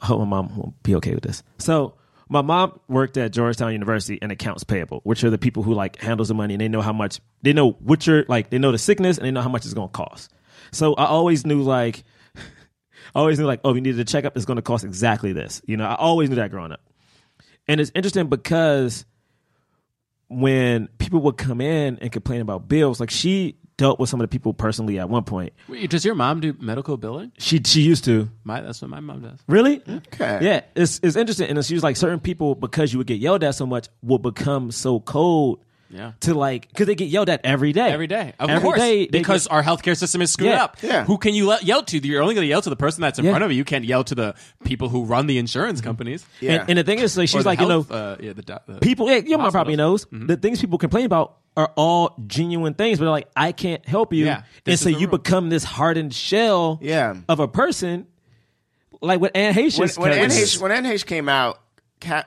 I 0.00 0.06
hope 0.06 0.18
my 0.20 0.26
mom 0.26 0.56
will 0.56 0.74
be 0.82 0.94
okay 0.96 1.14
with 1.14 1.22
this. 1.24 1.42
So 1.58 1.94
my 2.28 2.42
mom 2.42 2.78
worked 2.88 3.16
at 3.16 3.32
Georgetown 3.32 3.72
University 3.72 4.16
in 4.20 4.30
accounts 4.30 4.62
payable, 4.62 5.00
which 5.04 5.24
are 5.24 5.30
the 5.30 5.38
people 5.38 5.62
who 5.62 5.72
like 5.74 5.96
handles 6.00 6.28
the 6.28 6.34
money 6.34 6.54
and 6.54 6.60
they 6.60 6.68
know 6.68 6.82
how 6.82 6.92
much 6.92 7.20
they 7.42 7.52
know 7.52 7.72
what 7.72 8.06
you're 8.06 8.24
like. 8.28 8.50
They 8.50 8.58
know 8.58 8.70
the 8.72 8.78
sickness 8.78 9.18
and 9.18 9.26
they 9.26 9.30
know 9.30 9.40
how 9.42 9.48
much 9.48 9.64
it's 9.64 9.74
going 9.74 9.88
to 9.88 9.92
cost. 9.92 10.30
So 10.72 10.94
I 10.94 11.06
always 11.06 11.44
knew 11.46 11.62
like, 11.62 12.04
I 12.36 13.18
always 13.18 13.38
knew 13.38 13.46
like, 13.46 13.60
oh, 13.64 13.72
we 13.72 13.80
needed 13.80 13.98
a 14.00 14.04
checkup. 14.04 14.36
It's 14.36 14.46
going 14.46 14.56
to 14.56 14.62
cost 14.62 14.84
exactly 14.84 15.32
this. 15.32 15.60
You 15.64 15.76
know, 15.76 15.86
I 15.86 15.94
always 15.94 16.28
knew 16.28 16.36
that 16.36 16.50
growing 16.50 16.70
up. 16.72 16.80
And 17.70 17.80
it's 17.80 17.92
interesting 17.94 18.26
because 18.26 19.04
when 20.26 20.88
people 20.98 21.20
would 21.20 21.36
come 21.36 21.60
in 21.60 21.98
and 22.00 22.10
complain 22.10 22.40
about 22.40 22.66
bills, 22.66 22.98
like 22.98 23.10
she 23.10 23.58
dealt 23.76 24.00
with 24.00 24.10
some 24.10 24.20
of 24.20 24.24
the 24.24 24.28
people 24.28 24.52
personally 24.52 24.98
at 24.98 25.08
one 25.08 25.22
point. 25.22 25.52
Wait, 25.68 25.88
does 25.88 26.04
your 26.04 26.16
mom 26.16 26.40
do 26.40 26.52
medical 26.58 26.96
billing? 26.96 27.30
She 27.38 27.62
she 27.64 27.82
used 27.82 28.04
to. 28.06 28.28
My 28.42 28.60
that's 28.60 28.82
what 28.82 28.90
my 28.90 28.98
mom 28.98 29.22
does. 29.22 29.38
Really? 29.46 29.80
Okay. 29.88 30.38
Yeah, 30.42 30.62
it's 30.74 30.98
it's 31.04 31.14
interesting, 31.14 31.48
and 31.48 31.64
she 31.64 31.74
was 31.74 31.84
like, 31.84 31.96
certain 31.96 32.18
people 32.18 32.56
because 32.56 32.92
you 32.92 32.98
would 32.98 33.06
get 33.06 33.20
yelled 33.20 33.44
at 33.44 33.54
so 33.54 33.66
much 33.66 33.86
will 34.02 34.18
become 34.18 34.72
so 34.72 34.98
cold. 34.98 35.64
Yeah. 35.92 36.12
To 36.20 36.34
like, 36.34 36.68
because 36.68 36.86
they 36.86 36.94
get 36.94 37.08
yelled 37.08 37.28
at 37.28 37.40
every 37.44 37.72
day. 37.72 37.90
Every 37.90 38.06
day, 38.06 38.32
of 38.38 38.48
Every 38.48 38.62
course, 38.62 38.78
day 38.78 39.06
because 39.08 39.48
get- 39.48 39.52
our 39.52 39.62
healthcare 39.62 39.96
system 39.96 40.22
is 40.22 40.30
screwed 40.30 40.50
Yeah, 40.50 40.64
up. 40.64 40.76
yeah. 40.82 41.04
Who 41.04 41.18
can 41.18 41.34
you 41.34 41.48
le- 41.48 41.58
yell 41.62 41.82
to? 41.82 41.98
You're 41.98 42.22
only 42.22 42.34
going 42.34 42.44
to 42.44 42.48
yell 42.48 42.62
to 42.62 42.70
the 42.70 42.76
person 42.76 43.00
that's 43.00 43.18
in 43.18 43.24
Yeah. 43.24 43.32
front 43.32 43.42
of 43.44 43.50
you. 43.50 43.56
You 43.58 43.64
can't 43.64 43.84
yell 43.84 44.04
to 44.04 44.14
the 44.14 44.34
people 44.64 44.88
who 44.88 45.04
run 45.04 45.26
the 45.26 45.38
insurance 45.38 45.80
companies. 45.80 46.24
Yeah. 46.40 46.60
and, 46.60 46.70
and 46.70 46.78
the 46.78 46.84
thing 46.84 47.00
is, 47.00 47.16
like, 47.18 47.28
she's 47.28 47.42
the 47.42 47.48
like, 47.48 47.60
you 47.60 47.66
know, 47.68 47.84
uh, 47.90 48.16
yeah, 48.20 48.32
the, 48.34 48.60
the 48.68 48.78
people. 48.80 49.10
Yeah, 49.10 49.16
your 49.16 49.38
mom 49.38 49.50
probably 49.50 49.74
knows 49.76 50.02
hospitals. 50.04 50.28
the 50.28 50.36
things 50.36 50.60
people 50.60 50.78
complain 50.78 51.06
about 51.06 51.38
are 51.56 51.72
all 51.76 52.14
genuine 52.28 52.74
things, 52.74 52.98
but 53.00 53.06
they're 53.06 53.10
like, 53.10 53.28
I 53.34 53.50
can't 53.50 53.84
help 53.84 54.12
you, 54.12 54.26
Yeah, 54.26 54.42
and 54.66 54.78
so 54.78 54.88
you 54.88 55.08
rule. 55.08 55.18
become 55.18 55.48
this 55.48 55.64
hardened 55.64 56.14
shell, 56.14 56.78
Yeah. 56.80 57.16
of 57.28 57.40
a 57.40 57.48
person. 57.48 58.06
Like 59.02 59.20
with 59.20 59.32
Anne 59.34 59.54
Heche's 59.54 59.78
when, 59.98 60.10
when, 60.10 60.12
Anne 60.12 60.28
character- 60.30 60.36
Heche, 60.46 60.60
when 60.60 60.72
Anne 60.72 60.84
Heche 60.84 61.04
came 61.06 61.28
out, 61.28 61.60
Kat, 62.00 62.26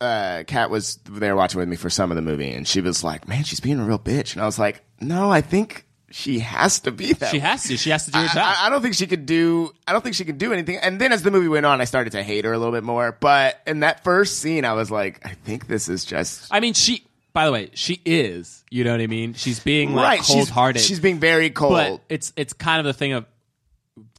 uh, 0.00 0.44
Kat 0.46 0.70
was 0.70 0.96
there 1.08 1.36
watching 1.36 1.58
with 1.58 1.68
me 1.68 1.76
for 1.76 1.90
some 1.90 2.10
of 2.10 2.16
the 2.16 2.22
movie, 2.22 2.52
and 2.52 2.66
she 2.66 2.80
was 2.80 3.04
like, 3.04 3.28
"Man, 3.28 3.44
she's 3.44 3.60
being 3.60 3.80
a 3.80 3.84
real 3.84 3.98
bitch," 3.98 4.34
and 4.34 4.42
I 4.42 4.46
was 4.46 4.58
like, 4.58 4.82
"No, 5.00 5.30
I 5.30 5.40
think 5.40 5.86
she 6.14 6.38
has 6.38 6.78
to 6.80 6.92
be 6.92 7.12
that. 7.14 7.32
She 7.32 7.40
has 7.40 7.64
to. 7.64 7.76
She 7.76 7.90
has 7.90 8.04
to 8.04 8.12
do 8.12 8.18
her 8.18 8.24
I, 8.24 8.34
job. 8.34 8.56
I, 8.56 8.66
I 8.66 8.70
don't 8.70 8.82
think 8.82 8.94
she 8.94 9.08
could 9.08 9.26
do. 9.26 9.72
I 9.86 9.92
don't 9.92 10.02
think 10.02 10.14
she 10.14 10.24
could 10.24 10.38
do 10.38 10.52
anything. 10.52 10.76
And 10.76 11.00
then 11.00 11.12
as 11.12 11.24
the 11.24 11.32
movie 11.32 11.48
went 11.48 11.66
on, 11.66 11.80
I 11.80 11.84
started 11.86 12.10
to 12.10 12.22
hate 12.22 12.44
her 12.44 12.52
a 12.52 12.58
little 12.58 12.72
bit 12.72 12.84
more. 12.84 13.16
But 13.18 13.60
in 13.66 13.80
that 13.80 14.04
first 14.04 14.38
scene, 14.38 14.64
I 14.64 14.74
was 14.74 14.92
like, 14.92 15.26
I 15.26 15.30
think 15.30 15.66
this 15.66 15.88
is 15.88 16.04
just 16.04 16.52
I 16.52 16.60
mean, 16.60 16.74
she. 16.74 17.04
By 17.32 17.46
the 17.46 17.52
way, 17.52 17.70
she 17.74 18.00
is. 18.04 18.62
You 18.70 18.84
know 18.84 18.92
what 18.92 19.00
I 19.00 19.08
mean? 19.08 19.34
She's 19.34 19.58
being 19.58 19.92
like 19.92 20.20
right. 20.20 20.22
cold 20.22 20.48
hearted. 20.48 20.78
She's, 20.78 20.88
she's 20.88 21.00
being 21.00 21.18
very 21.18 21.50
cold. 21.50 21.72
but 21.72 22.00
it's 22.08 22.32
it's 22.36 22.52
kind 22.52 22.78
of 22.78 22.84
the 22.84 22.92
thing 22.92 23.12
of 23.12 23.26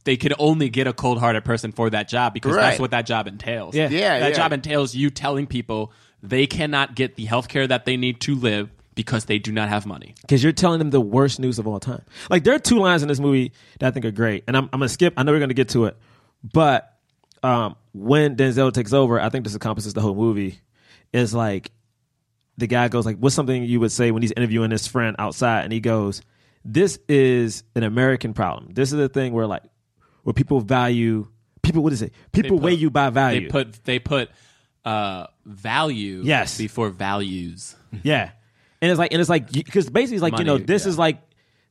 they 0.06 0.16
could 0.16 0.32
only 0.38 0.70
get 0.70 0.86
a 0.86 0.92
cold 0.92 1.18
hearted 1.18 1.44
person 1.44 1.72
for 1.72 1.90
that 1.90 2.08
job 2.08 2.32
because 2.32 2.54
that's 2.54 2.78
what 2.78 2.92
that 2.92 3.06
job 3.06 3.26
entails. 3.26 3.74
Yeah. 3.74 3.90
Yeah, 3.90 4.20
that 4.20 4.30
yeah. 4.30 4.36
job 4.36 4.52
entails 4.52 4.94
you 4.94 5.10
telling 5.10 5.46
people 5.46 5.92
they 6.22 6.46
cannot 6.46 6.94
get 6.94 7.16
the 7.16 7.24
health 7.24 7.48
care 7.48 7.66
that 7.66 7.84
they 7.84 7.96
need 7.96 8.20
to 8.20 8.36
live 8.36 8.70
because 8.94 9.26
they 9.26 9.38
do 9.38 9.52
not 9.52 9.68
have 9.68 9.84
money. 9.84 10.14
because 10.22 10.42
you're 10.42 10.52
telling 10.52 10.78
them 10.78 10.90
the 10.90 11.00
worst 11.00 11.38
news 11.40 11.58
of 11.58 11.66
all 11.66 11.80
time. 11.80 12.02
Like 12.30 12.44
there 12.44 12.54
are 12.54 12.58
two 12.58 12.78
lines 12.78 13.02
in 13.02 13.08
this 13.08 13.20
movie 13.20 13.52
that 13.80 13.88
I 13.88 13.90
think 13.90 14.06
are 14.06 14.10
great, 14.12 14.44
and 14.46 14.56
I'm, 14.56 14.64
I'm 14.72 14.78
gonna 14.78 14.88
skip. 14.88 15.12
I 15.16 15.24
know 15.24 15.32
we're 15.32 15.40
gonna 15.40 15.54
get 15.54 15.70
to 15.70 15.84
it, 15.86 15.96
but 16.42 16.96
um, 17.42 17.76
when 17.92 18.36
Denzel 18.36 18.72
takes 18.72 18.92
over, 18.92 19.20
I 19.20 19.28
think 19.28 19.44
this 19.44 19.52
encompasses 19.54 19.92
the 19.92 20.00
whole 20.00 20.14
movie. 20.14 20.60
Is 21.12 21.34
like 21.34 21.72
the 22.56 22.66
guy 22.66 22.88
goes 22.88 23.04
like, 23.04 23.18
"What's 23.18 23.34
something 23.34 23.64
you 23.64 23.80
would 23.80 23.92
say 23.92 24.12
when 24.12 24.22
he's 24.22 24.32
interviewing 24.32 24.70
his 24.70 24.86
friend 24.86 25.16
outside?" 25.18 25.64
And 25.64 25.72
he 25.72 25.80
goes, 25.80 26.22
"This 26.64 26.98
is 27.08 27.64
an 27.74 27.82
American 27.82 28.34
problem. 28.34 28.72
This 28.72 28.92
is 28.92 28.98
a 28.98 29.08
thing 29.08 29.32
where 29.32 29.46
like 29.46 29.62
where 30.26 30.34
people 30.34 30.60
value 30.60 31.28
people. 31.62 31.84
What 31.84 31.92
is 31.92 32.02
it? 32.02 32.12
People 32.32 32.58
put- 32.58 32.64
weigh 32.64 32.74
you 32.74 32.90
by 32.90 33.10
value. 33.10 33.42
They 33.42 33.46
put 33.46 33.84
they 33.84 33.98
put 34.00 34.28
uh, 34.84 35.28
value 35.44 36.22
Yes. 36.24 36.58
before 36.58 36.90
values. 36.90 37.76
Yeah, 38.02 38.32
and 38.82 38.90
it's 38.90 38.98
like, 38.98 39.12
and 39.12 39.20
it's 39.20 39.30
like, 39.30 39.50
because 39.50 39.88
basically, 39.88 40.16
it's 40.16 40.22
like 40.22 40.38
you 40.38 40.44
know, 40.44 40.58
this 40.58 40.84
yeah. 40.84 40.90
is 40.90 40.98
like, 40.98 41.22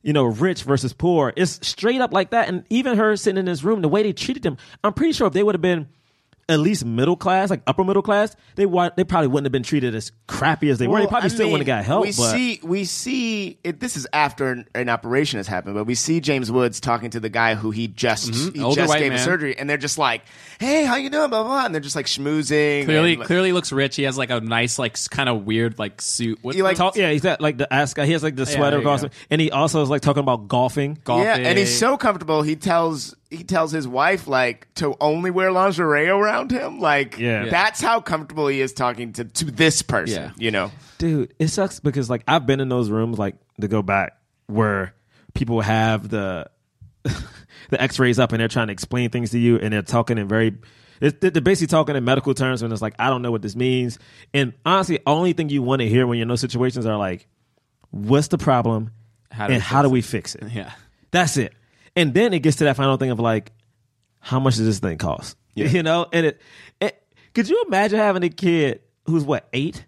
you 0.02 0.12
know, 0.12 0.24
rich 0.24 0.64
versus 0.64 0.92
poor. 0.92 1.32
It's 1.36 1.64
straight 1.64 2.00
up 2.00 2.12
like 2.12 2.30
that. 2.30 2.48
And 2.48 2.64
even 2.68 2.96
her 2.96 3.14
sitting 3.16 3.38
in 3.38 3.44
this 3.44 3.62
room, 3.62 3.80
the 3.82 3.88
way 3.88 4.02
they 4.02 4.12
treated 4.12 4.42
them, 4.42 4.56
I'm 4.82 4.92
pretty 4.92 5.12
sure 5.12 5.26
if 5.28 5.34
they 5.34 5.42
would 5.44 5.54
have 5.54 5.62
been 5.62 5.88
at 6.48 6.60
least 6.60 6.84
middle 6.84 7.16
class, 7.16 7.50
like 7.50 7.60
upper 7.66 7.82
middle 7.82 8.02
class, 8.02 8.36
they 8.54 8.66
wa- 8.66 8.90
they 8.96 9.02
probably 9.02 9.26
wouldn't 9.26 9.46
have 9.46 9.52
been 9.52 9.64
treated 9.64 9.96
as 9.96 10.12
crappy 10.28 10.70
as 10.70 10.78
they 10.78 10.86
were. 10.86 11.00
They 11.00 11.06
probably 11.08 11.24
I 11.26 11.28
still 11.28 11.46
mean, 11.46 11.52
wouldn't 11.54 11.68
have 11.68 11.78
got 11.80 11.84
help. 11.84 12.02
We 12.02 12.08
but 12.08 12.30
see, 12.32 12.60
we 12.62 12.84
see. 12.84 13.58
It, 13.64 13.80
this 13.80 13.96
is 13.96 14.06
after 14.12 14.52
an, 14.52 14.68
an 14.74 14.88
operation 14.88 15.38
has 15.38 15.48
happened, 15.48 15.74
but 15.74 15.84
we 15.86 15.96
see 15.96 16.20
James 16.20 16.50
Woods 16.52 16.78
talking 16.78 17.10
to 17.10 17.18
the 17.20 17.28
guy 17.28 17.56
who 17.56 17.72
he 17.72 17.88
just 17.88 18.26
he 18.32 18.50
Mm-hmm. 18.50 18.64
Older 18.64 18.82
just 18.82 18.94
gave 18.96 19.06
a 19.12 19.16
man. 19.16 19.24
surgery, 19.24 19.58
and 19.58 19.68
they're 19.68 19.76
just 19.76 19.98
like, 19.98 20.22
"Hey, 20.60 20.84
how 20.84 20.94
you 20.94 21.10
doing?" 21.10 21.30
Blah 21.30 21.42
blah, 21.42 21.48
blah. 21.52 21.64
and 21.66 21.74
they're 21.74 21.80
just 21.80 21.96
like 21.96 22.06
schmoozing. 22.06 22.84
Clearly, 22.84 23.12
and, 23.14 23.18
like- 23.20 23.26
clearly 23.26 23.52
looks 23.52 23.72
rich. 23.72 23.96
He 23.96 24.04
has 24.04 24.16
like 24.16 24.30
a 24.30 24.40
nice, 24.40 24.78
like 24.78 24.96
kind 25.10 25.28
of 25.28 25.44
weird, 25.46 25.80
like 25.80 26.00
suit. 26.00 26.38
What, 26.42 26.54
You 26.54 26.62
like- 26.62 26.76
Talk, 26.76 26.94
yeah, 26.96 27.10
he's 27.10 27.22
got 27.22 27.40
like 27.40 27.56
the 27.58 27.72
ass 27.72 27.92
guy. 27.92 28.06
He 28.06 28.12
has 28.12 28.22
like 28.22 28.36
the 28.36 28.44
Yeah, 28.44 28.54
sweater 28.56 28.70
there 28.76 28.80
across 28.80 29.02
him, 29.02 29.10
and 29.30 29.40
he 29.40 29.50
also 29.50 29.82
is 29.82 29.90
like 29.90 30.02
talking 30.02 30.20
about 30.22 30.46
golfing. 30.46 30.98
golfing. 31.02 31.24
Yeah, 31.26 31.36
and 31.38 31.58
he's 31.58 31.76
so 31.76 31.96
comfortable. 31.96 32.42
He 32.42 32.54
tells 32.54 33.16
he 33.30 33.42
tells 33.44 33.72
his 33.72 33.86
wife 33.88 34.26
like 34.28 34.72
to 34.76 34.94
only 35.00 35.30
wear 35.30 35.50
lingerie 35.50 36.08
around 36.08 36.50
him. 36.50 36.78
Like, 36.80 37.18
Yeah. 37.18 37.44
Yeah. 37.44 37.50
that's 37.50 37.80
how 37.80 38.00
comfortable 38.00 38.46
he 38.46 38.60
is 38.60 38.72
talking 38.72 39.12
to 39.14 39.24
to 39.24 39.44
this 39.46 39.82
person. 39.82 40.22
Yeah. 40.22 40.30
You 40.36 40.50
know, 40.50 40.70
dude 40.98 41.34
it 41.38 41.48
sucks 41.48 41.78
because 41.80 42.08
like 42.08 42.22
i've 42.26 42.46
been 42.46 42.58
in 42.60 42.68
those 42.70 42.88
rooms 42.88 43.18
like 43.18 43.36
to 43.60 43.68
go 43.68 43.82
back 43.82 44.16
where 44.46 44.94
people 45.34 45.60
have 45.60 46.08
the 46.08 46.46
the 47.04 47.80
x-rays 47.80 48.18
up 48.18 48.32
and 48.32 48.40
they're 48.40 48.48
trying 48.48 48.68
to 48.68 48.72
explain 48.72 49.10
things 49.10 49.30
to 49.30 49.38
you 49.38 49.58
and 49.58 49.72
they're 49.72 49.82
talking 49.82 50.16
in 50.18 50.26
very 50.28 50.56
they're 51.00 51.12
basically 51.42 51.66
talking 51.66 51.94
in 51.96 52.04
medical 52.04 52.32
terms 52.32 52.62
and 52.62 52.72
it's 52.72 52.80
like 52.80 52.94
i 52.98 53.10
don't 53.10 53.20
know 53.22 53.30
what 53.30 53.42
this 53.42 53.54
means 53.54 53.98
and 54.32 54.54
honestly 54.64 54.98
only 55.06 55.32
thing 55.34 55.48
you 55.50 55.62
want 55.62 55.80
to 55.82 55.88
hear 55.88 56.06
when 56.06 56.16
you're 56.16 56.22
in 56.22 56.28
those 56.28 56.40
situations 56.40 56.86
are 56.86 56.96
like 56.96 57.26
what's 57.90 58.28
the 58.28 58.38
problem 58.38 58.90
How 59.30 59.46
and 59.48 59.62
how 59.62 59.82
fix 59.82 59.86
do 59.88 59.90
we 59.90 60.00
fix 60.00 60.34
it 60.34 60.44
Yeah. 60.52 60.72
that's 61.10 61.36
it 61.36 61.52
and 61.96 62.14
then 62.14 62.32
it 62.32 62.40
gets 62.40 62.58
to 62.58 62.64
that 62.64 62.76
final 62.76 62.96
thing 62.96 63.10
of 63.10 63.18
like 63.18 63.52
how 64.20 64.38
much 64.38 64.56
does 64.56 64.66
this 64.66 64.78
thing 64.78 64.98
cost 64.98 65.36
you 65.54 65.82
know 65.82 66.06
and 66.12 66.26
it, 66.26 66.40
it 66.80 67.02
could 67.34 67.48
you 67.48 67.64
imagine 67.66 67.98
having 67.98 68.22
a 68.22 68.28
kid 68.28 68.80
who's 69.06 69.24
what 69.24 69.48
eight 69.52 69.84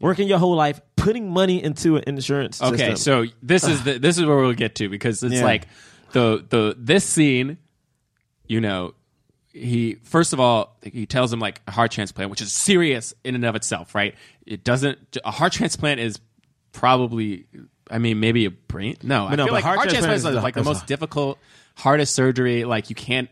working 0.00 0.28
your 0.28 0.38
whole 0.38 0.54
life 0.56 0.80
putting 0.96 1.30
money 1.30 1.62
into 1.62 1.96
an 1.96 2.04
insurance 2.06 2.60
Okay, 2.62 2.94
system. 2.94 2.96
so 2.96 3.32
this 3.42 3.64
is 3.64 3.82
the, 3.84 3.98
this 3.98 4.18
is 4.18 4.24
where 4.26 4.36
we'll 4.36 4.52
get 4.54 4.74
to 4.76 4.88
because 4.88 5.22
it's 5.22 5.34
Yeah. 5.36 5.44
like 5.44 5.66
the 6.12 6.44
the 6.48 6.74
this 6.78 7.04
scene, 7.04 7.58
you 8.48 8.60
know, 8.60 8.94
he 9.52 9.96
first 10.02 10.32
of 10.32 10.40
all 10.40 10.76
he 10.82 11.06
tells 11.06 11.32
him 11.32 11.38
like 11.38 11.60
a 11.68 11.70
heart 11.70 11.90
transplant, 11.92 12.30
which 12.30 12.40
is 12.40 12.50
serious 12.52 13.14
in 13.24 13.34
and 13.34 13.44
of 13.44 13.54
itself, 13.54 13.94
right? 13.94 14.14
It 14.46 14.64
doesn't 14.64 15.18
a 15.24 15.30
heart 15.30 15.52
transplant 15.52 16.00
is 16.00 16.18
probably, 16.72 17.46
I 17.90 17.98
mean, 17.98 18.20
maybe 18.20 18.46
a 18.46 18.50
brain. 18.50 18.96
No, 19.02 19.26
I 19.26 19.30
no, 19.34 19.44
feel 19.44 19.46
but 19.46 19.52
like 19.52 19.64
heart 19.64 19.76
heart, 19.78 19.88
transplant 19.90 20.16
is 20.16 20.22
transplant 20.22 20.36
is 20.38 20.42
like 20.44 20.54
the 20.54 20.60
the- 20.60 20.64
most 20.70 20.86
difficult, 20.86 21.38
hardest 21.76 22.14
surgery. 22.14 22.64
Like 22.64 22.88
you 22.90 22.96
can't. 22.96 23.28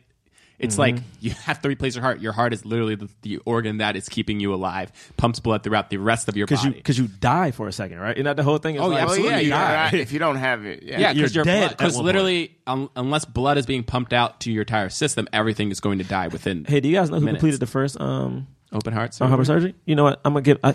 It's 0.59 0.75
Mm-hmm. 0.75 0.97
like 0.97 1.05
you 1.21 1.31
have 1.31 1.63
to 1.63 1.69
replace 1.69 1.95
your 1.95 2.03
heart. 2.03 2.21
Your 2.21 2.33
heart 2.33 2.53
is 2.53 2.65
literally 2.65 2.97
the, 2.97 3.09
the 3.23 3.37
organ 3.47 3.79
that 3.79 3.95
is 3.95 4.09
keeping 4.09 4.41
you 4.41 4.53
alive, 4.53 4.91
pumps 5.17 5.39
blood 5.39 5.63
throughout 5.63 5.89
the 5.89 5.99
rest 5.99 6.29
of 6.29 6.37
your 6.37 6.49
because 6.49 6.65
you 6.65 6.71
body. 6.71 6.81
because 6.81 6.99
you 6.99 7.07
die 7.07 7.53
for 7.53 7.69
a 7.69 7.73
second, 7.73 8.01
right? 8.01 8.17
Isn't 8.17 8.25
that 8.25 8.35
the 8.37 8.43
whole 8.43 8.59
thing? 8.59 8.75
It's 8.75 8.83
Oh, 8.83 8.89
like, 8.89 8.99
yeah, 8.99 9.05
well, 9.05 9.13
absolutely. 9.15 9.31
yeah, 9.35 9.39
you 9.41 9.49
you're 9.51 9.57
die. 9.57 9.85
not- 9.85 9.95
if 9.95 10.13
you 10.13 10.19
don't 10.19 10.35
have 10.35 10.67
it, 10.67 10.83
yeah, 10.83 10.99
Yeah, 10.99 11.07
You're 11.13 11.15
because 11.15 11.35
you're 11.37 11.45
dead 11.45 11.63
at 11.71 11.79
because 11.79 11.95
one 11.95 12.07
literally, 12.07 12.57
un- 12.67 12.89
unless 12.97 13.25
blood 13.25 13.57
is 13.57 13.67
being 13.67 13.85
pumped 13.85 14.13
out 14.13 14.41
to 14.41 14.51
your 14.51 14.63
entire 14.63 14.89
system, 14.89 15.29
everything 15.33 15.71
is 15.71 15.79
going 15.79 15.99
to 15.99 16.05
die 16.05 16.27
within. 16.27 16.65
Hey, 16.65 16.81
do 16.81 16.89
you 16.89 16.97
guys 16.97 17.09
know 17.09 17.21
who 17.21 17.27
minutes. 17.27 17.41
completed 17.41 17.61
the 17.61 17.67
first 17.69 18.01
um 18.01 18.49
Open 18.73 18.93
heart 18.93 19.15
Open 19.21 19.33
heart 19.33 19.47
surgery. 19.47 19.77
You 19.85 19.95
know 19.95 20.03
what? 20.03 20.21
I'm 20.25 20.33
gonna 20.33 20.43
give. 20.43 20.59
I, 20.65 20.75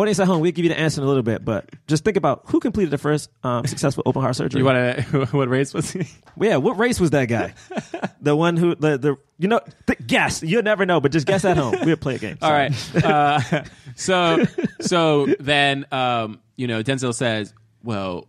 audience 0.00 0.18
at 0.20 0.26
home, 0.26 0.40
we'll 0.40 0.52
give 0.52 0.64
you 0.64 0.68
the 0.70 0.78
answer 0.78 1.00
in 1.00 1.04
a 1.04 1.08
little 1.08 1.22
bit, 1.22 1.44
but 1.44 1.68
just 1.86 2.04
think 2.04 2.16
about 2.16 2.42
who 2.46 2.60
completed 2.60 2.90
the 2.90 2.98
first 2.98 3.30
um, 3.44 3.66
successful 3.66 4.02
open 4.06 4.22
heart 4.22 4.36
surgery. 4.36 4.60
You 4.60 4.64
want 4.64 4.96
to? 4.98 5.26
What 5.32 5.48
race 5.48 5.74
was 5.74 5.90
he? 5.90 6.06
Yeah, 6.40 6.56
what 6.56 6.78
race 6.78 6.98
was 7.00 7.10
that 7.10 7.26
guy? 7.26 7.54
the 8.20 8.34
one 8.34 8.56
who 8.56 8.74
the 8.74 8.96
the 8.98 9.16
you 9.38 9.48
know 9.48 9.60
th- 9.86 9.98
guess. 10.06 10.42
You'll 10.42 10.62
never 10.62 10.86
know, 10.86 11.00
but 11.00 11.12
just 11.12 11.26
guess 11.26 11.44
at 11.44 11.56
home. 11.56 11.74
We'll 11.84 11.96
play 11.96 12.14
a 12.16 12.18
game. 12.18 12.38
All 12.42 12.48
Sorry. 12.48 12.70
right. 12.94 13.04
Uh, 13.04 13.64
so 13.96 14.44
so 14.80 15.26
then 15.40 15.86
um, 15.92 16.40
you 16.56 16.66
know 16.66 16.82
Denzel 16.82 17.14
says, 17.14 17.52
well. 17.82 18.28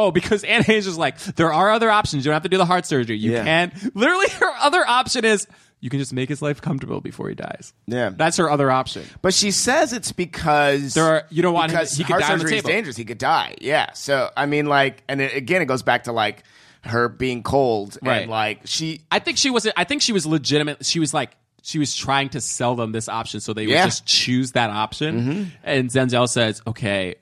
Oh, 0.00 0.12
because 0.12 0.44
Anne 0.44 0.62
Heche 0.62 0.86
is 0.86 0.96
like, 0.96 1.18
there 1.18 1.52
are 1.52 1.70
other 1.72 1.90
options. 1.90 2.24
You 2.24 2.28
don't 2.30 2.34
have 2.36 2.44
to 2.44 2.48
do 2.48 2.56
the 2.56 2.64
heart 2.64 2.86
surgery. 2.86 3.18
You 3.18 3.32
Yeah. 3.32 3.42
can. 3.42 3.90
Literally, 3.94 4.28
her 4.28 4.52
other 4.60 4.86
option 4.86 5.24
is 5.24 5.48
you 5.80 5.90
can 5.90 5.98
just 5.98 6.12
make 6.12 6.28
his 6.28 6.42
life 6.42 6.60
comfortable 6.60 7.00
before 7.00 7.28
he 7.28 7.34
dies. 7.34 7.72
Yeah. 7.86 8.10
That's 8.14 8.36
her 8.38 8.50
other 8.50 8.70
option. 8.70 9.04
But 9.22 9.32
she 9.34 9.50
says 9.52 9.92
it's 9.92 10.10
because 10.12 10.94
There 10.94 11.04
are- 11.04 11.24
you 11.30 11.42
don't 11.42 11.54
want 11.54 11.70
him 11.70 11.76
because 11.78 11.96
he 11.96 12.04
could 12.04 12.18
die 12.18 12.32
on 12.32 12.38
the 12.38 12.44
surgery 12.44 12.56
is 12.58 12.62
table. 12.62 12.74
dangerous. 12.74 12.96
He 12.96 13.04
could 13.04 13.18
die. 13.18 13.54
Yeah. 13.60 13.92
So 13.92 14.30
I 14.36 14.46
mean, 14.46 14.66
like, 14.66 15.02
and 15.08 15.20
it, 15.20 15.34
again, 15.36 15.62
it 15.62 15.66
goes 15.66 15.82
back 15.82 16.04
to 16.04 16.12
like 16.12 16.42
her 16.82 17.08
being 17.08 17.42
cold 17.42 17.98
Right. 18.02 18.22
and 18.22 18.30
like 18.30 18.60
she. 18.64 19.02
I 19.10 19.18
think 19.18 19.38
she 19.38 19.50
was. 19.50 19.66
I 19.76 19.84
think 19.84 20.02
she 20.02 20.12
was 20.12 20.26
legitimate. 20.26 20.84
She 20.86 21.00
was 21.00 21.12
like 21.14 21.36
she 21.62 21.78
was 21.78 21.94
trying 21.94 22.30
to 22.30 22.40
sell 22.40 22.76
them 22.76 22.92
this 22.92 23.08
option 23.08 23.40
so 23.40 23.52
they 23.52 23.66
would 23.66 23.74
just 23.74 24.06
choose 24.06 24.52
that 24.52 24.70
option. 24.70 25.20
Mhm. 25.20 25.46
And 25.64 25.90
Denzel 25.90 26.28
says, 26.28 26.62
"Okay, 26.66 27.16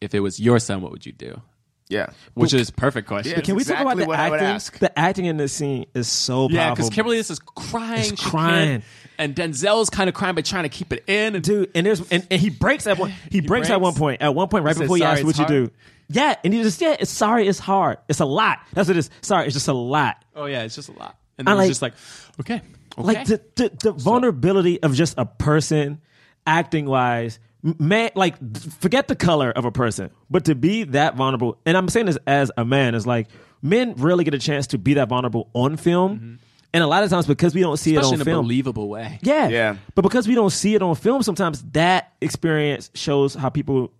if 0.00 0.14
it 0.14 0.20
was 0.20 0.40
your 0.40 0.58
son, 0.58 0.80
what 0.80 0.90
would 0.92 1.04
you 1.06 1.12
do?" 1.12 1.40
Yeah, 1.92 2.06
which 2.34 2.54
is 2.54 2.70
perfect 2.70 3.06
question. 3.08 3.34
But 3.36 3.44
can 3.44 3.54
we 3.56 3.64
talk 3.64 3.80
about 3.80 3.96
the 3.96 4.10
acting? 4.10 4.78
The 4.80 4.98
acting 4.98 5.24
in 5.26 5.36
this 5.36 5.52
scene 5.52 5.86
is 5.94 6.08
so 6.08 6.48
powerful. 6.48 6.54
Yeah, 6.54 6.64
powerful. 6.66 6.74
because 6.76 6.94
Kimberly 6.94 7.16
this 7.18 7.30
is 7.30 7.38
crying, 7.38 8.00
Is 8.00 8.08
she 8.08 8.16
crying. 8.16 8.68
can't- 8.80 8.84
and 9.18 9.36
Denzel's 9.36 9.90
kind 9.90 10.08
of 10.08 10.14
crying 10.14 10.34
but 10.34 10.44
trying 10.46 10.62
to 10.64 10.68
keep 10.70 10.92
it 10.92 11.04
in. 11.06 11.34
And 11.36 11.44
dude, 11.44 11.70
and 11.74 11.84
there's 11.86 12.00
and, 12.10 12.26
and 12.30 12.40
he 12.40 12.48
breaks 12.50 12.86
at 12.86 12.98
one. 12.98 13.12
He, 13.30 13.40
breaks, 13.40 13.68
at 13.68 13.78
breaks? 13.78 13.82
one 13.82 13.94
point. 13.94 14.22
At 14.22 14.34
one 14.34 14.48
point, 14.48 14.64
right 14.64 14.70
He 14.70 14.78
says, 14.78 14.82
before 14.84 14.96
he 14.96 15.02
"Sorry, 15.02 15.12
asks 15.12 15.24
what 15.24 15.30
it's 15.30 15.38
you 15.38 15.44
hard." 15.44 15.66
do. 15.66 15.70
Yeah, 16.08 16.34
and 16.44 16.52
he 16.54 16.62
just 16.62 16.80
yeah, 16.80 16.96
it's 16.98 17.10
sorry, 17.10 17.46
it's 17.46 17.58
hard, 17.58 17.98
it's 18.08 18.20
a 18.20 18.24
lot. 18.24 18.58
That's 18.72 18.88
what 18.88 18.96
it 18.96 19.00
is. 19.00 19.10
Sorry, 19.20 19.44
it's 19.46 19.54
just 19.54 19.68
a 19.68 19.72
lot. 19.74 20.22
oh 20.34 20.46
yeah, 20.46 20.62
it's 20.62 20.74
just 20.74 20.88
a 20.88 20.92
lot. 20.92 21.16
And 21.38 21.48
I 21.48 21.52
then 21.52 21.58
like- 21.58 21.64
he's 21.66 21.70
just 21.78 21.82
like, 21.82 21.94
okay, 22.40 22.56
okay. 22.56 22.62
Like 23.02 23.26
the 23.26 23.40
the, 23.54 23.70
the 23.82 23.92
vulnerability 23.92 24.82
of 24.82 24.94
just 24.94 25.14
a 25.18 25.26
person 25.26 26.00
acting 26.46 26.86
wise. 26.86 27.38
M- 27.64 27.76
Man, 27.78 28.10
like 28.14 28.36
forget 28.80 29.08
the 29.08 29.16
color 29.16 29.50
of 29.50 29.64
a 29.64 29.72
person, 29.72 30.10
but 30.30 30.44
to 30.46 30.54
be 30.54 30.84
that 30.84 31.16
vulnerable, 31.16 31.58
and 31.66 31.76
I'm 31.76 31.88
saying 31.88 32.06
this 32.06 32.18
as 32.26 32.50
a 32.56 32.64
man, 32.64 32.94
is 32.94 33.06
like 33.06 33.28
men 33.62 33.94
rarely 33.96 34.24
get 34.24 34.34
a 34.34 34.38
chance 34.38 34.68
to 34.68 34.78
be 34.78 34.94
that 34.94 35.08
vulnerable 35.08 35.48
on 35.54 35.76
film, 35.76 36.38
and 36.74 36.82
a 36.82 36.86
lot 36.86 37.04
of 37.04 37.10
times 37.10 37.26
because 37.26 37.54
we 37.54 37.60
don't 37.60 37.76
see 37.76 37.92
Mm-hmm. 37.92 37.98
especially 38.00 38.14
it 38.14 38.14
on 38.14 38.20
in 38.20 38.20
a 38.22 38.24
film, 38.24 38.44
believable 38.46 38.88
way. 38.88 39.18
Yeah. 39.22 39.48
Yeah. 39.48 39.76
But 39.94 40.02
because 40.02 40.26
we 40.26 40.34
don't 40.34 40.50
see 40.50 40.74
it 40.74 40.82
on 40.82 40.94
film, 40.94 41.22
sometimes 41.22 41.62
that 41.72 42.12
experience 42.20 42.90
shows 42.94 43.34
how 43.34 43.48
people 43.50 43.92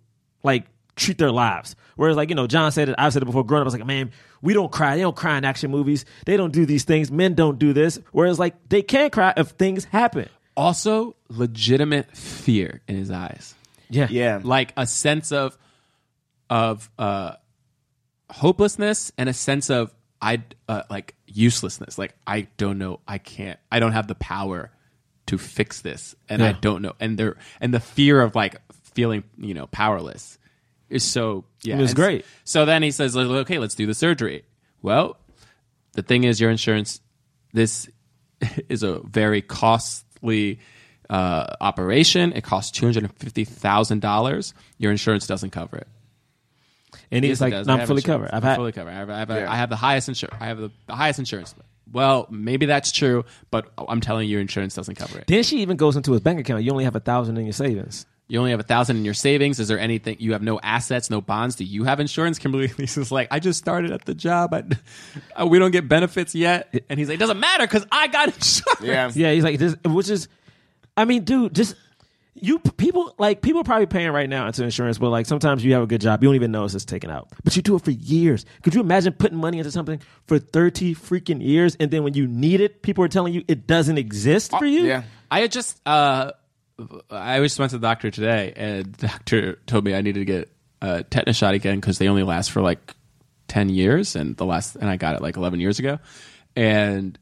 like 0.43 0.65
treat 0.95 1.17
their 1.17 1.31
lives. 1.31 1.75
Whereas, 1.95 2.17
like, 2.17 2.29
you 2.29 2.35
know, 2.35 2.47
John 2.47 2.71
said 2.71 2.89
it, 2.89 2.95
I've 2.97 3.13
said 3.13 3.21
it 3.21 3.25
before 3.25 3.43
growing 3.45 3.61
up, 3.61 3.65
I 3.65 3.67
was 3.67 3.73
like, 3.75 3.85
man, 3.85 4.11
we 4.41 4.53
don't 4.53 4.71
cry. 4.71 4.95
They 4.95 5.01
don't 5.03 5.15
cry 5.15 5.37
in 5.37 5.45
action 5.45 5.69
movies. 5.71 6.05
They 6.25 6.37
don't 6.37 6.51
do 6.51 6.65
these 6.65 6.83
things. 6.85 7.11
Men 7.11 7.35
don't 7.35 7.59
do 7.59 7.71
this. 7.73 7.99
Whereas, 8.11 8.39
like, 8.39 8.55
they 8.69 8.81
can 8.81 9.09
cry 9.11 9.31
if 9.37 9.49
things 9.49 9.85
happen. 9.85 10.27
Also, 10.55 11.15
legitimate 11.29 12.15
fear 12.15 12.81
in 12.87 12.95
his 12.95 13.09
eyes. 13.11 13.55
Yeah. 13.89 14.07
Yeah. 14.09 14.39
like 14.43 14.73
a 14.77 14.87
sense 14.87 15.31
of 15.31 15.57
of 16.49 16.89
uh 16.97 17.33
hopelessness 18.29 19.11
and 19.17 19.29
a 19.29 19.33
sense 19.33 19.69
of 19.69 19.93
I 20.21 20.41
uh, 20.69 20.83
like 20.89 21.15
uselessness. 21.27 21.97
Like 21.97 22.15
I 22.25 22.47
don't 22.57 22.77
know, 22.77 23.01
I 23.07 23.17
can't, 23.17 23.59
I 23.71 23.79
don't 23.79 23.91
have 23.91 24.07
the 24.07 24.15
power 24.15 24.71
to 25.27 25.37
fix 25.37 25.81
this, 25.81 26.15
and 26.29 26.41
I 26.41 26.53
don't 26.53 26.81
know. 26.81 26.93
And 26.99 27.17
there 27.17 27.35
and 27.59 27.73
the 27.73 27.81
fear 27.81 28.21
of 28.21 28.33
like 28.33 28.55
feeling, 28.93 29.23
you 29.37 29.53
know, 29.53 29.67
powerless 29.67 30.37
is 30.89 31.03
so 31.03 31.43
yeah, 31.61 31.75
It 31.77 31.81
was 31.81 31.91
And 31.91 31.97
great. 31.97 32.25
So 32.45 32.65
then 32.65 32.83
he 32.83 32.91
says, 32.91 33.17
"Okay, 33.17 33.59
let's 33.59 33.75
do 33.75 33.85
the 33.85 33.93
surgery." 33.93 34.45
Well, 34.81 35.17
the 35.93 36.01
thing 36.03 36.23
is, 36.23 36.39
your 36.39 36.49
insurance 36.49 37.01
this 37.51 37.89
is 38.69 38.81
a 38.81 38.99
very 38.99 39.41
costly 40.23 40.59
uh, 41.09 41.55
operation. 41.61 42.33
It 42.33 42.43
costs 42.43 42.71
two 42.71 42.85
hundred 42.85 43.03
and 43.03 43.13
fifty 43.17 43.45
thousand 43.45 44.01
dollars. 44.01 44.53
Your 44.77 44.91
insurance 44.91 45.27
doesn't 45.27 45.51
cover 45.51 45.77
it. 45.77 45.87
And 47.11 47.23
he's 47.23 47.31
Yes, 47.33 47.41
like, 47.41 47.51
does. 47.51 47.67
"No, 47.67 47.75
I 47.75 47.81
I'm 47.81 47.87
fully 47.87 47.99
insurance. 47.99 48.29
covered. 48.29 48.35
I've 48.35 48.43
I'm 48.43 48.49
had- 48.49 48.55
fully 48.55 48.71
covered. 48.71 48.89
I 48.91 48.93
have, 48.93 49.09
I 49.09 49.17
have, 49.19 49.29
Yeah. 49.29 49.51
I 49.51 49.55
have 49.55 49.69
the 49.69 49.75
highest 49.75 50.07
insurance. 50.09 50.37
I 50.39 50.45
have 50.47 50.57
the, 50.57 50.71
the 50.87 50.95
highest 50.95 51.19
insurance. 51.19 51.53
Well, 51.91 52.27
maybe 52.31 52.65
that's 52.65 52.91
true, 52.91 53.23
but 53.51 53.71
I'm 53.77 54.01
telling 54.01 54.27
you, 54.27 54.31
your 54.33 54.41
insurance 54.41 54.73
doesn't 54.73 54.95
cover 54.95 55.19
it. 55.19 55.27
Then 55.27 55.43
she 55.43 55.59
even 55.61 55.77
goes 55.77 55.95
into 55.95 56.11
his 56.11 56.21
bank 56.21 56.39
account. 56.39 56.63
You 56.63 56.71
only 56.71 56.85
have 56.85 56.95
a 56.95 56.99
thousand 56.99 57.37
in 57.37 57.45
your 57.45 57.53
savings. 57.53 58.05
You 58.27 58.39
only 58.39 58.51
have 58.51 58.59
a 58.59 58.63
thousand 58.63 58.97
in 58.97 59.05
your 59.05 59.13
savings. 59.13 59.59
Is 59.59 59.67
there 59.67 59.79
anything 59.79 60.17
you 60.19 60.33
have? 60.33 60.41
No 60.41 60.59
assets, 60.61 61.09
no 61.09 61.21
bonds. 61.21 61.55
Do 61.55 61.65
you 61.65 61.83
have 61.83 61.99
insurance? 61.99 62.39
Kimberly 62.39 62.71
Elise's 62.77 63.11
like, 63.11 63.27
I 63.31 63.39
just 63.39 63.59
started 63.59 63.91
at 63.91 64.05
the 64.05 64.15
job. 64.15 64.53
I, 64.53 64.63
uh, 65.35 65.45
we 65.47 65.59
don't 65.59 65.71
get 65.71 65.87
benefits 65.87 66.33
yet. 66.33 66.73
And 66.89 66.97
he's 66.97 67.09
like, 67.09 67.15
it 67.15 67.19
doesn't 67.19 67.39
matter 67.39 67.65
because 67.65 67.85
I 67.91 68.07
got 68.07 68.27
insurance. 68.33 69.15
Yeah, 69.15 69.31
he's 69.31 69.43
like, 69.43 69.59
this, 69.59 69.75
which 69.85 70.09
is, 70.09 70.27
I 70.95 71.05
mean, 71.05 71.23
dude, 71.23 71.53
just 71.53 71.75
you 72.35 72.59
people 72.59 73.13
like 73.17 73.41
people 73.41 73.61
are 73.61 73.63
probably 73.63 73.85
paying 73.85 74.11
right 74.11 74.29
now 74.29 74.47
into 74.47 74.63
insurance, 74.63 74.97
but 74.97 75.09
like 75.09 75.25
sometimes 75.25 75.63
you 75.63 75.73
have 75.73 75.83
a 75.83 75.87
good 75.87 76.01
job, 76.01 76.23
you 76.23 76.29
don't 76.29 76.35
even 76.35 76.51
notice 76.51 76.73
it's 76.75 76.85
taken 76.85 77.09
out, 77.09 77.29
but 77.43 77.55
you 77.55 77.61
do 77.61 77.75
it 77.75 77.83
for 77.83 77.91
years. 77.91 78.45
Could 78.63 78.73
you 78.73 78.81
imagine 78.81 79.13
putting 79.13 79.37
money 79.37 79.59
into 79.59 79.71
something 79.71 80.01
for 80.25 80.39
thirty 80.39 80.95
freaking 80.95 81.41
years, 81.41 81.77
and 81.79 81.91
then 81.91 82.03
when 82.03 82.15
you 82.15 82.27
need 82.27 82.59
it, 82.59 82.81
people 82.81 83.03
are 83.03 83.07
telling 83.07 83.33
you 83.33 83.43
it 83.47 83.67
doesn't 83.67 83.97
exist 83.97 84.51
for 84.51 84.65
you? 84.65 84.85
Yeah. 84.85 85.03
I 85.29 85.41
had 85.41 85.51
just 85.51 85.79
uh, 85.87 86.31
I 87.09 87.39
just 87.39 87.59
went 87.59 87.71
to 87.71 87.77
the 87.77 87.87
doctor 87.87 88.09
today, 88.11 88.53
and 88.55 88.93
the 88.93 89.07
doctor 89.07 89.59
told 89.67 89.85
me 89.85 89.93
I 89.93 90.01
needed 90.01 90.19
to 90.19 90.25
get 90.25 90.49
a 90.81 91.03
tetanus 91.03 91.37
shot 91.37 91.53
again 91.53 91.79
because 91.79 91.97
they 91.97 92.07
only 92.07 92.23
last 92.23 92.51
for 92.51 92.61
like 92.61 92.95
ten 93.47 93.69
years, 93.69 94.15
and 94.15 94.35
the 94.37 94.45
last 94.45 94.75
and 94.75 94.89
I 94.89 94.97
got 94.97 95.15
it 95.15 95.21
like 95.21 95.37
eleven 95.37 95.59
years 95.59 95.79
ago, 95.79 95.99
and 96.55 97.17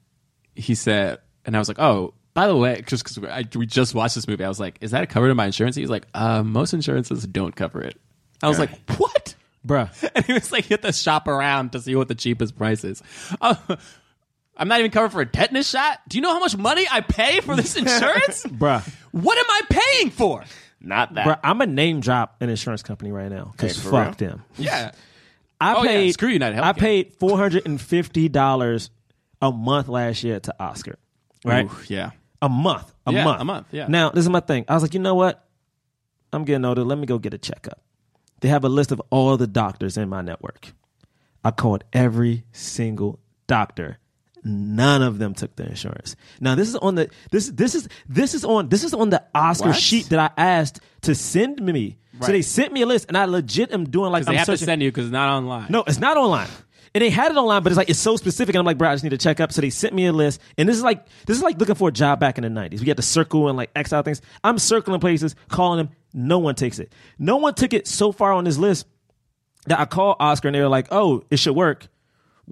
he 0.55 0.75
said, 0.75 1.19
and 1.45 1.55
I 1.55 1.59
was 1.59 1.67
like, 1.67 1.79
oh. 1.79 2.13
By 2.33 2.47
the 2.47 2.55
way, 2.55 2.81
just 2.87 3.03
because 3.03 3.53
we 3.55 3.65
just 3.65 3.93
watched 3.93 4.15
this 4.15 4.25
movie, 4.25 4.45
I 4.45 4.47
was 4.47 4.57
like, 4.57 4.77
"Is 4.79 4.91
that 4.91 5.09
covered 5.09 5.31
in 5.31 5.35
my 5.35 5.47
insurance?" 5.47 5.75
He 5.75 5.81
was 5.81 5.91
like, 5.91 6.07
uh, 6.13 6.41
"Most 6.43 6.73
insurances 6.73 7.27
don't 7.27 7.53
cover 7.53 7.81
it." 7.81 7.99
I 8.41 8.47
was 8.47 8.57
like, 8.57 8.69
"What?" 8.97 9.35
Bruh. 9.67 9.89
And 10.15 10.23
he 10.23 10.31
was 10.31 10.49
like, 10.49 10.69
"You 10.69 10.75
have 10.75 10.81
to 10.83 10.93
shop 10.93 11.27
around 11.27 11.73
to 11.73 11.81
see 11.81 11.93
what 11.93 12.07
the 12.07 12.15
cheapest 12.15 12.57
price 12.57 12.85
is." 12.85 13.03
Uh, 13.41 13.55
I'm 14.55 14.69
not 14.69 14.79
even 14.79 14.91
covered 14.91 15.11
for 15.11 15.19
a 15.19 15.25
tetanus 15.25 15.69
shot. 15.69 15.99
Do 16.07 16.17
you 16.17 16.21
know 16.21 16.31
how 16.31 16.39
much 16.39 16.55
money 16.55 16.85
I 16.89 17.01
pay 17.01 17.41
for 17.41 17.53
this 17.57 17.75
insurance? 17.75 18.45
Bruh. 18.45 18.89
What 19.12 19.38
am 19.38 19.45
I 19.49 19.62
paying 19.70 20.12
for? 20.12 20.43
Not 20.80 21.14
that. 21.14 21.28
Bruh, 21.28 21.39
I'm 21.43 21.62
a 21.62 21.68
name 21.68 21.99
drop 21.99 22.38
an 22.41 22.49
insurance 22.49 22.82
company 22.84 23.12
right 23.12 23.30
now 23.32 23.51
because 23.51 23.76
Hey, 23.78 23.82
for 23.84 23.91
fuck 23.91 24.05
real? 24.20 24.30
them. 24.30 24.43
Yeah. 24.57 24.91
I 25.59 25.76
Oh, 25.76 25.84
yeah, 25.84 25.89
paid 25.89 26.14
screw 26.14 26.30
United 26.30 26.57
I 26.59 26.72
Healthcare. 26.74 26.78
paid 26.78 27.14
four 27.20 27.38
hundred 27.38 27.66
and 27.68 27.80
fifty 27.80 28.30
dollars 28.30 28.89
a 29.41 29.51
month 29.51 29.88
last 29.88 30.24
year 30.24 30.39
to 30.39 30.55
Oscar. 30.59 30.97
Right? 31.45 31.66
Ooh, 31.66 31.76
yeah. 31.88 32.12
A 32.41 32.49
month. 32.49 32.91
A 33.05 33.12
Yeah, 33.14 33.24
month. 33.24 33.41
a 33.41 33.45
month, 33.45 33.68
yeah. 33.72 33.86
Now, 33.88 34.09
this 34.09 34.24
is 34.24 34.30
my 34.30 34.39
thing. 34.39 34.66
I 34.68 34.74
was 34.74 34.82
like, 34.84 34.93
you 34.95 34.99
know 34.99 35.14
what? 35.16 35.47
I'm 36.34 36.45
getting 36.45 36.66
older. 36.66 36.84
Let 36.84 36.97
me 36.97 37.05
go 37.05 37.20
get 37.20 37.34
a 37.34 37.38
checkup. 37.38 37.80
They 38.39 38.47
have 38.49 38.64
a 38.64 38.70
list 38.70 38.91
of 38.91 38.99
all 39.12 39.38
the 39.38 39.45
doctors 39.47 39.97
in 39.97 40.09
my 40.09 40.22
network. 40.22 40.74
I 41.43 41.51
called 41.51 41.84
every 41.93 42.43
single 42.51 43.20
doctor. 43.45 43.99
None 44.43 45.01
of 45.03 45.19
them 45.19 45.33
took 45.33 45.55
the 45.55 45.67
insurance. 45.67 46.15
Now 46.39 46.55
this 46.55 46.67
is 46.67 46.75
on 46.75 46.95
the 46.95 47.09
this 47.31 47.49
this 47.49 47.75
is 47.75 47.87
this 48.09 48.33
is 48.33 48.43
on 48.43 48.69
this 48.69 48.83
is 48.83 48.93
on 48.93 49.09
the 49.11 49.23
Oscar 49.35 49.67
What? 49.69 49.75
sheet 49.77 50.09
that 50.09 50.19
I 50.19 50.41
asked 50.41 50.79
to 51.01 51.13
send 51.15 51.61
me. 51.61 51.97
So 52.13 52.27
Right. 52.27 52.33
they 52.33 52.41
sent 52.41 52.71
me 52.73 52.81
a 52.81 52.85
list, 52.85 53.05
and 53.07 53.17
I 53.17 53.25
legit 53.25 53.71
am 53.71 53.85
doing 53.85 54.11
like 54.11 54.21
Because 54.21 54.27
they 54.27 54.31
I'm 54.33 54.37
have 54.39 54.45
to 54.47 54.51
searching- 54.53 54.65
send 54.65 54.81
you 54.83 54.89
because 54.91 55.05
it's 55.05 55.11
not 55.13 55.29
online. 55.29 55.67
no, 55.69 55.83
it's 55.87 55.99
not 55.99 56.17
online. 56.17 56.47
And 56.93 57.01
they 57.01 57.09
had 57.09 57.31
it 57.31 57.37
online, 57.37 57.63
but 57.63 57.71
it's 57.71 57.77
like 57.77 57.89
it's 57.89 57.99
so 57.99 58.17
specific. 58.17 58.53
And 58.53 58.59
I'm 58.59 58.65
like, 58.65 58.77
bro, 58.77 58.89
I 58.89 58.93
just 58.93 59.03
need 59.03 59.11
to 59.11 59.17
check 59.17 59.39
up. 59.39 59.53
So 59.53 59.61
they 59.61 59.69
sent 59.69 59.93
me 59.95 60.07
a 60.07 60.11
list, 60.13 60.41
and 60.57 60.67
this 60.67 60.75
is 60.75 60.83
like 60.83 61.05
this 61.25 61.37
is 61.37 61.43
like 61.43 61.57
looking 61.59 61.75
for 61.75 61.87
a 61.89 61.91
job 61.91 62.19
back 62.19 62.37
in 62.37 62.43
the 62.43 62.49
'90s. 62.49 62.81
We 62.81 62.87
had 62.87 62.97
to 62.97 63.03
circle 63.03 63.47
and 63.47 63.55
like 63.57 63.71
X 63.75 63.93
out 63.93 64.05
things. 64.05 64.21
I'm 64.43 64.57
circling 64.59 64.99
places, 64.99 65.35
calling 65.49 65.77
them. 65.77 65.89
No 66.13 66.39
one 66.39 66.55
takes 66.55 66.79
it. 66.79 66.91
No 67.17 67.37
one 67.37 67.53
took 67.53 67.73
it 67.73 67.87
so 67.87 68.11
far 68.11 68.33
on 68.33 68.43
this 68.43 68.57
list 68.57 68.85
that 69.67 69.79
I 69.79 69.85
called 69.85 70.17
Oscar, 70.19 70.49
and 70.49 70.55
they 70.55 70.59
were 70.61 70.67
like, 70.67 70.87
"Oh, 70.91 71.23
it 71.31 71.37
should 71.37 71.55
work." 71.55 71.87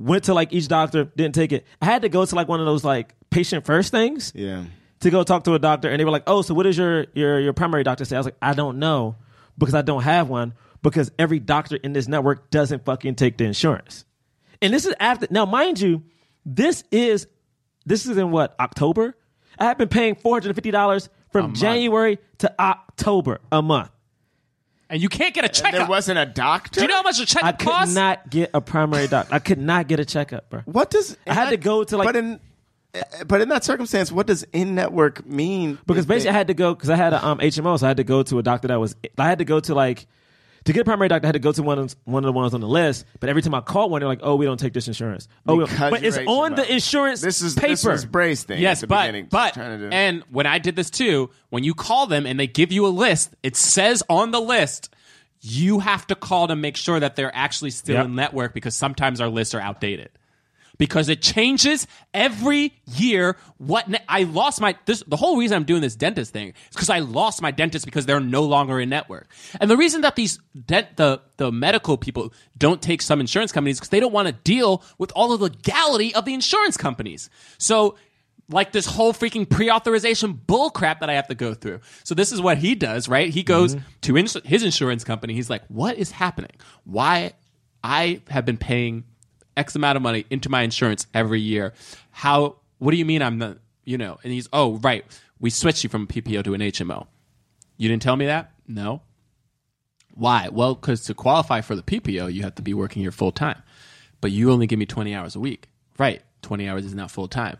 Went 0.01 0.23
to 0.25 0.33
like 0.33 0.53
each 0.53 0.67
doctor, 0.69 1.03
didn't 1.15 1.35
take 1.35 1.51
it. 1.51 1.65
I 1.81 1.85
had 1.85 2.03
to 2.03 2.09
go 2.09 2.23
to 2.23 2.35
like 2.35 2.47
one 2.47 2.59
of 2.61 2.65
those 2.65 2.85
like 2.85 3.13
patient 3.29 3.65
first 3.65 3.91
things 3.91 4.31
Yeah. 4.33 4.63
to 5.01 5.09
go 5.09 5.23
talk 5.23 5.43
to 5.43 5.53
a 5.55 5.59
doctor, 5.59 5.89
and 5.89 5.99
they 5.99 6.05
were 6.05 6.11
like, 6.11 6.23
"Oh, 6.25 6.41
so 6.41 6.53
what 6.53 6.63
does 6.63 6.77
your 6.77 7.05
your 7.13 7.39
your 7.39 7.51
primary 7.53 7.83
doctor 7.83 8.05
say?" 8.05 8.15
I 8.15 8.19
was 8.19 8.25
like, 8.25 8.37
"I 8.41 8.53
don't 8.53 8.79
know 8.79 9.15
because 9.57 9.75
I 9.75 9.81
don't 9.81 10.03
have 10.03 10.29
one 10.29 10.53
because 10.81 11.11
every 11.19 11.39
doctor 11.39 11.75
in 11.75 11.91
this 11.91 12.07
network 12.07 12.49
doesn't 12.49 12.85
fucking 12.85 13.15
take 13.15 13.37
the 13.37 13.43
insurance." 13.43 14.05
And 14.61 14.73
this 14.73 14.85
is 14.85 14.93
after 15.01 15.27
now, 15.29 15.45
mind 15.45 15.81
you, 15.81 16.03
this 16.45 16.85
is 16.91 17.27
this 17.85 18.05
is 18.05 18.17
in 18.17 18.31
what 18.31 18.55
October. 18.59 19.15
I 19.57 19.65
have 19.65 19.77
been 19.77 19.89
paying 19.89 20.15
four 20.15 20.35
hundred 20.35 20.47
and 20.49 20.55
fifty 20.55 20.71
dollars 20.71 21.09
from 21.33 21.53
January 21.53 22.19
to 22.37 22.53
October 22.61 23.39
a 23.51 23.61
month. 23.61 23.89
And 24.89 25.01
you 25.01 25.07
can't 25.09 25.35
get 25.35 25.45
a 25.45 25.49
checkup. 25.49 25.73
There 25.81 25.87
wasn't 25.87 26.17
a 26.17 26.25
doctor. 26.25 26.79
Do 26.79 26.81
you 26.81 26.87
know 26.87 26.95
how 26.97 27.03
much 27.03 27.19
a 27.19 27.23
I 27.23 27.25
checkup 27.25 27.59
cost? 27.59 27.61
I 27.61 27.63
could 27.63 27.71
costs? 27.71 27.95
not 27.95 28.29
get 28.29 28.49
a 28.53 28.61
primary 28.61 29.07
doctor. 29.07 29.33
I 29.33 29.39
could 29.39 29.59
not 29.59 29.87
get 29.87 29.99
a 29.99 30.05
checkup, 30.05 30.49
bro. 30.49 30.61
What 30.65 30.89
does 30.89 31.15
I 31.27 31.33
had 31.33 31.49
to 31.49 31.57
go 31.57 31.83
to 31.83 31.97
like 31.97 32.05
But 32.07 32.15
in 32.15 32.39
But 33.27 33.41
in 33.41 33.49
that 33.49 33.63
circumstance, 33.63 34.11
what 34.11 34.25
does 34.25 34.43
in 34.51 34.73
network 34.73 35.25
mean? 35.27 35.77
Because 35.85 36.05
If 36.05 36.07
they- 36.07 36.15
basically, 36.15 36.31
I 36.31 36.37
had 36.39 36.47
to 36.47 36.55
go 36.55 36.73
because 36.73 36.89
I 36.89 36.95
had 36.95 37.13
a 37.13 37.23
um, 37.23 37.37
HMO, 37.39 37.77
so 37.79 37.85
I 37.85 37.89
had 37.89 37.97
to 37.97 38.03
go 38.03 38.23
to 38.23 38.39
a 38.39 38.43
doctor 38.43 38.67
that 38.69 38.79
was. 38.79 38.95
I 39.17 39.27
had 39.27 39.37
to 39.37 39.45
go 39.45 39.59
to 39.59 39.75
like 39.75 40.07
to 40.65 40.73
get 40.73 40.81
a 40.81 40.85
primary 40.85 41.07
doctor. 41.07 41.25
I 41.25 41.29
had 41.29 41.33
to 41.33 41.39
go 41.39 41.51
to 41.51 41.63
one 41.63 41.79
of 41.79 41.95
one 42.05 42.23
of 42.23 42.27
the 42.27 42.33
ones 42.33 42.53
on 42.53 42.61
the 42.61 42.67
list. 42.67 43.05
But 43.19 43.29
every 43.29 43.41
time 43.41 43.53
I 43.55 43.61
called 43.61 43.91
one, 43.91 43.99
they're 44.01 44.07
like, 44.09 44.19
"Oh, 44.23 44.35
we 44.35 44.45
don't 44.45 44.59
take 44.59 44.73
this 44.73 44.87
insurance." 44.87 45.27
Oh, 45.47 45.55
we 45.55 45.59
don't- 45.61 45.69
Because 45.69 45.91
but 45.91 46.03
it's 46.03 46.17
you're 46.17 46.29
on 46.29 46.53
HMO. 46.53 46.55
the 46.57 46.73
insurance 46.73 47.21
This 47.21 47.41
is 47.41 47.55
paper. 47.55 47.67
this 47.69 47.85
was 47.85 48.05
Bray's 48.05 48.43
thing. 48.43 48.59
Yes, 48.61 48.77
at 48.79 48.81
the 48.81 48.87
but 48.87 49.01
beginning, 49.03 49.27
but 49.31 49.53
trying 49.53 49.79
to 49.79 49.89
do- 49.89 49.95
and 49.95 50.23
when 50.29 50.45
I 50.45 50.59
did 50.59 50.75
this 50.75 50.89
too, 50.89 51.29
when 51.49 51.63
you 51.63 51.73
call 51.73 52.07
them 52.07 52.25
and 52.25 52.39
they 52.39 52.47
give 52.47 52.71
you 52.71 52.85
a 52.85 52.89
list, 52.89 53.35
it 53.43 53.55
says 53.55 54.03
on 54.09 54.31
the 54.31 54.41
list 54.41 54.89
you 55.41 55.79
have 55.79 56.05
to 56.07 56.15
call 56.15 56.47
to 56.49 56.55
make 56.55 56.75
sure 56.75 56.99
that 56.99 57.15
they're 57.15 57.33
actually 57.33 57.71
still 57.71 57.95
Yep. 57.95 58.05
in 58.05 58.15
network 58.15 58.53
because 58.53 58.75
sometimes 58.75 59.21
our 59.21 59.29
lists 59.29 59.55
are 59.55 59.61
outdated. 59.61 60.09
Because 60.79 61.09
it 61.09 61.21
changes 61.21 61.85
every 62.13 62.73
year. 62.87 63.37
What 63.57 63.87
ne- 63.87 64.03
I 64.09 64.23
lost 64.23 64.59
my 64.59 64.75
this 64.85 65.03
the 65.07 65.17
whole 65.17 65.37
reason 65.37 65.57
I'm 65.57 65.65
doing 65.65 65.81
this 65.81 65.95
dentist 65.95 66.33
thing 66.33 66.47
is 66.49 66.75
because 66.75 66.89
I 66.89 66.99
lost 66.99 67.41
my 67.41 67.51
dentist 67.51 67.85
because 67.85 68.07
they're 68.07 68.19
no 68.19 68.43
longer 68.43 68.79
in 68.79 68.89
network. 68.89 69.27
And 69.61 69.69
the 69.69 69.77
reason 69.77 70.01
that 70.01 70.15
these 70.15 70.39
dent 70.65 70.97
the 70.97 71.21
the 71.37 71.51
medical 71.51 71.97
people 71.97 72.33
don't 72.57 72.81
take 72.81 73.03
some 73.03 73.19
insurance 73.19 73.51
companies 73.51 73.77
because 73.77 73.89
they 73.89 73.99
don't 73.99 74.13
want 74.13 74.29
to 74.29 74.33
deal 74.33 74.81
with 74.97 75.11
all 75.15 75.31
of 75.31 75.39
the 75.39 75.45
legality 75.45 76.15
of 76.15 76.25
the 76.25 76.33
insurance 76.33 76.77
companies. 76.77 77.29
So 77.59 77.95
like 78.49 78.71
this 78.71 78.85
whole 78.85 79.13
freaking 79.13 79.47
pre-authorization 79.47 80.33
bull 80.33 80.69
crap 80.71 81.01
that 81.01 81.09
I 81.09 81.13
have 81.13 81.27
to 81.27 81.35
go 81.35 81.53
through. 81.53 81.81
So 82.03 82.15
this 82.15 82.31
is 82.31 82.41
what 82.41 82.57
he 82.57 82.75
does, 82.75 83.07
right? 83.07 83.29
He 83.29 83.43
goes 83.43 83.75
mm-hmm. 83.75 83.85
to 84.01 84.17
ins- 84.17 84.37
his 84.43 84.63
insurance 84.63 85.03
company. 85.03 85.33
He's 85.33 85.49
like, 85.49 85.63
"What 85.67 85.97
is 85.97 86.11
happening? 86.11 86.51
Why 86.83 87.33
I 87.83 88.21
have 88.29 88.45
been 88.45 88.57
paying 88.57 89.03
X 89.59 89.75
amount 89.75 89.97
of 89.97 90.01
money 90.01 90.25
into 90.29 90.49
my 90.49 90.61
insurance 90.63 91.05
every 91.13 91.41
year. 91.41 91.73
How? 92.11 92.55
What 92.79 92.91
do 92.91 92.97
you 92.97 93.05
mean 93.05 93.21
I'm 93.21 93.37
not? 93.37 93.57
You 93.83 93.97
know?" 93.97 94.17
And 94.23 94.33
he's, 94.33 94.47
"Oh, 94.53 94.77
right. 94.77 95.05
We 95.39 95.49
switched 95.49 95.83
you 95.83 95.89
from 95.89 96.03
a 96.03 96.07
PPO 96.07 96.43
to 96.45 96.53
an 96.53 96.61
HMO. 96.61 97.07
You 97.77 97.87
didn't 97.87 98.01
tell 98.01 98.15
me 98.15 98.25
that? 98.25 98.51
No. 98.67 99.01
Why? 100.13 100.49
Well, 100.51 100.75
because 100.75 101.03
to 101.05 101.13
qualify 101.13 101.61
for 101.61 101.75
the 101.75 101.83
PPO, 101.83 102.33
you 102.33 102.43
have 102.43 102.55
to 102.55 102.61
be 102.61 102.73
working 102.73 103.01
here 103.01 103.11
full 103.11 103.31
time, 103.31 103.61
but 104.19 104.31
you 104.31 104.51
only 104.51 104.67
give 104.67 104.79
me 104.79 104.85
20 104.85 105.15
hours 105.15 105.35
a 105.35 105.39
week. 105.39 105.69
Right? 105.97 106.21
20 106.41 106.67
hours 106.67 106.85
is 106.85 106.95
not 106.95 107.11
full 107.11 107.27
time. 107.27 107.57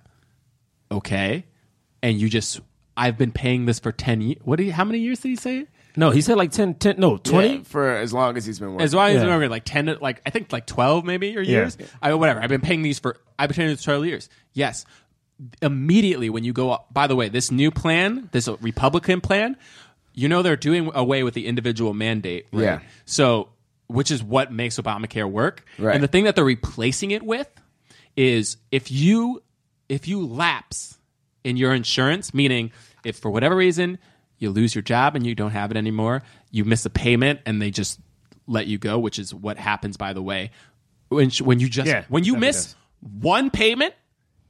Okay, 0.91 1.45
and 2.01 2.19
you 2.19 2.29
just 2.29 2.59
I've 2.97 3.17
been 3.17 3.31
paying 3.31 3.65
this 3.65 3.79
for 3.79 3.91
10 3.91 4.21
years. 4.21 4.39
What? 4.43 4.57
Do 4.57 4.63
you, 4.63 4.73
how 4.73 4.83
many 4.83 4.99
years 4.99 5.19
did 5.19 5.29
he 5.29 5.35
say? 5.35 5.67
No, 5.99 6.09
he 6.11 6.21
said 6.21 6.37
like 6.37 6.51
10, 6.51 6.75
10 6.75 6.95
no, 6.97 7.17
20. 7.17 7.47
Yeah, 7.49 7.63
for 7.63 7.89
as 7.95 8.13
long 8.13 8.37
as 8.37 8.45
he's 8.45 8.57
been 8.59 8.69
working. 8.71 8.83
As 8.85 8.93
long 8.93 9.09
as 9.09 9.15
Yeah. 9.15 9.19
you 9.21 9.25
remember, 9.27 9.49
like 9.49 9.65
ten, 9.65 9.97
like 10.01 10.21
I 10.25 10.29
think 10.29 10.51
like 10.53 10.65
twelve 10.65 11.03
maybe 11.03 11.37
or 11.37 11.41
years. 11.41 11.77
I 12.01 12.13
whatever. 12.13 12.41
I've 12.41 12.49
been 12.49 12.61
paying 12.61 12.81
these 12.83 12.99
for. 12.99 13.17
I've 13.37 13.49
been 13.49 13.55
paying 13.57 13.69
these 13.69 13.79
for 13.79 13.91
twelve 13.91 14.05
years. 14.05 14.29
Yes. 14.53 14.85
Immediately 15.61 16.29
when 16.29 16.43
you 16.43 16.53
go. 16.53 16.71
up- 16.71 16.93
By 16.93 17.07
the 17.07 17.15
way, 17.15 17.29
this 17.29 17.51
new 17.51 17.71
plan, 17.71 18.29
this 18.31 18.47
Republican 18.61 19.21
plan, 19.21 19.55
you 20.13 20.27
know 20.27 20.41
they're 20.41 20.55
doing 20.55 20.91
away 20.93 21.23
with 21.23 21.33
the 21.33 21.47
individual 21.47 21.93
mandate. 21.93 22.47
Right? 22.51 22.63
Yeah. 22.63 22.79
So, 23.05 23.49
which 23.87 24.11
is 24.11 24.21
what 24.23 24.51
makes 24.51 24.77
Obamacare 24.77 25.29
work. 25.29 25.63
Right. 25.77 25.93
And 25.95 26.03
the 26.03 26.07
thing 26.07 26.25
that 26.25 26.35
they're 26.35 26.43
replacing 26.45 27.11
it 27.11 27.23
with 27.23 27.47
is 28.15 28.57
if 28.71 28.91
you 28.91 29.41
if 29.87 30.07
you 30.07 30.25
lapse 30.25 30.97
in 31.43 31.57
your 31.57 31.73
insurance, 31.73 32.33
meaning 32.33 32.71
if 33.03 33.17
for 33.17 33.31
whatever 33.31 33.55
reason 33.55 33.97
you 34.39 34.49
lose 34.49 34.73
your 34.73 34.81
job 34.81 35.15
and 35.15 35.25
you 35.25 35.35
don't 35.35 35.51
have 35.51 35.71
it 35.71 35.77
anymore, 35.77 36.23
you 36.51 36.65
miss 36.65 36.85
a 36.85 36.89
payment 36.89 37.39
and 37.45 37.61
they 37.61 37.69
just 37.71 37.99
let 38.47 38.65
you 38.67 38.77
go, 38.77 38.97
which 38.97 39.19
is 39.19 39.33
what 39.33 39.57
happens 39.57 39.95
by 39.97 40.13
the 40.13 40.21
way. 40.21 40.51
When 41.09 41.29
when 41.41 41.59
you 41.59 41.69
just 41.69 41.87
Yeah, 41.87 42.05
when 42.09 42.23
you 42.23 42.35
miss 42.35 42.65
does. 42.67 42.75
one 43.21 43.49
payment, 43.49 43.93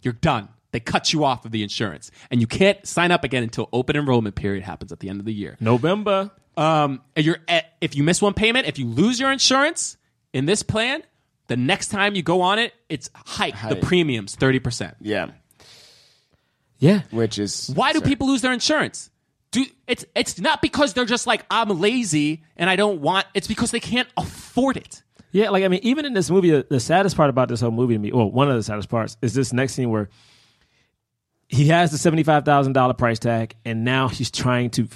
you're 0.02 0.14
done. 0.14 0.50
They 0.72 0.80
cut 0.80 1.12
you 1.14 1.24
off 1.24 1.46
of 1.46 1.52
the 1.52 1.64
insurance, 1.64 2.12
and 2.30 2.40
you 2.42 2.46
can't 2.48 2.86
sign 2.86 3.10
up 3.12 3.24
again 3.24 3.42
until 3.42 3.70
open 3.74 3.96
enrollment 3.96 4.36
period 4.36 4.64
happens 4.64 4.92
at 4.92 5.00
the 5.00 5.10
end 5.10 5.20
of 5.20 5.26
the 5.26 5.34
year. 5.34 5.58
November. 5.60 6.30
Um, 6.58 7.02
and 7.16 7.26
you're 7.26 7.40
at, 7.48 7.74
if 7.82 7.96
you 7.96 8.04
miss 8.04 8.22
one 8.22 8.34
payment, 8.34 8.68
if 8.68 8.78
you 8.78 8.86
lose 8.86 9.20
your 9.20 9.32
insurance 9.32 9.98
in 10.34 10.46
this 10.46 10.62
plan, 10.62 11.02
the 11.48 11.56
next 11.58 11.88
time 11.88 12.14
you 12.16 12.22
go 12.22 12.42
on 12.42 12.60
it, 12.60 12.74
it's 12.90 13.10
hike 13.16 13.56
the 13.68 13.78
premiums 13.78 14.36
thirty 14.36 14.60
percent. 14.60 14.96
yeah, 15.02 15.32
Yeah. 16.78 17.02
which 17.12 17.40
is 17.40 17.72
Why 17.74 17.92
do 17.94 18.00
sorry. 18.00 18.10
people 18.10 18.28
lose 18.28 18.42
their 18.42 18.54
insurance? 18.54 19.10
Do 19.52 19.66
it's 19.88 20.06
it's 20.16 20.40
not 20.40 20.62
because 20.62 20.94
they're 20.94 21.06
just 21.06 21.26
like 21.26 21.44
I'm 21.50 21.70
lazy 21.70 22.44
and 22.56 22.70
I 22.70 22.76
don't 22.76 23.02
want. 23.02 23.26
It's 23.34 23.48
because 23.48 23.72
they 23.72 23.80
can't 23.80 24.08
afford 24.16 24.78
it. 24.78 25.02
Yeah, 25.32 25.50
like 25.50 25.64
I 25.64 25.68
mean, 25.68 25.82
even 25.84 26.06
in 26.06 26.14
this 26.14 26.30
movie, 26.30 26.64
the, 26.68 26.80
saddest 26.80 27.16
part 27.16 27.30
about 27.30 27.50
this 27.50 27.62
whole 27.62 27.72
movie 27.72 27.94
to 27.94 28.00
me, 28.00 28.12
well, 28.12 28.30
one 28.30 28.50
of 28.50 28.56
the 28.56 28.64
saddest 28.64 28.90
parts 28.90 29.16
is 29.22 29.34
this 29.34 29.54
next 29.54 29.74
scene 29.74 29.90
where 29.90 30.10
he 31.48 31.68
has 31.68 31.92
the 31.92 31.98
seventy 31.98 32.24
five 32.24 32.46
thousand 32.46 32.74
dollar 32.74 32.94
price 32.94 33.20
tag, 33.20 33.56
and 33.66 33.84
now 33.84 34.08
he's 34.08 34.32
trying 34.32 34.70
to. 34.72 34.88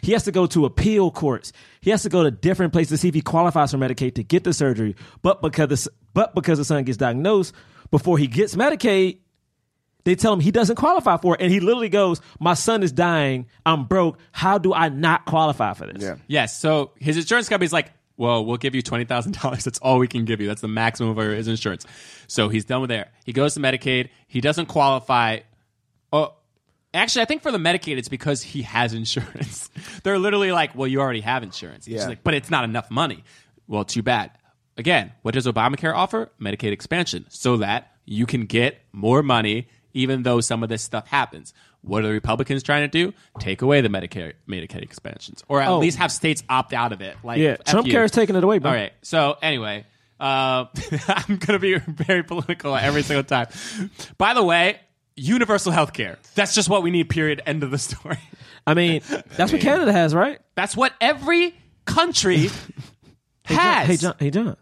He 0.00 0.12
has 0.12 0.22
to 0.24 0.30
go 0.30 0.46
to 0.46 0.64
appeal 0.64 1.10
courts. 1.10 1.52
He 1.80 1.90
has 1.90 2.04
to 2.04 2.08
go 2.08 2.22
to 2.22 2.30
different 2.30 2.72
places 2.72 2.90
to 2.90 2.98
see 2.98 3.08
if 3.08 3.14
he 3.14 3.20
qualifies 3.20 3.72
for 3.72 3.78
Medicaid 3.78 4.14
to 4.14 4.22
get 4.22 4.44
the 4.44 4.52
surgery. 4.52 4.94
But 5.22 5.42
because 5.42 5.68
the, 5.68 5.92
but 6.14 6.36
because 6.36 6.58
the 6.58 6.64
son 6.64 6.84
gets 6.84 6.98
diagnosed 6.98 7.52
before 7.90 8.16
he 8.16 8.28
gets 8.28 8.54
Medicaid, 8.54 9.18
they 10.04 10.14
tell 10.14 10.32
him 10.32 10.40
he 10.40 10.50
doesn't 10.50 10.76
qualify 10.76 11.16
for 11.16 11.34
it, 11.34 11.40
and 11.40 11.52
he 11.52 11.60
literally 11.60 11.88
goes, 11.88 12.20
"My 12.40 12.54
son 12.54 12.82
is 12.82 12.92
dying. 12.92 13.46
I'm 13.64 13.84
broke. 13.84 14.18
How 14.32 14.58
do 14.58 14.72
I 14.74 14.88
not 14.88 15.24
qualify 15.26 15.74
for 15.74 15.86
this?" 15.86 16.02
Yeah. 16.02 16.16
Yes. 16.26 16.58
So 16.58 16.92
his 16.98 17.16
insurance 17.16 17.48
company's 17.48 17.72
like, 17.72 17.92
well, 18.16 18.44
we'll 18.44 18.56
give 18.56 18.74
you 18.74 18.82
twenty 18.82 19.04
thousand 19.04 19.38
dollars. 19.40 19.64
That's 19.64 19.78
all 19.78 19.98
we 19.98 20.08
can 20.08 20.24
give 20.24 20.40
you. 20.40 20.46
That's 20.48 20.60
the 20.60 20.68
maximum 20.68 21.16
of 21.16 21.26
his 21.32 21.48
insurance. 21.48 21.86
So 22.26 22.48
he's 22.48 22.64
done 22.64 22.80
with 22.80 22.90
there. 22.90 23.10
He 23.24 23.32
goes 23.32 23.54
to 23.54 23.60
Medicaid. 23.60 24.10
He 24.28 24.40
doesn't 24.40 24.66
qualify. 24.66 25.40
Oh, 26.12 26.34
actually, 26.92 27.22
I 27.22 27.24
think 27.24 27.42
for 27.42 27.50
the 27.50 27.58
Medicaid, 27.58 27.96
it's 27.98 28.08
because 28.08 28.42
he 28.42 28.62
has 28.62 28.94
insurance. 29.02 29.70
They're 30.02 30.18
literally 30.18 30.52
like, 30.52 30.74
well, 30.76 30.86
you 30.88 31.00
already 31.00 31.20
have 31.22 31.42
insurance. 31.42 31.88
Yeah. 31.88 32.06
like, 32.06 32.22
but 32.22 32.34
it's 32.34 32.50
not 32.50 32.64
enough 32.64 32.90
money. 32.90 33.24
Well, 33.66 33.84
too 33.84 34.02
bad. 34.02 34.30
Again, 34.76 35.12
what 35.22 35.34
does 35.34 35.46
Obamacare 35.46 35.94
offer? 35.94 36.30
Medicaid 36.40 36.72
expansion, 36.72 37.26
so 37.28 37.58
that 37.58 37.92
you 38.04 38.26
can 38.26 38.46
get 38.46 38.80
more 38.92 39.22
money, 39.22 39.68
even 39.94 40.22
though 40.22 40.40
some 40.40 40.62
of 40.62 40.68
this 40.68 40.82
stuff 40.82 41.06
happens. 41.08 41.52
What 41.82 42.04
are 42.04 42.06
the 42.08 42.12
Republicans 42.12 42.62
trying 42.62 42.82
to 42.82 42.88
do? 42.88 43.12
Take 43.40 43.60
away 43.62 43.80
the 43.80 43.88
Medicare 43.88 44.34
Medicaid 44.48 44.82
expansions, 44.82 45.42
or 45.48 45.60
at 45.60 45.68
Oh. 45.68 45.78
least 45.78 45.98
have 45.98 46.12
states 46.12 46.42
opt 46.48 46.72
out 46.72 46.92
of 46.92 47.00
it. 47.00 47.16
Like, 47.24 47.38
Yeah, 47.38 47.56
F 47.60 47.64
Trump 47.64 47.86
you. 47.86 47.92
care 47.92 48.04
is 48.04 48.10
taking 48.12 48.36
it 48.36 48.44
away, 48.44 48.58
bro. 48.58 48.70
All 48.70 48.76
right. 48.76 48.92
So 49.02 49.36
anyway, 49.42 49.84
uh, 50.20 50.66
I'm 51.08 51.36
gonna 51.38 51.58
be 51.58 51.78
very 51.78 52.22
political 52.22 52.76
every 52.76 53.02
single 53.02 53.24
time. 53.24 53.48
By 54.16 54.34
the 54.34 54.44
way, 54.44 54.78
universal 55.16 55.72
health 55.72 55.92
care. 55.92 56.18
That's 56.36 56.54
just 56.54 56.68
what 56.68 56.82
we 56.84 56.90
need. 56.92 57.08
Period. 57.08 57.42
End 57.46 57.62
of 57.64 57.70
the 57.72 57.78
story. 57.78 58.18
I 58.66 58.74
mean, 58.74 59.02
that's 59.36 59.50
what 59.52 59.60
Canada 59.60 59.92
has, 59.92 60.14
right? 60.14 60.38
That's 60.54 60.76
what 60.76 60.92
every 61.00 61.54
country 61.84 62.48
has. 63.44 63.86
hey 63.88 63.96
John, 63.96 64.14
hey 64.20 64.30
John, 64.30 64.56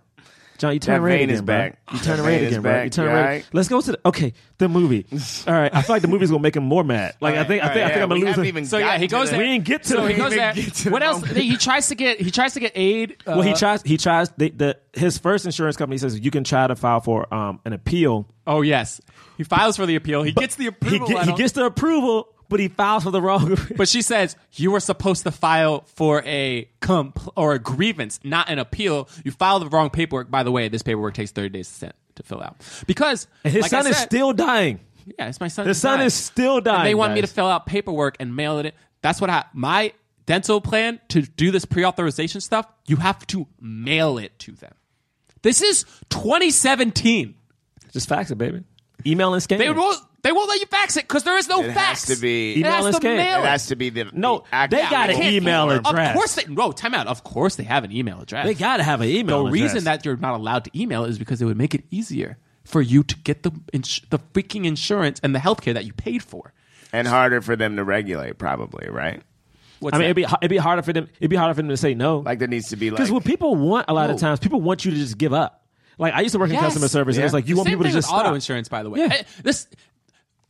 John, 0.60 0.74
you 0.74 0.78
turn 0.78 0.94
That 0.96 1.00
red 1.00 1.12
vein 1.18 1.22
again, 1.24 1.34
is 1.34 1.42
bro. 1.42 1.54
back. 1.56 1.78
You 1.92 1.98
turn 1.98 2.16
That 2.18 2.22
red 2.22 2.38
vein 2.38 2.46
again, 2.48 2.62
bro. 2.62 2.72
back. 2.72 2.84
You 2.84 2.90
turn 2.90 3.04
You 3.06 3.10
red. 3.10 3.18
alright? 3.18 3.46
Let's 3.52 3.68
go 3.68 3.80
to 3.80 3.92
the 3.92 4.00
okay, 4.04 4.32
the 4.58 4.68
movie. 4.68 5.06
All 5.48 5.54
right, 5.54 5.74
I 5.74 5.82
feel 5.82 5.96
like 5.96 6.02
the 6.02 6.08
movie's 6.08 6.30
gonna 6.30 6.42
make 6.42 6.54
him 6.54 6.62
more 6.64 6.84
mad. 6.84 7.16
Like 7.20 7.34
I 7.34 7.44
think, 7.44 7.64
I 7.64 7.72
think, 7.72 7.84
I 7.86 7.88
think 7.88 8.02
I'm 8.02 8.08
gonna 8.10 8.36
lose. 8.36 8.36
him. 8.56 8.64
So 8.66 8.78
yeah, 8.78 8.98
he 8.98 9.06
goes 9.08 9.30
there. 9.30 9.38
We 9.38 9.46
didn't 9.46 9.64
get 9.64 9.82
to. 9.84 9.88
So 9.88 10.06
he 10.06 10.14
goes 10.14 10.32
there. 10.34 10.54
What 10.92 11.02
else? 11.02 11.24
He 11.30 11.56
tries 11.56 11.88
to 11.88 11.94
get. 11.94 12.20
He 12.20 12.30
tries 12.30 12.52
to 12.54 12.60
get 12.60 12.72
aid. 12.76 13.16
Uh, 13.26 13.32
well, 13.32 13.42
he 13.42 13.54
tries. 13.54 13.82
He 13.82 13.96
tries. 13.96 14.28
The, 14.36 14.50
the 14.50 14.78
his 14.92 15.18
first 15.18 15.46
insurance 15.46 15.76
company 15.76 15.96
says 15.98 16.20
you 16.20 16.30
can 16.30 16.44
try 16.44 16.66
to 16.66 16.76
file 16.76 17.00
for 17.00 17.32
um 17.32 17.60
an 17.64 17.72
appeal. 17.72 18.28
Oh 18.46 18.60
yes, 18.62 19.00
he 19.38 19.44
files 19.44 19.76
for 19.76 19.86
the 19.86 19.96
appeal. 19.96 20.22
He 20.22 20.32
gets 20.32 20.56
the 20.56 20.64
He, 20.64 20.68
approval. 20.68 21.08
get, 21.08 21.26
he 21.26 21.32
gets 21.34 21.52
the 21.52 21.64
approval, 21.64 22.28
but 22.50 22.60
he 22.60 22.68
files 22.68 23.04
for 23.04 23.10
the 23.10 23.22
wrong. 23.22 23.56
But 23.76 23.88
she 23.88 24.02
says 24.02 24.36
you 24.52 24.70
were 24.72 24.80
supposed 24.80 25.22
to 25.22 25.30
file 25.30 25.82
for 25.94 26.22
a 26.26 26.68
compl- 26.82 27.32
or 27.36 27.54
a 27.54 27.58
grievance, 27.58 28.20
not 28.22 28.50
an 28.50 28.58
appeal. 28.58 29.08
You 29.24 29.30
filed 29.30 29.62
the 29.62 29.68
wrong 29.68 29.88
paperwork. 29.88 30.30
By 30.30 30.42
the 30.42 30.50
way, 30.50 30.68
this 30.68 30.82
paperwork 30.82 31.14
takes 31.14 31.30
thirty 31.30 31.48
days 31.48 31.68
to 31.68 31.74
send 31.74 31.92
to 32.16 32.22
fill 32.22 32.42
out 32.42 32.56
because 32.86 33.26
and 33.44 33.52
his 33.54 33.62
like 33.62 33.70
son 33.70 33.86
is 33.86 33.96
still 33.96 34.34
dying. 34.34 34.80
Yeah, 35.18 35.28
it's 35.28 35.40
my 35.40 35.48
son. 35.48 35.66
The 35.66 35.74
son 35.74 35.98
dying. 35.98 36.06
is 36.08 36.14
still 36.14 36.60
dying. 36.60 36.80
And 36.80 36.86
they 36.86 36.94
want 36.94 37.14
me 37.14 37.22
to 37.22 37.26
fill 37.26 37.46
out 37.46 37.64
paperwork 37.64 38.16
and 38.20 38.36
mail 38.36 38.58
it 38.58 38.66
in. 38.66 38.72
That's 39.00 39.20
what 39.20 39.30
I 39.30 39.44
my 39.54 39.92
dental 40.26 40.60
plan 40.60 41.00
to 41.08 41.22
do 41.22 41.50
this 41.50 41.64
pre-authorization 41.64 42.40
stuff. 42.40 42.66
You 42.86 42.96
have 42.96 43.26
to 43.28 43.46
mail 43.60 44.18
it 44.18 44.38
to 44.40 44.52
them. 44.52 44.74
This 45.42 45.62
is 45.62 45.84
2017. 46.10 47.34
Just 47.92 48.08
fax 48.08 48.30
it, 48.30 48.36
baby. 48.36 48.62
Email 49.06 49.32
and 49.32 49.42
scan. 49.42 49.58
They. 49.58 49.72
They 50.22 50.32
won't 50.32 50.48
let 50.48 50.60
you 50.60 50.66
fax 50.66 50.96
it 50.96 51.04
because 51.08 51.24
there 51.24 51.36
is 51.38 51.48
no 51.48 51.62
fax. 51.62 51.70
It 51.70 51.74
fax. 51.74 52.08
has 52.08 52.16
to 52.16 52.22
be 52.22 52.52
It 52.52 52.58
Email 52.58 52.72
has 52.72 52.84
and 52.86 52.94
to 53.02 53.08
mail 53.16 53.38
It 53.40 53.44
it. 53.44 53.48
has 53.48 53.66
to 53.68 53.76
be 53.76 53.88
the 53.90 54.04
No, 54.12 54.44
the 54.50 54.68
they 54.70 54.82
got 54.82 54.90
Yeah, 54.92 55.02
an 55.04 55.08
we 55.08 55.14
can't- 55.14 55.34
email 55.34 55.70
Of 55.70 55.86
address. 55.86 56.14
course 56.14 56.34
they 56.34 56.44
no 56.52 56.72
time 56.72 56.94
out. 56.94 57.06
Of 57.06 57.24
course 57.24 57.56
they 57.56 57.64
have 57.64 57.84
an 57.84 57.92
email 57.92 58.20
address. 58.20 58.44
They 58.46 58.54
got 58.54 58.76
to 58.78 58.82
have 58.82 59.00
an 59.00 59.08
email. 59.08 59.44
the 59.44 59.48
address. 59.50 59.62
reason 59.62 59.84
that 59.84 60.04
you're 60.04 60.16
not 60.16 60.34
allowed 60.34 60.64
to 60.64 60.70
email 60.78 61.04
is 61.04 61.18
because 61.18 61.40
it 61.40 61.46
would 61.46 61.56
make 61.56 61.74
it 61.74 61.84
easier 61.90 62.36
for 62.64 62.82
you 62.82 63.02
to 63.02 63.16
get 63.18 63.42
the 63.42 63.50
ins- 63.72 64.02
the 64.10 64.18
freaking 64.34 64.66
insurance 64.66 65.18
and 65.22 65.34
the 65.34 65.38
healthcare 65.38 65.74
that 65.74 65.84
you 65.86 65.92
paid 65.92 66.22
for. 66.22 66.52
and 66.92 67.06
harder 67.06 67.40
for 67.40 67.54
them 67.56 67.76
to 67.76 67.84
regulate, 67.84 68.36
probably, 68.36 68.88
right? 68.90 69.22
What's 69.78 69.94
I 69.94 69.98
mean, 69.98 70.02
that? 70.02 70.10
it'd 70.10 70.16
be 70.16 70.36
it'd 70.42 70.50
be 70.50 70.56
harder 70.58 70.82
for 70.82 70.92
them. 70.92 71.08
It'd 71.20 71.30
be 71.30 71.36
harder 71.36 71.54
for 71.54 71.62
them 71.62 71.68
to 71.70 71.76
say 71.76 71.94
no. 71.94 72.18
Like 72.18 72.38
there 72.40 72.48
needs 72.48 72.68
to 72.70 72.76
be 72.76 72.90
like 72.90 72.98
Because 72.98 73.10
what 73.12 73.24
people 73.24 73.54
want 73.56 73.86
a 73.88 73.94
lot 73.94 74.10
of 74.10 74.18
times, 74.18 74.38
people 74.40 74.60
want 74.60 74.84
you 74.84 74.90
to 74.90 74.96
just 74.98 75.16
give 75.16 75.32
up. 75.32 75.64
Like 75.98 76.14
I 76.14 76.20
used 76.22 76.32
to 76.32 76.38
work 76.38 76.48
in 76.48 76.54
Yes. 76.54 76.64
customer 76.64 76.88
service, 76.88 77.16
and 77.16 77.24
it's 77.24 77.32
like 77.32 77.46
you 77.48 77.54
The 77.54 77.58
want 77.58 77.66
same 77.68 77.78
people 77.78 77.84
to 77.90 77.92
just 77.92 78.08
with 78.08 78.14
auto 78.14 78.24
stop. 78.26 78.34
insurance. 78.34 78.68
By 78.68 78.82
the 78.82 78.90
way, 78.90 79.00
Yeah. 79.00 79.06
Eh, 79.12 79.22
this 79.42 79.66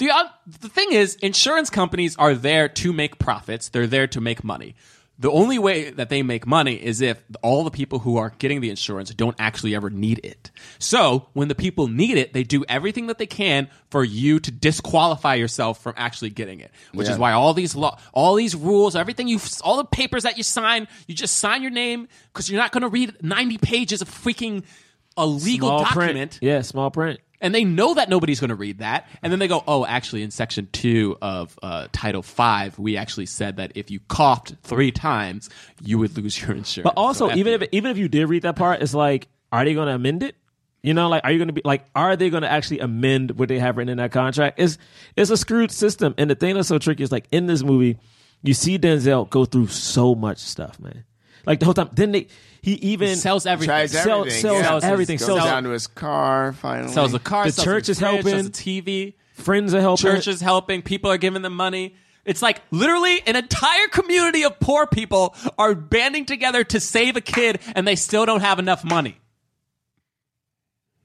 The 0.01 0.11
uh, 0.11 0.25
the 0.61 0.69
thing 0.71 0.93
is, 0.93 1.15
insurance 1.17 1.69
companies 1.71 2.17
are 2.17 2.35
there 2.35 2.69
to 2.71 2.93
make 2.93 3.19
profits. 3.19 3.69
They're 3.69 3.87
there 3.87 4.07
to 4.09 4.21
make 4.21 4.43
money. 4.43 4.75
The 5.19 5.31
only 5.31 5.59
way 5.59 5.91
that 5.91 6.09
they 6.09 6.23
make 6.23 6.47
money 6.47 6.77
is 6.77 7.03
if 7.03 7.23
all 7.43 7.63
the 7.65 7.71
people 7.71 7.99
who 7.99 8.17
are 8.17 8.33
getting 8.39 8.63
the 8.63 8.71
insurance 8.71 9.11
don't 9.11 9.37
actually 9.39 9.75
ever 9.75 9.91
need 9.91 10.19
it. 10.25 10.51
So 10.79 11.29
when 11.35 11.49
the 11.49 11.55
people 11.55 11.89
need 11.89 12.17
it, 12.17 12.33
they 12.33 12.43
do 12.43 12.65
everything 12.67 13.09
that 13.09 13.19
they 13.19 13.27
can 13.27 13.69
for 13.91 14.03
you 14.03 14.41
to 14.41 14.51
disqualify 14.51 15.35
yourself 15.35 15.83
from 15.83 15.93
actually 15.99 16.31
getting 16.31 16.61
it. 16.61 16.71
Which 16.95 17.07
Yeah. 17.07 17.13
is 17.13 17.19
why 17.19 17.33
all 17.33 17.53
these 17.53 17.77
law, 17.77 17.99
all 18.15 18.35
these 18.35 18.57
rules, 18.57 18.97
everything 18.97 19.29
you, 19.29 19.39
all 19.63 19.77
the 19.77 19.85
papers 19.85 20.23
that 20.23 20.39
you 20.39 20.43
sign, 20.43 20.89
you 21.07 21.15
just 21.15 21.37
sign 21.37 21.61
your 21.61 21.71
name 21.71 22.09
because 22.33 22.49
you're 22.51 22.61
not 22.61 22.73
going 22.73 22.81
to 22.83 22.89
read 22.89 23.23
90 23.23 23.59
pages 23.59 24.01
of 24.01 24.09
freaking 24.09 24.65
a 25.19 25.27
legal 25.27 25.69
Small 25.69 25.79
document 25.85 26.31
Print. 26.31 26.39
Yeah, 26.41 26.63
small 26.63 26.91
print. 26.91 27.21
And 27.41 27.55
they 27.55 27.65
know 27.65 27.95
that 27.95 28.09
nobody's 28.09 28.41
going 28.41 28.51
to 28.51 28.55
read 28.55 28.79
that 28.79 29.09
and 29.23 29.33
then 29.33 29.39
they 29.39 29.49
go 29.49 29.63
oh 29.67 29.85
actually 29.87 30.23
in 30.23 30.31
section 30.31 30.69
2 30.73 31.17
of 31.23 31.59
uh, 31.63 31.89
title 31.93 32.23
5 32.23 32.79
we 32.79 32.97
actually 32.97 33.27
said 33.27 33.57
that 33.57 33.73
if 33.75 33.91
you 33.91 34.01
coughed 34.09 34.55
three 34.63 34.93
times 34.93 35.49
you 35.83 35.99
would 35.99 36.17
lose 36.17 36.41
your 36.41 36.53
insurance 36.53 36.85
But 36.85 36.95
also, 36.97 37.29
So 37.29 37.35
even 37.37 37.61
if 37.63 37.69
even 37.73 37.91
if 37.91 37.99
you 37.99 38.09
did 38.09 38.27
read 38.29 38.43
that 38.43 38.57
part, 38.57 38.83
it's 38.83 38.95
like, 38.95 39.29
are 39.53 39.65
they 39.65 39.75
going 39.75 39.89
to 39.89 39.95
amend 39.95 40.23
it? 40.23 40.37
You 40.83 40.95
know, 40.95 41.09
like, 41.09 41.23
are 41.25 41.31
you 41.31 41.39
going 41.39 41.49
to 41.49 41.55
be 41.55 41.61
like, 41.65 41.85
are 41.95 42.17
they 42.17 42.31
going 42.31 42.43
to 42.43 42.51
actually 42.51 42.79
amend 42.81 43.33
what 43.33 43.49
they 43.49 43.59
have 43.59 43.77
written 43.77 43.91
in 43.91 43.99
that 43.99 44.13
contract? 44.13 44.59
It's 44.59 44.79
it's 45.17 45.31
a 45.31 45.37
screwed 45.37 45.71
system, 45.71 46.15
and 46.17 46.31
the 46.31 46.35
thing 46.35 46.55
that's 46.55 46.69
so 46.69 46.79
tricky 46.79 47.03
is 47.03 47.13
like 47.13 47.27
in 47.31 47.47
this 47.47 47.63
movie, 47.63 47.99
you 48.43 48.55
see 48.55 48.79
Denzel 48.79 49.29
go 49.29 49.45
through 49.45 49.67
so 49.69 50.15
much 50.15 50.39
stuff, 50.39 50.81
man. 50.81 51.05
Like 51.47 51.59
the 51.61 51.65
whole 51.65 51.75
time, 51.75 51.91
then 51.93 52.13
they 52.13 52.27
he 52.63 52.75
even 52.75 53.09
He 53.11 53.15
sells 53.17 53.47
everything. 53.47 53.69
Tries 53.71 53.93
Sell- 53.93 54.21
everything. 54.21 54.41
sells 54.43 54.83
yeah. 54.85 54.91
everything. 54.91 55.17
Goes 55.19 55.27
Sells- 55.27 55.45
down 55.45 55.63
to 55.65 55.71
his 55.71 55.87
car. 55.87 56.53
Finally, 56.53 56.93
sells 56.93 57.15
a 57.15 57.19
car 57.19 57.51
The 57.51 57.63
church 57.63 57.89
is 57.89 57.99
fridge, 57.99 58.11
helping. 58.15 58.33
sells 58.45 58.51
tv 58.51 59.15
friends 59.35 59.73
are 59.73 59.81
helping. 59.81 60.03
church 60.03 60.29
is 60.29 60.41
helping 60.43 60.83
people 60.83 61.11
are 61.11 61.17
giving 61.17 61.41
them 61.41 61.55
money 61.57 61.95
it's 62.27 62.43
like 62.43 62.61
literally 62.71 63.23
an 63.27 63.37
entire 63.37 63.89
community 63.89 64.45
of 64.45 64.61
poor 64.61 64.87
people 64.87 65.35
are 65.57 65.75
banding 65.75 66.27
together 66.27 66.63
to 66.63 66.79
save 66.79 67.17
a 67.17 67.23
kid 67.23 67.59
and 67.75 67.89
they 67.89 67.97
still 67.97 68.27
don't 68.27 68.43
have 68.43 68.59
enough 68.59 68.85
money 68.85 69.17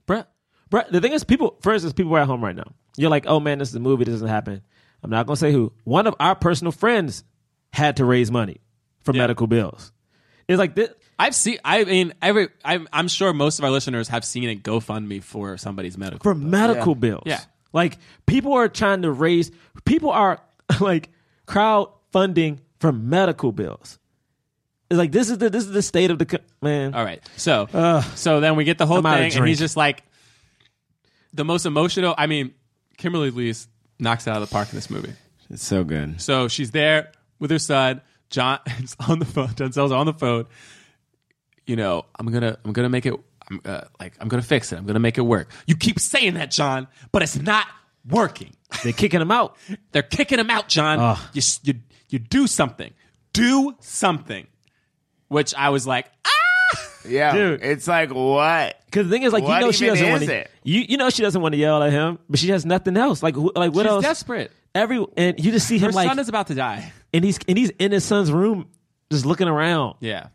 Bruh, 0.07 0.25
bruh, 0.69 0.89
the 0.89 1.01
thing 1.01 1.13
is, 1.13 1.23
people, 1.23 1.57
for 1.61 1.73
instance, 1.73 1.93
people 1.93 2.13
are 2.15 2.19
at 2.19 2.27
home 2.27 2.43
right 2.43 2.55
now. 2.55 2.73
You're 2.97 3.09
like, 3.09 3.25
oh 3.27 3.39
man, 3.39 3.59
this 3.59 3.69
is 3.69 3.75
a 3.75 3.79
movie. 3.79 4.03
This 4.03 4.13
doesn't 4.15 4.27
happen. 4.27 4.61
I'm 5.03 5.09
not 5.09 5.25
going 5.27 5.35
to 5.35 5.39
say 5.39 5.51
who. 5.51 5.71
One 5.83 6.05
of 6.07 6.15
our 6.19 6.35
personal 6.35 6.71
friends 6.71 7.23
had 7.73 7.97
to 7.97 8.05
raise 8.05 8.31
money 8.31 8.57
for 9.01 9.13
medical 9.13 9.47
bills. 9.47 9.91
It's 10.47 10.59
like 10.59 10.75
this. 10.75 10.89
I've 11.17 11.35
seen. 11.35 11.57
I 11.63 11.83
mean, 11.83 12.13
every. 12.21 12.49
I'm, 12.63 12.87
I'm 12.91 13.07
sure 13.07 13.33
most 13.33 13.59
of 13.59 13.65
our 13.65 13.71
listeners 13.71 14.09
have 14.09 14.25
seen 14.25 14.49
a 14.49 14.55
GoFundMe 14.55 15.23
for 15.23 15.57
somebody's 15.57 15.97
medical. 15.97 16.23
for 16.23 16.33
bill. 16.33 16.47
medical 16.47 16.95
bills. 16.95 17.23
Yeah. 17.25 17.41
Like 17.73 17.97
people 18.25 18.53
are 18.53 18.69
trying 18.69 19.01
to 19.01 19.11
raise 19.11 19.51
people 19.83 20.09
are 20.09 20.39
like 20.79 21.09
crowdfunding 21.47 22.59
for 22.79 22.91
medical 22.91 23.51
bills. 23.51 23.99
It's 24.89 24.97
like 24.97 25.11
this 25.11 25.29
is 25.29 25.39
the 25.39 25.49
this 25.49 25.65
is 25.65 25.71
the 25.71 25.81
state 25.81 26.11
of 26.11 26.19
the 26.19 26.25
co- 26.25 26.37
man. 26.61 26.93
All 26.93 27.03
right. 27.03 27.21
So 27.37 27.67
Ugh. 27.73 28.03
so 28.15 28.39
then 28.39 28.55
we 28.55 28.63
get 28.63 28.77
the 28.77 28.85
whole 28.85 29.05
I'm 29.05 29.31
thing, 29.31 29.37
and 29.37 29.47
he's 29.47 29.59
just 29.59 29.75
like 29.75 30.03
the 31.33 31.43
most 31.43 31.65
emotional. 31.65 32.13
I 32.17 32.27
mean, 32.27 32.53
Kimberly 32.97 33.29
Elise 33.29 33.67
knocks 33.99 34.27
it 34.27 34.29
out 34.29 34.41
of 34.41 34.47
the 34.47 34.53
park 34.53 34.69
in 34.69 34.75
this 34.75 34.89
movie. 34.89 35.13
It's 35.49 35.65
so 35.65 35.83
good. 35.83 36.21
So 36.21 36.47
she's 36.47 36.71
there 36.71 37.11
with 37.39 37.51
her 37.51 37.59
son. 37.59 38.01
John 38.29 38.59
is 38.81 38.95
on 39.07 39.19
the 39.19 39.25
phone. 39.25 39.49
Denzel's 39.49 39.91
on 39.91 40.05
the 40.05 40.13
phone. 40.13 40.45
You 41.65 41.75
know, 41.75 42.05
I'm 42.19 42.27
gonna, 42.31 42.57
I'm 42.63 42.73
gonna 42.73 42.89
make 42.89 43.05
it. 43.05 43.13
I'm 43.49 43.61
uh, 43.65 43.81
like, 43.99 44.13
I'm 44.19 44.27
gonna 44.27 44.41
fix 44.43 44.71
it. 44.71 44.77
I'm 44.77 44.85
gonna 44.85 44.99
make 44.99 45.17
it 45.17 45.21
work. 45.21 45.51
You 45.67 45.75
keep 45.75 45.99
saying 45.99 46.35
that, 46.35 46.51
John, 46.51 46.87
but 47.11 47.21
it's 47.21 47.35
not 47.39 47.67
working. 48.09 48.55
They're 48.83 48.93
kicking 48.93 49.21
him 49.21 49.31
out. 49.31 49.55
They're 49.91 50.03
kicking 50.03 50.39
him 50.39 50.49
out, 50.49 50.67
John. 50.67 50.99
Ugh. 50.99 51.17
You, 51.33 51.41
you, 51.63 51.73
you 52.09 52.19
do 52.19 52.47
something. 52.47 52.93
Do 53.33 53.75
something. 53.79 54.47
Which 55.27 55.55
I 55.55 55.69
was 55.69 55.87
like, 55.87 56.05
ah! 56.25 56.89
Yeah, 57.07 57.33
Dude. 57.33 57.61
It's 57.63 57.87
like 57.87 58.13
what? 58.13 58.79
Because 58.85 59.07
the 59.07 59.11
thing 59.11 59.23
is, 59.23 59.33
like, 59.33 59.43
What 59.43 59.55
you 59.59 59.65
know, 59.65 59.71
she 59.71 59.85
doesn't 59.87 60.09
want 60.09 60.23
to. 60.23 60.45
You 60.63 60.81
you 60.87 60.97
know, 60.97 61.09
she 61.09 61.21
doesn't 61.23 61.41
want 61.41 61.53
to 61.53 61.57
yell 61.57 61.81
at 61.83 61.91
him, 61.91 62.19
but 62.29 62.39
she 62.39 62.49
has 62.49 62.65
nothing 62.65 62.95
else. 62.97 63.21
Like, 63.23 63.35
who- 63.35 63.51
like 63.55 63.73
what 63.73 63.83
She's 63.83 63.91
else? 63.91 64.03
desperate. 64.03 64.51
Every 64.73 65.03
and 65.17 65.39
you 65.43 65.51
just 65.51 65.67
see 65.67 65.77
Her 65.77 65.87
him 65.89 65.93
like, 65.95 66.07
son 66.07 66.19
is 66.19 66.29
about 66.29 66.47
to 66.47 66.55
die. 66.55 66.91
And 67.15 67.23
he's 67.23 67.39
and 67.47 67.57
he's 67.57 67.69
in 67.79 67.93
his 67.93 68.03
son's 68.03 68.31
room, 68.31 68.67
just 69.09 69.25
looking 69.25 69.47
around. 69.47 69.95
Yeah. 70.01 70.27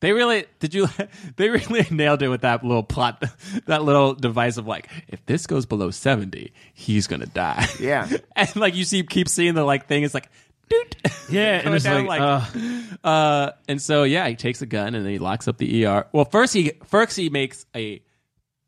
They 0.00 0.12
really 0.12 0.46
did 0.58 0.72
you 0.72 0.88
they 1.36 1.50
really 1.50 1.86
nailed 1.90 2.22
it 2.22 2.28
with 2.28 2.42
that 2.42 2.64
little 2.64 2.82
plot 2.82 3.22
that 3.66 3.84
little 3.84 4.14
device 4.14 4.56
of 4.56 4.66
like 4.66 4.88
if 5.08 5.24
this 5.26 5.46
goes 5.46 5.66
below 5.66 5.90
70 5.90 6.52
he's 6.72 7.06
going 7.06 7.20
to 7.20 7.26
die. 7.26 7.66
Yeah. 7.78 8.08
and 8.36 8.56
like 8.56 8.74
you 8.74 8.84
see 8.84 9.02
keep 9.02 9.28
seeing 9.28 9.54
the 9.54 9.64
like 9.64 9.86
thing 9.86 10.02
it's 10.02 10.14
like 10.14 10.30
doot. 10.68 10.96
Yeah, 11.30 11.60
and 11.64 11.74
it's 11.74 11.84
down, 11.84 12.06
like, 12.06 12.20
uh, 12.20 13.06
uh 13.06 13.52
and 13.68 13.82
so 13.82 14.04
yeah, 14.04 14.26
he 14.28 14.34
takes 14.34 14.62
a 14.62 14.66
gun 14.66 14.94
and 14.94 15.04
then 15.04 15.12
he 15.12 15.18
locks 15.18 15.48
up 15.48 15.58
the 15.58 15.84
ER. 15.84 16.06
Well, 16.12 16.24
first 16.24 16.54
he 16.54 16.72
first 16.84 17.16
he 17.16 17.28
makes 17.28 17.66
a 17.74 18.02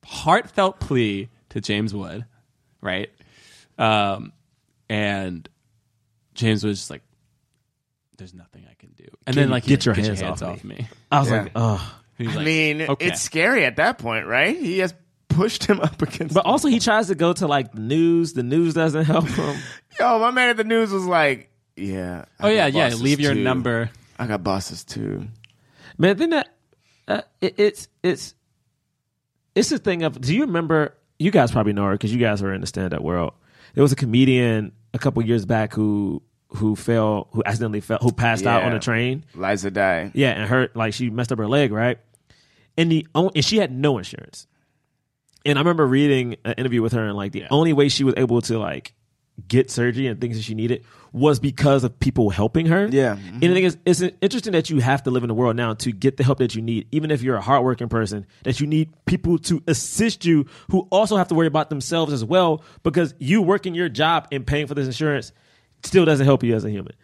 heartfelt 0.04 0.80
plea 0.80 1.30
to 1.50 1.60
James 1.60 1.94
Wood, 1.94 2.26
right? 2.82 3.10
Um 3.78 4.32
and 4.88 5.48
James 6.34 6.64
was 6.64 6.78
just 6.78 6.90
like 6.90 7.02
there's 8.20 8.34
nothing 8.34 8.64
I 8.70 8.74
can 8.74 8.90
do. 8.90 9.04
And 9.26 9.34
Can 9.34 9.42
then 9.42 9.50
like 9.50 9.64
get 9.64 9.80
he's 9.80 9.86
your 9.86 9.94
like, 9.96 10.04
hands 10.20 10.42
off 10.42 10.62
me. 10.62 10.86
I 11.10 11.18
was 11.20 11.28
Yeah. 11.30 11.42
like, 11.42 11.52
oh. 11.56 11.96
He's 12.16 12.28
I 12.28 12.34
like, 12.34 12.44
mean, 12.44 12.82
okay. 12.82 13.06
it's 13.06 13.20
scary 13.20 13.64
at 13.64 13.76
that 13.76 13.98
point, 13.98 14.26
right? 14.26 14.56
He 14.56 14.78
has 14.80 14.94
pushed 15.28 15.64
him 15.64 15.80
up 15.82 16.00
against. 16.02 16.34
But 16.34 16.44
also, 16.46 16.68
he 16.68 16.78
tries 16.78 17.08
to 17.08 17.14
go 17.16 17.32
to 17.32 17.46
like 17.48 17.72
the 17.72 17.80
news. 17.80 18.34
The 18.34 18.42
news 18.42 18.74
doesn't 18.74 19.04
help 19.06 19.26
him. 19.26 19.56
Yo, 19.98 20.18
my 20.20 20.30
man 20.30 20.50
at 20.50 20.56
the 20.58 20.64
news 20.64 20.90
was 20.92 21.06
like, 21.06 21.50
"Yeah, 21.76 22.26
I 22.38 22.46
Oh 22.46 22.50
yeah, 22.50 22.68
got 22.70 22.76
yeah. 22.76 22.86
bosses 22.90 23.02
Leave 23.02 23.20
your 23.20 23.34
too. 23.34 23.42
number. 23.42 23.90
I 24.18 24.26
got 24.26 24.44
bosses 24.44 24.84
too." 24.84 25.26
Man, 25.98 26.16
then 26.18 26.30
that 26.30 26.48
uh, 27.08 27.22
it, 27.40 27.54
it's 27.58 27.88
it's 28.02 28.34
it's 29.54 29.70
the 29.70 29.78
thing 29.78 30.02
of. 30.02 30.20
Do 30.20 30.34
you 30.34 30.42
remember? 30.42 30.94
You 31.18 31.30
guys 31.30 31.50
probably 31.52 31.72
know 31.72 31.84
her 31.86 31.92
because 31.92 32.12
you 32.12 32.18
guys 32.20 32.42
are 32.42 32.52
in 32.52 32.60
the 32.60 32.66
stand 32.66 32.92
up 32.94 33.00
world. 33.02 33.32
There 33.74 33.82
was 33.82 33.92
a 33.92 33.96
comedian 33.96 34.72
a 34.92 34.98
couple 34.98 35.22
years 35.24 35.46
back 35.46 35.72
who 35.72 36.22
who 36.56 36.74
fell, 36.76 37.28
who 37.32 37.42
accidentally 37.46 37.80
fell, 37.80 37.98
who 38.00 38.12
passed 38.12 38.46
out 38.46 38.62
on 38.64 38.72
Yeah. 38.72 38.76
a 38.76 38.80
train. 38.80 39.24
Liza 39.34 39.70
die. 39.70 40.10
Yeah, 40.14 40.30
and 40.30 40.48
hurt 40.48 40.74
like 40.76 40.94
she 40.94 41.10
messed 41.10 41.30
up 41.32 41.38
her 41.38 41.46
leg, 41.48 41.72
right? 41.72 41.98
And 42.76 42.90
the 42.90 43.06
and 43.14 43.44
she 43.44 43.58
had 43.58 43.72
no 43.72 43.98
insurance. 43.98 44.46
And 45.46 45.58
I 45.58 45.60
remember 45.62 45.86
reading 45.86 46.36
an 46.44 46.54
interview 46.58 46.82
with 46.82 46.92
her, 46.92 47.06
and 47.06 47.16
like 47.16 47.32
the 47.32 47.44
only 47.50 47.72
way 47.72 47.88
she 47.88 48.04
was 48.04 48.14
able 48.16 48.40
to 48.42 48.58
like 48.58 48.94
get 49.48 49.70
surgery 49.70 50.06
and 50.06 50.20
things 50.20 50.36
that 50.36 50.42
she 50.42 50.54
needed 50.54 50.84
was 51.12 51.40
because 51.40 51.82
of 51.82 51.98
people 51.98 52.28
helping 52.30 52.66
her. 52.66 52.86
Yeah. 52.88 53.16
And 53.16 53.40
the 53.42 53.48
thing 53.54 53.64
is, 53.64 53.78
it's 53.86 54.02
interesting 54.20 54.52
that 54.52 54.68
you 54.68 54.80
have 54.80 55.02
to 55.04 55.10
live 55.10 55.24
in 55.24 55.28
the 55.28 55.34
world 55.34 55.56
now 55.56 55.72
to 55.74 55.92
get 55.92 56.18
the 56.18 56.24
help 56.24 56.38
that 56.38 56.54
you 56.54 56.60
need, 56.60 56.86
even 56.92 57.10
if 57.10 57.22
you're 57.22 57.36
a 57.36 57.40
hardworking 57.40 57.88
person, 57.88 58.26
that 58.44 58.60
you 58.60 58.66
need 58.66 58.90
people 59.06 59.38
to 59.38 59.62
assist 59.66 60.26
you 60.26 60.44
who 60.70 60.80
also 60.90 61.16
have 61.16 61.28
to 61.28 61.34
worry 61.34 61.46
about 61.46 61.70
themselves 61.70 62.12
as 62.12 62.22
well, 62.24 62.62
because 62.82 63.14
you 63.18 63.40
working 63.40 63.74
your 63.74 63.88
job 63.88 64.28
and 64.30 64.46
paying 64.46 64.66
for 64.66 64.74
this 64.74 64.86
insurance 64.86 65.32
still 65.84 66.04
doesn't 66.04 66.26
help 66.26 66.42
you 66.42 66.54
as 66.54 66.64
a 66.64 66.70
human. 66.70 66.94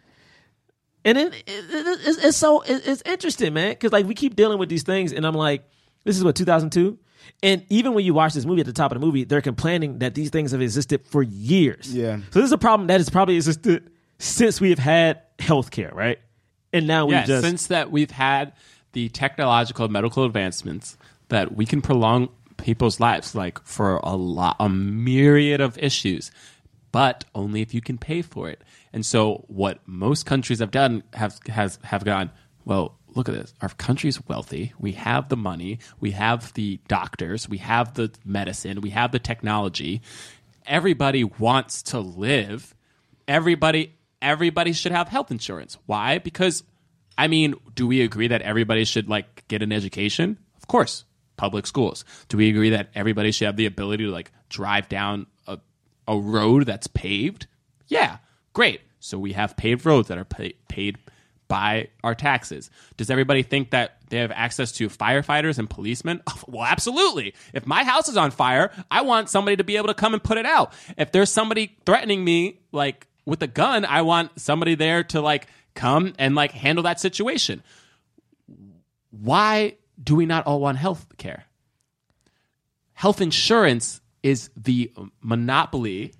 And 1.04 1.18
it, 1.18 1.34
it, 1.34 1.44
it- 1.46 2.00
it's, 2.06 2.24
it's 2.24 2.36
so 2.36 2.62
it- 2.62 2.82
it's 2.86 3.02
interesting, 3.06 3.54
man, 3.54 3.70
because 3.70 3.92
like 3.92 4.06
we 4.06 4.14
keep 4.14 4.34
dealing 4.36 4.58
with 4.58 4.68
these 4.68 4.82
things, 4.82 5.12
and 5.12 5.26
I'm 5.26 5.34
like, 5.34 5.64
this 6.04 6.16
is 6.16 6.24
what 6.24 6.34
2002, 6.36 6.98
and 7.42 7.64
even 7.68 7.94
when 7.94 8.04
you 8.04 8.14
watch 8.14 8.34
this 8.34 8.44
movie 8.44 8.60
at 8.60 8.66
the 8.66 8.72
top 8.72 8.92
of 8.92 9.00
the 9.00 9.04
movie, 9.06 9.24
they're 9.24 9.40
complaining 9.40 9.98
that 9.98 10.14
these 10.14 10.30
things 10.30 10.52
have 10.52 10.60
existed 10.62 11.04
for 11.06 11.22
years. 11.22 11.92
Yeah. 11.94 12.16
So 12.30 12.40
this 12.40 12.44
is 12.46 12.52
a 12.52 12.58
problem 12.58 12.86
that 12.88 12.98
has 13.00 13.10
probably 13.10 13.36
existed 13.36 13.90
since 14.18 14.60
we 14.60 14.70
have 14.70 14.78
had 14.78 15.22
healthcare, 15.38 15.92
right? 15.92 16.18
And 16.72 16.86
now 16.86 17.06
we 17.06 17.14
yeah, 17.14 17.24
just 17.24 17.42
since 17.44 17.66
that 17.68 17.90
we've 17.90 18.10
had 18.10 18.52
the 18.92 19.08
technological 19.10 19.88
medical 19.88 20.24
advancements 20.24 20.96
that 21.28 21.54
we 21.54 21.66
can 21.66 21.82
prolong 21.82 22.28
people's 22.56 22.98
lives 23.00 23.34
like 23.34 23.60
for 23.64 23.96
a 23.98 24.14
lot 24.16 24.56
a 24.58 24.68
myriad 24.68 25.60
of 25.60 25.76
issues 25.78 26.30
but 26.92 27.24
only 27.34 27.62
if 27.62 27.74
you 27.74 27.80
can 27.80 27.98
pay 27.98 28.22
for 28.22 28.48
it. 28.48 28.62
And 28.92 29.04
so 29.04 29.44
what 29.48 29.80
most 29.86 30.26
countries 30.26 30.60
have 30.60 30.70
done 30.70 31.02
have 31.12 31.38
has 31.48 31.78
have 31.84 32.04
gone 32.04 32.30
well 32.64 32.98
look 33.16 33.28
at 33.28 33.34
this. 33.34 33.54
Our 33.62 33.70
country's 33.70 34.24
wealthy. 34.28 34.72
We 34.78 34.92
have 34.92 35.28
the 35.28 35.36
money. 35.36 35.78
We 36.00 36.12
have 36.12 36.52
the 36.52 36.78
doctors. 36.86 37.48
We 37.48 37.58
have 37.58 37.94
the 37.94 38.12
medicine. 38.24 38.80
We 38.82 38.90
have 38.90 39.10
the 39.10 39.18
technology. 39.18 40.02
Everybody 40.66 41.24
wants 41.24 41.82
to 41.84 42.00
live. 42.00 42.74
Everybody 43.26 43.94
everybody 44.22 44.72
should 44.72 44.92
have 44.92 45.08
health 45.08 45.30
insurance. 45.30 45.78
Why? 45.86 46.18
Because 46.18 46.62
i 47.18 47.28
mean 47.28 47.54
do 47.74 47.86
we 47.86 48.02
agree 48.02 48.28
that 48.28 48.42
everybody 48.42 48.84
should 48.84 49.08
like 49.08 49.46
get 49.48 49.62
an 49.62 49.72
education? 49.72 50.38
Of 50.56 50.66
course. 50.66 51.04
Public 51.36 51.66
schools. 51.66 52.04
Do 52.28 52.38
we 52.38 52.48
agree 52.48 52.70
that 52.70 52.88
everybody 52.94 53.30
should 53.30 53.46
have 53.46 53.56
the 53.56 53.66
ability 53.66 54.04
to 54.04 54.10
like 54.10 54.32
drive 54.48 54.88
down 54.88 55.26
a, 56.08 56.16
road 56.16 56.66
that's 56.66 56.86
paved 56.86 57.46
yeah 57.88 58.18
great 58.52 58.80
so 59.00 59.18
we 59.18 59.32
have 59.32 59.56
paved 59.56 59.86
roads 59.86 60.08
that 60.08 60.18
are 60.18 60.24
pay, 60.24 60.54
paid 60.68 60.98
by 61.48 61.88
our 62.02 62.14
taxes 62.14 62.70
does 62.96 63.10
everybody 63.10 63.42
think 63.42 63.70
that 63.70 63.96
they 64.08 64.18
have 64.18 64.30
access 64.30 64.72
to 64.72 64.88
firefighters 64.88 65.58
and 65.58 65.68
policemen. 65.68 66.22
Well, 66.48 66.64
absolutely. 66.64 67.34
If 67.52 67.66
my 67.66 67.82
house 67.82 68.08
is 68.08 68.16
on 68.16 68.30
fire, 68.30 68.70
I 68.88 69.02
want 69.02 69.28
somebody 69.28 69.56
to 69.56 69.64
be 69.64 69.76
able 69.76 69.88
to 69.88 69.94
come 69.94 70.14
and 70.14 70.22
put 70.22 70.38
it 70.38 70.46
out. 70.46 70.72
If 70.96 71.10
there's 71.10 71.30
somebody 71.30 71.76
threatening 71.84 72.24
me, 72.24 72.60
like 72.70 73.08
with 73.24 73.42
a 73.42 73.48
gun, 73.48 73.84
I 73.84 74.02
want 74.02 74.38
somebody 74.40 74.76
there 74.76 75.02
to 75.04 75.20
like 75.20 75.48
come 75.74 76.14
and 76.18 76.34
like 76.34 76.52
handle 76.52 76.84
that 76.84 77.00
situation. 77.00 77.64
Why 79.10 79.76
do 80.02 80.14
we 80.14 80.24
not 80.24 80.46
all 80.46 80.60
want 80.60 80.78
health 80.78 81.04
care? 81.16 81.46
Health 82.92 83.20
insurance 83.20 84.00
is 84.26 84.50
the 84.56 84.90
monopoly 85.20 86.12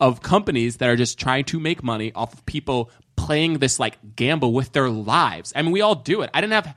of 0.00 0.20
companies 0.20 0.76
that 0.76 0.90
are 0.90 0.96
just 0.96 1.18
trying 1.18 1.42
to 1.42 1.58
make 1.58 1.82
money 1.82 2.12
off 2.12 2.34
of 2.34 2.44
people 2.44 2.90
playing 3.16 3.54
this 3.60 3.80
like 3.80 3.96
gamble 4.14 4.52
with 4.52 4.72
their 4.72 4.90
lives. 4.90 5.50
I 5.56 5.62
mean, 5.62 5.72
we 5.72 5.80
all 5.80 5.94
do 5.94 6.20
it. 6.20 6.28
I 6.34 6.42
didn't 6.42 6.52
have 6.52 6.76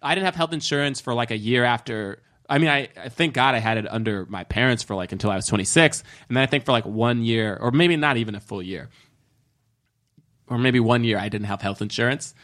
I 0.00 0.14
didn't 0.14 0.26
have 0.26 0.36
health 0.36 0.52
insurance 0.52 1.00
for 1.00 1.14
like 1.14 1.32
a 1.32 1.36
year 1.36 1.64
after 1.64 2.22
I 2.48 2.58
mean, 2.58 2.68
I, 2.68 2.88
I 2.96 3.08
thank 3.08 3.34
God 3.34 3.56
I 3.56 3.58
had 3.58 3.76
it 3.76 3.90
under 3.90 4.24
my 4.26 4.44
parents 4.44 4.84
for 4.84 4.94
like 4.94 5.10
until 5.10 5.30
I 5.30 5.36
was 5.36 5.46
26. 5.46 6.04
And 6.28 6.36
then 6.36 6.44
I 6.44 6.46
think 6.46 6.64
for 6.64 6.72
like 6.72 6.84
one 6.84 7.24
year, 7.24 7.56
or 7.60 7.72
maybe 7.72 7.96
not 7.96 8.16
even 8.16 8.36
a 8.36 8.40
full 8.40 8.62
year, 8.62 8.90
or 10.46 10.58
maybe 10.58 10.78
one 10.78 11.02
year, 11.02 11.18
I 11.18 11.28
didn't 11.28 11.46
have 11.46 11.60
health 11.60 11.82
insurance 11.82 12.34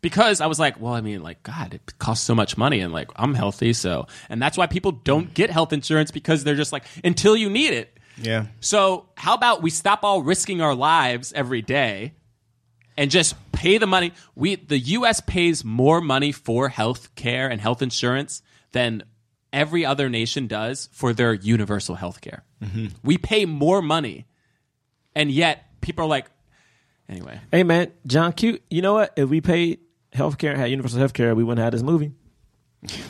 because 0.00 0.40
I 0.40 0.46
was 0.46 0.58
like, 0.58 0.80
well, 0.80 0.92
I 0.92 1.00
mean, 1.00 1.22
like, 1.22 1.42
God, 1.42 1.74
it 1.74 1.98
costs 1.98 2.24
so 2.24 2.34
much 2.34 2.56
money, 2.56 2.80
and 2.80 2.92
like, 2.92 3.10
I'm 3.16 3.34
healthy, 3.34 3.72
so, 3.72 4.06
and 4.28 4.40
that's 4.40 4.56
why 4.56 4.66
people 4.66 4.92
don't 4.92 5.32
get 5.34 5.50
health 5.50 5.72
insurance 5.72 6.10
because 6.10 6.44
they're 6.44 6.54
just 6.54 6.72
like, 6.72 6.84
until 7.02 7.36
you 7.36 7.50
need 7.50 7.72
it. 7.72 7.98
Yeah. 8.20 8.46
So, 8.60 9.08
how 9.16 9.34
about 9.34 9.62
we 9.62 9.70
stop 9.70 10.02
all 10.02 10.22
risking 10.22 10.60
our 10.60 10.74
lives 10.74 11.32
every 11.32 11.62
day 11.62 12.14
and 12.96 13.10
just 13.10 13.34
pay 13.52 13.78
the 13.78 13.86
money? 13.86 14.12
We 14.34 14.56
the 14.56 14.78
US 14.78 15.20
pays 15.20 15.64
more 15.64 16.00
money 16.00 16.32
for 16.32 16.68
health 16.68 17.14
care 17.14 17.48
and 17.48 17.60
health 17.60 17.82
insurance 17.82 18.42
than 18.72 19.04
every 19.52 19.84
other 19.84 20.08
nation 20.08 20.46
does 20.46 20.88
for 20.92 21.12
their 21.12 21.32
universal 21.34 21.94
health 21.94 22.20
care. 22.20 22.44
Mm-hmm. 22.62 22.86
We 23.02 23.18
pay 23.18 23.46
more 23.46 23.82
money. 23.82 24.26
And 25.14 25.30
yet 25.30 25.80
people 25.80 26.04
are 26.04 26.08
like 26.08 26.26
anyway. 27.08 27.40
Hey 27.50 27.62
man, 27.62 27.92
John 28.06 28.32
Q. 28.32 28.58
You 28.70 28.82
know 28.82 28.94
what? 28.94 29.12
If 29.16 29.28
we 29.28 29.40
paid 29.40 29.80
healthcare, 30.16 30.56
had 30.56 30.70
universal 30.70 31.00
healthcare, 31.00 31.36
we 31.36 31.44
wouldn't 31.44 31.62
have 31.62 31.72
this 31.72 31.82
movie. 31.82 32.12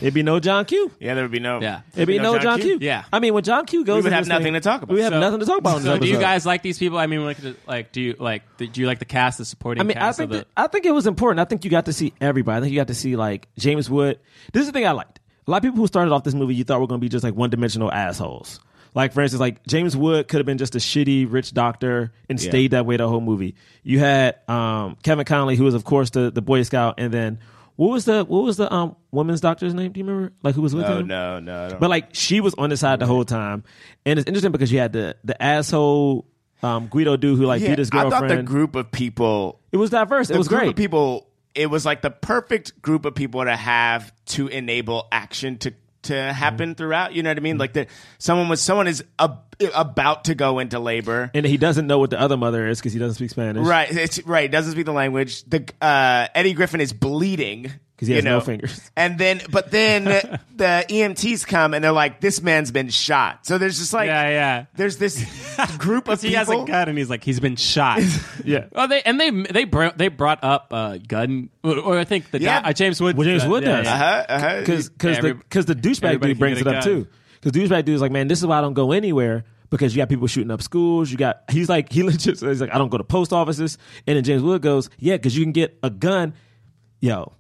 It'd 0.01 0.15
be 0.15 0.23
no 0.23 0.41
John 0.41 0.65
Q. 0.65 0.91
Yeah, 1.01 1.15
there 1.15 1.25
would 1.25 1.33
be 1.33 1.41
no. 1.41 1.61
Yeah. 1.61 1.83
It'd 1.95 2.07
be 2.07 2.19
no 2.19 2.39
John 2.39 2.61
Q. 2.61 2.79
Yeah. 2.81 3.05
I 3.13 3.19
mean, 3.19 3.35
when 3.35 3.43
John 3.43 3.67
Q 3.67 3.85
goes, 3.85 3.97
We 3.97 4.03
would 4.05 4.13
have 4.13 4.27
nothing 4.27 4.45
thing, 4.45 4.53
to 4.55 4.61
talk 4.61 4.83
about. 4.83 4.95
We 4.95 5.03
have 5.03 5.13
So- 5.13 5.21
nothing 5.21 5.41
to 5.41 5.47
talk 5.47 5.59
about. 5.59 5.83
So 5.83 5.99
do 5.99 6.07
you 6.07 6.19
guys 6.19 6.47
like 6.47 6.63
these 6.63 6.79
people? 6.79 6.99
I 6.99 7.07
mean, 7.07 7.25
like, 7.25 7.39
like 7.67 7.93
do 7.93 8.01
you 8.01 8.15
like 8.19 8.43
do 8.57 8.69
you 8.75 8.87
like 8.87 9.01
the 9.01 9.05
cast, 9.05 9.39
the 9.39 9.45
supporting 9.45 9.83
I 9.83 9.85
mean, 9.85 9.99
I 9.99 10.13
think 10.13 10.31
of 10.31 10.31
the 10.31 10.37
that, 10.39 10.49
I 10.57 10.67
think 10.69 10.87
it 10.87 10.93
was 10.93 11.07
important. 11.07 11.41
I 11.41 11.45
think 11.45 11.65
you 11.65 11.71
got 11.71 11.87
to 11.87 11.93
see 11.93 12.15
everybody. 12.21 12.57
I 12.57 12.61
think 12.61 12.73
you 12.73 12.79
got 12.79 12.89
to 12.89 12.95
see 12.95 13.17
like 13.17 13.49
James 13.59 13.91
Wood. 13.91 14.19
This 14.53 14.61
is 14.61 14.67
the 14.69 14.73
thing 14.73 14.87
I 14.87 14.93
liked. 14.93 15.21
A 15.47 15.51
lot 15.51 15.59
of 15.59 15.63
people 15.63 15.79
who 15.79 15.87
started 15.87 16.13
off 16.13 16.25
this 16.25 16.35
movie, 16.35 16.55
you 16.55 16.65
thought 16.65 16.81
were 16.81 16.87
going 16.87 17.01
to 17.01 17.05
be 17.05 17.09
just 17.09 17.23
like 17.25 17.35
one 17.35 17.51
dimensional 17.51 17.93
assholes. 17.93 18.61
Like 18.97 19.13
for 19.13 19.21
instance, 19.21 19.41
like 19.41 19.65
James 19.67 19.97
Wood 19.97 20.27
could 20.27 20.39
have 20.39 20.47
been 20.47 20.59
just 20.59 20.75
a 20.75 20.79
shitty 20.79 21.31
rich 21.31 21.53
doctor 21.53 22.13
and 22.29 22.43
Yeah. 22.43 22.49
stayed 22.51 22.71
that 22.73 22.87
way 22.87 22.97
the 22.97 23.07
whole 23.09 23.21
movie. 23.21 23.55
You 23.85 23.99
had 24.01 24.37
um, 24.49 24.97
Kevin 25.05 25.25
Connolly, 25.25 25.55
who 25.55 25.65
was 25.65 25.75
of 25.75 25.85
course 25.85 26.11
the 26.11 26.31
the 26.33 26.43
Boy 26.43 26.63
Scout, 26.63 26.95
and 26.99 27.13
then 27.13 27.39
what 27.77 27.91
was 27.91 28.07
the 28.07 28.25
what 28.25 28.43
was 28.43 28.57
the 28.57 28.73
um 28.73 28.97
woman's 29.13 29.43
doctor's 29.43 29.75
name? 29.75 29.93
Do 29.93 30.01
you 30.01 30.07
remember? 30.07 30.33
Like 30.43 30.55
who 30.55 30.63
was 30.63 30.75
with 30.75 30.87
No, 30.89 30.99
him? 31.01 31.07
no, 31.09 31.39
no. 31.41 31.69
Don't- 31.69 31.81
But 31.81 31.91
like 31.91 32.09
she 32.15 32.41
was 32.41 32.55
on 32.57 32.71
the 32.71 32.77
side 32.79 32.99
the 33.01 33.07
whole 33.07 33.25
time, 33.27 33.65
and 34.07 34.19
it's 34.19 34.27
interesting 34.27 34.51
because 34.51 34.73
you 34.73 34.79
had 34.79 34.93
the 34.95 35.15
the 35.25 35.41
asshole 35.43 36.27
um, 36.63 36.87
Guido 36.89 37.19
dude 37.19 37.39
who 37.39 37.45
like 37.45 37.61
Yeah, 37.61 37.69
beat 37.69 37.79
his 37.81 37.91
girlfriend. 37.91 38.25
I 38.25 38.29
thought 38.29 38.37
the 38.39 38.43
group 38.45 38.77
of 38.77 38.91
people. 38.91 39.61
it 39.73 39.77
was 39.77 39.91
diverse. 39.91 40.31
It 40.31 40.39
was 40.39 40.49
group 40.49 40.61
great. 40.61 40.71
Of 40.71 40.77
people. 40.77 41.27
It 41.55 41.69
was 41.71 41.85
like 41.85 42.01
the 42.03 42.11
perfect 42.11 42.81
group 42.83 43.05
of 43.05 43.15
people 43.15 43.45
to 43.45 43.55
have 43.57 44.11
to 44.27 44.49
enable 44.49 45.07
action 45.13 45.59
to 45.59 45.73
to 46.07 46.33
happen 46.33 46.71
Mm-hmm. 46.71 46.77
throughout. 46.79 47.13
You 47.15 47.23
know 47.23 47.31
what 47.31 47.37
I 47.37 47.41
mean? 47.41 47.59
Like 47.59 47.75
that 47.75 47.89
someone 48.19 48.49
was 48.49 48.61
someone 48.61 48.87
is 48.89 49.05
ab- 49.19 49.43
about 49.75 50.25
to 50.25 50.35
go 50.35 50.59
into 50.59 50.79
labor. 50.79 51.31
and 51.35 51.47
he 51.47 51.57
doesn't 51.57 51.87
know 51.87 51.99
what 51.99 52.11
the 52.11 52.21
other 52.21 52.37
mother 52.37 52.67
is 52.67 52.79
because 52.79 52.93
he 52.93 52.99
doesn't 52.99 53.15
speak 53.15 53.31
Spanish. 53.31 53.67
Right, 53.67 53.91
it's 53.91 54.23
right. 54.27 54.51
Doesn't 54.51 54.73
speak 54.73 54.87
the 54.87 54.93
language. 54.93 55.43
The 55.45 55.65
uh, 55.81 56.29
Eddie 56.35 56.53
Griffin 56.55 56.81
is 56.81 56.93
bleeding 56.93 57.71
'Cause 57.99 58.09
he 58.09 58.13
you 58.15 58.17
has 58.17 58.25
no 58.25 58.39
know. 58.39 58.41
fingers. 58.41 58.79
And 58.97 59.19
then, 59.19 59.41
but 59.51 59.71
then 59.71 60.05
the 60.57 60.85
EMTs 60.89 61.47
come 61.47 61.73
and 61.73 61.83
they're 61.83 61.93
like, 61.93 62.21
"This 62.21 62.43
man's 62.43 62.71
been 62.71 62.89
shot." 62.91 63.47
So 63.47 63.57
there's 63.59 63.79
just 63.79 63.93
like, 63.95 64.09
Yeah, 64.09 64.29
yeah. 64.29 64.65
There's 64.75 64.99
this 64.99 65.25
group 65.79 66.09
of 66.09 66.21
he 66.21 66.29
people. 66.29 66.39
has 66.39 66.49
a 66.51 66.65
gun 66.71 66.89
and 66.91 66.99
he's 66.99 67.09
like 67.09 67.25
he's 67.25 67.41
been 67.41 67.57
shot. 67.57 68.03
Yeah. 68.45 68.67
Oh, 68.75 68.87
they 68.87 69.01
and 69.03 69.19
they 69.19 69.31
they 69.31 69.65
br- 69.65 69.95
they 69.97 70.09
brought 70.09 70.45
up 70.45 70.69
uh, 70.73 70.99
gun, 70.99 71.49
or, 71.65 71.79
or 71.79 71.99
I 71.99 72.05
think 72.05 72.31
the 72.31 72.41
Yeah. 72.41 72.61
guy, 72.63 72.69
uh, 72.69 72.73
James 72.75 73.01
Wood. 73.01 73.17
Well, 73.17 73.25
James 73.27 73.45
uh, 73.45 73.49
Wood 73.49 73.63
yeah, 73.65 73.77
does. 73.79 73.87
yeah. 73.87 73.95
Uh-huh, 73.95 74.25
uh-huh. 74.29 74.61
Because 74.61 74.89
the 74.91 75.35
because 75.43 75.65
the 75.67 75.75
douchebag 75.75 76.21
dude 76.21 76.39
brings 76.39 76.61
it 76.61 76.67
up 76.67 76.75
gun. 76.75 76.83
too. 76.83 77.07
Because 77.41 77.53
douchebag 77.53 77.85
dude 77.87 77.95
is 77.95 78.01
like, 78.03 78.13
man, 78.13 78.29
this 78.29 78.41
is 78.41 78.47
why 78.47 78.59
I 78.59 78.61
don't 78.61 78.75
go 78.75 78.93
anywhere. 78.93 79.45
Because 79.71 79.97
you 79.97 80.01
got 80.03 80.09
people 80.09 80.27
shooting 80.27 80.51
up 80.53 80.63
schools. 80.63 81.11
You 81.11 81.17
got 81.17 81.43
he's 81.51 81.69
like 81.69 81.91
he 81.91 82.03
legit 82.03 82.39
says 82.39 82.61
like 82.61 82.75
I 82.75 82.79
don't 82.79 82.89
go 82.91 82.99
to 82.99 83.05
post 83.05 83.33
offices. 83.33 83.79
And 84.07 84.17
then 84.17 84.23
James 84.25 84.43
Wood 84.43 84.61
goes, 84.63 84.91
yeah, 84.99 85.15
because 85.17 85.37
you 85.37 85.45
can 85.45 85.53
get 85.53 85.79
a 85.83 85.91
gun. 85.91 86.35
Yo, 87.01 87.33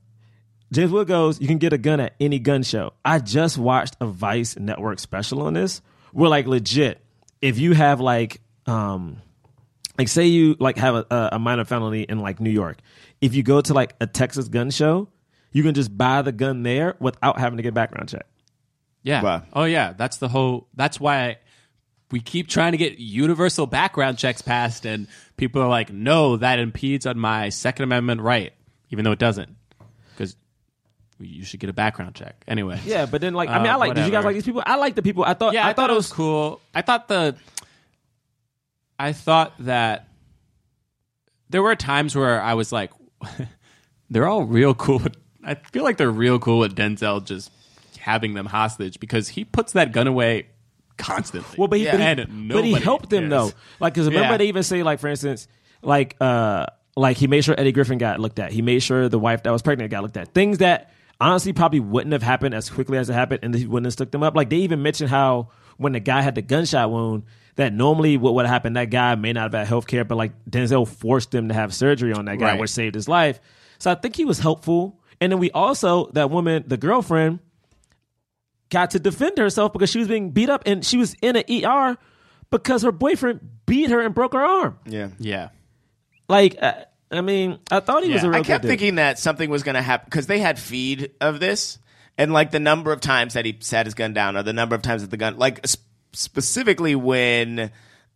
James 0.72 0.90
Wood 0.90 1.06
goes, 1.08 1.40
you 1.40 1.46
can 1.46 1.58
get 1.58 1.72
a 1.72 1.78
gun 1.78 2.00
at 2.00 2.14
any 2.20 2.38
gun 2.38 2.62
show. 2.62 2.92
I 3.04 3.18
just 3.20 3.56
watched 3.56 3.96
a 4.00 4.06
Vice 4.06 4.58
Network 4.58 4.98
special 4.98 5.42
on 5.42 5.54
this. 5.54 5.80
We're 6.12 6.28
like 6.28 6.46
legit, 6.46 7.00
if 7.40 7.58
you 7.58 7.72
have 7.74 8.00
like 8.00 8.40
um 8.66 9.18
like 9.98 10.08
say 10.08 10.26
you 10.26 10.56
like 10.58 10.76
have 10.78 10.94
a, 10.94 11.06
a- 11.10 11.28
a 11.32 11.38
minor 11.38 11.64
felony 11.64 12.02
in 12.02 12.18
like 12.18 12.40
New 12.40 12.50
York, 12.50 12.78
if 13.20 13.34
you 13.34 13.42
go 13.42 13.60
to 13.60 13.74
like 13.74 13.94
a 14.00 14.06
Texas 14.06 14.48
gun 14.48 14.70
show, 14.70 15.08
you 15.52 15.62
can 15.62 15.74
just 15.74 15.96
buy 15.96 16.22
the 16.22 16.32
gun 16.32 16.62
there 16.64 16.96
without 16.98 17.38
having 17.38 17.56
to 17.58 17.62
get 17.62 17.72
background 17.74 18.08
check. 18.08 18.26
Yeah. 19.02 19.22
Wow. 19.22 19.42
Oh 19.52 19.64
yeah. 19.64 19.92
That's 19.92 20.16
the 20.18 20.28
whole. 20.28 20.66
That's 20.74 20.98
why 20.98 21.38
we 22.10 22.20
keep 22.20 22.48
trying 22.48 22.72
to 22.72 22.78
get 22.78 22.98
universal 22.98 23.66
background 23.66 24.18
checks 24.18 24.42
passed, 24.42 24.84
and 24.84 25.06
people 25.36 25.62
are 25.62 25.68
like, 25.68 25.92
"No, 25.92 26.36
that 26.38 26.58
impedes 26.58 27.06
on 27.06 27.18
my 27.18 27.48
Second 27.50 27.84
Amendment 27.84 28.20
right," 28.20 28.52
even 28.90 29.04
though 29.04 29.12
it 29.12 29.18
doesn't, 29.18 29.48
because 29.48 29.65
you 31.18 31.44
should 31.44 31.60
get 31.60 31.70
a 31.70 31.72
background 31.72 32.14
check 32.14 32.36
anyway. 32.46 32.80
Yeah, 32.84 33.06
but 33.06 33.20
then 33.20 33.34
like 33.34 33.48
I 33.48 33.58
mean 33.58 33.68
Uh, 33.68 33.72
I 33.72 33.76
like 33.76 33.94
did 33.94 34.04
you 34.06 34.10
guys 34.12 34.24
like 34.24 34.34
these 34.34 34.44
people? 34.44 34.62
I 34.66 34.76
like 34.76 34.94
the 34.94 35.02
people. 35.02 35.24
I 35.24 35.34
thought 35.34 35.54
Yeah, 35.54 35.66
I, 35.66 35.72
thought, 35.72 35.90
it 35.90 35.94
was 35.94 36.12
cool. 36.12 36.60
I 36.74 36.82
thought 36.82 37.08
the 37.08 37.36
I 38.98 39.12
thought 39.12 39.54
that 39.60 40.08
there 41.50 41.62
were 41.62 41.76
times 41.76 42.16
where 42.16 42.40
I 42.40 42.54
was 42.54 42.72
like 42.72 42.90
they're 44.10 44.28
all 44.28 44.44
real 44.44 44.74
cool. 44.74 45.02
I 45.44 45.54
feel 45.54 45.84
like 45.84 45.96
they're 45.96 46.10
real 46.10 46.38
cool 46.38 46.58
with 46.60 46.74
Denzel 46.76 47.24
just 47.24 47.50
having 47.98 48.34
them 48.34 48.46
hostage 48.46 49.00
because 49.00 49.28
he 49.28 49.44
puts 49.44 49.72
that 49.72 49.92
gun 49.92 50.06
away 50.06 50.46
constantly. 50.96 51.56
Well, 51.58 51.68
but 51.68 51.78
he, 51.78 51.84
but 51.86 52.00
he, 52.18 52.48
but 52.48 52.64
he 52.64 52.72
helped 52.74 53.10
them 53.10 53.28
though. 53.28 53.52
Like, 53.80 53.94
because 53.94 54.06
remember 54.08 54.32
Yeah. 54.32 54.36
they 54.38 54.46
even 54.48 54.62
say 54.62 54.82
like, 54.82 54.98
for 55.00 55.08
instance, 55.08 55.46
like, 55.82 56.16
uh, 56.20 56.66
like 56.96 57.16
he 57.16 57.26
made 57.26 57.44
sure 57.44 57.54
Eddie 57.58 57.72
Griffin 57.72 57.98
got 57.98 58.18
looked 58.20 58.38
at. 58.38 58.52
He 58.52 58.62
made 58.62 58.80
sure 58.82 59.08
the 59.08 59.18
wife 59.18 59.42
that 59.42 59.50
was 59.50 59.62
pregnant 59.62 59.90
got 59.90 60.02
looked 60.02 60.16
at. 60.16 60.32
Things 60.34 60.58
that 60.58 60.90
honestly 61.20 61.52
probably 61.52 61.80
wouldn't 61.80 62.12
have 62.12 62.22
happened 62.22 62.54
as 62.54 62.68
quickly 62.70 62.98
as 62.98 63.08
it 63.10 63.14
happened, 63.14 63.40
and 63.42 63.54
he 63.54 63.66
wouldn't 63.66 63.86
have 63.86 63.92
stuck 63.94 64.10
them 64.10 64.22
up. 64.22 64.34
Like 64.36 64.50
they 64.50 64.56
even 64.58 64.82
mentioned 64.82 65.10
how 65.10 65.50
when 65.76 65.92
the 65.92 66.00
guy 66.00 66.22
had 66.22 66.34
the 66.34 66.42
gunshot 66.42 66.90
wound, 66.90 67.24
that 67.56 67.72
normally 67.72 68.16
what 68.18 68.34
would 68.34 68.46
happen, 68.46 68.74
that 68.74 68.90
guy 68.90 69.14
may 69.14 69.32
not 69.32 69.44
have 69.44 69.54
had 69.54 69.66
health 69.66 69.86
care, 69.86 70.04
but 70.04 70.16
like 70.16 70.32
Denzel 70.44 70.86
forced 70.86 71.34
him 71.34 71.48
to 71.48 71.54
have 71.54 71.72
surgery 71.74 72.12
on 72.12 72.26
that 72.26 72.38
guy, 72.38 72.50
Right. 72.52 72.60
which 72.60 72.70
saved 72.70 72.94
his 72.94 73.08
life. 73.08 73.40
So 73.78 73.90
I 73.90 73.94
think 73.94 74.14
he 74.16 74.24
was 74.26 74.38
helpful. 74.38 75.00
And 75.20 75.32
then 75.32 75.38
we 75.38 75.50
also 75.52 76.10
that 76.12 76.30
woman, 76.30 76.64
the 76.66 76.76
girlfriend, 76.76 77.38
got 78.70 78.90
to 78.90 78.98
defend 78.98 79.38
herself 79.38 79.72
because 79.72 79.88
she 79.90 79.98
was 79.98 80.08
being 80.08 80.30
beat 80.30 80.50
up 80.50 80.62
and 80.66 80.84
she 80.84 80.96
was 80.96 81.14
in 81.22 81.36
an 81.36 81.44
ER 81.48 81.96
because 82.50 82.82
her 82.82 82.92
boyfriend 82.92 83.40
beat 83.64 83.90
her 83.90 84.00
and 84.00 84.14
broke 84.14 84.34
her 84.34 84.44
arm. 84.44 84.78
yeah. 84.86 85.08
Yeah. 85.18 85.48
Like, 86.28 86.56
uh, 86.60 86.74
I 87.10 87.20
mean, 87.20 87.58
I 87.70 87.80
thought 87.80 88.02
he 88.04 88.12
was 88.12 88.24
a 88.24 88.28
real 88.30 88.40
I 88.40 88.42
kept 88.42 88.62
good 88.62 88.68
dude. 88.68 88.78
thinking 88.78 88.94
that 88.96 89.18
something 89.18 89.48
was 89.48 89.62
going 89.62 89.74
to 89.76 89.82
happen 89.82 90.06
because 90.06 90.26
they 90.26 90.38
had 90.40 90.58
feed 90.58 91.12
of 91.20 91.38
this, 91.40 91.78
and 92.18 92.32
like 92.32 92.50
the 92.50 92.60
number 92.60 92.92
of 92.92 93.00
times 93.00 93.34
that 93.34 93.44
he 93.44 93.56
sat 93.60 93.86
his 93.86 93.94
gun 93.94 94.12
down, 94.12 94.36
or 94.36 94.42
the 94.42 94.52
number 94.52 94.74
of 94.74 94.82
times 94.82 95.02
that 95.02 95.10
the 95.10 95.16
gun, 95.16 95.38
like 95.38 95.64
sp- 95.68 95.86
specifically 96.12 96.94
when 96.94 97.70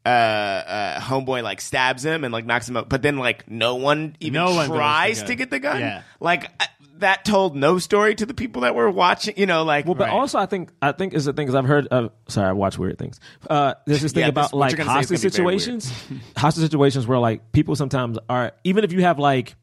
uh, 0.04 0.08
uh, 0.08 1.00
homeboy 1.00 1.42
like 1.42 1.60
stabs 1.60 2.04
him 2.04 2.24
and 2.24 2.32
like 2.32 2.46
knocks 2.46 2.68
him 2.68 2.76
out, 2.76 2.88
but 2.88 3.02
then 3.02 3.16
like 3.18 3.48
no 3.50 3.76
one 3.76 4.16
even 4.20 4.34
No 4.34 4.46
one 4.54 4.56
goes 4.56 4.68
to 4.68 4.74
tries 4.74 5.18
gun. 5.20 5.26
to 5.28 5.34
get 5.36 5.50
the 5.50 5.60
gun. 5.60 5.80
Yeah. 5.80 6.02
Like 6.18 6.50
I, 6.60 6.66
that 7.00 7.24
told 7.24 7.54
no 7.56 7.78
story 7.78 8.14
to 8.14 8.24
the 8.26 8.34
people 8.34 8.62
that 8.62 8.74
were 8.74 8.90
watching. 8.90 9.34
You 9.36 9.46
know, 9.46 9.64
like 9.64 9.84
Well, 9.86 9.94
but 9.94 10.08
also 10.10 10.38
I 10.38 10.46
think 10.46 10.70
I 10.80 10.92
think 10.92 11.12
is 11.14 11.24
the 11.26 11.32
thing 11.32 11.46
because 11.46 11.54
I've 11.54 11.64
heard 11.66 11.86
of 11.88 12.12
sorry 12.28 12.48
I 12.48 12.52
watch 12.52 12.78
weird 12.78 12.98
things. 12.98 13.20
Uh, 13.48 13.74
there's 13.86 14.00
this 14.02 14.12
thing 14.12 14.22
Yeah, 14.22 14.28
about 14.28 14.52
what 14.52 14.58
like 14.60 14.72
you're 14.72 14.84
gonna 14.84 15.02
say 15.04 15.14
is 15.14 15.22
hostage 15.22 15.22
gonna 15.22 15.30
be 15.30 15.36
very 15.36 15.44
weird. 15.46 15.82
situations, 15.82 16.32
hostage 16.36 16.62
situations 16.64 17.06
where 17.06 17.18
like 17.18 17.52
people 17.52 17.76
sometimes 17.76 18.18
are 18.28 18.52
even 18.64 18.84
if 18.84 18.92
you 18.92 19.02
have 19.02 19.18
like 19.18 19.54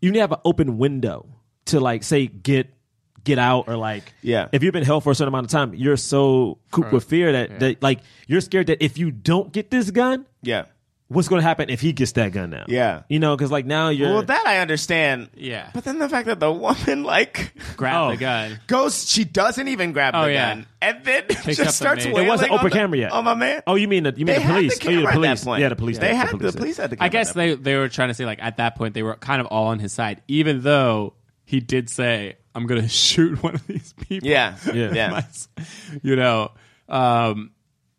you 0.00 0.10
need 0.10 0.18
to 0.18 0.22
have 0.22 0.32
an 0.32 0.40
open 0.44 0.78
window 0.78 1.26
to 1.66 1.80
like 1.80 2.02
say 2.02 2.26
get 2.26 2.68
get 3.24 3.38
out 3.38 3.68
or 3.68 3.76
like 3.76 4.12
Yeah. 4.20 4.48
if 4.50 4.64
you've 4.64 4.72
been 4.72 4.82
held 4.84 5.04
for 5.04 5.12
a 5.12 5.14
certain 5.14 5.28
amount 5.28 5.44
of 5.44 5.50
time 5.52 5.74
you're 5.74 5.96
so 5.96 6.58
cooped 6.72 6.90
with 6.92 7.04
fear 7.04 7.30
that, 7.30 7.60
that 7.60 7.80
like 7.82 8.00
you're 8.26 8.40
scared 8.40 8.66
that 8.66 8.82
if 8.84 8.98
you 8.98 9.12
don't 9.12 9.52
get 9.52 9.70
this 9.70 9.92
gun 9.92 10.26
yeah. 10.42 10.64
What's 11.12 11.28
going 11.28 11.40
to 11.40 11.46
happen 11.46 11.70
if 11.70 11.80
he 11.80 11.92
gets 11.92 12.12
that 12.12 12.32
gun 12.32 12.50
now? 12.50 12.64
Yeah. 12.68 13.02
you 13.08 13.18
know, 13.18 13.36
because 13.36 13.50
like 13.50 13.66
now 13.66 13.88
you're 13.90 14.08
Well, 14.12 14.22
that 14.22 14.46
I 14.46 14.58
understand. 14.58 15.30
Yeah. 15.34 15.70
But 15.74 15.84
then 15.84 15.98
the 15.98 16.08
fact 16.08 16.26
that 16.26 16.40
the 16.40 16.50
woman 16.52 17.02
like 17.04 17.52
grabbed 17.76 17.96
Oh. 17.96 18.10
the 18.12 18.16
gun. 18.16 18.60
goes, 18.66 19.08
she 19.08 19.24
doesn't 19.24 19.68
even 19.68 19.92
grab 19.92 20.14
Oh, 20.16 20.24
the 20.24 20.32
yeah. 20.32 20.54
gun, 20.54 20.66
and 20.80 21.04
then 21.04 21.22
Picks 21.24 21.56
just 21.58 21.76
starts 21.76 22.04
maid. 22.06 22.16
it 22.16 22.26
wasn't 22.28 22.50
on 22.50 22.58
open 22.58 22.70
the- 22.70 22.76
camera 22.76 22.98
yet. 22.98 23.10
Oh 23.12 23.22
my 23.22 23.34
man. 23.34 23.62
Oh, 23.66 23.74
you 23.74 23.88
mean 23.88 24.04
the 24.04 24.14
you 24.16 24.26
mean 24.26 24.36
They 24.36 24.42
the 24.42 24.48
police? 24.48 24.78
the 24.78 24.88
oh, 24.88 24.90
yeah, 24.90 24.96
the 24.96 25.06
camera 25.06 25.12
at 25.12 25.14
that 25.14 25.20
police. 25.22 25.44
point. 25.44 25.60
Yeah, 25.60 25.68
the 25.68 25.76
police. 25.76 25.98
They 25.98 26.06
did. 26.08 26.16
had 26.16 26.28
the 26.30 26.36
police. 26.38 26.52
the 26.52 26.58
police 26.58 26.76
had 26.78 26.90
the 26.90 26.96
I 27.02 27.08
guess 27.08 27.32
they 27.32 27.54
they 27.54 27.76
were 27.76 27.88
trying 27.88 28.08
to 28.08 28.14
say 28.14 28.24
like 28.26 28.42
at 28.42 28.56
that 28.56 28.76
point 28.76 28.94
they 28.94 29.02
were 29.02 29.14
kind 29.16 29.40
of 29.40 29.46
all 29.48 29.66
on 29.68 29.78
his 29.78 29.92
side, 29.92 30.22
even 30.28 30.62
though 30.62 31.14
he 31.44 31.60
did 31.60 31.90
say, 31.90 32.36
"I'm 32.54 32.66
going 32.66 32.80
to 32.82 32.88
shoot 32.88 33.42
one 33.42 33.54
of 33.54 33.66
these 33.66 33.92
people." 34.08 34.28
Yeah. 34.28 34.56
Yeah. 34.72 34.92
Yeah. 34.94 35.22
you 36.02 36.16
know. 36.16 36.52
Um, 36.88 37.52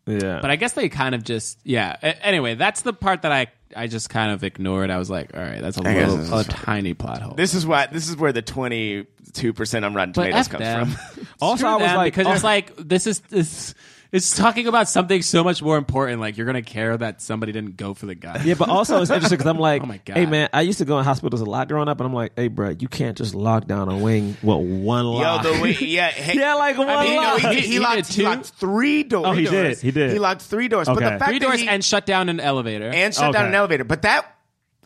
Yeah, 0.05 0.39
but 0.41 0.51
I 0.51 0.57
guess 0.57 0.73
they 0.73 0.89
kind 0.89 1.15
of 1.15 1.23
just 1.23 1.57
yeah. 1.63 1.95
A- 2.01 2.25
anyway, 2.25 2.55
that's 2.55 2.81
the 2.81 2.91
part 2.93 3.21
that 3.21 3.31
I 3.31 3.47
I 3.75 3.87
just 3.87 4.09
kind 4.09 4.31
of 4.31 4.43
ignored. 4.43 4.89
I 4.89 4.97
was 4.97 5.09
like, 5.09 5.33
all 5.33 5.39
right, 5.41 5.61
that's 5.61 5.77
a 5.77 5.81
I 5.87 5.93
guess 5.93 6.09
little 6.11 6.33
a 6.35 6.39
is- 6.41 6.47
tiny 6.47 6.93
plot 6.93 7.21
hole. 7.21 7.35
This 7.35 7.53
is 7.53 7.65
why. 7.65 7.87
This 7.87 8.09
is 8.09 8.17
where 8.17 8.33
the 8.33 8.41
twenty 8.41 9.07
two 9.33 9.53
percent 9.53 9.85
on 9.85 9.93
Rotten 9.93 10.11
but 10.11 10.25
Tomatoes 10.25 10.45
F 10.47 10.51
comes 10.51 10.59
them. 10.63 10.87
from. 10.87 11.27
Also, 11.41 11.57
Screw 11.61 11.69
I 11.69 11.73
was 11.75 11.81
them, 11.87 11.95
like- 11.97 12.13
because 12.13 12.27
oh. 12.27 12.33
it's 12.33 12.43
like 12.43 12.75
this 12.77 13.07
is 13.07 13.19
this. 13.21 13.73
It's 14.13 14.35
talking 14.37 14.67
about 14.67 14.87
something 14.87 15.23
so 15.23 15.43
much 15.43 15.61
more 15.63 15.75
important. 15.75 16.21
Like 16.21 16.37
you're 16.37 16.45
gonna 16.45 16.61
care 16.61 16.95
that 16.95 17.19
somebody 17.19 17.51
didn't 17.51 17.77
go 17.77 17.93
for 17.95 18.05
the 18.05 18.13
gun. 18.13 18.41
Yeah, 18.45 18.53
but 18.53 18.69
also 18.69 19.01
it's 19.01 19.09
interesting 19.09 19.37
because 19.39 19.49
I'm 19.49 19.57
like, 19.71 19.81
Oh 19.81 19.87
my 19.87 19.97
God. 20.05 20.15
hey 20.15 20.27
man, 20.27 20.49
I 20.53 20.61
used 20.61 20.77
to 20.77 20.85
go 20.85 20.99
in 20.99 21.03
hospitals 21.03 21.41
a 21.41 21.45
lot 21.45 21.67
growing 21.67 21.89
up, 21.89 21.99
and 21.99 22.07
I'm 22.07 22.13
like, 22.13 22.31
hey 22.35 22.47
bro, 22.47 22.69
you 22.69 22.87
can't 22.87 23.17
just 23.17 23.33
lock 23.33 23.65
down 23.65 23.89
a 23.89 23.97
wing 23.97 24.37
with 24.43 24.57
one 24.59 25.05
Yo, 25.05 25.11
lock. 25.13 25.43
the 25.43 25.59
way, 25.59 25.71
yeah, 25.81 26.09
hey, 26.11 26.39
Yeah, 26.39 26.53
like 26.53 26.77
one 26.77 26.89
I 26.89 27.03
mean, 27.03 27.15
no, 27.15 27.21
lock. 27.21 27.39
he, 27.39 27.61
he, 27.61 27.67
He 27.67 27.79
locked, 27.79 28.07
he 28.07 28.13
two? 28.13 28.23
locked 28.23 28.45
three 28.51 29.01
doors. 29.01 29.25
Oh, 29.27 29.31
he 29.33 29.47
Three 29.47 29.57
did. 29.63 29.77
He 29.79 29.89
did. 29.91 30.11
He 30.11 30.19
locked 30.19 30.43
three 30.43 30.67
doors. 30.67 30.87
But 30.87 30.97
Okay. 30.97 31.05
the 31.05 31.09
fact 31.19 31.25
Three 31.25 31.39
that 31.39 31.45
doors 31.47 31.59
he, 31.59 31.67
and 31.67 31.83
shut 31.83 32.05
down 32.05 32.29
an 32.29 32.39
elevator. 32.39 32.89
and 32.91 33.13
shut 33.15 33.33
down 33.33 33.47
an 33.47 33.55
elevator, 33.55 33.83
but 33.83 34.03
that 34.03 34.27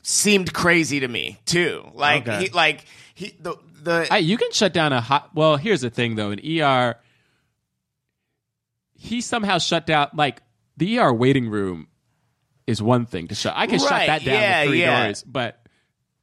seemed 0.04 0.54
crazy 0.54 1.02
to 1.02 1.08
me 1.08 1.38
too. 1.46 1.84
Like 1.94 2.28
Okay. 2.28 2.44
he, 2.46 2.50
like 2.52 2.86
he, 3.14 3.34
the 3.42 3.58
the 3.84 4.08
I, 4.10 4.20
you 4.20 4.38
can 4.38 4.52
shut 4.54 4.72
down 4.74 4.94
a 4.94 5.02
hot. 5.02 5.32
Well, 5.34 5.58
here's 5.58 5.82
the 5.82 5.90
thing 5.90 6.16
though. 6.16 6.32
In 6.32 6.40
ER, 6.62 6.96
he 8.98 9.22
somehow 9.22 9.58
shut 9.60 9.86
down 9.86 10.10
like 10.14 10.42
the 10.76 11.00
ER 11.00 11.14
waiting 11.14 11.50
room 11.50 11.88
is 12.66 12.82
one 12.82 13.06
thing 13.06 13.28
to 13.30 13.36
shut. 13.36 13.54
I 13.56 13.68
can 13.68 13.80
shut 13.80 13.90
that 13.90 14.24
down 14.26 14.34
yeah, 14.34 14.62
with 14.64 14.70
three 14.72 14.82
yeah. 14.82 15.06
doors, 15.06 15.24
but 15.24 15.66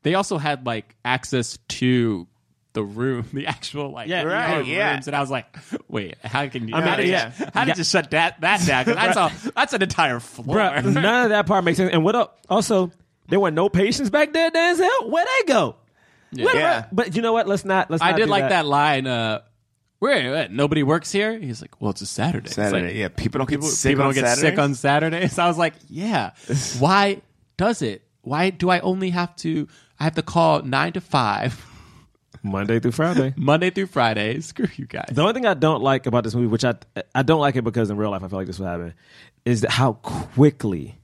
they 0.02 0.14
also 0.14 0.36
had 0.36 0.66
like 0.66 0.94
access 1.04 1.58
to 1.68 2.26
the 2.74 2.82
room, 2.84 3.26
the 3.32 3.46
actual 3.46 3.90
like 3.90 4.08
Yeah, 4.08 4.24
right, 4.24 4.66
yeah. 4.66 4.92
rooms, 4.92 5.06
and 5.06 5.16
I 5.16 5.20
was 5.20 5.30
like, 5.30 5.46
wait, 5.88 6.16
how 6.22 6.46
can 6.48 6.68
you? 6.68 6.74
I 6.74 6.80
mean, 6.80 6.88
how 6.88 6.96
did 6.96 7.08
yeah. 7.08 7.32
you, 7.38 7.46
how 7.54 7.64
did 7.64 7.78
you 7.78 7.84
shut 7.84 8.10
that 8.10 8.40
that 8.42 8.66
down? 8.66 8.84
'Cause 8.84 8.94
that's 8.94 9.16
a 9.48 9.52
that's 9.54 9.72
an 9.72 9.82
entire 9.82 10.20
floor. 10.20 10.56
Bruh, 10.56 10.84
none 10.92 11.24
of 11.24 11.30
that 11.30 11.46
part 11.46 11.64
makes 11.64 11.78
sense. 11.78 11.92
And 11.92 12.04
what 12.04 12.14
up? 12.16 12.40
Also, 12.48 12.90
there 13.28 13.40
were 13.40 13.50
no 13.52 13.68
patients 13.68 14.10
back 14.10 14.32
there. 14.32 14.50
Denzel, 14.50 15.08
Where'd 15.08 15.26
they 15.40 15.52
go? 15.52 15.76
Where- 16.36 16.56
Yeah. 16.56 16.86
But 16.92 17.14
you 17.16 17.22
know 17.22 17.32
what? 17.32 17.46
Let's 17.48 17.64
not. 17.64 17.90
Let's. 17.90 18.02
I 18.02 18.10
not 18.10 18.16
did 18.18 18.24
do 18.26 18.30
like 18.30 18.48
that, 18.48 18.66
line. 18.66 19.06
Uh, 19.06 19.40
where 20.04 20.32
what, 20.32 20.52
nobody 20.52 20.82
works 20.82 21.10
here? 21.10 21.38
He's 21.38 21.62
like, 21.62 21.80
well, 21.80 21.92
it's 21.92 22.02
a 22.02 22.06
Saturday. 22.06 22.44
It's 22.44 22.56
Saturday. 22.56 22.88
like, 22.88 22.94
yeah, 22.94 23.08
people 23.08 23.38
don't 23.38 23.48
get 23.48 23.56
people, 23.56 23.68
sick 23.68 23.92
people 23.92 24.04
on 24.04 24.14
don't 24.14 24.22
get 24.22 24.36
sick 24.36 24.58
on 24.58 24.74
Saturdays. 24.74 25.38
I 25.38 25.48
was 25.48 25.56
like, 25.56 25.72
yeah. 25.88 26.32
Why 26.78 27.22
does 27.56 27.80
it? 27.80 28.02
Why 28.20 28.50
do 28.50 28.68
I 28.68 28.80
only 28.80 29.08
have 29.10 29.34
to? 29.36 29.66
I 29.98 30.04
have 30.04 30.14
to 30.16 30.22
call 30.22 30.60
nine 30.60 30.92
to 30.92 31.00
five, 31.00 31.64
Monday 32.42 32.80
through 32.80 32.92
Friday. 32.92 33.32
Monday 33.36 33.70
through 33.70 33.86
Friday. 33.86 34.40
Screw 34.40 34.68
you 34.76 34.84
guys. 34.86 35.08
The 35.10 35.22
only 35.22 35.32
thing 35.32 35.46
I 35.46 35.54
don't 35.54 35.82
like 35.82 36.04
about 36.04 36.24
this 36.24 36.34
movie, 36.34 36.48
which 36.48 36.64
I 36.66 36.74
I 37.14 37.22
don't 37.22 37.40
like 37.40 37.56
it 37.56 37.62
because 37.62 37.88
in 37.88 37.96
real 37.96 38.10
life 38.10 38.22
I 38.22 38.28
feel 38.28 38.38
like 38.38 38.46
this 38.46 38.58
would 38.58 38.68
happen, 38.68 38.92
is 39.46 39.64
how 39.66 39.94
quickly, 39.94 40.98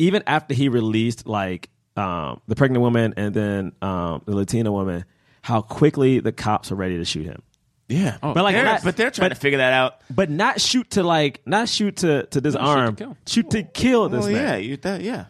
even 0.00 0.24
after 0.26 0.54
he 0.54 0.68
released 0.68 1.28
like 1.28 1.70
um, 1.96 2.40
the 2.48 2.56
pregnant 2.56 2.82
woman 2.82 3.14
and 3.16 3.32
then 3.32 3.72
um, 3.80 4.22
the 4.24 4.34
Latina 4.34 4.72
woman, 4.72 5.04
how 5.42 5.60
quickly 5.60 6.18
the 6.18 6.32
cops 6.32 6.72
are 6.72 6.76
ready 6.76 6.96
to 6.96 7.04
shoot 7.04 7.26
him. 7.26 7.42
Yeah. 7.92 8.16
Oh, 8.22 8.32
But 8.34 8.44
like, 8.44 8.54
They're- 8.54 8.64
not- 8.64 8.82
but 8.84 8.96
they're 8.96 9.10
trying 9.10 9.28
but- 9.30 9.34
to 9.34 9.40
figure 9.40 9.58
that 9.58 9.72
out. 9.72 10.00
but 10.10 10.30
not 10.30 10.60
shoot 10.60 10.90
to 10.92 11.02
like 11.02 11.40
not 11.46 11.68
shoot 11.68 11.96
to 11.98 12.26
to 12.26 12.40
disarm, 12.40 12.96
kill. 12.96 13.16
shoot 13.26 13.50
to 13.50 13.62
kill 13.62 14.08
this 14.08 14.24
Well, 14.24 14.32
man. 14.32 14.42
yeah, 14.42 14.56
you 14.56 14.76
that, 14.78 15.02
yeah. 15.02 15.26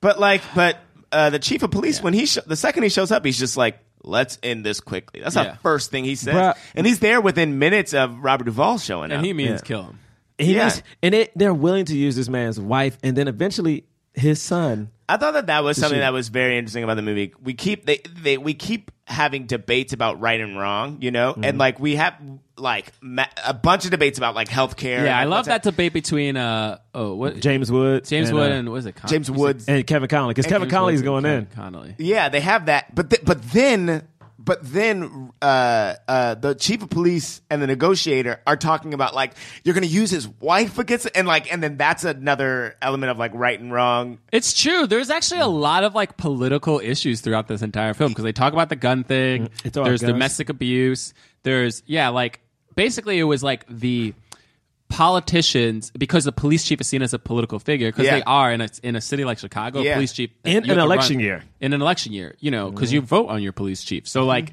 But 0.00 0.20
like, 0.20 0.42
but 0.54 0.78
uh, 1.12 1.30
the 1.30 1.38
chief 1.38 1.62
of 1.62 1.70
police 1.70 2.02
when 2.02 2.12
he 2.12 2.26
sh- 2.26 2.38
the 2.46 2.56
second 2.56 2.82
he 2.82 2.88
shows 2.88 3.10
up, 3.10 3.24
he's 3.24 3.38
just 3.38 3.56
like, 3.56 3.78
"Let's 4.02 4.38
end 4.42 4.64
this 4.64 4.80
quickly." 4.80 5.20
That's 5.22 5.36
Yeah. 5.36 5.52
the 5.52 5.56
first 5.58 5.90
thing 5.90 6.04
he 6.04 6.14
says, 6.16 6.34
Bruh. 6.34 6.54
and 6.74 6.86
he's 6.86 6.98
there 6.98 7.20
within 7.20 7.58
minutes 7.58 7.94
of 7.94 8.18
Robert 8.22 8.44
Duvall 8.44 8.78
showing 8.78 9.10
up. 9.12 9.18
and 9.18 9.26
he 9.26 9.32
means 9.32 9.60
Yeah. 9.62 9.66
kill 9.66 9.82
him. 9.84 9.98
He 10.38 10.54
Yeah. 10.54 10.64
needs- 10.64 10.82
and 11.02 11.14
it, 11.14 11.32
they're 11.34 11.54
willing 11.54 11.86
to 11.86 11.96
use 11.96 12.14
this 12.16 12.28
man's 12.28 12.60
wife 12.60 12.98
and 13.02 13.16
then 13.16 13.26
eventually 13.28 13.84
his 14.14 14.40
son. 14.42 14.90
I 15.08 15.16
thought 15.18 15.34
that 15.34 15.46
that 15.46 15.62
was 15.62 15.76
something 15.76 15.96
shoot. 15.96 16.00
that 16.00 16.12
was 16.12 16.28
very 16.28 16.58
interesting 16.58 16.82
about 16.84 16.94
the 16.94 17.02
movie. 17.02 17.32
We 17.42 17.54
keep 17.54 17.86
they, 17.86 17.98
they 18.22 18.38
we 18.38 18.54
keep 18.54 18.90
having 19.04 19.46
debates 19.46 19.92
about 19.92 20.20
right 20.20 20.40
and 20.40 20.58
wrong, 20.58 20.98
you 21.00 21.10
know, 21.12 21.32
Mm-hmm. 21.32 21.44
and 21.44 21.58
like 21.58 21.78
we 21.78 21.94
have 21.96 22.14
like 22.56 22.92
ma- 23.00 23.26
a 23.44 23.54
bunch 23.54 23.84
of 23.84 23.90
debates 23.92 24.18
about 24.18 24.34
like 24.34 24.48
healthcare. 24.48 25.04
Yeah, 25.04 25.04
and, 25.04 25.10
I 25.14 25.24
love 25.24 25.46
what's 25.46 25.48
that 25.48 25.62
debate 25.62 25.92
between 25.92 26.36
uh 26.36 26.78
oh 26.94 27.14
what 27.14 27.38
James 27.38 27.70
Woods, 27.70 28.08
James 28.10 28.30
and, 28.30 28.38
Wood 28.38 28.50
uh, 28.50 28.54
and 28.54 28.70
what 28.70 28.76
is 28.78 28.86
it 28.86 28.96
Con- 28.96 29.08
James 29.10 29.28
who's 29.28 29.36
Woods. 29.36 29.68
and 29.68 29.86
Kevin 29.86 30.08
Connolly 30.08 30.34
because 30.34 30.46
Kevin 30.46 30.62
James 30.62 30.72
Connolly's 30.72 31.02
Woods 31.02 31.02
and 31.02 31.06
going 31.06 31.24
in. 31.26 31.46
Kevin 31.46 31.56
Connolly. 31.56 31.94
Yeah, 31.98 32.28
they 32.28 32.40
have 32.40 32.66
that, 32.66 32.92
but 32.94 33.10
th- 33.10 33.24
but 33.24 33.42
then 33.52 34.08
but 34.38 34.58
then 34.62 35.30
uh, 35.40 35.94
uh, 36.06 36.34
the 36.34 36.54
chief 36.54 36.82
of 36.82 36.90
police 36.90 37.40
and 37.48 37.62
the 37.62 37.66
negotiator 37.66 38.40
are 38.46 38.56
talking 38.56 38.92
about 38.94 39.14
like 39.14 39.32
you're 39.64 39.74
going 39.74 39.82
to 39.86 39.88
use 39.88 40.10
his 40.10 40.28
wife 40.28 40.78
against 40.78 41.08
and 41.14 41.26
like 41.26 41.50
and 41.52 41.62
then 41.62 41.76
that's 41.76 42.04
another 42.04 42.76
element 42.82 43.10
of 43.10 43.18
like 43.18 43.32
right 43.34 43.58
and 43.58 43.72
wrong. 43.72 44.18
It's 44.32 44.52
true. 44.52 44.86
There's 44.86 45.10
actually 45.10 45.40
a 45.40 45.46
lot 45.46 45.84
of 45.84 45.94
like 45.94 46.16
political 46.16 46.80
issues 46.80 47.20
throughout 47.20 47.48
this 47.48 47.62
entire 47.62 47.94
film 47.94 48.10
because 48.12 48.24
they 48.24 48.32
talk 48.32 48.52
about 48.52 48.68
the 48.68 48.76
gun 48.76 49.04
thing. 49.04 49.48
It's 49.64 49.76
all 49.76 49.84
There's 49.84 50.02
guns. 50.02 50.12
domestic 50.12 50.48
abuse. 50.48 51.14
There's 51.42 51.82
yeah, 51.86 52.08
like 52.10 52.40
basically 52.74 53.18
it 53.18 53.24
was 53.24 53.42
like 53.42 53.66
the 53.68 54.14
politicians 54.88 55.90
because 55.98 56.24
the 56.24 56.32
police 56.32 56.64
chief 56.64 56.80
is 56.80 56.86
seen 56.86 57.02
as 57.02 57.12
a 57.14 57.18
political 57.18 57.58
figure 57.58 57.88
because 57.88 58.06
Yeah. 58.06 58.16
they 58.16 58.22
are 58.22 58.52
in 58.52 58.60
a 58.60 58.68
in 58.82 58.96
a 58.96 59.00
city 59.00 59.24
like 59.24 59.38
Chicago. 59.38 59.80
Yeah. 59.80 59.94
Police 59.94 60.12
chief 60.12 60.30
In 60.44 60.68
an 60.70 60.78
election 60.78 61.16
run- 61.16 61.24
year. 61.24 61.44
In 61.60 61.72
an 61.72 61.80
election 61.82 62.12
year, 62.12 62.34
you 62.40 62.50
know, 62.50 62.70
because 62.70 62.92
you 62.92 63.00
vote 63.00 63.28
on 63.28 63.42
your 63.42 63.52
police 63.52 63.82
chief. 63.84 64.08
So 64.08 64.24
like, 64.24 64.52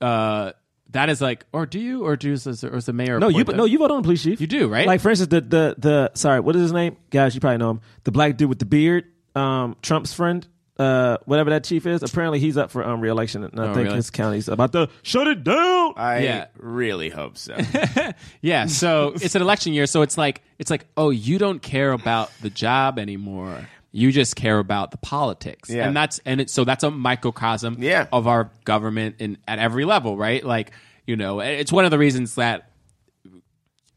uh, 0.00 0.52
that 0.90 1.10
is 1.10 1.20
like, 1.20 1.44
or 1.52 1.66
do 1.66 1.78
you, 1.78 2.04
or 2.06 2.16
do 2.16 2.32
is, 2.32 2.46
or 2.64 2.76
is 2.76 2.86
the 2.86 2.92
mayor? 2.92 3.18
No, 3.20 3.28
you 3.28 3.42
appoint 3.42 3.58
no 3.58 3.64
you 3.66 3.78
vote 3.78 3.90
on 3.90 3.98
the 3.98 4.02
police 4.06 4.22
chief. 4.22 4.40
You 4.40 4.46
do, 4.46 4.68
right? 4.68 4.86
Like 4.86 5.00
for 5.00 5.10
instance, 5.10 5.30
the 5.30 5.40
the 5.42 5.74
the 5.78 6.10
sorry, 6.14 6.40
what 6.40 6.56
is 6.56 6.62
his 6.62 6.72
name? 6.72 6.96
Guys, 7.10 7.34
you 7.34 7.40
probably 7.40 7.58
know 7.58 7.70
him. 7.72 7.80
The 8.04 8.10
black 8.12 8.36
dude 8.36 8.48
with 8.48 8.58
the 8.58 8.64
beard, 8.66 9.04
um, 9.34 9.76
Trump's 9.82 10.12
friend, 10.14 10.46
uh, 10.78 11.18
whatever 11.24 11.50
that 11.50 11.64
chief 11.64 11.86
is. 11.86 12.02
Apparently, 12.02 12.38
he's 12.38 12.56
up 12.56 12.70
for 12.70 12.84
um 12.84 13.00
re-election, 13.00 13.44
and 13.44 13.58
I 13.60 13.64
Oh, 13.68 13.74
think 13.74 13.84
really? 13.86 13.96
his 13.96 14.10
county's 14.10 14.48
about 14.48 14.72
to 14.72 14.88
shut 15.02 15.26
it 15.26 15.42
down. 15.44 15.94
I 15.96 16.20
Yeah. 16.20 16.46
really 16.56 17.08
hope 17.10 17.36
so. 17.36 17.56
Yeah, 18.40 18.66
so 18.66 19.12
it's 19.16 19.34
an 19.34 19.42
election 19.42 19.72
year, 19.72 19.86
so 19.86 20.02
it's 20.02 20.16
like 20.16 20.42
it's 20.58 20.70
like, 20.70 20.86
oh, 20.96 21.10
you 21.10 21.38
don't 21.38 21.60
care 21.60 21.92
about 21.92 22.30
the 22.42 22.50
job 22.50 22.98
anymore. 22.98 23.68
You 23.90 24.12
just 24.12 24.36
care 24.36 24.58
about 24.58 24.90
the 24.92 24.98
politics, 24.98 25.70
Yeah. 25.70 25.86
and 25.86 25.96
that's 25.96 26.20
and 26.24 26.40
it, 26.42 26.50
so 26.50 26.64
that's 26.64 26.84
a 26.84 26.90
microcosm 26.90 27.76
Yeah. 27.80 28.06
of 28.12 28.26
our 28.26 28.50
government 28.64 29.16
in 29.18 29.38
at 29.48 29.58
every 29.58 29.84
level, 29.84 30.16
right? 30.16 30.44
Like 30.44 30.72
you 31.06 31.16
know, 31.16 31.40
it's 31.40 31.72
one 31.72 31.84
of 31.86 31.90
the 31.90 31.98
reasons 31.98 32.34
that 32.36 32.70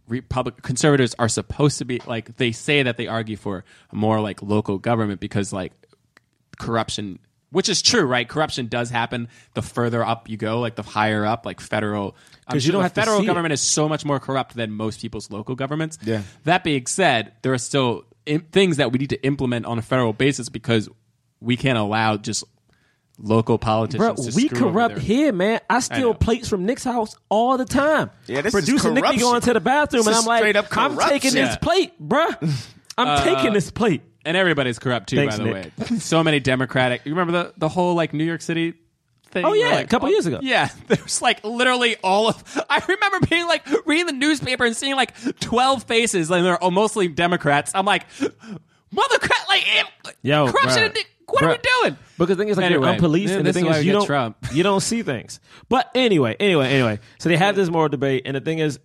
Republic 0.07 0.61
conservatives 0.61 1.15
are 1.19 1.29
supposed 1.29 1.77
to 1.77 1.85
be 1.85 2.01
like 2.05 2.35
they 2.37 2.51
say 2.51 2.83
that 2.83 2.97
they 2.97 3.07
argue 3.07 3.37
for 3.37 3.63
more 3.93 4.19
like 4.19 4.41
local 4.41 4.77
government 4.77 5.21
because 5.21 5.53
like 5.53 5.71
corruption 6.59 7.19
which 7.51 7.67
is 7.67 7.81
true 7.81 8.03
right 8.03 8.27
corruption 8.29 8.67
does 8.67 8.89
happen 8.89 9.27
the 9.55 9.61
further 9.61 10.03
up 10.05 10.29
you 10.29 10.37
go 10.37 10.59
like 10.59 10.75
the 10.75 10.83
higher 10.83 11.25
up 11.25 11.45
like 11.45 11.59
federal 11.59 12.15
I'm 12.47 12.53
'Cause 12.53 12.65
you 12.65 12.67
sure 12.67 12.71
don't 12.73 12.79
the 12.79 12.83
have 12.83 12.93
federal 12.93 13.23
government 13.23 13.53
is 13.53 13.61
so 13.61 13.87
much 13.89 14.03
more 14.05 14.19
corrupt 14.19 14.55
than 14.55 14.71
most 14.71 15.01
people's 15.01 15.29
local 15.31 15.55
governments 15.55 15.97
Yeah. 16.03 16.21
that 16.45 16.63
being 16.63 16.85
said 16.85 17.33
there 17.41 17.53
are 17.53 17.57
still 17.57 18.03
im- 18.25 18.45
things 18.51 18.77
that 18.77 18.91
we 18.91 18.99
need 18.99 19.09
to 19.09 19.21
implement 19.25 19.65
on 19.65 19.77
a 19.79 19.81
federal 19.81 20.13
basis 20.13 20.49
because 20.49 20.87
we 21.39 21.57
can't 21.57 21.77
allow 21.77 22.17
just 22.17 22.43
local 23.19 23.57
politicians 23.57 24.15
Bro, 24.15 24.15
to 24.31 24.35
we 24.35 24.47
screw 24.47 24.57
corrupt 24.71 24.95
their- 24.95 25.03
here, 25.03 25.31
man. 25.31 25.59
I 25.69 25.79
steal 25.79 25.99
know. 25.99 26.13
plates 26.13 26.47
from 26.47 26.65
Nick's 26.65 26.83
house 26.83 27.15
all 27.29 27.57
the 27.57 27.65
time. 27.65 28.09
Yeah, 28.27 28.41
this 28.41 28.53
is 28.53 28.59
Producer 28.65 28.91
Nick 28.91 29.07
be 29.11 29.17
going 29.17 29.41
to 29.41 29.53
the 29.53 29.59
bathroom, 29.59 30.05
This 30.05 30.07
and 30.07 30.15
I'm 30.17 30.25
like, 30.25 30.39
straight 30.39 30.55
up 30.55 30.65
I'm 30.75 30.97
taking 30.97 31.31
corruption. 31.31 31.33
this 31.35 31.57
plate, 31.57 31.93
bruh. 32.01 32.65
I'm 32.97 33.07
Uh, 33.07 33.23
taking 33.23 33.53
this 33.53 33.69
plate. 33.69 34.01
And 34.25 34.37
everybody's 34.37 34.79
corrupt 34.79 35.09
too 35.09 35.15
Thanks, 35.17 35.37
by 35.37 35.43
the 35.43 35.53
Nick. 35.53 35.77
way 35.89 35.97
so 35.97 36.23
many 36.23 36.39
democratic 36.39 37.01
you 37.05 37.11
remember 37.11 37.31
the 37.31 37.53
the 37.57 37.69
whole 37.69 37.95
like 37.95 38.13
new 38.13 38.23
york 38.23 38.41
city 38.41 38.73
thing 39.31 39.45
Oh, 39.45 39.53
yeah, 39.53 39.69
like, 39.75 39.85
a 39.85 39.87
couple 39.87 40.07
all- 40.07 40.11
years 40.11 40.25
ago. 40.25 40.39
yeah 40.41 40.69
there's 40.87 41.21
like 41.21 41.43
literally 41.43 41.95
all 42.03 42.27
of 42.27 42.65
i 42.69 42.81
remember 42.87 43.25
being 43.27 43.47
like 43.47 43.65
reading 43.85 44.05
the 44.07 44.11
newspaper 44.13 44.65
and 44.65 44.75
seeing 44.75 44.95
like 44.95 45.13
12 45.39 45.83
faces 45.83 46.29
and 46.29 46.45
they're 46.45 46.61
all 46.61 46.71
mostly 46.71 47.07
democrats 47.07 47.71
i'm 47.73 47.85
like 47.85 48.05
mothercrat 48.93 49.47
like 49.47 49.63
eh, 49.77 49.83
Yo, 50.21 50.51
corruption 50.51 50.91
bruh. 50.91 51.03
what 51.27 51.43
are 51.43 51.49
we 51.49 51.57
doing 51.57 51.97
Because 52.17 52.35
the 52.37 52.43
thing 52.43 52.49
is, 52.49 52.57
like 52.57 52.65
Anyway, 52.67 52.85
you're 52.85 52.95
unpoliced, 52.99 53.27
yeah, 53.29 53.37
and 53.37 53.47
the 53.47 53.53
thing 53.53 53.65
is, 53.65 53.85
you 53.85 53.93
don't 53.93 54.05
Trump. 54.05 54.37
you 54.53 54.63
don't 54.63 54.81
see 54.81 55.01
things. 55.01 55.39
But 55.69 55.89
anyway, 55.95 56.35
anyway, 56.39 56.67
anyway. 56.69 56.99
So 57.19 57.29
they 57.29 57.37
have 57.37 57.55
this 57.55 57.69
moral 57.69 57.89
debate, 57.89 58.23
and 58.25 58.35
the 58.35 58.41
thing 58.41 58.59
is, 58.59 58.79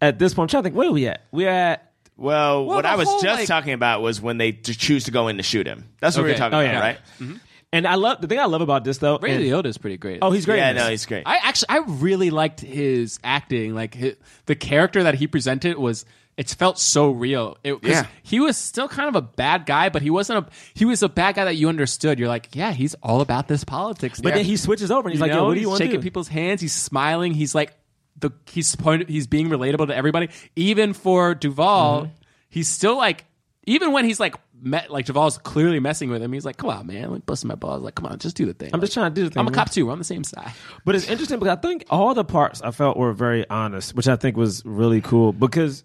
at 0.00 0.18
this 0.18 0.34
point, 0.34 0.44
I'm 0.44 0.48
trying 0.50 0.62
to 0.62 0.66
think, 0.68 0.76
where 0.76 0.88
are 0.88 0.92
we 0.92 1.08
at? 1.08 1.24
We're 1.32 1.48
at 1.48 1.87
Well, 2.18 2.66
Well, 2.66 2.76
what 2.76 2.84
I 2.84 2.96
was 2.96 3.08
whole, 3.08 3.20
just 3.22 3.40
like- 3.40 3.48
talking 3.48 3.72
about 3.72 4.02
was 4.02 4.20
when 4.20 4.36
they 4.38 4.52
choose 4.52 5.04
to 5.04 5.10
go 5.10 5.28
in 5.28 5.36
to 5.38 5.42
shoot 5.42 5.66
him. 5.66 5.88
That's 6.00 6.16
what 6.16 6.24
we 6.24 6.30
were 6.30 6.34
Okay. 6.34 6.38
talking 6.40 6.58
Oh, 6.58 6.60
about, 6.60 6.72
yeah. 6.74 6.80
right? 6.80 6.98
Mm-hmm. 7.20 7.24
Mm-hmm. 7.24 7.36
And 7.70 7.86
I 7.86 7.94
love 7.96 8.20
the 8.22 8.26
thing 8.28 8.38
I 8.40 8.46
love 8.46 8.62
about 8.62 8.82
this 8.84 8.98
though. 8.98 9.18
Ray 9.18 9.50
and- 9.52 9.66
is 9.66 9.78
pretty 9.78 9.98
great. 9.98 10.18
Oh, 10.22 10.30
he's 10.30 10.44
great. 10.46 10.56
Yeah, 10.56 10.70
in 10.70 10.76
no, 10.76 10.88
he's 10.88 11.04
great. 11.06 11.24
I 11.26 11.36
actually 11.36 11.68
I 11.68 11.78
really 11.86 12.30
liked 12.30 12.60
his 12.60 13.18
acting. 13.22 13.74
Like 13.74 13.94
hi 13.94 14.14
the 14.46 14.54
character 14.56 15.02
that 15.02 15.14
he 15.16 15.26
presented 15.26 15.76
was 15.78 16.04
it 16.38 16.48
felt 16.48 16.78
so 16.78 17.10
real. 17.10 17.58
It, 17.62 17.74
'cause 17.82 17.90
Yeah. 17.90 18.06
he 18.22 18.40
was 18.40 18.56
still 18.56 18.88
kind 18.88 19.08
of 19.08 19.16
a 19.16 19.20
bad 19.22 19.66
guy, 19.66 19.90
but 19.90 20.00
he 20.00 20.08
wasn't 20.08 20.46
a 20.46 20.50
he 20.74 20.86
was 20.86 21.02
a 21.02 21.10
bad 21.10 21.34
guy 21.34 21.44
that 21.44 21.56
you 21.56 21.68
understood. 21.68 22.18
You're 22.18 22.28
like, 22.28 22.48
yeah, 22.54 22.72
he's 22.72 22.94
all 23.02 23.20
about 23.20 23.48
this 23.48 23.64
politics. 23.64 24.18
But 24.18 24.30
now. 24.30 24.36
then 24.36 24.44
he 24.46 24.56
switches 24.56 24.90
over 24.90 25.08
and 25.08 25.12
he's 25.12 25.18
You 25.20 25.26
like, 25.26 25.32
"Yo, 25.32 25.36
know, 25.38 25.44
what 25.48 25.54
do 25.54 25.60
you 25.60 25.66
he's 25.66 25.68
want 25.68 25.78
to 25.80 25.84
shaking 25.84 26.00
do?" 26.00 26.04
people's 26.04 26.28
hands. 26.28 26.62
He's 26.62 26.72
smiling. 26.74 27.34
He's 27.34 27.54
like 27.54 27.74
the 28.20 28.30
he's 28.46 28.74
point, 28.76 29.08
he's 29.08 29.26
being 29.26 29.48
relatable 29.48 29.86
to 29.88 29.96
everybody. 29.96 30.28
Even 30.56 30.92
for 30.92 31.34
Duvall, 31.34 32.02
Mm-hmm. 32.02 32.12
he's 32.48 32.68
still 32.68 32.96
like 32.96 33.24
even 33.66 33.92
when 33.92 34.04
he's 34.04 34.18
like 34.20 34.34
met 34.60 34.90
like 34.90 35.06
Duvall's 35.06 35.38
clearly 35.38 35.78
messing 35.80 36.10
with 36.10 36.22
him. 36.22 36.32
He's 36.32 36.44
like, 36.44 36.56
come 36.56 36.70
on, 36.70 36.86
man, 36.86 37.10
like 37.12 37.26
busting 37.26 37.48
my 37.48 37.54
balls. 37.54 37.82
Like, 37.82 37.94
come 37.94 38.06
on, 38.06 38.18
just 38.18 38.36
do 38.36 38.46
the 38.46 38.54
thing. 38.54 38.70
I'm 38.72 38.80
just 38.80 38.92
trying 38.94 39.12
to 39.12 39.14
do 39.14 39.24
the 39.24 39.30
thing. 39.30 39.40
I'm 39.40 39.46
a 39.46 39.52
cop 39.52 39.70
too. 39.70 39.86
We're 39.86 39.92
on 39.92 39.98
the 39.98 40.04
same 40.04 40.24
side. 40.24 40.52
But 40.84 40.94
it's 40.94 41.08
interesting 41.08 41.38
because 41.38 41.56
I 41.56 41.60
think 41.60 41.84
all 41.90 42.14
the 42.14 42.24
parts 42.24 42.60
I 42.62 42.70
felt 42.70 42.96
were 42.96 43.12
very 43.12 43.48
honest, 43.48 43.94
which 43.94 44.08
I 44.08 44.16
think 44.16 44.36
was 44.36 44.64
really 44.64 45.00
cool. 45.00 45.32
Because 45.32 45.84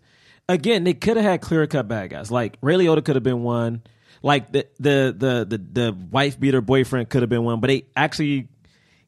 again, 0.49 0.83
they 0.85 0.93
could 0.93 1.17
have 1.17 1.25
had 1.25 1.41
clear 1.41 1.67
cut 1.67 1.87
bad 1.87 2.09
guys. 2.09 2.31
Like 2.31 2.57
Ray 2.61 2.75
Liotta 2.75 3.03
could 3.03 3.15
have 3.15 3.23
been 3.23 3.43
one. 3.43 3.83
Like 4.21 4.51
the 4.53 4.65
the 4.79 5.13
the 5.17 5.45
the, 5.57 5.57
the 5.57 5.97
wife 6.11 6.39
beater 6.39 6.61
boyfriend 6.61 7.09
could 7.09 7.21
have 7.21 7.29
been 7.29 7.43
one. 7.43 7.59
But 7.59 7.67
they 7.67 7.85
actually 7.95 8.47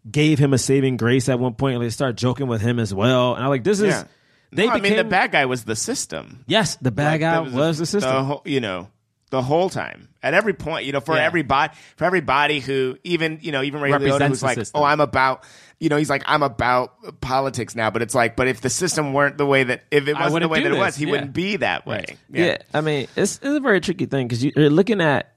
gave 0.09 0.39
him 0.39 0.53
a 0.53 0.57
saving 0.57 0.97
grace 0.97 1.29
at 1.29 1.39
one 1.39 1.53
point. 1.55 1.75
And 1.75 1.83
they 1.83 1.89
start 1.89 2.15
joking 2.15 2.47
with 2.47 2.61
him 2.61 2.79
as 2.79 2.93
well. 2.93 3.33
And 3.35 3.43
I'm 3.43 3.49
like, 3.49 3.63
this 3.63 3.79
is. 3.79 3.87
Yeah. 3.87 4.03
They 4.51 4.67
No, 4.67 4.73
I 4.73 4.79
mean, 4.79 4.95
the 4.95 5.03
bad 5.03 5.31
guy 5.31 5.45
was 5.47 5.63
the 5.65 5.75
system. 5.75 6.43
Yes, 6.47 6.77
the 6.77 6.91
bad 6.91 7.13
Like, 7.13 7.21
guy 7.21 7.43
that 7.43 7.51
was, 7.51 7.77
the 7.77 7.85
system. 7.85 8.13
The 8.13 8.23
whole, 8.23 8.41
you 8.45 8.61
know, 8.61 8.87
the 9.31 9.41
whole 9.41 9.69
time, 9.69 10.07
at 10.23 10.33
every 10.33 10.53
point, 10.53 10.85
you 10.85 10.93
know, 10.93 11.01
for 11.01 11.15
Yeah. 11.15 11.25
everybody, 11.25 11.73
for 11.97 12.05
everybody 12.05 12.59
who 12.61 12.97
even, 13.03 13.39
you 13.41 13.51
know, 13.51 13.63
even 13.63 13.81
Ray 13.81 13.89
Liotta, 13.89 13.93
Represents 13.93 14.27
who's 14.29 14.39
the 14.41 14.45
like, 14.45 14.55
system. 14.55 14.81
oh, 14.81 14.85
I'm 14.85 15.01
about, 15.01 15.43
you 15.79 15.89
know, 15.89 15.97
he's 15.97 16.09
like, 16.11 16.23
I'm 16.25 16.43
about 16.43 17.19
politics 17.19 17.75
now, 17.75 17.89
but 17.89 18.01
it's 18.01 18.15
like, 18.15 18.37
but 18.37 18.47
if 18.47 18.61
the 18.61 18.69
system 18.69 19.11
weren't 19.13 19.37
the 19.37 19.45
way 19.47 19.63
that, 19.65 19.83
if 19.91 20.07
it 20.07 20.13
wasn't 20.13 20.43
the 20.43 20.47
way 20.47 20.59
do 20.59 20.69
that 20.69 20.75
it 20.75 20.79
was, 20.79 20.95
he 20.95 21.05
Yeah. 21.05 21.11
wouldn't 21.11 21.33
be 21.33 21.57
that 21.57 21.85
way. 21.85 22.05
Right. 22.07 22.17
yeah. 22.31 22.57
I 22.73 22.79
mean, 22.81 23.07
it's, 23.17 23.37
it's 23.37 23.43
a 23.43 23.59
very 23.59 23.81
tricky 23.81 24.05
thing 24.05 24.27
because 24.27 24.45
you're 24.45 24.69
looking 24.69 25.01
at. 25.01 25.33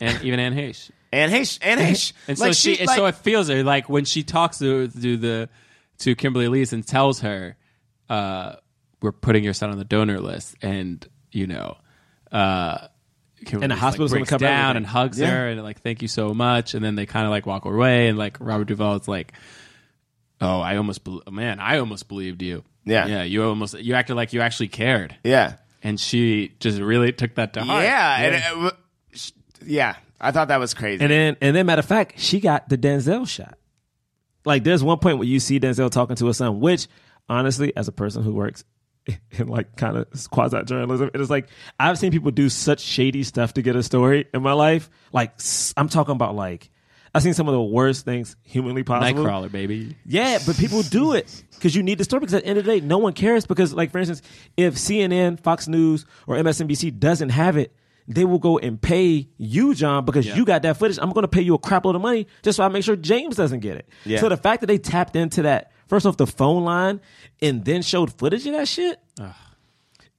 and 0.00 0.22
even 0.22 0.38
Anne 0.38 0.54
Heche. 0.54 0.90
And 1.14 1.32
Heche, 1.32 1.58
and 1.62 1.80
Heche, 1.80 2.12
And 2.28 2.38
so 2.38 2.44
like 2.46 2.54
she, 2.54 2.78
and 2.78 2.86
like- 2.86 2.96
so 2.96 3.06
it 3.06 3.14
feels 3.16 3.48
her 3.48 3.62
like 3.62 3.88
when 3.88 4.04
she 4.04 4.22
talks 4.22 4.58
to 4.58 4.88
to 4.88 5.16
the 5.16 5.48
to 5.98 6.14
Kimberly 6.14 6.46
Elise 6.46 6.72
and 6.72 6.86
tells 6.86 7.20
her, 7.20 7.56
uh, 8.08 8.56
"We're 9.00 9.12
putting 9.12 9.44
your 9.44 9.52
son 9.54 9.70
on 9.70 9.78
the 9.78 9.84
donor 9.84 10.20
list," 10.20 10.56
and 10.62 11.06
you 11.32 11.46
know, 11.46 11.76
uh, 12.32 12.88
Kimberly 13.44 13.64
And 13.64 13.70
the 13.70 13.74
Elise, 13.74 13.80
hospital's 13.80 14.10
like, 14.12 14.18
gonna 14.18 14.20
breaks 14.22 14.30
cover 14.30 14.44
down 14.44 14.60
everything. 14.70 14.76
and 14.78 14.86
hugs 14.86 15.20
Yeah. 15.20 15.30
her 15.30 15.48
and 15.48 15.62
like, 15.62 15.80
"Thank 15.82 16.02
you 16.02 16.08
so 16.08 16.34
much," 16.34 16.74
and 16.74 16.84
then 16.84 16.94
they 16.96 17.06
kind 17.06 17.24
of 17.26 17.30
like 17.30 17.46
walk 17.46 17.64
away, 17.64 18.08
and 18.08 18.18
like 18.18 18.38
Robert 18.40 18.64
Duvall 18.66 18.96
is 18.96 19.06
like, 19.08 19.32
"Oh, 20.40 20.60
I 20.60 20.76
almost, 20.76 21.04
bel 21.04 21.22
man, 21.30 21.60
I 21.60 21.78
almost 21.78 22.08
believed 22.08 22.42
you." 22.42 22.64
Yeah. 22.86 23.06
yeah, 23.06 23.22
you 23.22 23.42
almost 23.44 23.78
you 23.78 23.94
acted 23.94 24.14
like 24.14 24.32
you 24.34 24.40
actually 24.42 24.68
cared, 24.68 25.16
yeah, 25.24 25.54
and 25.82 25.98
she 25.98 26.52
just 26.60 26.78
really 26.80 27.12
took 27.12 27.36
that 27.36 27.54
to 27.54 27.62
heart. 27.64 27.82
yeah, 27.84 28.16
and 28.20 28.34
it 28.34 28.42
w- 28.50 28.70
yeah, 29.64 29.96
I 30.20 30.30
thought 30.30 30.48
that 30.48 30.58
was 30.58 30.74
crazy. 30.74 31.02
And 31.02 31.10
then, 31.10 31.36
and 31.40 31.54
then, 31.54 31.66
matter 31.66 31.80
of 31.80 31.86
fact, 31.86 32.18
she 32.18 32.40
got 32.40 32.68
the 32.68 32.78
Denzel 32.78 33.28
shot. 33.28 33.58
Like, 34.44 34.64
there's 34.64 34.82
one 34.82 34.98
point 34.98 35.18
where 35.18 35.26
you 35.26 35.40
see 35.40 35.58
Denzel 35.58 35.90
talking 35.90 36.16
to 36.16 36.26
his 36.26 36.36
son, 36.36 36.60
which, 36.60 36.86
honestly, 37.28 37.74
as 37.76 37.88
a 37.88 37.92
person 37.92 38.22
who 38.22 38.32
works 38.32 38.64
in 39.32 39.48
like 39.48 39.76
kind 39.76 39.96
of 39.96 40.06
quasi 40.30 40.62
journalism, 40.64 41.10
it 41.12 41.20
is 41.20 41.30
like 41.30 41.48
I've 41.78 41.98
seen 41.98 42.10
people 42.10 42.30
do 42.30 42.48
such 42.48 42.80
shady 42.80 43.22
stuff 43.22 43.54
to 43.54 43.62
get 43.62 43.76
a 43.76 43.82
story 43.82 44.26
in 44.32 44.42
my 44.42 44.52
life. 44.52 44.88
Like, 45.12 45.32
I'm 45.76 45.88
talking 45.88 46.12
about 46.12 46.34
like 46.34 46.70
I've 47.14 47.22
seen 47.22 47.34
some 47.34 47.46
of 47.46 47.54
the 47.54 47.62
worst 47.62 48.04
things 48.04 48.34
humanly 48.42 48.82
possible. 48.82 49.22
Nightcrawler, 49.22 49.50
baby. 49.50 49.96
Yeah, 50.04 50.40
but 50.44 50.56
people 50.56 50.82
do 50.82 51.12
it 51.12 51.44
because 51.52 51.74
you 51.76 51.82
need 51.84 51.98
the 51.98 52.04
story. 52.04 52.20
Because 52.20 52.34
at 52.34 52.42
the 52.42 52.48
end 52.48 52.58
of 52.58 52.64
the 52.64 52.72
day, 52.72 52.84
no 52.84 52.98
one 52.98 53.12
cares. 53.12 53.46
Because, 53.46 53.72
like 53.72 53.92
for 53.92 53.98
instance, 53.98 54.20
if 54.56 54.74
CNN, 54.74 55.38
Fox 55.38 55.68
News, 55.68 56.06
or 56.26 56.34
MSNBC 56.36 56.98
doesn't 56.98 57.28
have 57.28 57.56
it, 57.56 57.72
they 58.06 58.24
will 58.24 58.38
go 58.38 58.58
and 58.58 58.80
pay 58.80 59.28
you, 59.38 59.74
John, 59.74 60.04
because 60.04 60.26
you 60.26 60.44
got 60.44 60.62
that 60.62 60.76
footage. 60.76 60.98
I'm 61.00 61.10
going 61.10 61.22
to 61.24 61.28
pay 61.28 61.40
you 61.42 61.54
a 61.54 61.58
crap 61.58 61.84
load 61.86 61.94
of 61.96 62.02
money 62.02 62.26
just 62.42 62.56
so 62.56 62.64
I 62.64 62.68
make 62.68 62.84
sure 62.84 62.96
James 62.96 63.36
doesn't 63.36 63.60
get 63.60 63.76
it. 63.78 63.88
Yeah. 64.04 64.18
So 64.20 64.28
the 64.28 64.36
fact 64.36 64.60
that 64.60 64.66
they 64.66 64.78
tapped 64.78 65.16
into 65.16 65.42
that 65.42 65.72
first 65.88 66.04
off 66.06 66.16
the 66.16 66.26
phone 66.26 66.64
line 66.64 67.00
and 67.40 67.64
then 67.64 67.80
showed 67.82 68.12
footage 68.12 68.46
of 68.46 68.52
that 68.52 68.68
shit. 68.68 68.98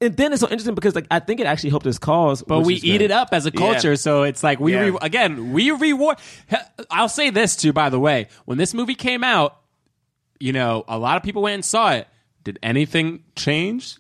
And 0.02 0.16
then 0.18 0.34
it's 0.34 0.42
so 0.42 0.48
interesting 0.48 0.76
because 0.76 0.94
like 0.94 1.08
I 1.10 1.20
think 1.20 1.40
it 1.40 1.46
actually 1.48 1.70
helped 1.70 1.86
his 1.86 1.98
cause. 1.98 2.42
but 2.44 2.62
we 2.62 2.76
eat 2.76 3.02
it 3.02 3.12
up 3.12 3.30
as 3.32 3.46
a 3.46 3.52
culture 3.52 3.96
so 3.96 4.24
it's 4.24 4.44
like 4.44 4.60
we 4.60 4.74
Yeah. 4.74 4.80
re- 4.82 4.98
again 5.02 5.54
we 5.54 5.72
reward 5.72 6.18
i'll 6.92 7.08
say 7.10 7.30
this 7.30 7.56
too 7.56 7.72
by 7.72 7.90
the 7.90 8.00
way 8.00 8.28
when 8.44 8.58
this 8.58 8.74
movie 8.74 8.94
came 8.96 9.24
out 9.24 9.58
you 10.40 10.52
know 10.52 10.84
a 10.90 10.98
lot 11.00 11.16
of 11.18 11.24
people 11.24 11.42
went 11.42 11.54
and 11.56 11.66
saw 11.66 11.94
it 11.94 12.08
did 12.44 12.60
anything 12.62 13.24
change 13.38 13.98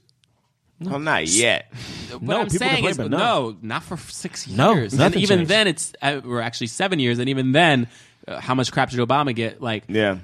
well, 0.79 0.99
not 0.99 1.27
yet. 1.27 1.71
what 2.11 2.21
No, 2.21 2.39
i'm 2.41 2.45
people 2.47 2.59
saying 2.59 2.71
complain, 2.75 2.91
is 2.91 2.97
but 2.97 3.09
no. 3.11 3.17
no. 3.17 3.57
not 3.61 3.83
for 3.83 3.97
six 3.97 4.47
years 4.47 4.57
No, 4.57 4.73
and 4.73 4.97
nothing 4.97 5.21
even 5.21 5.39
changed. 5.39 5.51
then 5.51 5.67
it's 5.67 5.93
uh, 6.01 6.21
we're 6.23 6.41
actually 6.41 6.67
seven 6.67 6.99
years 6.99 7.19
and 7.19 7.29
even 7.29 7.51
then 7.53 7.87
uh, 8.27 8.39
how 8.39 8.55
much 8.55 8.71
crap 8.71 8.89
did 8.89 8.99
obama 8.99 9.33
get 9.35 9.61
like 9.61 9.83
Yeah, 9.87 10.17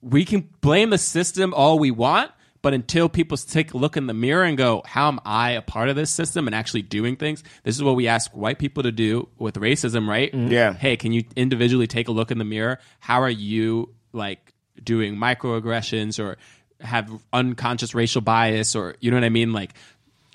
we 0.00 0.24
can 0.24 0.48
blame 0.60 0.90
the 0.90 0.98
system 0.98 1.54
all 1.54 1.78
we 1.78 1.90
want, 1.90 2.30
but 2.60 2.74
until 2.74 3.08
people 3.08 3.36
take 3.36 3.72
a 3.74 3.76
look 3.76 3.96
in 3.96 4.06
the 4.06 4.14
mirror 4.14 4.42
and 4.44 4.56
go, 4.56 4.82
"How 4.84 5.08
am 5.08 5.20
I 5.24 5.52
a 5.52 5.62
part 5.62 5.88
of 5.88 5.96
this 5.96 6.10
system 6.10 6.46
and 6.48 6.54
actually 6.54 6.82
doing 6.82 7.16
things?" 7.16 7.42
This 7.62 7.76
is 7.76 7.82
what 7.82 7.94
we 7.94 8.08
ask 8.08 8.30
white 8.32 8.58
people 8.58 8.82
to 8.82 8.92
do 8.92 9.28
with 9.38 9.54
racism, 9.56 10.08
right? 10.08 10.32
Yeah. 10.34 10.72
Hey, 10.74 10.96
can 10.96 11.12
you 11.12 11.22
individually 11.36 11.86
take 11.86 12.08
a 12.08 12.12
look 12.12 12.30
in 12.30 12.38
the 12.38 12.44
mirror? 12.44 12.78
How 13.00 13.22
are 13.22 13.30
you 13.30 13.90
like 14.12 14.52
doing 14.82 15.14
microaggressions 15.16 16.18
or 16.18 16.36
have 16.84 17.10
unconscious 17.32 17.94
racial 17.94 18.20
bias 18.20 18.74
or 18.76 18.96
you 19.00 19.10
know 19.10 19.16
what 19.16 19.24
I 19.24 19.28
mean? 19.30 19.52
Like, 19.52 19.72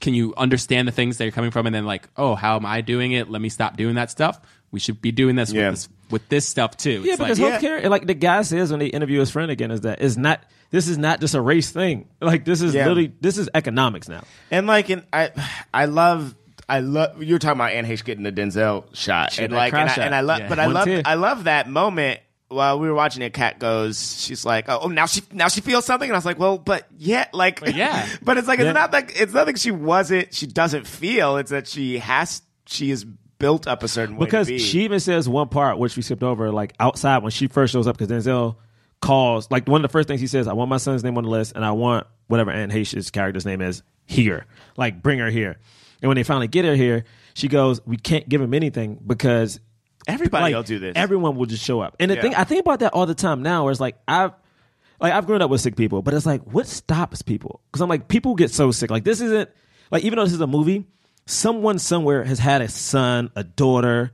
can 0.02 0.14
you 0.14 0.34
understand 0.38 0.88
the 0.88 0.92
things 0.92 1.18
that 1.18 1.26
you're 1.26 1.32
coming 1.32 1.52
from 1.52 1.66
and 1.66 1.74
then 1.76 1.86
like, 1.86 2.08
oh, 2.18 2.36
how 2.36 2.56
am 2.56 2.66
I 2.66 2.82
doing 2.82 3.12
it? 3.14 3.30
Let 3.30 3.42
me 3.42 3.50
stop 3.50 3.78
doing 3.78 3.96
that 3.96 4.12
stuff. 4.12 4.40
We 4.72 4.80
should 4.80 5.02
be 5.02 5.12
doing 5.12 5.36
this 5.36 5.52
Yeah. 5.52 5.70
with 5.70 5.74
this 5.76 5.90
with 6.10 6.30
this 6.30 6.48
stuff 6.48 6.78
too. 6.78 7.02
Yeah, 7.04 7.14
It's 7.14 7.18
because 7.22 7.40
like, 7.40 7.62
healthcare, 7.62 7.90
like 7.90 8.06
the 8.08 8.14
guy 8.14 8.42
says 8.44 8.70
when 8.72 8.80
they 8.80 8.88
interview 8.88 9.20
his 9.20 9.30
friend 9.32 9.50
again, 9.52 9.72
is 9.72 9.82
that 9.82 10.02
it's 10.02 10.18
not. 10.18 10.44
This 10.70 10.90
is 10.90 10.98
not 10.98 11.22
just 11.22 11.34
a 11.34 11.42
race 11.42 11.72
thing. 11.72 12.10
Like 12.22 12.44
this 12.44 12.62
is 12.62 12.74
Yeah. 12.74 12.82
literally 12.84 13.14
this 13.22 13.38
is 13.38 13.50
economics 13.54 14.10
now. 14.10 14.24
and 14.52 14.68
like, 14.68 14.90
and 14.90 15.04
I, 15.14 15.32
I 15.74 15.86
love. 15.86 16.36
I 16.70 16.82
love 16.82 17.24
you 17.24 17.34
were 17.36 17.40
talking 17.40 17.56
about 17.58 17.72
Anne 17.72 17.86
Heche 17.86 18.04
getting 18.04 18.26
the 18.26 18.32
Denzel 18.34 18.94
shot, 18.94 19.32
She 19.32 19.44
and 19.46 19.54
like, 19.54 19.74
and 19.74 19.90
I, 19.90 19.94
and 20.06 20.14
I 20.14 20.20
love, 20.20 20.40
Yeah. 20.42 20.50
but 20.50 20.60
I 20.60 20.66
love. 20.66 20.88
I 21.06 21.14
love 21.14 21.46
that 21.46 21.70
moment 21.70 22.20
while 22.50 22.80
we 22.80 22.88
were 22.88 22.94
watching 22.94 23.22
it. 23.22 23.34
Kat 23.34 23.60
goes, 23.60 24.22
she's 24.22 24.46
like, 24.46 24.66
oh, 24.68 24.80
oh, 24.84 24.88
now 24.88 25.06
she, 25.06 25.22
now 25.32 25.48
she 25.48 25.62
feels 25.62 25.86
something, 25.86 26.10
and 26.10 26.16
I 26.16 26.18
was 26.18 26.26
like, 26.26 26.40
well, 26.40 26.58
but 26.58 26.88
yeah, 26.98 27.28
like, 27.34 27.60
But 27.60 27.76
yeah. 27.76 28.08
but 28.22 28.38
it's 28.38 28.48
like 28.48 28.60
it's 28.60 28.74
not 28.74 28.94
like 28.94 29.20
it's 29.20 29.34
nothing 29.34 29.56
she 29.56 29.72
wasn't, 29.72 30.34
she 30.34 30.48
doesn't 30.48 30.88
feel. 30.88 31.38
It's 31.38 31.52
that 31.52 31.68
she 31.68 32.00
has, 32.00 32.42
she 32.66 32.92
is 32.92 33.06
built 33.40 33.68
up 33.68 33.84
a 33.84 33.88
certain 33.88 34.18
way 34.18 34.26
Because 34.26 34.48
she 34.48 34.82
even 34.82 35.00
says 35.00 35.30
one 35.30 35.50
part 35.50 35.78
which 35.78 35.96
we 35.96 36.02
skipped 36.02 36.24
over, 36.24 36.52
like 36.52 36.74
outside 36.80 37.24
when 37.24 37.32
she 37.32 37.48
first 37.48 37.74
shows 37.74 37.88
up, 37.88 37.98
because 37.98 38.26
Denzel 38.26 38.56
calls 39.02 39.50
like 39.52 39.68
one 39.68 39.84
of 39.84 39.90
the 39.90 39.92
first 39.92 40.08
things 40.08 40.22
he 40.22 40.28
says, 40.28 40.48
"I 40.48 40.54
want 40.54 40.70
my 40.70 40.78
son's 40.78 41.04
name 41.04 41.18
on 41.18 41.24
the 41.24 41.30
list, 41.30 41.54
and 41.56 41.64
I 41.64 41.72
want 41.72 42.08
whatever 42.28 42.52
Anne 42.52 42.70
Heche's 42.70 43.12
character's 43.12 43.46
name 43.46 43.62
is 43.62 43.84
here. 44.06 44.46
Like 44.76 45.02
bring 45.02 45.20
her 45.20 45.30
here." 45.30 45.58
And 46.02 46.10
when 46.10 46.16
they 46.16 46.24
finally 46.24 46.48
get 46.48 46.66
her 46.66 46.76
here, 46.76 47.06
she 47.34 47.48
goes, 47.48 47.80
"We 47.86 47.98
can't 47.98 48.28
give 48.28 48.42
him 48.42 48.54
anything 48.54 49.00
because 49.06 49.60
Everybody 50.08 50.44
like, 50.44 50.56
will 50.56 50.64
do 50.64 50.80
this. 50.80 50.94
Everyone 50.96 51.36
will 51.36 51.46
just 51.46 51.64
show 51.64 51.82
up." 51.82 51.96
And 52.00 52.10
the 52.10 52.16
Yeah. 52.16 52.22
thing 52.22 52.36
I 52.36 52.44
think 52.46 52.62
about 52.62 52.80
that 52.80 52.94
all 52.94 53.06
the 53.06 53.16
time 53.16 53.44
now, 53.44 53.64
where 53.64 53.72
it's 53.72 53.82
like 53.82 53.98
I've 54.08 54.32
like 55.00 55.14
I've 55.14 55.28
grown 55.28 55.42
up 55.42 55.50
with 55.50 55.62
sick 55.62 55.76
people, 55.76 56.02
but 56.02 56.14
it's 56.14 56.26
like 56.26 56.42
what 56.44 56.66
stops 56.68 57.22
people? 57.22 57.62
Because 57.72 57.82
I'm 57.82 57.90
like 57.90 58.08
people 58.08 58.36
get 58.36 58.52
so 58.52 58.72
sick. 58.72 58.90
Like 58.90 59.04
this 59.04 59.22
isn't 59.22 59.50
like 59.92 60.04
even 60.04 60.18
though 60.18 60.24
this 60.26 60.34
is 60.34 60.42
a 60.42 60.48
movie, 60.48 60.86
someone 61.26 61.78
somewhere 61.80 62.24
has 62.24 62.40
had 62.40 62.62
a 62.62 62.68
son, 62.68 63.30
a 63.36 63.44
daughter, 63.44 64.12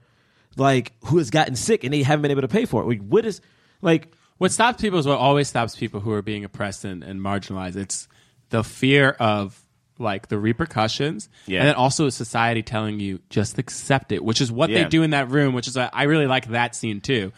like 0.58 0.94
who 1.06 1.18
has 1.20 1.30
gotten 1.30 1.56
sick 1.56 1.84
and 1.84 1.94
they 1.94 2.04
haven't 2.04 2.22
been 2.22 2.32
able 2.32 2.42
to 2.42 2.48
pay 2.48 2.66
for 2.66 2.82
it. 2.82 2.88
Like 2.88 3.02
what 3.08 3.26
is 3.26 3.40
like 3.82 4.14
What 4.40 4.52
stops 4.52 4.82
people 4.82 5.00
is 5.00 5.08
what 5.08 5.20
always 5.20 5.48
stops 5.48 5.76
people 5.76 6.00
who 6.02 6.12
are 6.12 6.22
being 6.22 6.44
oppressed 6.44 6.84
and, 6.84 7.04
and 7.04 7.22
marginalized. 7.22 7.76
It's 7.78 8.08
the 8.50 8.64
fear 8.64 9.12
of 9.20 9.63
like 10.00 10.28
the 10.28 10.38
repercussions, 10.40 11.30
Yeah. 11.46 11.60
and 11.60 11.68
then 11.70 11.76
also 11.76 12.10
society 12.10 12.64
telling 12.64 13.00
you 13.00 13.20
just 13.30 13.58
accept 13.60 14.12
it, 14.12 14.24
which 14.24 14.42
is 14.42 14.52
what 14.52 14.70
Yeah. 14.70 14.84
they 14.84 14.90
do 14.90 15.04
in 15.04 15.12
that 15.12 15.30
room. 15.30 15.54
Which 15.54 15.68
is 15.68 15.78
I 15.78 15.90
I 15.94 16.04
really 16.04 16.28
like 16.28 16.48
that 16.50 16.76
scene 16.76 17.00
too. 17.02 17.32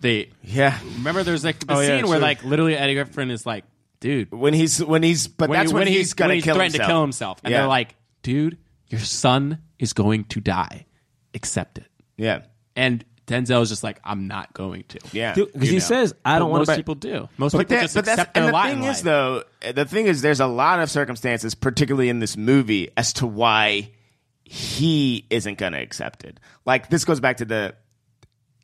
They 0.00 0.30
yeah, 0.42 0.78
remember 0.98 1.22
there's 1.22 1.44
like 1.44 1.58
the 1.60 1.72
Oh, 1.74 1.80
yeah, 1.80 1.86
scene 1.98 2.06
where 2.08 2.18
true. 2.18 2.26
like 2.26 2.44
literally 2.44 2.76
Eddie 2.76 2.94
Griffin 2.94 3.30
is 3.30 3.46
like, 3.46 3.64
dude, 4.00 4.30
when 4.30 4.52
he's 4.54 4.82
when 4.84 5.02
he's, 5.02 5.26
but 5.26 5.48
when 5.48 5.58
that's 5.58 5.70
he- 5.70 5.74
when, 5.74 5.84
when 5.86 5.92
he's, 5.92 6.12
gonna 6.14 6.28
when 6.28 6.34
he's 6.36 6.44
kill 6.44 6.54
threatened 6.54 6.74
himself. 6.74 6.86
to 6.88 6.92
kill 6.92 7.00
himself, 7.02 7.40
and 7.44 7.50
Yeah. 7.52 7.58
they're 7.60 7.68
like, 7.68 7.94
dude, 8.22 8.58
your 8.88 9.00
son 9.00 9.58
is 9.78 9.92
going 9.92 10.24
to 10.24 10.40
die. 10.40 10.86
Accept 11.34 11.78
it. 11.78 11.86
yeah, 12.16 12.40
And 12.76 13.04
Denzel 13.26 13.60
is 13.62 13.68
just 13.68 13.82
like, 13.82 13.98
I'm 14.04 14.28
not 14.28 14.54
going 14.54 14.84
to. 14.88 15.00
Yeah. 15.12 15.34
because 15.34 15.68
he 15.68 15.74
know? 15.76 15.78
says, 15.80 16.14
I 16.24 16.38
don't 16.38 16.48
wanna 16.50 16.60
Most 16.60 16.66
back- 16.68 16.76
people 16.76 16.94
do. 16.94 17.28
Most 17.38 17.52
But 17.52 17.58
people 17.60 17.76
that- 17.76 17.82
just 17.82 17.94
but 17.96 18.04
that's- 18.04 18.18
accept 18.20 18.34
their 18.34 18.42
and 18.44 18.48
the 18.48 18.52
lot 18.52 18.68
thing 18.68 18.78
in 18.84 18.88
is 18.90 18.96
life. 18.98 19.02
though 19.04 19.42
the 19.72 19.84
thing 19.84 20.06
is 20.06 20.22
there's 20.22 20.40
a 20.40 20.46
lot 20.46 20.78
of 20.80 20.88
circumstances 20.90 21.54
particularly 21.56 22.08
in 22.08 22.20
this 22.20 22.36
movie 22.36 22.90
as 22.96 23.12
to 23.14 23.26
why 23.26 23.90
he 24.44 25.26
isn't 25.30 25.58
going 25.58 25.72
to 25.72 25.80
accept 25.80 26.22
it 26.24 26.38
like 26.64 26.88
this 26.88 27.04
goes 27.04 27.18
back 27.18 27.38
to 27.38 27.44
the 27.44 27.74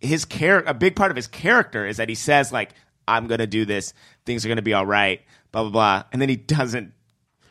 his 0.01 0.25
character 0.25 0.71
a 0.71 0.75
big 0.75 0.95
part 0.95 1.11
of 1.11 1.17
his 1.17 1.27
character 1.27 1.85
is 1.87 1.97
that 1.97 2.09
he 2.09 2.15
says 2.15 2.53
like 2.53 2.71
i'm 3.09 3.27
going 3.27 3.41
to 3.41 3.49
do 3.49 3.65
this 3.65 3.93
things 4.25 4.45
are 4.45 4.49
going 4.49 4.57
to 4.57 4.63
be 4.63 4.75
all 4.75 4.87
right 4.87 5.23
blah 5.51 5.63
blah 5.63 5.71
blah 5.73 6.03
and 6.13 6.23
then 6.23 6.29
he 6.29 6.37
doesn't 6.37 6.93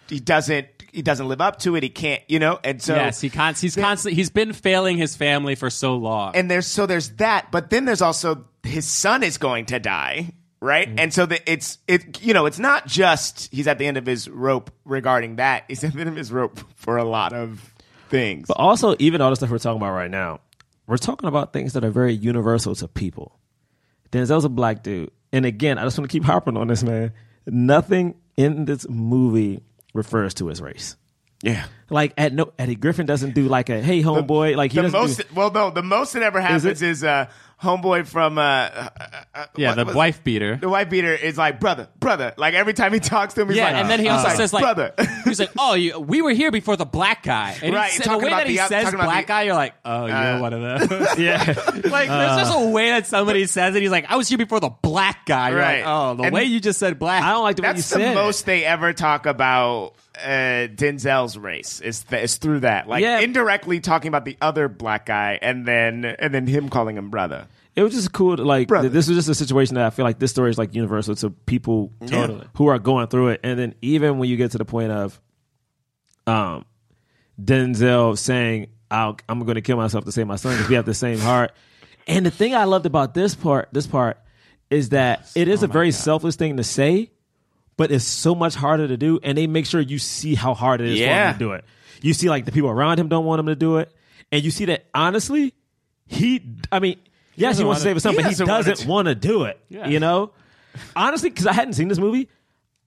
he 0.07 0.19
doesn't 0.21 0.65
he 0.93 1.01
doesn't 1.01 1.27
live 1.27 1.41
up 1.41 1.59
to 1.59 1.75
it 1.75 1.83
he 1.83 1.89
can't 1.89 2.21
you 2.27 2.39
know 2.39 2.59
and 2.63 2.81
so 2.81 2.95
yes, 2.95 3.21
he 3.21 3.29
con- 3.29 3.53
he's 3.55 3.75
constantly 3.75 4.15
he's 4.15 4.29
been 4.29 4.53
failing 4.53 4.97
his 4.97 5.15
family 5.15 5.55
for 5.55 5.69
so 5.69 5.95
long. 5.95 6.35
and 6.35 6.49
there's 6.49 6.67
so 6.67 6.85
there's 6.85 7.09
that 7.17 7.51
but 7.51 7.69
then 7.69 7.85
there's 7.85 8.01
also 8.01 8.45
his 8.63 8.85
son 8.87 9.23
is 9.23 9.37
going 9.37 9.65
to 9.65 9.79
die 9.79 10.31
right 10.59 10.87
Mm-hmm. 10.87 10.99
and 10.99 11.13
so 11.13 11.25
the, 11.25 11.51
it's 11.51 11.77
it 11.87 12.21
you 12.21 12.33
know 12.33 12.45
it's 12.45 12.59
not 12.59 12.85
just 12.87 13.51
he's 13.51 13.67
at 13.67 13.77
the 13.79 13.87
end 13.87 13.97
of 13.97 14.05
his 14.05 14.29
rope 14.29 14.69
regarding 14.85 15.37
that 15.37 15.63
he's 15.67 15.83
at 15.85 15.93
the 15.93 15.99
end 15.99 16.09
of 16.09 16.15
his 16.15 16.31
rope 16.31 16.59
for 16.75 16.97
a 16.97 17.03
lot 17.03 17.33
of 17.33 17.73
things 18.09 18.47
But 18.47 18.57
also, 18.57 18.95
even 18.99 19.21
all 19.21 19.29
the 19.29 19.35
stuff 19.37 19.49
we're 19.49 19.57
talking 19.57 19.77
about 19.81 19.93
right 19.93 20.11
now, 20.11 20.41
we're 20.85 20.97
talking 20.97 21.29
about 21.29 21.53
things 21.53 21.71
that 21.73 21.85
are 21.85 21.89
very 21.91 22.13
universal 22.13 22.75
to 22.75 22.87
people. 22.89 23.39
Denzel's 24.11 24.43
a 24.43 24.49
black 24.49 24.83
dude. 24.83 25.09
And 25.31 25.45
again, 25.45 25.77
I 25.77 25.83
just 25.85 25.97
want 25.97 26.11
to 26.11 26.13
keep 26.13 26.25
harping 26.25 26.57
on 26.57 26.67
this, 26.67 26.83
man. 26.83 27.13
Nothing 27.47 28.15
in 28.35 28.65
this 28.65 28.85
movie 28.89 29.61
refers 29.93 30.33
to 30.35 30.47
his 30.47 30.61
race. 30.61 30.95
Yeah. 31.43 31.65
Like 31.89 32.13
at 32.17 32.33
no 32.33 32.53
Eddie 32.59 32.75
Griffin 32.75 33.05
doesn't 33.05 33.33
do 33.33 33.47
like 33.47 33.69
a 33.69 33.81
hey 33.81 34.03
homeboy. 34.03 34.55
Like 34.55 34.71
he 34.71 34.77
the 34.77 34.83
doesn't 34.83 34.99
most 34.99 35.17
do, 35.17 35.23
well 35.33 35.51
no 35.51 35.71
the 35.71 35.81
most 35.81 36.13
that 36.13 36.21
ever 36.23 36.39
happens 36.39 36.81
is, 36.81 37.03
uh 37.03 37.29
homeboy 37.61 38.07
from 38.07 38.37
uh, 38.37 38.41
uh, 38.41 38.89
uh 39.35 39.45
yeah, 39.55 39.69
what 39.69 39.75
the 39.75 39.85
was- 39.85 39.95
wife 39.95 40.23
beater. 40.23 40.55
the 40.55 40.67
wife 40.69 40.89
beater 40.89 41.13
is 41.13 41.37
like 41.37 41.59
brother 41.59 41.87
brother 41.99 42.33
like 42.37 42.53
every 42.55 42.73
time 42.73 42.91
he 42.93 42.99
talks 42.99 43.33
to 43.35 43.41
him 43.41 43.49
he's 43.49 43.57
yeah, 43.57 43.65
like 43.65 43.75
and 43.75 43.89
then 43.89 43.99
he 43.99 44.09
also 44.09 44.27
uh, 44.29 44.31
says 44.35 44.51
like, 44.51 44.63
brother 44.63 44.93
he's 45.25 45.39
like, 45.39 45.51
oh, 45.59 45.73
you, 45.75 45.99
we 45.99 46.21
were 46.21 46.31
here 46.31 46.51
before 46.51 46.75
the 46.75 46.85
black 46.85 47.23
guy. 47.23 47.55
And 47.61 47.73
Right, 47.75 47.91
he, 47.91 47.97
sa- 47.97 48.03
the 48.03 48.09
talking 48.09 48.21
way 48.23 48.27
about 48.29 48.37
that 48.39 48.47
he 48.47 48.57
the- 48.57 48.67
says 48.67 48.83
talking 48.85 48.99
about 48.99 49.05
black 49.05 49.25
the- 49.25 49.27
guy, 49.29 49.41
you're 49.43 49.53
like, 49.55 49.73
oh, 49.85 50.05
you're 50.07 50.15
Uh, 50.15 50.39
one 50.41 50.53
of 50.53 50.61
those. 50.89 50.89
yeah. 51.19 51.37
like, 51.45 52.09
there's 52.09 52.37
just 52.47 52.53
a 52.57 52.69
way 52.69 52.89
that 52.89 53.05
somebody 53.07 53.45
says 53.45 53.75
it. 53.75 53.81
He's 53.81 53.91
like, 53.91 54.05
I 54.11 54.15
was 54.17 54.27
here 54.27 54.37
before 54.37 54.59
the 54.59 54.69
black 54.69 55.25
guy. 55.25 55.49
You're 55.51 55.59
Right. 55.59 55.85
like, 55.85 55.87
oh, 55.87 56.15
the 56.15 56.23
And 56.23 56.33
way 56.33 56.43
you 56.45 56.59
just 56.59 56.79
said 56.79 56.97
black. 56.99 57.23
I 57.23 57.31
don't 57.31 57.43
like 57.43 57.55
the 57.57 57.61
way 57.61 57.67
you 57.69 57.73
That's 57.75 57.89
the 57.89 57.99
said. 57.99 58.11
it. 58.11 58.15
most 58.15 58.45
they 58.45 58.65
ever 58.65 58.93
talk 58.93 59.25
about 59.27 59.93
uh, 60.17 60.67
Denzel's 60.75 61.37
race 61.37 61.79
is 61.81 62.03
th- 62.03 62.23
is 62.23 62.37
through 62.37 62.61
that, 62.61 62.87
like 62.87 63.01
Yeah. 63.01 63.19
indirectly 63.19 63.79
talking 63.79 64.09
about 64.09 64.25
the 64.25 64.37
other 64.41 64.67
black 64.67 65.05
guy, 65.05 65.39
and 65.41 65.65
then 65.65 66.03
and 66.05 66.33
then 66.33 66.47
him 66.47 66.69
calling 66.69 66.97
him 66.97 67.09
brother. 67.09 67.47
It 67.75 67.83
was 67.83 67.93
just 67.93 68.11
cool 68.11 68.35
to 68.35 68.43
like 68.43 68.67
Brother. 68.67 68.89
this 68.89 69.07
was 69.07 69.15
just 69.17 69.29
a 69.29 69.35
situation 69.35 69.75
that 69.75 69.85
I 69.85 69.89
feel 69.91 70.03
like 70.03 70.19
this 70.19 70.31
story 70.31 70.49
is 70.49 70.57
like 70.57 70.75
universal 70.75 71.15
to 71.15 71.29
people 71.29 71.93
Totally. 72.05 72.45
who 72.55 72.67
are 72.67 72.77
going 72.79 73.07
through 73.07 73.29
it. 73.29 73.39
And 73.43 73.57
then 73.57 73.75
even 73.81 74.17
when 74.17 74.27
you 74.27 74.35
get 74.35 74.51
to 74.51 74.57
the 74.57 74.65
point 74.65 74.91
of 74.91 75.21
um 76.27 76.65
Denzel 77.41 78.17
saying 78.17 78.67
I'll, 78.89 79.17
I'm 79.29 79.39
going 79.45 79.55
to 79.55 79.61
kill 79.61 79.77
myself 79.77 80.03
to 80.03 80.11
save 80.11 80.27
my 80.27 80.35
son 80.35 80.53
because 80.55 80.67
we 80.67 80.75
have 80.75 80.85
the 80.85 80.93
same 80.93 81.17
heart. 81.17 81.53
And 82.07 82.25
the 82.25 82.31
thing 82.31 82.53
I 82.53 82.65
loved 82.65 82.85
about 82.85 83.13
this 83.13 83.35
part, 83.35 83.69
this 83.71 83.87
part, 83.87 84.17
is 84.69 84.89
that 84.89 85.31
it 85.33 85.47
is 85.47 85.63
a 85.63 85.67
very 85.67 85.91
selfless 85.91 86.35
thing 86.35 86.57
to 86.57 86.63
say, 86.65 87.09
but 87.81 87.91
it's 87.91 88.05
so 88.05 88.35
much 88.35 88.53
harder 88.53 88.87
to 88.87 88.95
do. 88.97 89.19
And 89.23 89.35
they 89.35 89.47
make 89.47 89.65
sure 89.65 89.81
you 89.81 89.97
see 89.97 90.35
how 90.35 90.53
hard 90.53 90.81
it 90.81 90.87
is 90.89 90.99
for 90.99 91.05
him 91.07 91.33
to 91.33 91.39
do 91.39 91.51
it. 91.53 91.65
You 92.03 92.13
see, 92.13 92.29
like 92.29 92.45
the 92.45 92.51
people 92.51 92.69
around 92.69 92.99
him 92.99 93.07
don't 93.07 93.25
want 93.25 93.39
him 93.39 93.47
to 93.47 93.55
do 93.55 93.77
it, 93.77 93.91
and 94.31 94.43
you 94.43 94.51
see 94.51 94.65
that 94.65 94.85
honestly, 94.93 95.53
he. 96.07 96.41
I 96.71 96.79
mean, 96.79 96.99
yes, 97.35 97.57
he 97.57 97.63
wants 97.63 97.81
to 97.81 97.85
save 97.85 97.95
his 97.95 98.03
son, 98.03 98.15
but 98.15 98.25
he 98.25 98.29
doesn't 98.35 98.47
wanna 98.47 98.75
do- 98.75 98.87
want 98.87 99.07
to 99.07 99.15
do 99.15 99.43
it. 99.45 99.59
Yeah. 99.69 99.87
You 99.87 99.99
know, 99.99 100.31
honestly, 100.95 101.29
because 101.29 101.47
I 101.47 101.53
hadn't 101.53 101.73
seen 101.73 101.87
this 101.87 101.99
movie. 101.99 102.29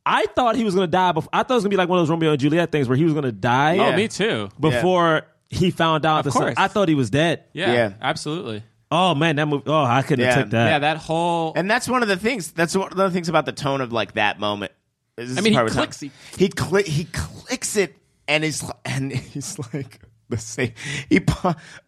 I 0.06 0.26
thought 0.36 0.54
he 0.56 0.64
was 0.64 0.74
going 0.74 0.86
to 0.86 0.90
die 0.90 1.12
before. 1.12 1.30
I 1.32 1.38
thought 1.44 1.52
it 1.52 1.54
was 1.54 1.64
going 1.64 1.70
to 1.70 1.76
be 1.76 1.78
like 1.78 1.88
one 1.88 1.98
of 1.98 2.02
those 2.02 2.10
Romeo 2.10 2.30
and 2.32 2.38
Juliet 2.38 2.70
things 2.70 2.88
where 2.88 2.96
he 2.96 3.04
was 3.04 3.14
going 3.14 3.24
to 3.24 3.32
die 3.32 3.78
Oh, 3.78 3.96
me 3.96 4.06
too. 4.06 4.50
before 4.60 5.22
he 5.48 5.70
found 5.70 6.04
out 6.04 6.18
Of 6.18 6.24
the 6.26 6.30
son. 6.32 6.54
I 6.58 6.68
thought 6.68 6.88
he 6.90 6.94
was 6.94 7.08
dead. 7.08 7.44
Yeah, 7.54 7.72
Yeah. 7.72 7.92
absolutely. 8.02 8.62
Oh 8.90 9.14
man, 9.14 9.36
that 9.36 9.46
movie. 9.48 9.64
Oh, 9.66 9.82
I 9.82 10.02
couldn't 10.02 10.24
Yeah. 10.24 10.34
have 10.34 10.42
took 10.44 10.50
that. 10.50 10.66
Yeah, 10.68 10.78
that 10.80 10.98
whole. 10.98 11.52
And 11.56 11.70
that's 11.70 11.88
one 11.88 12.02
of 12.02 12.08
the 12.08 12.16
things. 12.18 12.52
That's 12.52 12.76
one 12.76 12.90
of 12.90 12.96
the 12.98 13.10
things 13.10 13.28
about 13.30 13.46
the 13.46 13.52
tone 13.52 13.80
of 13.80 13.92
like 13.92 14.12
that 14.14 14.38
moment. 14.38 14.72
This 15.16 15.38
I 15.38 15.40
mean, 15.42 15.52
he 15.52 15.56
part 15.56 15.68
of 15.68 15.74
the 15.74 15.78
clicks- 15.80 16.00
time. 16.00 16.10
He 16.36 16.48
cli- 16.48 16.82
he 16.90 17.04
clicks 17.04 17.76
it, 17.76 17.94
and 18.26 18.42
he's 18.44 18.64
and 18.84 19.12
he's 19.12 19.58
like 19.72 20.00
the 20.28 20.38
same. 20.38 20.72
He 21.08 21.20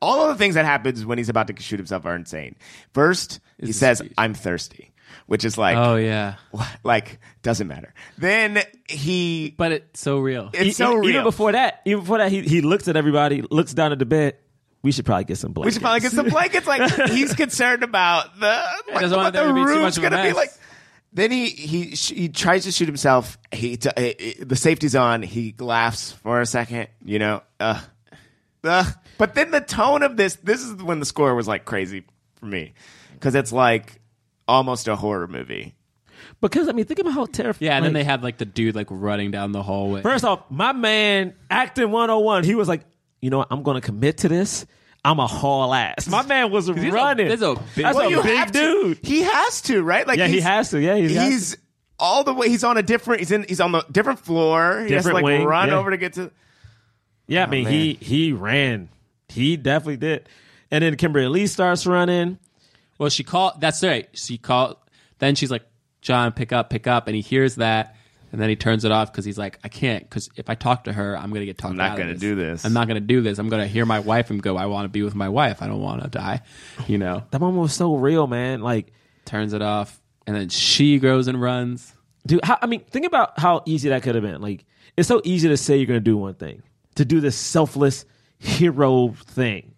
all 0.00 0.22
of 0.22 0.28
the 0.28 0.34
things 0.38 0.54
that 0.54 0.64
happens 0.64 1.04
when 1.04 1.18
he's 1.18 1.28
about 1.28 1.48
to 1.48 1.62
shoot 1.62 1.78
himself 1.78 2.06
are 2.06 2.14
insane. 2.14 2.54
First, 2.94 3.40
he 3.58 3.72
says, 3.72 3.98
speech. 3.98 4.12
"I'm 4.16 4.34
thirsty," 4.34 4.92
which 5.26 5.44
is 5.44 5.58
like, 5.58 5.76
oh 5.76 5.96
yeah, 5.96 6.36
like 6.84 7.18
doesn't 7.42 7.66
matter. 7.66 7.92
Then 8.18 8.62
he, 8.88 9.54
but 9.56 9.72
it's 9.72 10.00
so 10.00 10.18
real. 10.18 10.50
it's 10.52 10.64
E- 10.66 10.72
so 10.72 10.90
even, 10.90 11.00
real. 11.00 11.10
Even 11.10 11.24
before 11.24 11.52
that, 11.52 11.80
even 11.84 12.00
before 12.00 12.18
that, 12.18 12.30
he 12.30 12.42
he 12.42 12.60
looks 12.60 12.86
at 12.86 12.96
everybody, 12.96 13.42
looks 13.42 13.74
down 13.74 13.90
at 13.92 13.98
the 13.98 14.06
bed. 14.06 14.36
We 14.82 14.92
should 14.92 15.04
probably 15.04 15.24
get 15.24 15.38
some 15.38 15.52
blankets. 15.52 15.74
we 15.74 15.78
should 15.78 15.82
probably 15.82 16.00
get 16.00 16.12
some 16.12 16.28
blankets. 16.28 16.66
Like 16.68 16.92
he's 17.10 17.34
concerned 17.34 17.82
about 17.82 18.38
the 18.38 18.46
like, 18.92 19.10
what 19.10 19.32
the 19.32 19.42
to 19.42 19.52
be 19.52 19.60
too 19.62 19.66
room's 19.66 19.80
much 19.82 19.98
of 19.98 20.04
a 20.04 20.10
gonna 20.10 20.22
be 20.22 20.28
mess. 20.28 20.36
like. 20.36 20.50
Then 21.16 21.30
he 21.30 21.46
he 21.48 21.82
he 21.92 22.28
tries 22.28 22.64
to 22.64 22.72
shoot 22.72 22.84
himself. 22.84 23.38
He 23.50 23.78
t- 23.78 23.88
uh, 23.88 24.44
the 24.44 24.54
safety's 24.54 24.94
on. 24.94 25.22
He 25.22 25.54
laughs 25.58 26.12
for 26.12 26.42
a 26.42 26.46
second. 26.46 26.88
You 27.02 27.18
know, 27.18 27.42
uh, 27.58 27.80
uh, 28.62 28.84
but 29.16 29.34
then 29.34 29.50
the 29.50 29.62
tone 29.62 30.02
of 30.02 30.18
this. 30.18 30.34
This 30.34 30.62
is 30.62 30.74
when 30.74 31.00
the 31.00 31.06
score 31.06 31.34
was 31.34 31.48
like 31.48 31.64
crazy 31.64 32.04
for 32.34 32.44
me 32.44 32.74
because 33.14 33.34
it's 33.34 33.50
like 33.50 33.98
almost 34.46 34.88
a 34.88 34.94
horror 34.96 35.26
movie. 35.26 35.74
because 36.42 36.68
I 36.68 36.72
mean, 36.72 36.84
think 36.84 37.00
about 37.00 37.14
how 37.14 37.24
terrifying. 37.24 37.70
Yeah, 37.70 37.76
and 37.76 37.86
then 37.86 37.94
they 37.94 38.04
had 38.04 38.22
like 38.22 38.36
the 38.36 38.44
dude 38.44 38.74
like 38.74 38.88
running 38.90 39.30
down 39.30 39.52
the 39.52 39.62
hallway. 39.62 40.02
First 40.02 40.26
off, 40.26 40.42
my 40.50 40.72
man, 40.72 41.34
acting 41.48 41.90
101, 41.90 42.44
he 42.44 42.54
was 42.54 42.68
like, 42.68 42.82
you 43.22 43.30
know 43.30 43.38
what, 43.38 43.48
I'm 43.50 43.62
going 43.62 43.76
to 43.76 43.80
commit 43.80 44.18
to 44.18 44.28
this. 44.28 44.66
I'm 45.06 45.20
a 45.20 45.26
haul 45.26 45.72
ass. 45.72 46.08
My 46.08 46.24
man 46.24 46.50
was 46.50 46.68
a- 46.68 46.74
running. 46.74 47.28
he's 47.28 47.40
a 47.40 47.54
big- 47.54 47.84
That's 47.84 47.96
Well, 47.96 48.18
a 48.18 48.22
big 48.22 48.36
have 48.36 48.50
to- 48.52 48.58
dude. 48.58 48.98
He 49.02 49.22
has 49.22 49.60
to, 49.62 49.82
right? 49.82 50.06
Like, 50.06 50.18
Yeah, 50.18 50.26
he 50.26 50.40
has 50.40 50.70
to. 50.70 50.80
Yeah, 50.80 50.96
he 50.96 51.14
has 51.14 51.28
he's 51.28 51.56
all 51.98 52.24
the 52.24 52.34
way. 52.34 52.48
He's 52.48 52.64
on 52.64 52.76
a 52.76 52.82
different. 52.82 53.20
He's 53.20 53.30
in. 53.30 53.44
He's 53.48 53.60
on 53.60 53.72
the 53.72 53.84
different 53.90 54.18
floor. 54.18 54.84
He 54.86 54.94
has 54.94 55.04
to 55.04 55.12
like 55.12 55.24
wing, 55.24 55.44
run 55.44 55.68
yeah. 55.68 55.78
over 55.78 55.90
to 55.90 55.96
get 55.96 56.14
to. 56.14 56.30
Yeah, 57.26 57.42
I 57.44 57.46
oh, 57.46 57.50
mean, 57.50 57.64
man. 57.64 57.72
he 57.72 57.94
he 57.94 58.32
ran. 58.32 58.88
He 59.28 59.56
definitely 59.56 59.96
did. 59.96 60.28
And 60.70 60.82
then 60.82 60.96
Kimberly 60.96 61.26
Elise 61.26 61.52
starts 61.52 61.86
running. 61.86 62.38
Well, 62.98 63.08
she 63.08 63.24
called. 63.24 63.60
That's 63.60 63.82
right. 63.82 64.08
She 64.12 64.38
called. 64.38 64.76
Then 65.18 65.34
she's 65.34 65.50
like, 65.50 65.62
"John, 66.02 66.32
pick 66.32 66.52
up, 66.52 66.70
pick 66.70 66.86
up," 66.86 67.06
and 67.06 67.16
he 67.16 67.22
hears 67.22 67.56
that, 67.56 67.95
and 68.32 68.40
then 68.40 68.48
he 68.48 68.56
turns 68.56 68.84
it 68.84 68.92
off 68.92 69.12
because 69.12 69.24
he's 69.24 69.38
like, 69.38 69.58
"I 69.64 69.68
can't," 69.68 70.02
because 70.02 70.28
if 70.36 70.50
I 70.50 70.54
talk 70.54 70.84
to 70.84 70.92
her, 70.92 71.16
I'm 71.16 71.32
gonna 71.32 71.44
get 71.46 71.58
talked. 71.58 71.76
To. 71.76 71.82
I'm 71.82 71.90
not 71.90 71.98
gonna 71.98 72.14
do 72.16 72.34
this. 72.34 72.64
I'm 72.64 72.72
not 72.72 72.88
gonna 72.88 73.00
do 73.00 73.20
this. 73.22 73.38
I'm 73.38 73.48
gonna 73.48 73.66
hear 73.66 73.86
my 73.86 74.00
wife 74.00 74.30
and 74.30 74.42
go, 74.42 74.56
"I 74.56 74.66
want 74.66 74.84
to 74.84 74.88
be 74.88 75.02
with 75.02 75.14
my 75.14 75.28
wife. 75.28 75.62
I 75.62 75.66
don't 75.66 75.80
want 75.80 76.02
to 76.02 76.08
die." 76.08 76.42
You 76.86 76.98
know. 76.98 77.22
That 77.30 77.40
moment 77.40 77.62
was 77.62 77.72
so 77.74 77.94
real, 77.96 78.26
man. 78.26 78.60
Like, 78.60 78.92
Turns 79.24 79.52
it 79.52 79.62
off, 79.62 80.00
and 80.26 80.36
then 80.36 80.48
she 80.48 80.98
goes 80.98 81.26
and 81.28 81.40
runs. 81.40 81.92
dude, 82.26 82.44
how, 82.44 82.58
I 82.62 82.66
mean, 82.66 82.80
think 82.84 83.06
about 83.06 83.38
how 83.38 83.62
easy 83.66 83.88
that 83.88 84.02
could 84.02 84.14
have 84.14 84.22
been. 84.22 84.40
Like, 84.40 84.64
it's 84.96 85.08
so 85.08 85.20
easy 85.24 85.48
to 85.48 85.56
say 85.56 85.76
you're 85.76 85.86
going 85.86 85.98
to 86.00 86.04
do 86.04 86.16
one 86.16 86.34
thing, 86.34 86.62
to 86.94 87.04
do 87.04 87.20
this 87.20 87.36
selfless 87.36 88.04
hero 88.38 89.08
thing, 89.26 89.74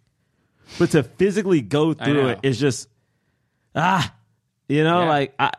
but 0.79 0.91
to 0.91 1.03
physically 1.03 1.61
go 1.63 1.95
through 1.95 2.29
it 2.29 2.41
is 2.43 2.59
just 2.61 2.89
ah, 3.75 4.13
you 4.69 4.85
know, 4.85 5.01
Yeah. 5.03 5.09
like 5.09 5.35
I, 5.39 5.53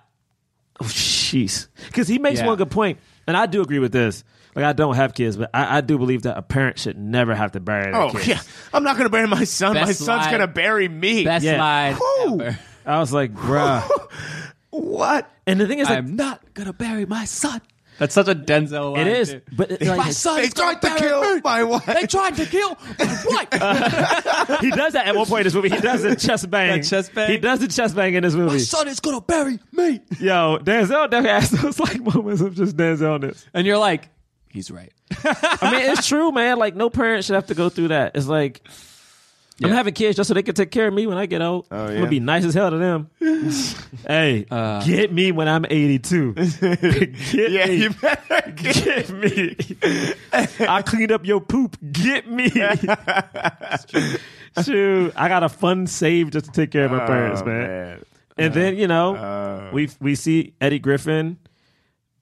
oh, 0.82 0.88
jeez, 1.32 1.68
because 1.88 2.08
he 2.08 2.20
makes 2.20 2.40
Yeah. 2.40 2.48
one 2.48 2.58
good 2.58 2.72
point, 2.72 3.00
and 3.28 3.36
I 3.38 3.46
do 3.46 3.62
agree 3.62 3.80
with 3.80 3.92
this. 3.92 4.24
Like, 4.56 4.66
I 4.66 4.74
don't 4.74 4.96
have 4.96 5.14
kids, 5.14 5.38
but 5.38 5.50
I, 5.54 5.78
I 5.78 5.82
do 5.82 5.98
believe 5.98 6.24
that 6.24 6.38
a 6.38 6.42
parent 6.42 6.80
should 6.80 6.98
never 6.98 7.36
have 7.36 7.52
to 7.54 7.60
bury 7.60 7.92
their 7.92 7.96
Oh 7.96 8.10
kids. 8.12 8.28
yeah, 8.28 8.42
I'm 8.74 8.84
not 8.84 8.98
gonna 8.98 9.10
bury 9.10 9.28
my 9.28 9.44
son. 9.44 9.76
my 9.76 9.86
son's 9.92 10.08
line- 10.08 10.32
gonna 10.32 10.48
bury 10.48 10.88
me. 10.90 11.24
Best 11.24 11.46
Yeah. 11.46 11.60
line 11.62 11.98
ever. 12.42 12.60
I 12.86 13.00
was 13.00 13.14
like, 13.14 13.34
bruh. 13.34 13.84
what? 14.72 15.30
And 15.48 15.60
the 15.60 15.68
thing 15.68 15.80
is, 15.80 15.88
like, 15.90 16.00
I'm 16.00 16.16
not 16.16 16.42
gonna 16.54 16.74
bury 16.74 17.06
my 17.06 17.26
son. 17.26 17.62
That's 18.00 18.14
such 18.14 18.28
a 18.28 18.36
Denzel 18.36 18.94
line. 18.96 19.08
it 19.08 19.18
is, 19.18 19.32
too. 19.34 19.42
but 19.52 19.72
it, 19.72 19.82
like, 19.82 19.98
my 19.98 20.10
son. 20.12 20.42
They 20.42 20.50
gonna 20.50 20.80
tried 20.80 20.82
to 20.82 21.00
kill 21.00 21.36
me. 21.36 21.42
my 21.44 21.64
wife. 21.64 21.86
They 21.86 22.08
tried 22.08 22.36
to 22.38 22.46
kill 22.46 22.78
my 22.98 23.24
wife. 23.26 24.60
he 24.62 24.72
does 24.72 24.94
that 24.94 25.04
at 25.06 25.16
one 25.16 25.26
point 25.26 25.42
in 25.42 25.44
this 25.46 25.54
movie. 25.54 25.70
He 25.70 25.80
does 25.82 26.02
the 26.02 26.16
chest 26.16 26.50
bang. 26.50 26.82
That 26.82 26.88
chest 26.88 27.14
bang? 27.14 27.30
He 27.30 27.38
does 27.38 27.60
the 27.60 27.68
chest 27.68 27.96
bang 27.96 28.14
in 28.16 28.24
this 28.24 28.34
movie. 28.34 28.46
my 28.46 28.54
movie. 28.54 28.64
son 28.64 28.88
is 28.88 29.00
gonna 29.00 29.22
bury 29.22 29.60
me. 29.74 30.00
Yo, 30.20 30.58
Denzel 30.60 31.10
definitely 31.10 31.30
has 31.30 31.52
those 31.52 31.80
like 31.80 32.02
moments 32.02 32.42
of 32.42 32.56
just 32.56 32.76
Denzelness. 32.78 33.46
And 33.54 33.68
you're 33.68 33.78
like, 33.78 34.10
he's 34.50 34.72
right. 34.72 34.94
I 35.24 35.72
mean, 35.72 35.92
it's 35.92 36.08
true, 36.08 36.32
man. 36.32 36.58
Like, 36.58 36.76
no 36.76 36.90
parent 36.90 37.26
should 37.26 37.36
have 37.36 37.48
to 37.48 37.56
go 37.56 37.70
through 37.70 37.90
that. 37.90 38.16
It's 38.16 38.28
like 38.28 38.62
I'm 39.64 39.72
having 39.72 39.94
kids 39.94 40.16
just 40.16 40.28
so 40.28 40.34
they 40.34 40.44
can 40.44 40.56
take 40.56 40.72
care 40.72 40.88
of 40.88 40.94
me 40.94 41.06
when 41.08 41.18
I 41.18 41.26
get 41.26 41.42
old. 41.42 41.68
I'm 41.70 41.88
gonna 41.96 42.08
be 42.08 42.20
nice 42.20 42.46
as 42.46 42.54
hell 42.54 42.72
to 42.72 42.78
them. 42.78 43.10
hey, 44.08 44.46
Uh, 44.50 44.84
get 44.86 45.12
me 45.12 45.32
when 45.32 45.48
I'm 45.50 45.66
82. 45.70 46.34
get 46.34 47.34
Yeah, 47.34 47.66
me. 47.68 47.76
you 47.76 47.90
better 47.92 48.52
get. 48.56 48.76
Get 48.84 49.10
me. 49.10 49.56
I 50.68 50.82
cleaned 50.82 51.12
up 51.12 51.26
your 51.26 51.42
poop. 51.42 51.78
Get 51.92 52.30
me. 52.30 52.50
Shoot, 54.64 55.14
I 55.16 55.28
got 55.28 55.44
a 55.44 55.50
fun 55.50 55.88
save 55.88 56.32
just 56.32 56.46
to 56.46 56.52
take 56.52 56.72
care 56.72 56.86
of 56.86 56.92
my 56.92 57.04
Oh, 57.04 57.08
parents, 57.08 57.44
man. 57.46 57.68
man. 57.68 58.04
And 58.38 58.54
then 58.54 58.78
you 58.78 58.88
know 58.88 59.16
Uh. 59.16 59.70
we 59.74 59.90
we 60.00 60.16
see 60.16 60.54
Eddie 60.62 60.80
Griffin, 60.80 61.38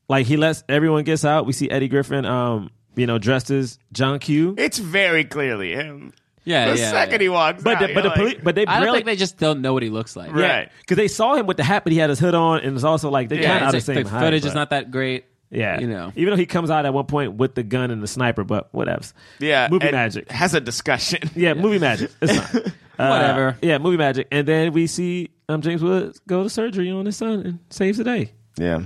like 0.10 0.26
he 0.26 0.38
lets 0.38 0.64
everyone 0.68 1.04
gets 1.04 1.24
out. 1.26 1.46
We 1.46 1.54
see 1.54 1.70
Eddie 1.70 1.88
Griffin, 1.88 2.26
um, 2.26 2.70
you 2.96 3.06
know, 3.08 3.18
dressed 3.20 3.52
as 3.52 3.78
John 3.94 4.20
Q. 4.20 4.56
It's 4.58 4.78
very 4.80 5.24
clearly 5.24 5.74
him. 5.74 6.14
Yeah, 6.48 6.72
the 6.74 6.80
yeah, 6.80 6.92
second 6.92 7.14
yeah. 7.20 7.26
he 7.26 7.30
walks 7.30 7.62
But 7.62 7.76
out, 7.76 7.88
the, 7.88 7.94
but 7.94 7.94
the 7.94 8.00
you're 8.02 8.10
like- 8.10 8.16
police, 8.18 8.38
but 8.44 8.56
they 8.56 8.66
I 8.66 8.76
don't 8.76 8.84
barely, 8.84 8.98
think 9.00 9.06
they 9.08 9.16
just 9.18 9.38
don't 9.38 9.62
know 9.62 9.74
what 9.74 9.84
he 9.84 9.90
looks 9.90 10.16
like. 10.16 10.32
Right. 10.34 10.70
because 10.80 10.96
they 10.98 11.08
saw 11.10 11.36
him 11.36 11.46
with 11.46 11.58
the 11.58 11.64
hat, 11.64 11.84
but 11.84 11.92
he 11.92 12.00
had 12.00 12.10
his 12.10 12.20
hood 12.20 12.36
on, 12.36 12.62
and 12.62 12.74
it's 12.76 12.84
also 12.86 13.10
like 13.10 13.28
they're 13.30 13.42
Yeah, 13.42 13.60
kind 13.60 13.70
of 13.70 13.76
it's 13.76 13.86
the 13.86 13.94
same 13.96 14.04
the 14.06 14.10
height, 14.10 14.22
footage 14.22 14.46
is 14.46 14.54
not 14.56 14.70
that 14.70 14.90
great. 14.92 15.26
Yeah, 15.50 15.80
you 15.80 15.88
know. 15.88 16.12
even 16.18 16.32
though 16.32 16.38
he 16.38 16.46
comes 16.46 16.70
out 16.70 16.86
at 16.86 16.94
one 16.94 17.06
point 17.06 17.34
with 17.36 17.56
the 17.56 17.64
gun 17.64 17.90
and 17.92 18.04
the 18.04 18.08
sniper, 18.08 18.44
but 18.44 18.68
whatever. 18.74 19.02
yeah, 19.40 19.68
movie 19.72 19.92
magic. 19.92 20.30
has 20.32 20.54
a 20.54 20.60
discussion. 20.62 21.20
Yeah, 21.36 21.54
movie 21.54 21.80
magic. 21.80 22.12
It's 22.22 22.38
fine. 22.38 22.64
Uh, 23.00 23.10
Whatever. 23.10 23.58
Yeah, 23.62 23.78
movie 23.78 23.96
magic. 23.98 24.28
And 24.32 24.48
then 24.48 24.74
we 24.74 24.88
see 24.88 25.30
um, 25.48 25.62
James 25.62 25.84
Woods 25.84 26.20
go 26.28 26.42
to 26.42 26.50
surgery 26.50 26.90
on 26.90 27.06
his 27.06 27.16
son 27.16 27.42
and 27.46 27.60
saves 27.70 28.00
the 28.00 28.04
day. 28.04 28.32
Yeah, 28.58 28.86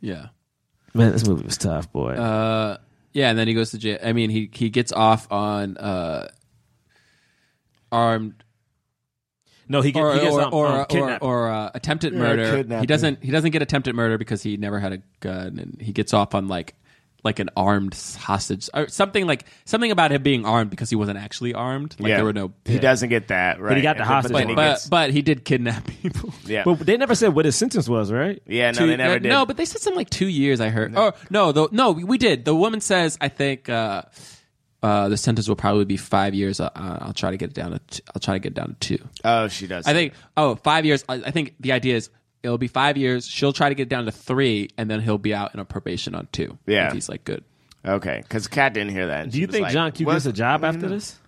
Yeah. 0.00 0.28
Man, 0.94 1.12
this 1.12 1.28
movie 1.28 1.44
was 1.44 1.58
tough, 1.58 1.92
boy. 1.92 2.12
Uh, 2.14 2.78
yeah, 3.12 3.28
and 3.28 3.38
then 3.38 3.46
he 3.46 3.52
goes 3.52 3.72
to 3.72 3.78
jail. 3.78 3.98
I 4.02 4.14
mean, 4.14 4.30
he 4.30 4.48
he 4.54 4.70
gets 4.70 4.92
off 4.92 5.30
on 5.30 5.76
uh, 5.76 6.28
armed 7.90 8.44
no, 9.68 9.82
he, 9.82 9.92
get, 9.92 10.02
or 10.02 10.14
he 10.14 10.20
gets 10.20 10.34
or 10.34 10.40
um, 10.42 10.54
or, 10.54 10.66
um, 10.66 10.80
or, 10.80 10.84
kidnapped. 10.86 11.22
or, 11.22 11.50
uh, 11.50 11.70
attempted 11.74 12.14
murder. 12.14 12.56
kidnapping. 12.56 12.82
He 12.82 12.86
doesn't 12.86 13.22
he 13.22 13.30
doesn't 13.30 13.50
get 13.50 13.60
attempted 13.62 13.94
murder 13.94 14.16
because 14.16 14.42
he 14.42 14.56
never 14.56 14.78
had 14.78 14.92
a 14.94 14.98
gun, 15.20 15.58
and 15.58 15.76
he 15.80 15.92
gets 15.92 16.14
off 16.14 16.34
on 16.34 16.48
like 16.48 16.74
like 17.24 17.40
an 17.40 17.50
armed 17.56 17.94
hostage 18.18 18.70
or 18.72 18.88
something 18.88 19.26
like 19.26 19.44
something 19.64 19.90
about 19.90 20.12
him 20.12 20.22
being 20.22 20.46
armed 20.46 20.70
because 20.70 20.88
he 20.88 20.96
wasn't 20.96 21.18
actually 21.18 21.52
armed. 21.52 21.94
Like 21.98 22.10
yeah. 22.10 22.16
there 22.16 22.24
were 22.24 22.32
no. 22.32 22.52
He 22.64 22.78
doesn't 22.78 23.08
get 23.08 23.28
that 23.28 23.60
right. 23.60 23.70
But 23.70 23.76
he 23.76 23.82
got 23.82 23.96
the 23.96 24.02
And 24.02 24.08
hostage 24.10 24.32
But, 24.32 24.48
he 24.48 24.54
But 24.54 24.68
gets, 24.70 24.86
but 24.86 25.10
he 25.10 25.20
did 25.20 25.44
kidnap 25.44 25.86
people. 25.86 26.32
yeah, 26.46 26.64
but 26.64 26.78
they 26.78 26.96
never 26.96 27.14
said 27.14 27.34
what 27.34 27.44
his 27.44 27.56
sentence 27.56 27.88
was, 27.88 28.10
right? 28.10 28.40
yeah. 28.46 28.70
No, 28.70 28.78
Two- 28.78 28.86
they 28.86 28.96
never 28.96 29.14
uh, 29.14 29.18
did. 29.18 29.28
No, 29.28 29.44
but 29.44 29.56
they 29.56 29.66
said 29.66 29.82
something 29.82 29.98
like 29.98 30.10
two 30.10 30.28
years. 30.28 30.60
I 30.60 30.70
heard. 30.70 30.94
Oh 30.96 31.12
no, 31.28 31.52
the, 31.52 31.68
no, 31.72 31.90
we 31.90 32.16
did. 32.16 32.44
The 32.44 32.54
woman 32.54 32.80
says, 32.80 33.18
I 33.20 33.28
think 33.28 33.68
uh, 33.68 34.02
uh, 34.82 35.08
the 35.08 35.16
sentence 35.16 35.48
will 35.48 35.56
probably 35.56 35.84
be 35.84 35.96
five 35.96 36.34
years. 36.34 36.60
Uh, 36.60 36.70
I'll 36.74 37.12
try 37.12 37.30
to 37.30 37.36
get 37.36 37.50
it 37.50 37.54
down 37.54 37.72
to. 37.72 37.78
T- 37.78 38.02
I'll 38.14 38.20
try 38.20 38.34
to 38.34 38.38
get 38.38 38.52
it 38.52 38.54
down 38.54 38.76
to 38.78 38.96
two. 38.96 39.04
oh, 39.24 39.48
she 39.48 39.66
does. 39.66 39.86
I 39.86 39.92
think. 39.92 40.12
Oh, 40.36 40.54
five 40.56 40.84
years. 40.84 41.04
I, 41.08 41.14
I 41.14 41.30
think 41.30 41.54
the 41.60 41.72
idea 41.72 41.96
is 41.96 42.10
it'll 42.42 42.58
be 42.58 42.68
five 42.68 42.96
years. 42.96 43.26
She'll 43.26 43.52
try 43.52 43.68
to 43.68 43.74
get 43.74 43.84
it 43.84 43.88
down 43.88 44.04
to 44.04 44.12
three, 44.12 44.70
and 44.78 44.90
then 44.90 45.00
he'll 45.00 45.18
be 45.18 45.34
out 45.34 45.54
in 45.54 45.60
a 45.60 45.64
probation 45.64 46.14
on 46.14 46.28
two. 46.32 46.58
Yeah. 46.66 46.88
if 46.88 46.92
he's 46.94 47.08
like 47.08 47.24
good. 47.24 47.44
okay, 47.84 48.20
because 48.22 48.46
Kat 48.46 48.74
didn't 48.74 48.92
hear 48.92 49.08
that. 49.08 49.30
Do 49.30 49.40
you 49.40 49.46
think 49.46 49.64
like, 49.64 49.72
John 49.72 49.92
Q 49.92 50.06
"What?" 50.06 50.14
gets 50.14 50.26
a 50.26 50.32
job 50.32 50.64
after 50.64 50.88
this? 50.88 51.18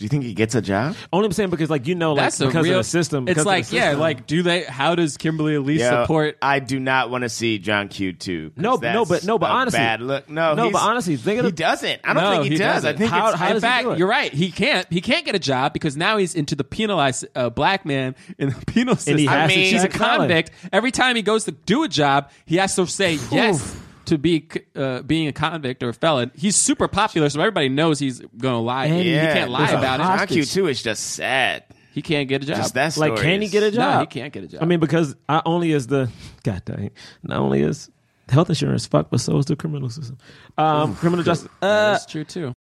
Do 0.00 0.04
you 0.06 0.08
think 0.08 0.24
he 0.24 0.32
gets 0.32 0.54
a 0.54 0.62
job? 0.62 0.96
Only 1.12 1.26
I'm 1.26 1.32
saying 1.32 1.50
because, 1.50 1.68
like, 1.68 1.86
you 1.86 1.94
know, 1.94 2.14
like 2.14 2.24
That's 2.24 2.40
a 2.40 2.46
because 2.46 2.64
real 2.64 2.78
of 2.78 2.86
the 2.86 2.88
system. 2.88 3.26
because 3.26 3.32
It's 3.32 3.40
of 3.40 3.44
the 3.44 3.48
like 3.50 3.70
yeah, 3.70 3.82
system. 3.90 4.00
like 4.00 4.26
do 4.26 4.42
they? 4.42 4.62
How 4.62 4.94
does 4.94 5.18
Kimberly 5.18 5.56
Elise 5.56 5.82
Yo, 5.82 5.90
support? 5.90 6.38
I 6.40 6.58
do 6.58 6.80
not 6.80 7.10
want 7.10 7.22
to 7.22 7.28
see 7.28 7.58
John 7.58 7.88
Q 7.88 8.14
two. 8.14 8.50
No, 8.56 8.78
but- 8.78 8.94
no, 8.94 9.04
but- 9.04 9.24
no, 9.24 9.38
but 9.38 9.50
honestly- 9.50 9.78
bad 9.78 10.00
look. 10.00 10.26
No, 10.30 10.54
no, 10.54 10.62
he's- 10.62 10.72
but 10.72 10.78
honestly, 10.82 11.16
think 11.16 11.40
of 11.40 11.44
he 11.44 11.50
the- 11.50 11.56
doesn't. 11.58 12.00
I 12.02 12.14
don't 12.14 12.22
No, 12.24 12.30
think 12.30 12.44
he, 12.44 12.50
he 12.52 12.56
does. 12.56 12.66
I 12.84 12.92
doesn't. 12.92 12.96
think 12.96 13.10
How- 13.10 13.28
it's, 13.28 13.38
how 13.38 13.46
in 13.48 13.52
does 13.52 13.62
he 13.62 13.68
fact, 13.68 13.84
do 13.84 13.90
it? 13.92 13.98
you're 13.98 14.08
right. 14.08 14.32
He 14.32 14.50
can't. 14.50 14.86
He 14.90 15.02
can't 15.02 15.26
get 15.26 15.34
a 15.34 15.38
job 15.38 15.74
because 15.74 15.98
now 15.98 16.16
he's 16.16 16.34
into 16.34 16.54
the 16.56 16.64
penalized 16.64 17.26
uh, 17.34 17.50
black 17.50 17.84
man 17.84 18.16
in 18.38 18.48
the 18.48 18.54
penal 18.66 18.96
system. 18.96 19.12
And 19.12 19.20
he 19.20 19.26
has 19.26 19.52
to 19.52 19.58
He's 19.58 19.84
a 19.84 19.88
check 19.88 19.92
convict. 20.00 20.50
Every 20.72 20.92
time 20.92 21.14
he 21.14 21.20
goes 21.20 21.44
to 21.44 21.52
do 21.52 21.82
a 21.82 21.88
job, 21.88 22.30
he 22.46 22.56
has 22.56 22.74
to 22.76 22.86
say 22.86 23.18
yes 23.30 23.76
to 24.10 24.18
be 24.18 24.48
uh, 24.76 25.02
being 25.02 25.28
a 25.28 25.32
convict 25.32 25.82
or 25.82 25.88
a 25.88 25.94
felon. 25.94 26.30
He's 26.34 26.56
super 26.56 26.88
popular, 26.88 27.30
so 27.30 27.40
everybody 27.40 27.68
knows 27.68 27.98
he's 27.98 28.20
going 28.20 28.54
to 28.54 28.58
lie. 28.58 28.86
And 28.86 29.02
he 29.02 29.14
can't 29.14 29.50
lie 29.50 29.70
about 29.70 29.98
John 29.98 30.22
it. 30.22 30.28
Q 30.28 30.44
two 30.44 30.66
is 30.66 30.82
just 30.82 31.14
sad. 31.14 31.64
He 31.92 32.02
can't 32.02 32.28
get 32.28 32.42
a 32.42 32.46
job. 32.46 32.56
Just 32.56 32.74
that 32.74 32.96
like, 32.96 33.16
story 33.16 33.20
can 33.20 33.42
he 33.42 33.48
get 33.48 33.62
a 33.62 33.70
job? 33.70 33.94
No, 33.94 34.00
he 34.00 34.06
can't 34.06 34.32
get 34.32 34.44
a 34.44 34.48
job. 34.48 34.62
I 34.62 34.66
mean, 34.66 34.80
because 34.80 35.16
not 35.28 35.44
only 35.46 35.72
is 35.72 35.86
the 35.86 36.10
God 36.42 36.64
dang, 36.64 36.90
not 37.22 37.38
only 37.38 37.62
is 37.62 37.90
health 38.28 38.48
insurance 38.48 38.86
fucked, 38.86 39.10
but 39.10 39.20
so 39.20 39.38
is 39.38 39.46
the 39.46 39.56
criminal 39.56 39.88
system. 39.88 40.18
Um, 40.58 40.94
criminal 40.96 41.24
justice. 41.24 41.50
Uh, 41.62 41.92
That's 41.92 42.06
true 42.06 42.24
too. 42.24 42.52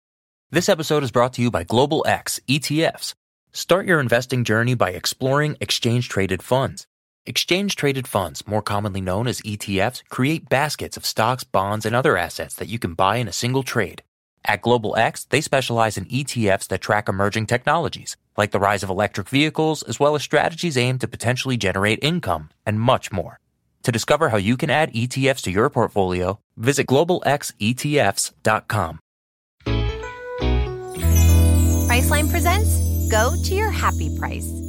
This 0.51 0.69
episode 0.69 1.03
is 1.03 1.11
brought 1.11 1.34
to 1.34 1.41
you 1.41 1.51
by 1.51 1.63
Global 1.63 2.03
X 2.07 2.39
ETFs. 2.47 3.13
Start 3.51 3.85
your 3.85 3.99
investing 3.99 4.43
journey 4.43 4.76
by 4.76 4.91
exploring 4.91 5.57
exchange 5.59 6.09
traded 6.09 6.41
funds. 6.41 6.88
Exchange 7.25 7.75
traded 7.75 8.07
funds, 8.07 8.47
more 8.47 8.61
commonly 8.61 9.01
known 9.01 9.27
as 9.27 9.41
ETFs, 9.41 10.03
create 10.09 10.49
baskets 10.49 10.97
of 10.97 11.05
stocks, 11.05 11.43
bonds, 11.43 11.85
and 11.85 11.95
other 11.95 12.17
assets 12.17 12.55
that 12.55 12.69
you 12.69 12.79
can 12.79 12.93
buy 12.93 13.17
in 13.17 13.27
a 13.27 13.33
single 13.33 13.63
trade. 13.63 14.03
At 14.45 14.61
Global 14.61 14.95
X, 14.95 15.25
they 15.25 15.41
specialize 15.41 15.97
in 15.97 16.05
ETFs 16.05 16.67
that 16.69 16.81
track 16.81 17.09
emerging 17.09 17.47
technologies, 17.47 18.15
like 18.37 18.51
the 18.51 18.59
rise 18.59 18.83
of 18.83 18.89
electric 18.89 19.27
vehicles, 19.27 19.83
as 19.83 19.99
well 19.99 20.15
as 20.15 20.23
strategies 20.23 20.77
aimed 20.77 21.01
to 21.01 21.07
potentially 21.07 21.57
generate 21.57 21.99
income, 22.01 22.49
and 22.65 22.79
much 22.79 23.11
more. 23.11 23.39
To 23.83 23.91
discover 23.91 24.29
how 24.29 24.37
you 24.37 24.57
can 24.57 24.69
add 24.69 24.93
ETFs 24.93 25.41
to 25.43 25.51
your 25.51 25.69
portfolio, 25.69 26.39
visit 26.57 26.87
globalxetfs.com. 26.87 28.99
Priceline 31.89 32.29
presents 32.29 33.09
Go 33.09 33.35
to 33.43 33.55
Your 33.55 33.71
Happy 33.71 34.15
Price. 34.17 34.68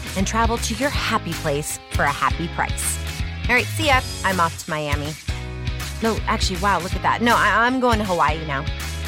and 0.17 0.25
travel 0.27 0.57
to 0.57 0.73
your 0.75 0.89
happy 0.89 1.33
place 1.33 1.79
for 1.91 2.03
a 2.03 2.11
happy 2.11 2.47
price. 2.49 2.97
All 3.49 3.55
right, 3.55 3.65
see 3.65 3.87
ya. 3.87 4.01
I'm 4.23 4.39
off 4.39 4.63
to 4.65 4.69
Miami. 4.69 5.13
No, 6.01 6.17
actually, 6.27 6.59
wow, 6.59 6.79
look 6.79 6.95
at 6.95 7.01
that. 7.03 7.21
No, 7.21 7.35
I- 7.35 7.65
I'm 7.65 7.79
going 7.79 7.99
to 7.99 8.05
Hawaii 8.05 8.43
now. 8.45 8.61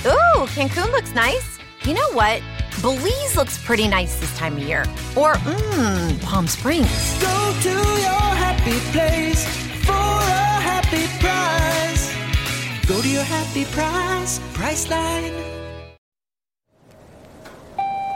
Ooh, 0.05 0.45
Cancun 0.55 0.91
looks 0.91 1.13
nice. 1.15 1.57
You 1.83 1.93
know 1.93 2.11
what? 2.13 2.41
Belize 2.81 3.35
looks 3.35 3.57
pretty 3.63 3.87
nice 3.87 4.19
this 4.19 4.35
time 4.37 4.53
of 4.57 4.63
year. 4.63 4.81
Or, 5.15 5.33
mmm, 5.35 6.21
Palm 6.21 6.47
Springs. 6.47 6.87
Go 7.21 7.53
to 7.61 7.69
your 7.69 8.29
happy 8.35 8.79
place 8.91 9.45
for 9.85 9.91
a 9.91 10.61
happy 10.69 11.05
price. 11.19 12.87
Go 12.87 13.01
to 13.01 13.09
your 13.09 13.23
happy 13.23 13.65
price, 13.65 14.39
Priceline. 14.53 15.33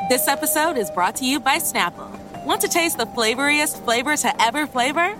This 0.09 0.27
episode 0.27 0.77
is 0.77 0.89
brought 0.91 1.15
to 1.17 1.25
you 1.25 1.39
by 1.39 1.57
Snapple. 1.57 2.09
Want 2.47 2.61
to 2.61 2.69
taste 2.69 2.97
the 2.97 3.05
flavoriest 3.05 3.83
flavors 3.83 4.21
to 4.21 4.41
ever 4.41 4.65
flavor? 4.67 5.13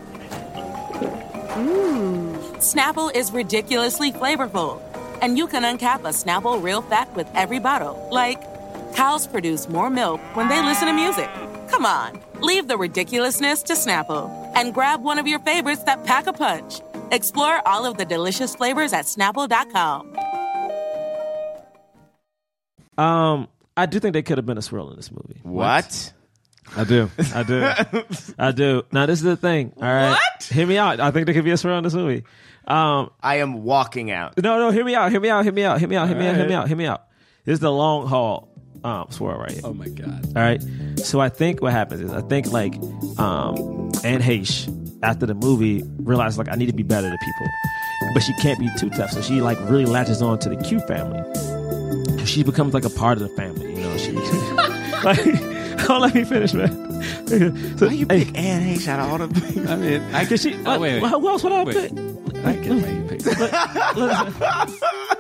Mmm. 1.57 2.37
Snapple 2.59 3.13
is 3.13 3.33
ridiculously 3.33 4.13
flavorful, 4.13 4.81
and 5.21 5.37
you 5.37 5.45
can 5.47 5.63
uncap 5.63 6.05
a 6.05 6.13
Snapple 6.13 6.63
real 6.63 6.81
fact 6.81 7.17
with 7.17 7.27
every 7.35 7.59
bottle. 7.59 8.07
Like, 8.13 8.41
cows 8.95 9.27
produce 9.27 9.67
more 9.67 9.89
milk 9.89 10.21
when 10.37 10.47
they 10.47 10.63
listen 10.63 10.87
to 10.87 10.93
music. 10.93 11.29
Come 11.67 11.85
on, 11.85 12.17
leave 12.39 12.69
the 12.69 12.77
ridiculousness 12.77 13.61
to 13.63 13.73
Snapple 13.73 14.31
and 14.55 14.73
grab 14.73 15.03
one 15.03 15.19
of 15.19 15.27
your 15.27 15.39
favorites 15.39 15.83
that 15.83 16.05
pack 16.05 16.27
a 16.27 16.33
punch. 16.33 16.79
Explore 17.11 17.61
all 17.67 17.85
of 17.85 17.97
the 17.97 18.05
delicious 18.05 18.55
flavors 18.55 18.93
at 18.93 19.03
snapple.com. 19.03 20.17
um, 22.97 23.49
I 23.75 23.85
do 23.85 23.99
think 23.99 24.13
they 24.13 24.23
could 24.23 24.37
have 24.37 24.45
been 24.45 24.57
a 24.57 24.61
swirl 24.61 24.89
in 24.91 24.95
this 24.95 25.11
movie. 25.11 25.41
What? 25.43 26.13
I 26.75 26.83
do. 26.83 27.09
I 27.33 27.43
do. 27.43 27.71
I 28.39 28.51
do. 28.51 28.83
Now 28.91 29.05
this 29.05 29.19
is 29.19 29.23
the 29.23 29.37
thing. 29.37 29.73
All 29.77 29.83
right. 29.83 30.11
What? 30.11 30.43
Hear 30.43 30.67
me 30.67 30.77
out. 30.77 30.99
I 30.99 31.11
think 31.11 31.25
there 31.25 31.33
could 31.33 31.45
be 31.45 31.51
a 31.51 31.57
swirl 31.57 31.77
in 31.77 31.83
this 31.83 31.93
movie. 31.93 32.23
Um, 32.67 33.11
I 33.21 33.37
am 33.37 33.63
walking 33.63 34.11
out. 34.11 34.37
no, 34.37 34.59
no. 34.59 34.71
Hear 34.71 34.83
me 34.83 34.93
out. 34.95 35.11
Hear 35.11 35.21
me 35.21 35.29
out. 35.29 35.43
Hear 35.43 35.53
me 35.53 35.63
out. 35.63 35.79
Hear 35.79 35.87
me 35.87 35.95
out. 35.95 36.07
Hear 36.07 36.17
me 36.17 36.27
out. 36.27 36.35
Hear 36.35 36.47
me 36.47 36.53
out. 36.53 36.67
Hear 36.67 36.77
me 36.77 36.85
out. 36.85 37.07
This 37.45 37.53
is 37.53 37.59
the 37.59 37.71
long 37.71 38.07
haul 38.07 38.49
um, 38.83 39.07
swirl 39.09 39.37
right 39.37 39.51
here. 39.51 39.61
Oh 39.63 39.73
my 39.73 39.87
god. 39.87 40.25
All 40.35 40.43
right. 40.43 40.61
So 40.97 41.19
I 41.19 41.29
think 41.29 41.61
what 41.61 41.71
happens 41.71 42.01
is 42.01 42.11
I 42.11 42.21
think 42.21 42.51
like 42.51 42.75
um 43.17 43.91
Anne 44.03 44.21
Heche 44.21 44.67
after 45.03 45.25
the 45.25 45.33
movie 45.35 45.83
realized 45.99 46.37
like 46.37 46.49
I 46.49 46.55
need 46.55 46.67
to 46.67 46.73
be 46.73 46.83
better 46.83 47.09
to 47.09 47.17
people, 47.17 47.47
but 48.13 48.21
she 48.21 48.33
can't 48.41 48.59
be 48.59 48.69
too 48.77 48.89
tough. 48.89 49.11
So 49.11 49.21
she 49.21 49.41
like 49.41 49.57
really 49.69 49.85
latches 49.85 50.21
on 50.21 50.39
to 50.39 50.49
the 50.49 50.57
Q 50.57 50.79
family. 50.81 51.23
She 52.25 52.43
becomes 52.43 52.73
like 52.73 52.83
a 52.83 52.89
part 52.89 53.21
of 53.21 53.27
the 53.27 53.33
family. 53.35 53.75
You 53.75 53.81
know. 53.81 53.97
She 53.97 54.11
like 55.03 55.56
don't 55.87 56.01
let 56.01 56.13
me 56.15 56.23
finish, 56.23 56.53
man. 56.53 56.69
So, 57.27 57.37
Why 57.87 57.93
you 57.93 58.05
hey, 58.09 58.25
pick 58.25 58.37
Anne 58.37 58.63
Heche 58.75 58.87
out 58.87 58.99
of 58.99 59.09
all 59.21 59.27
the 59.27 59.41
people? 59.41 59.69
I 59.71 59.75
mean, 59.75 60.01
I 60.13 60.25
Cause 60.25 60.41
she, 60.41 60.55
Oh, 60.65 60.79
wait, 60.79 61.01
wait. 61.01 61.09
Who 61.09 61.27
else 61.29 61.43
would 61.43 61.51
I 61.53 61.63
Wait. 61.63 61.75
pick? 61.75 61.91
I 62.45 62.53
get 62.53 62.71
why 62.71 62.89
you 62.89 63.01
picked. 63.09 63.23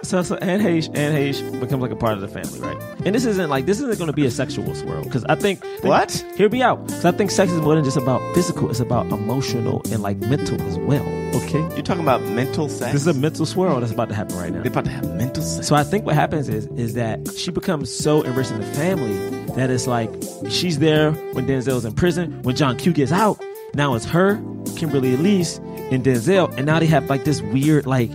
so 0.05 0.21
so 0.21 0.35
Anne 0.35 0.61
Heche, 0.61 0.87
Anne 0.95 1.13
Heche 1.13 1.59
becomes 1.59 1.81
like 1.81 1.91
a 1.91 1.95
part 1.95 2.13
of 2.13 2.21
the 2.21 2.27
family, 2.27 2.59
right? 2.59 2.77
And 3.05 3.15
this 3.15 3.25
isn't 3.25 3.49
like 3.49 3.65
this 3.65 3.79
isn't 3.79 3.97
going 3.97 4.07
to 4.07 4.13
be 4.13 4.25
a 4.25 4.31
sexual 4.31 4.73
swirl 4.75 5.03
because 5.03 5.25
I 5.25 5.35
think 5.35 5.63
What? 5.81 6.11
Hear 6.35 6.47
me 6.49 6.61
out. 6.61 6.85
Because 6.85 7.05
I 7.05 7.11
think 7.11 7.31
sex 7.31 7.51
is 7.51 7.59
more 7.61 7.75
than 7.75 7.83
just 7.83 7.97
about 7.97 8.21
physical; 8.35 8.69
it's 8.69 8.79
about 8.79 9.07
emotional 9.07 9.81
and 9.91 10.01
like 10.03 10.17
mental 10.17 10.61
as 10.61 10.77
well. 10.77 11.03
Okay, 11.43 11.59
You're 11.75 11.81
talking 11.83 12.03
about 12.03 12.21
mental 12.21 12.69
sex. 12.69 12.93
this 12.93 13.01
is 13.01 13.07
a 13.07 13.13
mental 13.19 13.45
swirl 13.45 13.79
that's 13.79 13.91
about 13.91 14.09
to 14.09 14.15
happen 14.15 14.37
right 14.37 14.51
now. 14.53 14.61
They're 14.61 14.71
about 14.71 14.85
to 14.85 14.91
have 14.91 15.11
mental 15.15 15.43
sex. 15.43 15.67
So 15.67 15.75
I 15.75 15.83
think 15.83 16.05
what 16.05 16.15
happens 16.15 16.47
is 16.49 16.67
is 16.67 16.93
that 16.93 17.33
she 17.35 17.51
becomes 17.51 17.91
so 17.93 18.23
enriched 18.23 18.51
in 18.51 18.59
the 18.59 18.65
family 18.67 19.36
that 19.57 19.71
it's 19.71 19.87
like 19.87 20.09
she's 20.49 20.77
there 20.77 21.11
when 21.33 21.47
Denzel's 21.47 21.83
in 21.83 21.93
prison. 21.93 22.43
When 22.43 22.55
John 22.55 22.77
Q 22.77 22.93
gets 22.93 23.11
out, 23.11 23.43
now 23.73 23.95
it's 23.95 24.05
her, 24.05 24.35
Kimberly 24.75 25.15
Elise, 25.15 25.57
and 25.91 26.03
Denzel, 26.03 26.55
and 26.55 26.65
now 26.67 26.79
they 26.79 26.85
have 26.85 27.09
like 27.09 27.23
this 27.23 27.41
weird 27.41 27.87
like 27.87 28.11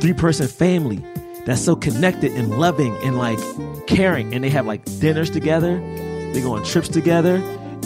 three 0.00 0.14
person 0.14 0.48
family 0.48 1.04
that's 1.44 1.60
so 1.60 1.76
connected 1.76 2.32
and 2.32 2.58
loving 2.58 2.96
and 3.04 3.18
like 3.18 3.38
caring, 3.86 4.32
and 4.32 4.42
they 4.42 4.48
have 4.50 4.66
like 4.66 4.82
dinners 4.98 5.28
together, 5.28 5.78
they 6.32 6.40
go 6.40 6.54
on 6.54 6.64
trips 6.64 6.88
together, 6.88 7.36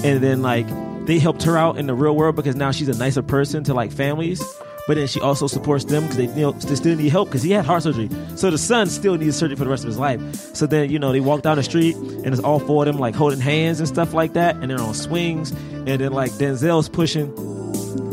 and 0.05 0.23
then 0.23 0.43
like 0.43 0.67
they 1.07 1.19
helped 1.19 1.43
her 1.43 1.59
out 1.59 1.79
in 1.79 1.89
the 1.89 1.95
real 1.95 2.15
world 2.15 2.37
because 2.37 2.55
now 2.55 2.71
she's 2.71 2.89
a 2.89 2.97
nicer 2.97 3.23
person 3.23 3.65
to 3.65 3.75
like 3.75 3.91
families. 3.91 4.41
But 4.89 4.95
then 4.97 5.07
she 5.07 5.21
also 5.21 5.47
supports 5.47 5.85
them 5.85 6.03
because 6.03 6.17
they, 6.17 6.27
you 6.27 6.41
know, 6.43 6.53
they 6.53 6.75
still 6.75 6.97
need 6.97 7.09
help 7.11 7.29
because 7.29 7.43
he 7.43 7.53
had 7.53 7.65
heart 7.65 7.85
surgery. 7.85 8.11
So 8.37 8.51
the 8.51 8.59
son 8.59 8.89
still 8.89 9.17
needs 9.17 9.37
surgery 9.37 9.57
for 9.57 9.65
the 9.65 9.71
rest 9.71 9.85
of 9.85 9.89
his 9.89 9.99
life. 9.99 10.21
So 10.57 10.67
then, 10.67 10.91
you 10.91 10.99
know, 10.99 11.13
they 11.13 11.21
walk 11.21 11.43
down 11.43 11.57
the 11.57 11.63
street 11.63 11.95
and 11.95 12.27
it's 12.27 12.41
all 12.41 12.59
four 12.59 12.83
of 12.85 12.93
them 12.93 12.99
like 13.01 13.15
holding 13.15 13.39
hands 13.41 13.79
and 13.79 13.89
stuff 13.89 14.13
like 14.13 14.33
that. 14.33 14.57
And 14.57 14.71
they're 14.71 14.81
on 14.81 14.95
swings. 14.95 15.53
And 15.53 15.87
then 16.01 16.13
like 16.13 16.33
Denzel's 16.33 16.89
pushing, 16.89 17.33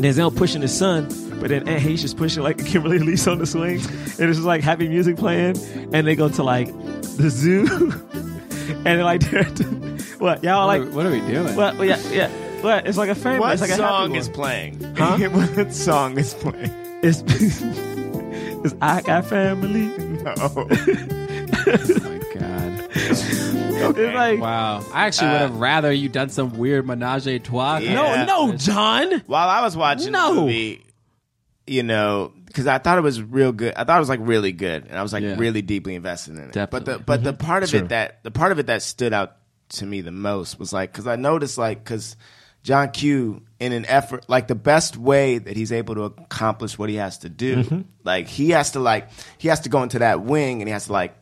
Denzel 0.00 0.34
pushing 0.36 0.62
his 0.62 0.76
son. 0.76 1.08
But 1.40 1.48
then 1.48 1.66
Aunt 1.68 1.84
is 1.86 2.14
pushing 2.14 2.42
like 2.44 2.58
Kimberly 2.66 2.98
Elise 2.98 3.26
on 3.26 3.38
the 3.38 3.46
swings. 3.46 3.86
And 4.20 4.28
it's 4.28 4.36
just 4.38 4.46
like 4.46 4.62
happy 4.62 4.86
music 4.88 5.16
playing. 5.16 5.56
And 5.92 6.06
they 6.06 6.14
go 6.14 6.28
to 6.28 6.42
like 6.44 6.66
the 7.16 7.30
zoo. 7.30 7.66
and 8.70 8.84
they're 8.84 9.02
like, 9.04 9.22
what? 10.20 10.44
Y'all 10.44 10.66
What 10.68 10.78
like, 10.78 10.82
are- 10.82 10.90
what 10.90 11.06
are 11.06 11.10
we 11.10 11.20
doing? 11.20 11.56
Well, 11.56 11.84
yeah, 11.84 11.98
yeah. 12.10 12.30
What? 12.62 12.86
It's 12.86 12.98
like 12.98 13.08
a 13.08 13.14
family. 13.14 13.40
What 13.40 13.52
it's 13.52 13.62
like 13.62 13.70
a 13.70 13.74
happy 13.74 13.82
song 13.82 14.10
one. 14.10 14.18
is 14.18 14.28
playing? 14.28 14.94
Huh? 14.96 15.18
what 15.30 15.72
song 15.72 16.18
is 16.18 16.34
playing? 16.34 16.70
It's, 17.02 17.22
it's 17.26 18.74
I 18.80 19.00
Got 19.02 19.26
Family. 19.26 19.86
No. 20.22 20.34
Oh 21.62 21.74
my 21.74 22.18
God. 22.38 22.88
It's 22.94 24.14
like, 24.14 24.40
Wow. 24.40 24.84
I 24.92 25.06
actually 25.06 25.28
would 25.28 25.40
have 25.40 25.54
uh, 25.56 25.58
rather 25.58 25.92
you 25.92 26.08
done 26.08 26.30
some 26.30 26.56
weird 26.58 26.86
menage 26.86 27.26
a 27.26 27.38
trois. 27.38 27.78
Yeah. 27.78 28.24
no, 28.24 28.24
no, 28.24 28.56
John. 28.56 29.22
While 29.26 29.48
I 29.48 29.60
was 29.62 29.76
watching 29.76 30.12
No. 30.12 30.34
the 30.34 30.40
movie, 30.40 30.84
you 31.66 31.82
know, 31.82 32.32
because 32.46 32.66
I 32.66 32.78
thought 32.78 32.98
it 32.98 33.02
was 33.02 33.22
real 33.22 33.52
good. 33.52 33.74
I 33.74 33.84
thought 33.84 33.96
it 33.96 34.00
was 34.00 34.08
like 34.08 34.20
really 34.22 34.52
good, 34.52 34.86
and 34.86 34.98
I 34.98 35.02
was 35.02 35.12
like 35.12 35.22
Yeah. 35.22 35.36
really 35.38 35.62
deeply 35.62 35.94
invested 35.94 36.34
in 36.34 36.40
it. 36.40 36.52
But 36.52 36.70
the 36.70 36.78
Definitely. 36.78 37.04
but 37.06 37.24
the 37.24 37.32
mm-hmm. 37.32 37.46
part 37.46 37.62
of 37.62 37.70
True. 37.70 37.80
it 37.80 37.88
that 37.90 38.22
the 38.22 38.30
part 38.30 38.52
of 38.52 38.58
it 38.58 38.66
that 38.66 38.82
stood 38.82 39.12
out 39.12 39.36
to 39.70 39.86
me 39.86 40.00
the 40.00 40.10
most 40.12 40.58
was 40.58 40.72
like 40.72 40.92
because 40.92 41.06
I 41.06 41.16
noticed 41.16 41.58
like 41.58 41.84
because 41.84 42.16
John 42.62 42.90
Q 42.90 43.42
in 43.58 43.72
an 43.72 43.86
effort 43.86 44.28
like 44.28 44.48
the 44.48 44.54
best 44.54 44.96
way 44.96 45.38
that 45.38 45.56
he's 45.56 45.72
able 45.72 45.94
to 45.94 46.02
accomplish 46.02 46.78
what 46.78 46.88
he 46.88 46.96
has 46.96 47.18
to 47.18 47.28
do, 47.28 47.56
mm-hmm. 47.56 47.80
like 48.04 48.26
he 48.26 48.50
has 48.50 48.72
to 48.72 48.80
like 48.80 49.08
he 49.38 49.48
has 49.48 49.60
to 49.60 49.68
go 49.68 49.82
into 49.82 50.00
that 50.00 50.22
wing 50.22 50.60
and 50.60 50.68
he 50.68 50.72
has 50.72 50.86
to 50.86 50.92
like 50.92 51.14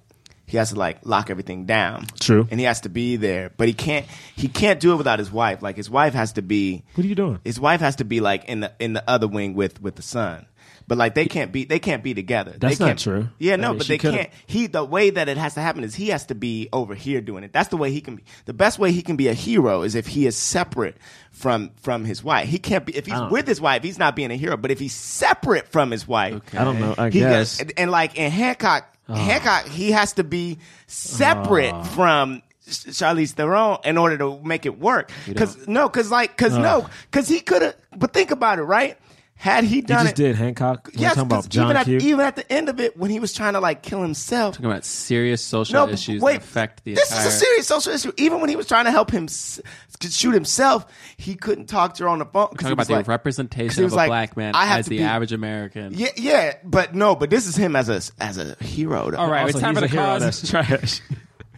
he 0.49 0.57
has 0.57 0.71
to 0.71 0.77
like 0.77 0.99
lock 1.05 1.31
everything 1.31 1.67
down. 1.67 2.07
True. 2.19 2.49
And 2.51 2.59
he 2.59 2.65
has 2.65 2.81
to 2.81 2.89
be 2.89 3.17
there, 3.17 3.53
but 3.57 3.69
he 3.69 3.75
can't. 3.75 4.07
He 4.35 4.49
can't 4.49 4.81
do 4.81 4.93
it 4.95 4.97
without 4.97 5.19
his 5.19 5.31
wife. 5.31 5.63
Like 5.63 5.77
his 5.77 5.91
wife 5.91 6.15
has 6.15 6.33
to 6.33 6.43
be. 6.43 6.85
What 6.95 7.05
are 7.05 7.09
you 7.09 7.15
doing? 7.15 7.39
His 7.45 7.61
wife 7.61 7.81
has 7.81 7.97
to 7.97 8.05
be 8.05 8.21
like 8.21 8.47
in 8.47 8.61
the 8.61 8.73
in 8.79 8.95
the 8.95 9.09
other 9.09 9.29
wing 9.29 9.55
with 9.55 9.81
with 9.83 9.97
the 9.97 10.03
son. 10.03 10.47
But 10.89 10.97
like 10.97 11.15
they 11.15 11.27
can't 11.27 11.53
be 11.53 11.65
they 11.65 11.79
can't 11.79 12.03
be 12.03 12.15
together. 12.15 12.55
That's 12.59 12.79
they 12.79 12.85
not 12.85 12.89
can't, 12.89 12.99
true. 12.99 13.29
Yeah, 13.39 13.53
I 13.53 13.57
no, 13.57 13.69
mean, 13.71 13.79
but 13.79 13.87
they 13.89 13.99
could've- 13.99 14.17
can't. 14.17 14.31
He 14.47 14.67
the 14.67 14.83
way 14.83 15.11
that 15.11 15.29
it 15.29 15.37
has 15.37 15.55
to 15.55 15.61
happen 15.61 15.85
is 15.85 15.95
he 15.95 16.09
has 16.09 16.25
to 16.27 16.35
be 16.35 16.71
over 16.73 16.95
here 16.95 17.21
doing 17.21 17.45
it. 17.45 17.53
That's 17.53 17.69
the 17.69 17.77
way 17.77 17.93
he 17.93 18.01
can 18.01 18.17
be. 18.17 18.25
The 18.47 18.55
best 18.55 18.79
way 18.79 18.91
he 18.91 19.03
can 19.03 19.17
be 19.17 19.29
a 19.29 19.35
hero 19.35 19.83
is 19.83 19.95
if 19.95 20.07
he 20.07 20.27
is 20.27 20.35
separate 20.35 20.97
from 21.31 21.73
from 21.77 22.07
his 22.07 22.25
wife. 22.25 22.49
He 22.49 22.59
can't 22.59 22.87
be 22.87 22.97
if 22.97 23.05
he's 23.05 23.15
oh. 23.15 23.29
with 23.29 23.47
his 23.47 23.61
wife. 23.61 23.83
He's 23.83 23.99
not 23.99 24.17
being 24.17 24.31
a 24.31 24.37
hero. 24.37 24.57
But 24.57 24.71
if 24.71 24.79
he's 24.79 24.95
separate 24.95 25.69
from 25.69 25.91
his 25.91 26.09
wife, 26.09 26.35
okay. 26.37 26.57
I 26.57 26.65
don't 26.65 26.81
know. 26.81 26.95
I 26.97 27.11
he 27.11 27.21
guess. 27.21 27.61
and, 27.61 27.71
and 27.77 27.91
like 27.91 28.17
in 28.17 28.31
Hancock, 28.31 28.97
Oh. 29.09 29.15
Hancock, 29.15 29.67
he 29.67 29.93
has 29.93 30.15
to 30.15 30.25
be 30.25 30.59
separate 30.87 31.75
oh. 31.75 31.83
from 31.83 32.43
Sh- 32.67 32.89
Charlize 32.89 33.33
Theron 33.33 33.79
in 33.85 33.97
order 33.97 34.19
to 34.19 34.41
make 34.45 34.67
it 34.67 34.79
work. 34.79 35.11
Because 35.27 35.67
no, 35.67 35.89
because 35.89 36.11
like, 36.11 36.37
because 36.37 36.55
oh. 36.55 36.61
no, 36.61 36.89
because 37.11 37.29
he 37.29 37.41
could 37.41 37.63
have. 37.63 37.77
But 37.97 38.13
think 38.13 38.31
about 38.31 38.59
it, 38.59 38.65
right? 38.65 38.99
Had 39.41 39.63
he 39.63 39.77
You 39.77 39.83
done 39.83 40.07
just 40.07 40.19
it, 40.19 40.23
did 40.23 40.35
Hancock. 40.37 40.91
We're 40.97 41.01
yes, 41.03 41.15
talking 41.15 41.29
'cause 41.31 41.47
about 41.47 41.51
John 41.53 41.65
even 41.67 41.77
at, 41.77 41.85
Q. 41.87 41.99
even 41.99 42.21
at 42.27 42.35
the 42.35 42.53
end 42.53 42.69
of 42.69 42.81
it, 42.81 42.97
when 42.97 43.09
he 43.09 43.21
was 43.21 43.33
trying 43.33 43.53
to 43.53 43.61
like 43.61 43.83
kill 43.83 44.03
himself. 44.03 44.57
Talking 44.57 44.67
about 44.71 44.85
serious 44.85 45.41
social 45.45 45.87
No, 45.87 45.93
issues 45.93 46.21
wait, 46.21 46.41
that 46.41 46.43
affect 46.43 46.83
the 46.83 46.91
entire. 46.91 47.05
this 47.05 47.11
entire. 47.13 47.27
is 47.29 47.35
a 47.35 47.39
serious 47.39 47.67
social 47.69 47.93
issue. 47.93 48.13
Even 48.17 48.41
when 48.41 48.49
he 48.51 48.57
was 48.57 48.67
trying 48.67 48.87
to 48.87 48.91
help 48.91 49.13
him 49.13 49.29
shoot 49.29 50.33
himself, 50.35 50.87
he 51.17 51.37
couldn't 51.37 51.67
talk 51.67 51.95
to 51.95 52.03
her 52.03 52.09
on 52.09 52.19
the 52.19 52.25
phone. 52.25 52.49
Talking 52.49 52.73
about 52.73 52.89
was 52.89 53.05
the 53.05 53.05
representation 53.05 53.85
of 53.85 53.93
a 53.93 53.95
like, 53.95 54.09
black 54.09 54.37
man 54.37 54.57
I 54.57 54.67
have 54.67 54.79
as 54.81 54.85
to 54.87 54.91
the 54.91 54.99
be- 54.99 55.03
average 55.05 55.33
American. 55.33 55.95
Yeah, 55.95 56.09
yeah, 56.17 56.55
but 56.65 56.97
no, 56.97 57.15
but 57.15 57.31
this 57.31 57.47
is 57.47 57.55
him 57.55 57.77
as 57.77 57.89
a 57.89 58.01
as 58.21 58.39
a 58.39 58.57
hero. 58.61 59.09
Though. 59.13 59.19
All 59.19 59.31
right, 59.31 59.43
Also, 59.43 59.59
it's 59.59 59.61
time 59.61 59.75
for 59.77 59.81
the 59.83 59.89
cause. 59.89 60.21
that's 60.21 60.51
trash. 60.51 61.01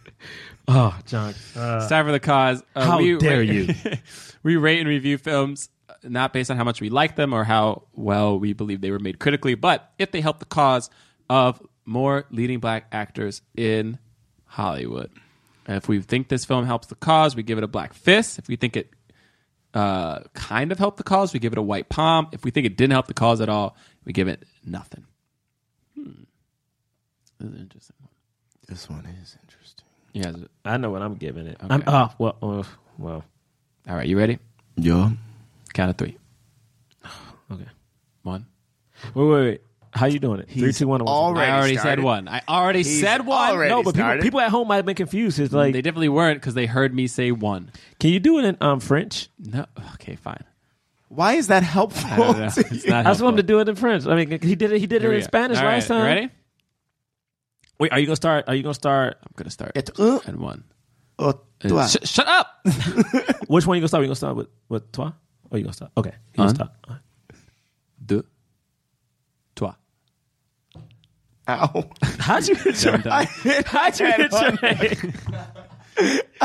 oh, 0.69 0.97
John. 1.07 1.35
Uh, 1.57 1.79
It's 1.81 1.89
time 1.89 2.05
for 2.05 2.13
the 2.13 2.21
cause. 2.21 2.63
Uh, 2.77 2.85
How 2.85 2.99
we 2.99 3.17
dare 3.17 3.39
rate- 3.39 3.49
you. 3.51 3.75
we 4.43 4.57
rate 4.57 4.81
and 4.81 4.89
review 4.89 5.17
films 5.19 5.71
not 6.03 6.33
based 6.33 6.51
on 6.51 6.57
how 6.57 6.65
much 6.65 6.81
we 6.81 6.91
like 6.91 7.17
them 7.17 7.33
or 7.33 7.45
how 7.45 7.85
well 7.93 8.39
we 8.39 8.53
believe 8.53 8.81
they 8.81 8.91
were 8.91 8.99
made 8.99 9.19
critically, 9.19 9.55
but 9.55 9.93
if 9.99 10.11
they 10.11 10.21
help 10.21 10.39
the 10.39 10.45
cause 10.45 10.91
of 11.29 11.61
more 11.85 12.25
leading 12.31 12.61
black 12.61 12.87
actors 12.93 13.43
in 13.57 13.99
Hollywood. 14.45 15.11
If 15.67 15.89
we 15.89 16.01
think 16.01 16.29
this 16.29 16.45
film 16.45 16.67
helps 16.67 16.89
the 16.89 16.95
cause, 16.95 17.37
we 17.37 17.43
give 17.43 17.59
it 17.59 17.65
a 17.65 17.69
black 17.69 17.95
fist. 17.95 18.39
If 18.39 18.49
we 18.49 18.57
think 18.57 18.77
it 18.77 18.91
uh, 19.75 20.21
kind 20.35 20.73
of 20.73 20.79
helped 20.79 20.97
the 20.97 21.05
cause, 21.05 21.33
we 21.33 21.39
give 21.39 21.53
it 21.53 21.59
a 21.59 21.63
white 21.63 21.89
palm. 21.89 22.29
If 22.33 22.45
we 22.45 22.51
think 22.51 22.67
it 22.67 22.77
didn't 22.77 22.93
help 22.93 23.07
the 23.07 23.15
cause 23.15 23.41
at 23.41 23.49
all, 23.49 23.77
we 24.05 24.13
give 24.13 24.27
it 24.27 24.43
nothing. 24.65 25.05
Hmm. 25.95 26.25
This 27.39 27.49
is 27.49 27.55
an 27.55 27.61
interesting 27.61 27.97
one. 28.01 28.11
This 28.69 28.91
one 28.91 29.07
is 29.23 29.37
interesting. 29.43 29.87
Yeah. 30.13 30.33
I 30.65 30.77
know 30.77 30.91
what 30.91 31.03
I'm 31.03 31.15
giving 31.15 31.47
it. 31.47 31.59
Okay. 31.63 31.73
I'm, 31.75 31.85
oh, 31.87 32.13
well, 32.19 32.37
uh, 32.43 32.65
well. 32.99 33.25
All 33.89 33.95
right, 33.95 34.07
you 34.07 34.19
ready? 34.19 34.39
Yeah. 34.77 35.11
Count 35.81 35.89
of 35.93 35.97
three. 35.97 36.19
Okay. 37.51 37.65
One. 38.23 38.45
Wait, 39.15 39.25
wait, 39.25 39.41
wait. 39.47 39.61
How 39.95 40.05
you 40.05 40.19
doing 40.19 40.41
it? 40.41 40.51
Three, 40.51 40.67
He's 40.67 40.79
two, 40.79 40.87
one. 40.87 41.01
and 41.01 41.09
one. 41.09 41.17
already 41.17 41.51
I 41.51 41.57
already 41.57 41.77
started. 41.79 42.01
said 42.01 42.05
one. 42.05 42.29
I 42.29 42.43
already 42.47 42.81
He's 42.83 43.01
said 43.01 43.25
one. 43.25 43.51
already 43.51 43.71
No, 43.71 43.83
but 43.83 43.95
people, 43.95 44.05
started. 44.05 44.23
people 44.23 44.41
at 44.41 44.51
home 44.51 44.69
might 44.69 44.77
have 44.77 44.85
been 44.85 44.95
confused. 44.95 45.39
It's 45.41 45.55
like, 45.55 45.73
they 45.73 45.81
definitely 45.81 46.11
weren't 46.11 46.39
because 46.39 46.53
they 46.53 46.67
heard 46.67 46.95
me 46.95 47.07
say 47.07 47.33
one. 47.33 47.71
can 47.99 48.11
you 48.11 48.21
do 48.21 48.39
it 48.39 48.45
in 48.45 48.59
um 48.61 48.79
French? 48.81 49.31
No. 49.39 49.65
Okay, 49.95 50.17
fine. 50.17 50.45
Why 51.09 51.33
is 51.33 51.47
that 51.47 51.63
I 51.63 51.67
helpful? 51.67 52.15
don't 52.15 52.39
know. 52.41 52.51
to 52.51 52.61
It's 52.61 52.85
you? 52.85 52.91
not 52.91 53.07
I 53.07 53.11
just 53.11 53.23
want 53.23 53.39
him 53.39 53.47
to 53.47 53.53
helpful. 53.53 53.57
do 53.57 53.59
it 53.61 53.69
in 53.71 53.75
French. 53.77 54.07
I 54.07 54.17
mean, 54.17 54.39
he 54.43 54.55
did 54.55 54.73
it. 54.73 54.81
He 54.81 54.87
did 54.87 54.97
it 54.97 55.01
Here 55.01 55.11
we 55.11 55.17
in 55.17 55.23
go. 55.23 55.27
Spanish 55.29 55.57
All 55.59 55.65
last 55.65 55.89
right, 55.89 55.97
time. 55.97 56.03
you 56.09 56.15
Ready? 56.15 56.29
Wait, 57.79 57.93
are 57.93 57.99
you 57.99 58.05
gonna 58.07 58.17
start? 58.17 58.45
Are 58.49 58.55
you 58.55 58.63
gonna 58.63 58.75
start? 58.75 59.17
I'm 59.23 59.33
gonna 59.37 59.51
start 59.51 59.73
Et 59.77 59.89
un, 59.99 60.21
at 60.27 60.37
one. 60.37 60.65
oh, 61.19 61.41
toi. 61.67 61.87
sh- 61.87 61.97
shut 62.05 62.29
up. 62.29 62.61
Which 63.49 63.67
one 63.67 63.79
you 63.79 63.81
gonna 63.81 63.89
start? 63.89 64.03
You 64.03 64.09
gonna 64.09 64.15
start 64.15 64.37
with 64.37 64.49
with 64.69 64.93
toi? 64.93 65.13
Or 65.51 65.59
you 65.59 65.65
gonna 65.65 65.73
start? 65.75 65.93
Okay, 65.97 66.13
you 66.35 66.43
Un. 66.45 66.47
gonna 66.47 66.55
start. 66.55 67.01
Deux. 68.05 68.25
Toi. 69.57 69.75
Ow. 71.49 71.91
How'd 72.19 72.47
you 72.49 72.55
hit 72.55 72.85
your? 72.85 72.95
I'm 72.95 73.01
done. 73.01 73.27
How'd 73.67 73.99
you 74.01 74.07
hit 74.13 74.33
your 74.33 74.51
name? 74.63 75.15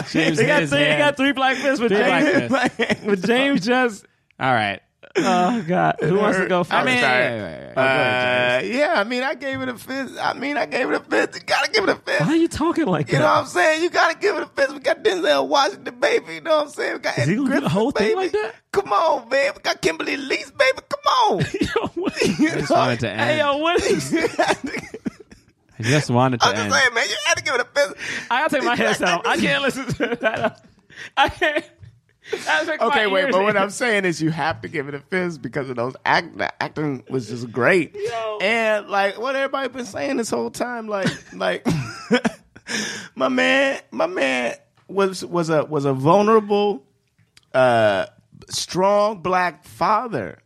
James 0.09 0.37
They 0.37 0.43
hit 0.43 0.47
got 0.47 0.61
his 0.61 0.69
three. 0.69 0.79
They 0.79 0.85
hand. 0.89 0.99
got 0.99 1.17
three 1.17 1.31
black 1.31 1.57
fists 1.57 1.79
with 1.79 1.91
Three 1.91 1.99
James. 2.01 2.49
black 2.49 2.71
fists. 2.73 3.03
With 3.05 3.25
James 3.25 3.65
just. 3.65 4.05
All 4.39 4.51
right. 4.53 4.81
Oh 5.17 5.63
God, 5.67 5.95
who 6.01 6.15
wants 6.19 6.37
to 6.39 6.47
go 6.47 6.63
first? 6.63 6.73
I 6.73 6.83
mean, 6.83 6.99
sorry. 6.99 7.23
yeah, 7.23 7.35
yeah, 7.35 7.59
yeah. 7.59 7.73
Oh, 7.77 7.81
Uh, 7.81 8.61
yeah, 8.77 8.93
I 8.99 9.03
mean, 9.03 9.23
I 9.23 9.33
gave 9.35 9.61
it 9.61 9.69
a 9.69 9.77
fifth. 9.77 10.17
I 10.19 10.33
mean, 10.33 10.57
I 10.57 10.65
gave 10.65 10.89
it 10.89 10.95
a 10.95 10.99
fifth. 10.99 11.35
You 11.35 11.41
gotta 11.45 11.71
give 11.71 11.83
it 11.83 11.89
a 11.89 11.95
fifth. 11.95 12.21
Why 12.21 12.27
are 12.27 12.35
you 12.35 12.47
talking 12.47 12.85
like 12.85 13.07
that? 13.07 13.13
You 13.13 13.19
know 13.19 13.25
what? 13.25 13.37
I'm 13.41 13.45
saying? 13.47 13.83
You 13.83 13.89
gotta 13.89 14.17
give 14.17 14.35
it 14.35 14.43
a 14.43 14.47
fist. 14.47 14.73
We 14.73 14.79
got 14.79 15.03
Denzel 15.03 15.47
Washington, 15.47 15.99
baby. 15.99 16.35
You 16.35 16.41
know 16.41 16.57
what 16.57 16.65
I'm 16.67 16.71
saying? 16.71 16.93
We 16.93 16.99
got 16.99 17.17
Is 17.17 17.27
he 17.27 17.35
gonna 17.35 17.47
do 17.47 17.53
the 17.53 17.59
Griffin, 17.61 17.69
whole 17.69 17.91
thing 17.91 18.07
baby. 18.09 18.15
like 18.15 18.31
that? 18.33 18.55
Come 18.71 18.91
on, 18.93 19.29
man. 19.29 19.53
We 19.55 19.61
got 19.61 19.81
Kimberly 19.81 20.17
Lees, 20.17 20.51
baby. 20.51 20.79
Come 20.89 21.13
on. 21.31 21.39
Yo, 21.61 21.87
what- 22.01 22.21
You 22.39 22.49
I 22.49 22.55
just 22.55 22.69
know? 22.69 22.75
wanted 22.77 22.99
to 23.01 23.09
end. 23.09 23.21
Hey, 23.21 23.37
yo, 23.39 23.57
what 23.57 23.81
is? 23.83 24.13
I 25.77 25.83
just 25.83 26.09
wanted 26.09 26.39
to 26.39 26.47
I'm 26.47 26.53
just 26.55 26.65
end. 26.65 26.73
saying, 26.73 26.93
man. 26.93 27.07
You 27.09 27.15
had 27.25 27.35
to 27.37 27.43
give 27.43 27.55
it 27.55 27.61
a 27.61 27.65
fist. 27.65 27.93
I 28.31 28.41
gotta 28.41 28.55
take 28.55 28.63
my 28.65 28.75
headset 28.75 29.07
off. 29.09 29.21
I 29.25 29.37
can't 29.37 29.61
listen 29.61 29.85
to 29.85 30.15
that. 30.21 30.65
I 31.17 31.27
can't. 31.29 31.65
That 32.31 32.65
makes 32.67 32.81
Okay, 32.83 33.07
wait, 33.07 33.25
ears 33.25 33.31
but 33.31 33.43
what. 33.43 33.57
I'm 33.57 33.69
saying 33.69 34.05
is 34.05 34.21
you 34.21 34.31
have 34.31 34.61
to 34.61 34.67
give 34.67 34.87
it 34.87 34.95
a 34.95 34.99
fist 34.99 35.41
because 35.41 35.69
of 35.69 35.75
those 35.75 35.95
act. 36.05 36.37
The 36.37 36.61
acting 36.61 37.03
was 37.09 37.27
just 37.29 37.51
great, 37.51 37.95
Yo. 37.95 38.39
and 38.41 38.87
like 38.87 39.19
what 39.19 39.35
everybody 39.35 39.69
been 39.69 39.85
saying 39.85 40.17
this 40.17 40.29
whole 40.31 40.49
time, 40.49 40.87
like 40.87 41.07
like 41.33 41.65
my 43.15 43.27
man, 43.29 43.79
my 43.91 44.07
man 44.07 44.55
was 44.87 45.23
was 45.23 45.49
a 45.49 45.65
was 45.65 45.85
a 45.85 45.93
vulnerable, 45.93 46.83
uh, 47.53 48.07
strong 48.49 49.21
black 49.21 49.63
father, 49.63 50.39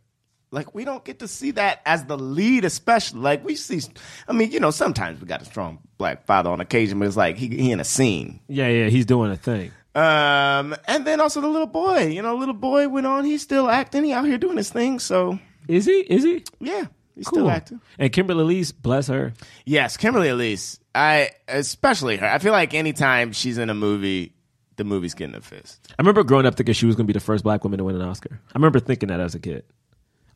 Like 0.50 0.74
we 0.74 0.84
don't 0.84 1.04
get 1.04 1.20
to 1.20 1.28
see 1.28 1.52
that 1.52 1.80
as 1.86 2.04
the 2.04 2.18
lead, 2.18 2.64
especially. 2.64 3.20
Like 3.20 3.44
we 3.44 3.56
see, 3.56 3.80
I 4.28 4.32
mean, 4.32 4.50
you 4.52 4.60
know, 4.60 4.70
sometimes 4.70 5.20
we 5.20 5.26
got 5.26 5.42
a 5.42 5.46
strong 5.46 5.78
black 5.98 6.26
father 6.26 6.50
on 6.50 6.60
occasion, 6.60 6.98
but 6.98 7.08
it's 7.08 7.16
like 7.16 7.36
he, 7.36 7.48
he 7.48 7.72
in 7.72 7.80
a 7.80 7.84
scene. 7.84 8.40
Yeah, 8.48 8.68
yeah, 8.68 8.88
he's 8.88 9.06
doing 9.06 9.30
a 9.30 9.36
thing. 9.36 9.72
Um, 9.94 10.76
and 10.86 11.04
then 11.04 11.20
also 11.20 11.40
the 11.40 11.48
little 11.48 11.66
boy. 11.66 12.06
You 12.08 12.22
know, 12.22 12.36
little 12.36 12.54
boy 12.54 12.88
went 12.88 13.06
on. 13.06 13.24
He's 13.24 13.42
still 13.42 13.68
acting. 13.68 14.04
He 14.04 14.12
out 14.12 14.24
here 14.26 14.38
doing 14.38 14.56
his 14.56 14.70
thing. 14.70 14.98
So 14.98 15.38
is 15.68 15.86
he? 15.86 16.00
Is 16.00 16.22
he? 16.22 16.44
Yeah, 16.60 16.84
he's 17.16 17.26
Cool. 17.26 17.40
still 17.40 17.50
acting. 17.50 17.80
And 17.98 18.12
Kimberly 18.12 18.42
Elise, 18.42 18.72
bless 18.72 19.08
her. 19.08 19.32
Yes, 19.64 19.96
Kimberly 19.96 20.28
Elise. 20.28 20.78
I 20.94 21.30
especially 21.48 22.16
her. 22.18 22.26
I 22.26 22.38
feel 22.38 22.52
like 22.52 22.74
anytime 22.74 23.32
she's 23.32 23.58
in 23.58 23.70
a 23.70 23.74
movie, 23.74 24.32
the 24.76 24.84
movie's 24.84 25.14
getting 25.14 25.34
a 25.36 25.40
fist. 25.40 25.80
I 25.90 25.94
remember 26.02 26.22
growing 26.24 26.46
up 26.46 26.54
thinking 26.56 26.72
she 26.74 26.86
was 26.86 26.96
going 26.96 27.06
to 27.06 27.12
be 27.12 27.16
the 27.18 27.24
first 27.24 27.44
black 27.44 27.64
woman 27.64 27.78
to 27.78 27.84
win 27.84 27.96
an 27.96 28.02
Oscar. 28.02 28.40
I 28.48 28.58
remember 28.58 28.80
thinking 28.80 29.08
that 29.08 29.20
as 29.20 29.34
a 29.34 29.38
kid. 29.40 29.64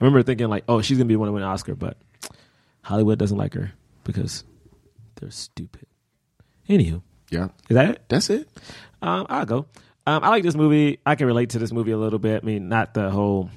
I 0.01 0.05
remember 0.05 0.23
thinking 0.23 0.49
like, 0.49 0.65
oh, 0.69 0.83
she's 0.83 0.99
going 0.99 1.07
to 1.07 1.09
be 1.09 1.15
the 1.15 1.19
one 1.21 1.29
to 1.29 1.33
win 1.33 1.43
an 1.43 1.49
Oscar, 1.49 1.75
but 1.77 1.97
Hollywood 2.83 3.19
doesn't 3.19 3.39
like 3.39 3.55
her 3.55 3.73
because 4.05 4.45
they're 5.17 5.31
stupid. 5.31 5.87
Anywho, 6.69 7.03
Yeah, 7.31 7.49
is 7.69 7.75
that 7.75 7.91
it? 7.91 8.03
that's 8.09 8.29
it. 8.31 8.49
Um, 9.05 9.27
I'll 9.29 9.45
go. 9.45 9.67
Um, 10.07 10.25
I 10.25 10.31
like 10.31 10.43
this 10.43 10.55
movie. 10.55 10.99
I 11.05 11.15
can 11.15 11.27
relate 11.27 11.51
to 11.51 11.59
this 11.59 11.73
movie 11.73 11.93
a 11.93 11.99
little 11.99 12.19
bit. 12.19 12.43
I 12.43 12.47
mean, 12.47 12.69
not 12.69 12.95
the 12.95 13.11
whole 13.11 13.51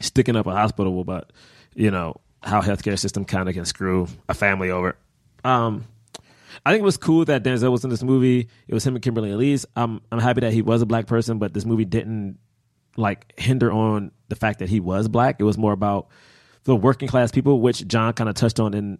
sticking 0.00 0.36
up 0.36 0.46
a 0.46 0.52
hospital, 0.52 1.04
but 1.04 1.32
you 1.74 1.90
know 1.90 2.20
how 2.42 2.62
healthcare 2.62 2.98
system 2.98 3.24
kind 3.24 3.48
of 3.48 3.54
can 3.54 3.66
screw 3.66 4.08
a 4.28 4.34
family 4.34 4.70
over. 4.70 4.96
Um, 5.44 5.84
I 6.64 6.72
think 6.72 6.80
it 6.80 6.84
was 6.84 6.96
cool 6.96 7.26
that 7.26 7.44
Denzel 7.44 7.70
was 7.72 7.84
in 7.84 7.90
this 7.90 8.02
movie. 8.02 8.48
It 8.66 8.74
was 8.74 8.86
him 8.86 8.94
and 8.94 9.02
Kimberly 9.02 9.30
Elise. 9.30 9.66
I'm 9.76 10.00
I'm 10.10 10.18
happy 10.18 10.40
that 10.40 10.52
he 10.52 10.62
was 10.62 10.80
a 10.80 10.86
black 10.86 11.06
person, 11.06 11.38
but 11.38 11.52
this 11.52 11.66
movie 11.66 11.84
didn't 11.84 12.38
like 12.96 13.38
hinder 13.38 13.70
on 13.70 14.12
the 14.28 14.36
fact 14.36 14.60
that 14.60 14.70
he 14.70 14.80
was 14.80 15.08
black. 15.08 15.36
It 15.40 15.44
was 15.44 15.58
more 15.58 15.72
about 15.72 16.08
the 16.64 16.74
working 16.74 17.08
class 17.08 17.30
people, 17.30 17.60
which 17.60 17.86
John 17.86 18.14
kind 18.14 18.30
of 18.30 18.34
touched 18.34 18.60
on 18.60 18.72
in 18.72 18.98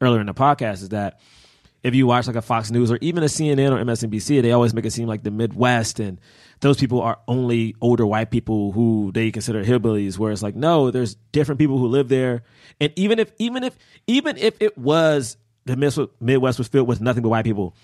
earlier 0.00 0.20
in 0.20 0.26
the 0.26 0.34
podcast. 0.34 0.82
Is 0.82 0.88
that 0.88 1.20
if 1.86 1.94
you 1.94 2.04
watch 2.04 2.26
like 2.26 2.34
a 2.34 2.42
Fox 2.42 2.72
News 2.72 2.90
or 2.90 2.98
even 3.00 3.22
a 3.22 3.26
CNN 3.26 3.70
or 3.70 3.82
MSNBC, 3.84 4.42
they 4.42 4.50
always 4.50 4.74
make 4.74 4.84
it 4.84 4.90
seem 4.90 5.06
like 5.06 5.22
the 5.22 5.30
Midwest 5.30 6.00
and 6.00 6.20
those 6.58 6.78
people 6.78 7.00
are 7.00 7.20
only 7.28 7.76
older 7.80 8.04
white 8.04 8.32
people 8.32 8.72
who 8.72 9.12
they 9.14 9.30
consider 9.30 9.62
hillbillies. 9.62 10.18
Where 10.18 10.32
it's 10.32 10.42
like, 10.42 10.56
no, 10.56 10.90
there's 10.90 11.14
different 11.30 11.60
people 11.60 11.78
who 11.78 11.86
live 11.86 12.08
there, 12.08 12.42
and 12.80 12.92
even 12.96 13.20
if 13.20 13.30
even 13.38 13.62
if 13.62 13.78
even 14.08 14.36
if 14.36 14.56
it 14.58 14.76
was 14.76 15.36
the 15.64 16.10
Midwest 16.20 16.58
was 16.58 16.66
filled 16.66 16.88
with 16.88 17.00
nothing 17.00 17.22
but 17.22 17.28
white 17.28 17.44
people, 17.44 17.76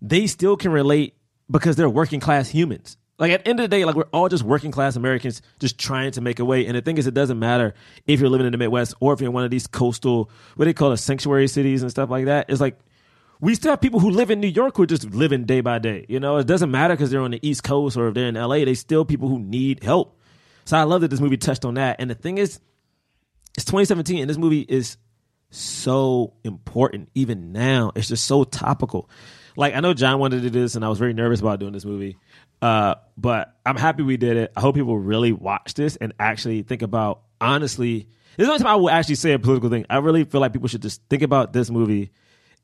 they 0.00 0.28
still 0.28 0.56
can 0.56 0.70
relate 0.70 1.16
because 1.50 1.74
they're 1.74 1.90
working 1.90 2.20
class 2.20 2.48
humans. 2.48 2.98
Like 3.18 3.32
at 3.32 3.44
the 3.44 3.50
end 3.50 3.58
of 3.58 3.64
the 3.64 3.68
day, 3.68 3.84
like 3.84 3.96
we're 3.96 4.04
all 4.12 4.28
just 4.28 4.44
working 4.44 4.70
class 4.70 4.94
Americans 4.94 5.42
just 5.58 5.76
trying 5.76 6.12
to 6.12 6.20
make 6.20 6.38
a 6.38 6.44
way. 6.44 6.66
And 6.66 6.76
the 6.76 6.82
thing 6.82 6.98
is, 6.98 7.08
it 7.08 7.14
doesn't 7.14 7.38
matter 7.38 7.74
if 8.06 8.20
you're 8.20 8.30
living 8.30 8.46
in 8.46 8.52
the 8.52 8.58
Midwest 8.58 8.94
or 9.00 9.12
if 9.12 9.20
you're 9.20 9.28
in 9.28 9.34
one 9.34 9.44
of 9.44 9.50
these 9.50 9.66
coastal, 9.66 10.30
what 10.54 10.66
do 10.66 10.68
they 10.68 10.74
call 10.74 10.92
it, 10.92 10.98
sanctuary 10.98 11.48
cities 11.48 11.82
and 11.82 11.90
stuff 11.90 12.10
like 12.10 12.26
that. 12.26 12.46
It's 12.48 12.60
like 12.60 12.78
we 13.40 13.54
still 13.54 13.72
have 13.72 13.80
people 13.80 14.00
who 14.00 14.10
live 14.10 14.30
in 14.30 14.40
New 14.40 14.48
York 14.48 14.76
who 14.76 14.82
are 14.82 14.86
just 14.86 15.10
living 15.10 15.44
day 15.44 15.60
by 15.60 15.78
day. 15.78 16.04
You 16.08 16.20
know, 16.20 16.36
it 16.36 16.46
doesn't 16.46 16.70
matter 16.70 16.94
because 16.94 17.10
they're 17.10 17.22
on 17.22 17.30
the 17.30 17.46
East 17.46 17.64
Coast 17.64 17.96
or 17.96 18.08
if 18.08 18.14
they're 18.14 18.28
in 18.28 18.34
LA. 18.34 18.64
They 18.64 18.74
still 18.74 19.04
people 19.04 19.28
who 19.28 19.38
need 19.38 19.82
help. 19.82 20.18
So 20.66 20.76
I 20.76 20.82
love 20.82 21.00
that 21.00 21.08
this 21.08 21.20
movie 21.20 21.38
touched 21.38 21.64
on 21.64 21.74
that. 21.74 21.96
And 21.98 22.10
the 22.10 22.14
thing 22.14 22.38
is, 22.38 22.60
it's 23.56 23.64
2017 23.64 24.20
and 24.20 24.30
this 24.30 24.36
movie 24.36 24.60
is 24.60 24.98
so 25.50 26.34
important 26.44 27.08
even 27.14 27.52
now. 27.52 27.92
It's 27.94 28.08
just 28.08 28.24
so 28.24 28.44
topical. 28.44 29.08
Like 29.56 29.74
I 29.74 29.80
know 29.80 29.94
John 29.94 30.18
wanted 30.18 30.42
to 30.42 30.50
do 30.50 30.60
this 30.60 30.74
and 30.74 30.84
I 30.84 30.88
was 30.88 30.98
very 30.98 31.14
nervous 31.14 31.40
about 31.40 31.60
doing 31.60 31.72
this 31.72 31.84
movie. 31.84 32.18
Uh, 32.62 32.96
but 33.16 33.56
I'm 33.64 33.76
happy 33.76 34.02
we 34.02 34.18
did 34.18 34.36
it. 34.36 34.52
I 34.54 34.60
hope 34.60 34.74
people 34.74 34.98
really 34.98 35.32
watch 35.32 35.74
this 35.74 35.96
and 35.96 36.12
actually 36.20 36.62
think 36.62 36.82
about 36.82 37.22
honestly. 37.40 38.06
This 38.36 38.44
is 38.44 38.46
the 38.46 38.52
only 38.52 38.58
time 38.58 38.72
I 38.72 38.76
will 38.76 38.90
actually 38.90 39.16
say 39.16 39.32
a 39.32 39.38
political 39.38 39.70
thing. 39.70 39.86
I 39.90 39.96
really 39.96 40.24
feel 40.24 40.40
like 40.40 40.52
people 40.52 40.68
should 40.68 40.82
just 40.82 41.02
think 41.08 41.22
about 41.22 41.52
this 41.52 41.70
movie 41.70 42.12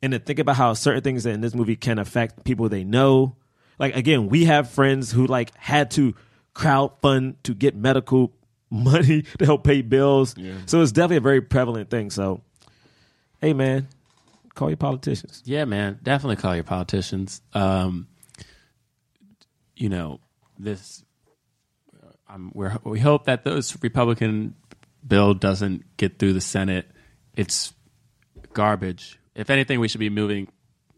and 0.02 0.12
then 0.12 0.20
think 0.20 0.38
about 0.38 0.56
how 0.56 0.72
certain 0.74 1.02
things 1.02 1.26
in 1.26 1.40
this 1.40 1.54
movie 1.54 1.76
can 1.76 1.98
affect 1.98 2.44
people 2.44 2.68
they 2.68 2.84
know. 2.84 3.36
Like 3.78 3.96
again, 3.96 4.28
we 4.28 4.44
have 4.44 4.70
friends 4.70 5.12
who 5.12 5.26
like 5.26 5.54
had 5.56 5.90
to 5.92 6.14
crowd 6.54 6.92
fund 7.00 7.36
to 7.44 7.54
get 7.54 7.76
medical 7.76 8.32
money 8.70 9.22
to 9.38 9.44
help 9.44 9.64
pay 9.64 9.82
bills. 9.82 10.34
So 10.66 10.80
it's 10.82 10.92
definitely 10.92 11.18
a 11.18 11.20
very 11.20 11.40
prevalent 11.40 11.90
thing. 11.90 12.10
So, 12.10 12.42
hey 13.40 13.52
man, 13.52 13.88
call 14.54 14.70
your 14.70 14.76
politicians. 14.76 15.42
Yeah, 15.44 15.64
man, 15.66 16.00
definitely 16.02 16.36
call 16.36 16.54
your 16.54 16.64
politicians. 16.64 17.40
Um, 17.52 18.08
you 19.76 19.88
know, 19.88 20.20
this. 20.58 21.02
Um, 22.28 22.50
we're, 22.54 22.76
we 22.82 22.98
hope 22.98 23.26
that 23.26 23.44
this 23.44 23.80
Republican 23.82 24.56
bill 25.06 25.34
doesn't 25.34 25.96
get 25.96 26.18
through 26.18 26.32
the 26.32 26.40
Senate. 26.40 26.90
It's 27.36 27.72
garbage. 28.52 29.20
If 29.36 29.50
anything, 29.50 29.80
we 29.80 29.88
should 29.88 30.00
be 30.00 30.10
moving 30.10 30.48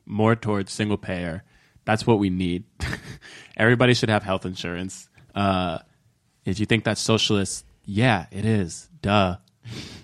more 0.07 0.35
towards 0.35 0.73
single 0.73 0.97
payer. 0.97 1.45
That's 1.85 2.07
what 2.07 2.19
we 2.19 2.31
need. 2.31 2.65
Everybody 3.57 3.95
should 3.95 4.09
have 4.09 4.23
health 4.23 4.47
insurance. 4.47 5.09
Uh, 5.35 5.79
if 6.45 6.61
you 6.61 6.67
think 6.67 6.85
that's 6.85 7.01
socialist, 7.01 7.65
yeah, 7.85 8.27
it 8.31 8.45
is. 8.45 8.89
Duh. 9.03 9.37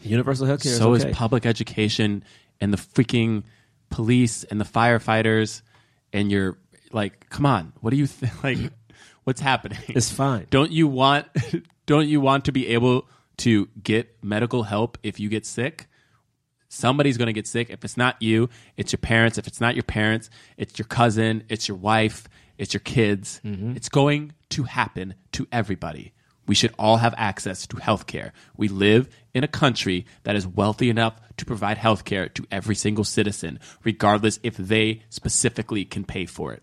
Universal 0.02 0.46
health 0.46 0.62
care. 0.62 0.72
So 0.72 0.94
is, 0.94 1.04
is 1.04 1.16
public 1.16 1.46
education 1.46 2.24
and 2.60 2.72
the 2.72 2.76
freaking 2.76 3.44
police 3.90 4.44
and 4.44 4.60
the 4.60 4.64
firefighters 4.64 5.62
and 6.12 6.30
you're 6.30 6.58
like, 6.92 7.28
come 7.28 7.46
on, 7.46 7.72
what 7.80 7.90
do 7.90 7.96
you 7.96 8.06
think? 8.06 8.32
Like, 8.42 8.58
what's 9.24 9.40
happening? 9.40 9.78
It's 9.88 10.10
fine. 10.10 10.46
Don't 10.50 10.70
you 10.70 10.86
want? 10.86 11.26
Don't 11.86 12.08
you 12.08 12.20
want 12.20 12.46
to 12.46 12.52
be 12.52 12.68
able 12.68 13.08
to 13.38 13.68
get 13.82 14.16
medical 14.22 14.62
help 14.62 14.98
if 15.02 15.20
you 15.20 15.28
get 15.28 15.44
sick? 15.44 15.86
Somebody's 16.74 17.16
going 17.16 17.26
to 17.26 17.32
get 17.32 17.46
sick. 17.46 17.70
If 17.70 17.84
it's 17.84 17.96
not 17.96 18.20
you, 18.20 18.48
it's 18.76 18.92
your 18.92 18.98
parents. 18.98 19.38
If 19.38 19.46
it's 19.46 19.60
not 19.60 19.74
your 19.76 19.84
parents, 19.84 20.28
it's 20.56 20.78
your 20.78 20.86
cousin, 20.86 21.44
it's 21.48 21.68
your 21.68 21.76
wife, 21.76 22.28
it's 22.58 22.74
your 22.74 22.80
kids. 22.80 23.40
Mm-hmm. 23.44 23.76
It's 23.76 23.88
going 23.88 24.32
to 24.50 24.64
happen 24.64 25.14
to 25.32 25.46
everybody. 25.52 26.12
We 26.46 26.54
should 26.54 26.74
all 26.78 26.98
have 26.98 27.14
access 27.16 27.66
to 27.68 27.76
health 27.78 28.06
care. 28.06 28.32
We 28.56 28.68
live 28.68 29.08
in 29.32 29.44
a 29.44 29.48
country 29.48 30.04
that 30.24 30.36
is 30.36 30.46
wealthy 30.46 30.90
enough 30.90 31.18
to 31.38 31.46
provide 31.46 31.78
health 31.78 32.04
care 32.04 32.28
to 32.28 32.46
every 32.50 32.74
single 32.74 33.04
citizen, 33.04 33.60
regardless 33.82 34.38
if 34.42 34.56
they 34.56 35.02
specifically 35.08 35.84
can 35.84 36.04
pay 36.04 36.26
for 36.26 36.52
it. 36.52 36.62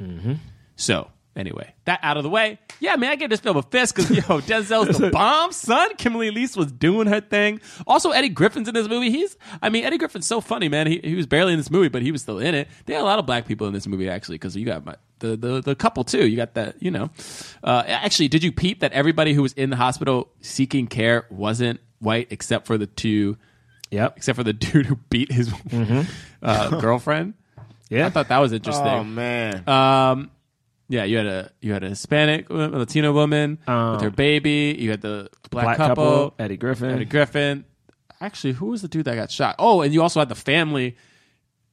Mm-hmm. 0.00 0.34
So, 0.76 1.10
anyway, 1.36 1.74
that 1.84 2.00
out 2.02 2.16
of 2.16 2.22
the 2.22 2.28
way. 2.28 2.58
Yeah, 2.80 2.96
man, 2.96 3.10
I 3.12 3.16
gave 3.16 3.30
this 3.30 3.40
film 3.40 3.56
a 3.56 3.62
fist 3.62 3.94
because, 3.94 4.10
yo, 4.10 4.22
Denzel's 4.40 4.98
the 4.98 5.10
bomb, 5.10 5.52
son. 5.52 5.94
Kimberly 5.96 6.28
Elise 6.28 6.56
was 6.56 6.72
doing 6.72 7.06
her 7.06 7.20
thing. 7.20 7.60
Also, 7.86 8.10
Eddie 8.10 8.28
Griffin's 8.28 8.66
in 8.68 8.74
this 8.74 8.88
movie. 8.88 9.10
He's, 9.10 9.36
I 9.62 9.68
mean, 9.68 9.84
Eddie 9.84 9.98
Griffin's 9.98 10.26
so 10.26 10.40
funny, 10.40 10.68
man. 10.68 10.86
He, 10.86 10.98
he 11.02 11.14
was 11.14 11.26
barely 11.26 11.52
in 11.52 11.58
this 11.58 11.70
movie, 11.70 11.88
but 11.88 12.02
he 12.02 12.10
was 12.12 12.22
still 12.22 12.38
in 12.38 12.54
it. 12.54 12.68
They 12.86 12.94
had 12.94 13.02
a 13.02 13.04
lot 13.04 13.18
of 13.18 13.26
black 13.26 13.46
people 13.46 13.66
in 13.66 13.72
this 13.72 13.86
movie, 13.86 14.08
actually, 14.08 14.36
because 14.36 14.56
you 14.56 14.66
got 14.66 14.84
my, 14.84 14.96
the, 15.20 15.36
the, 15.36 15.60
the 15.60 15.74
couple, 15.76 16.02
too. 16.04 16.26
You 16.26 16.36
got 16.36 16.54
that, 16.54 16.82
you 16.82 16.90
know. 16.90 17.10
Uh, 17.62 17.84
actually, 17.86 18.28
did 18.28 18.42
you 18.42 18.50
peep 18.52 18.80
that 18.80 18.92
everybody 18.92 19.32
who 19.32 19.42
was 19.42 19.52
in 19.52 19.70
the 19.70 19.76
hospital 19.76 20.28
seeking 20.40 20.86
care 20.88 21.26
wasn't 21.30 21.80
white 22.00 22.28
except 22.30 22.66
for 22.66 22.76
the 22.78 22.86
two, 22.86 23.36
Yep. 23.92 24.16
except 24.16 24.36
for 24.36 24.42
the 24.42 24.52
dude 24.54 24.86
who 24.86 24.96
beat 25.10 25.30
his 25.30 25.52
uh, 26.42 26.80
girlfriend? 26.80 27.34
Yeah. 27.90 28.06
I 28.06 28.08
thought 28.08 28.28
that 28.28 28.38
was 28.38 28.54
interesting. 28.54 28.86
Oh 28.86 29.04
man. 29.04 29.68
Um, 29.68 30.30
yeah, 30.92 31.04
you 31.04 31.16
had 31.16 31.26
a 31.26 31.50
you 31.62 31.72
had 31.72 31.82
a 31.84 31.88
Hispanic 31.88 32.50
a 32.50 32.52
Latino 32.54 33.12
woman 33.12 33.58
Um, 33.66 33.92
with 33.92 34.02
her 34.02 34.10
baby. 34.10 34.76
You 34.78 34.90
had 34.90 35.00
the 35.00 35.30
black, 35.50 35.64
Black 35.64 35.76
couple, 35.78 36.04
couple, 36.04 36.34
Eddie 36.38 36.58
Griffin. 36.58 36.90
Eddie 36.90 37.06
Griffin. 37.06 37.64
Actually, 38.20 38.52
who 38.52 38.66
was 38.66 38.82
the 38.82 38.88
dude 38.88 39.06
that 39.06 39.14
got 39.14 39.30
shot? 39.30 39.56
Oh, 39.58 39.80
and 39.80 39.94
you 39.94 40.02
also 40.02 40.20
had 40.20 40.28
the 40.28 40.34
family. 40.34 40.96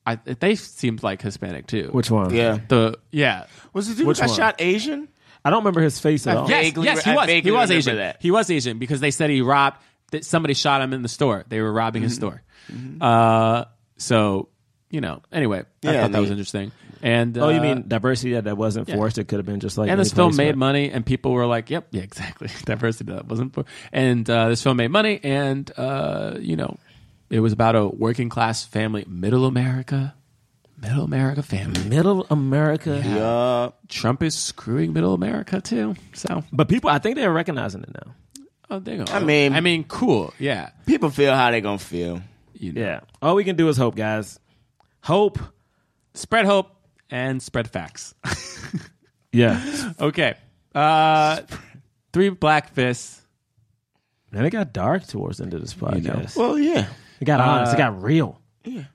I 0.06 0.16
they 0.16 0.56
seemed 0.56 1.04
like 1.04 1.22
Hispanic 1.22 1.68
too. 1.68 1.90
Which 1.92 2.10
one? 2.10 2.34
Yeah. 2.34 2.60
The 2.70 2.98
yeah. 3.12 3.48
Was 3.74 3.90
the 3.90 3.96
dude 3.96 4.08
Which 4.08 4.18
who 4.20 4.22
got 4.24 4.30
one? 4.30 4.38
shot 4.38 4.56
Asian? 4.60 5.10
I 5.44 5.50
don't 5.50 5.60
remember 5.60 5.82
his 5.82 6.00
face 6.00 6.26
at 6.26 6.38
all. 6.38 6.50
Yeah. 6.50 6.62
Yes, 6.62 6.74
yes, 6.78 7.04
he 7.04 7.12
I 7.12 7.16
was. 7.16 7.30
He 7.30 7.52
was 7.52 7.72
Asian. 7.72 7.96
that. 7.98 8.18
He 8.22 8.32
was 8.32 8.50
Asian 8.50 8.80
because 8.80 9.00
they 9.02 9.12
said 9.12 9.30
he 9.30 9.42
robbed. 9.42 9.78
That 10.12 10.26
somebody 10.26 10.54
shot 10.56 10.82
him 10.82 10.92
in 10.94 11.02
the 11.04 11.10
store. 11.10 11.44
They 11.50 11.62
were 11.62 11.72
robbing 11.72 12.02
his 12.02 12.16
store. 12.16 12.42
Uh, 13.02 13.66
so 13.98 14.50
you 14.90 15.02
know. 15.02 15.22
Anyway, 15.32 15.60
I 15.60 15.92
Yeah, 15.92 16.02
thought 16.02 16.12
that 16.14 16.20
was 16.22 16.32
interesting. 16.32 16.72
And 17.02 17.38
Oh, 17.38 17.50
you 17.50 17.60
uh, 17.60 17.62
mean 17.62 17.86
diversity 17.88 18.34
that, 18.34 18.44
that 18.44 18.58
wasn't 18.58 18.90
yeah. 18.90 18.96
forced? 18.96 19.18
It 19.18 19.28
could 19.28 19.38
have 19.40 19.46
been 19.46 19.60
just 19.60 19.78
like. 19.78 19.90
and 19.90 20.00
this 20.00 20.12
film 20.12 20.36
made 20.36 20.56
money, 20.56 20.92
and 20.92 21.06
people 21.06 21.32
were 21.32 21.46
like, 21.46 21.70
"Yep, 21.70 21.88
yeah, 21.92 22.02
exactly." 22.02 22.50
Diversity 22.66 23.12
that 23.14 23.26
wasn't 23.28 23.54
for, 23.54 23.66
and 23.94 24.30
uh, 24.30 24.50
this 24.50 24.62
film 24.64 24.78
made 24.78 24.90
money, 24.92 25.20
and 25.24 25.72
uh, 25.78 26.36
you 26.40 26.56
know, 26.56 26.78
it 27.30 27.40
was 27.40 27.54
about 27.54 27.76
a 27.76 27.88
working 27.88 28.28
class 28.30 28.66
family, 28.66 29.06
middle 29.08 29.46
America, 29.46 30.14
middle 30.82 31.04
America 31.06 31.42
family. 31.44 31.84
Middle 31.88 32.26
America. 32.30 33.02
Yeah. 33.06 33.70
Trump 33.88 34.22
is 34.24 34.38
screwing 34.38 34.92
middle 34.94 35.14
America 35.14 35.62
too. 35.62 35.96
So, 36.14 36.44
But 36.52 36.68
people, 36.70 36.90
I 36.90 37.00
think 37.00 37.16
they're 37.16 37.32
recognizing 37.32 37.84
it 37.84 37.94
now. 37.94 38.14
oh, 38.70 38.80
there 38.80 38.96
you 38.98 39.06
go. 39.06 39.14
I 39.14 39.20
mean- 39.20 39.54
I 39.54 39.62
mean, 39.62 39.84
cool, 39.86 40.34
yeah. 40.38 40.72
People 40.86 41.10
feel 41.12 41.34
how 41.36 41.50
they're 41.52 41.62
gonna 41.62 41.78
feel. 41.80 42.22
You 42.54 42.74
know. 42.74 42.82
Yeah. 42.82 43.00
All 43.22 43.36
we 43.36 43.46
can 43.46 43.56
do 43.56 43.70
is 43.70 43.78
hope, 43.78 43.96
guys. 43.96 44.38
Hope. 45.02 45.40
spread 46.14 46.46
hope 46.46 46.76
and 47.10 47.42
spread 47.42 47.70
facts. 47.70 48.14
Yeah. 49.32 49.94
okay, 50.00 50.34
uh, 50.74 51.42
three 52.12 52.30
black 52.30 52.74
fists. 52.74 53.22
Man, 54.32 54.44
it 54.44 54.50
got 54.50 54.74
dark 54.74 55.06
towards 55.06 55.38
the 55.38 55.44
end 55.44 55.54
of 55.54 55.62
this 55.62 55.76
podcast. 55.76 56.36
Well, 56.36 56.58
yeah. 56.58 56.88
It 57.20 57.26
got 57.26 57.40
honest. 57.40 57.74
Uh, 57.74 57.76
It 57.76 57.78
got 57.78 58.02
real. 58.02 58.42
Yeah. 58.64 58.86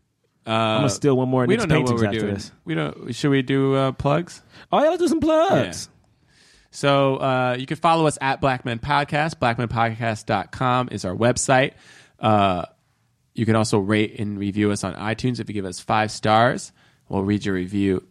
I'm 0.44 0.78
gonna 0.78 0.90
steal 0.90 1.16
one 1.16 1.28
more. 1.28 1.46
We 1.46 1.56
don't 1.56 1.68
know 1.68 1.76
what 1.82 1.86
paintings 1.86 2.00
we're 2.02 2.06
after 2.08 2.18
doing. 2.20 2.34
this. 2.34 2.50
We 2.64 2.74
don't. 2.74 3.14
Should 3.14 3.30
we 3.30 3.42
do 3.42 3.74
uh, 3.76 3.92
plugs? 3.92 4.42
Oh 4.72 4.82
yeah, 4.82 4.90
let's 4.90 5.02
do 5.02 5.08
some 5.08 5.20
plugs. 5.20 5.88
So 6.72 7.16
uh, 7.18 7.56
you 7.56 7.66
can 7.66 7.76
follow 7.76 8.06
us 8.08 8.18
at 8.20 8.40
Black 8.40 8.64
Men 8.64 8.80
Podcast. 8.80 9.36
BlackmenPodcast.com 9.36 10.88
is 10.90 11.04
our 11.04 11.14
website. 11.14 11.74
Uh, 12.18 12.64
you 13.34 13.46
can 13.46 13.54
also 13.54 13.78
rate 13.78 14.18
and 14.18 14.36
review 14.36 14.72
us 14.72 14.82
on 14.82 14.94
iTunes. 14.96 15.38
If 15.38 15.48
you 15.48 15.54
give 15.54 15.64
us 15.64 15.78
five 15.80 16.10
stars, 16.10 16.72
we'll 17.08 17.22
read 17.22 17.44
your 17.44 17.54
review 17.54 18.04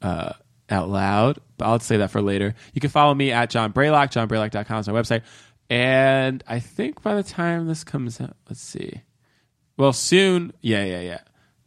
uh, 0.00 0.32
out 0.70 0.88
loud. 0.88 1.38
But 1.58 1.66
I'll 1.66 1.80
say 1.80 1.98
that 1.98 2.10
for 2.10 2.22
later. 2.22 2.54
You 2.74 2.80
can 2.80 2.90
follow 2.90 3.14
me 3.14 3.32
at 3.32 3.50
John 3.50 3.72
Braylock. 3.72 4.10
JohnBraylock.com 4.12 4.80
is 4.80 4.88
my 4.88 4.94
website. 4.94 5.22
And 5.70 6.42
I 6.46 6.58
think 6.60 7.02
by 7.02 7.14
the 7.14 7.22
time 7.22 7.66
this 7.66 7.84
comes 7.84 8.20
out, 8.20 8.36
let's 8.48 8.60
see. 8.60 9.00
Well, 9.76 9.92
soon. 9.92 10.52
Yeah, 10.60 10.84
yeah, 10.84 11.00
yeah. 11.00 11.20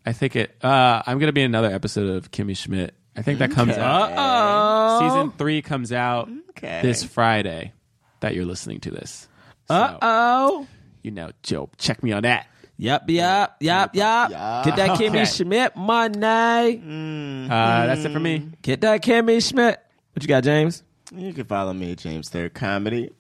I 0.06 0.14
think 0.14 0.36
it. 0.36 0.56
Uh, 0.64 1.02
I'm 1.06 1.18
going 1.18 1.28
to 1.30 1.34
be 1.34 1.42
in 1.42 1.50
another 1.52 1.74
episode 1.74 2.10
of 2.10 2.30
Kimmy 2.30 2.56
Schmidt. 2.56 2.94
I 3.16 3.22
think 3.22 3.40
that 3.40 3.52
comes 3.52 3.72
Okay. 3.72 3.82
out. 3.82 4.12
Uh-oh. 4.12 5.00
Season 5.10 5.32
three 5.38 5.62
comes 5.62 5.92
out 5.92 6.30
Okay. 6.52 6.82
this 6.84 7.04
Friday. 7.04 7.74
That 8.20 8.36
you're 8.36 8.46
listening 8.46 8.80
to 8.82 8.92
this. 8.92 9.28
Uh 9.70 9.98
oh. 10.02 10.68
You 11.04 11.12
know, 11.12 11.32
Joe. 11.44 11.70
Check 11.78 12.02
me 12.04 12.12
on 12.12 12.24
that. 12.24 12.48
Yep, 12.78 13.10
yep, 13.10 13.56
yep, 13.62 13.96
yep. 13.96 14.30
Get 14.30 14.76
that 14.76 15.00
Kimmy 15.00 15.08
Okay. 15.22 15.26
Schmidt 15.26 15.76
money. 15.78 17.48
Uh, 17.50 17.86
that's 17.88 18.04
it 18.04 18.12
for 18.12 18.20
me. 18.20 18.50
Get 18.62 18.82
that 18.82 19.02
Kimmy 19.02 19.48
Schmidt. 19.48 19.80
What 20.14 20.24
you 20.24 20.28
got, 20.28 20.44
James? 20.44 20.84
You 21.16 21.34
can 21.34 21.46
follow 21.46 21.74
me 21.74 21.96
James 21.96 22.30
Third 22.30 22.54
Comedy. 22.54 23.12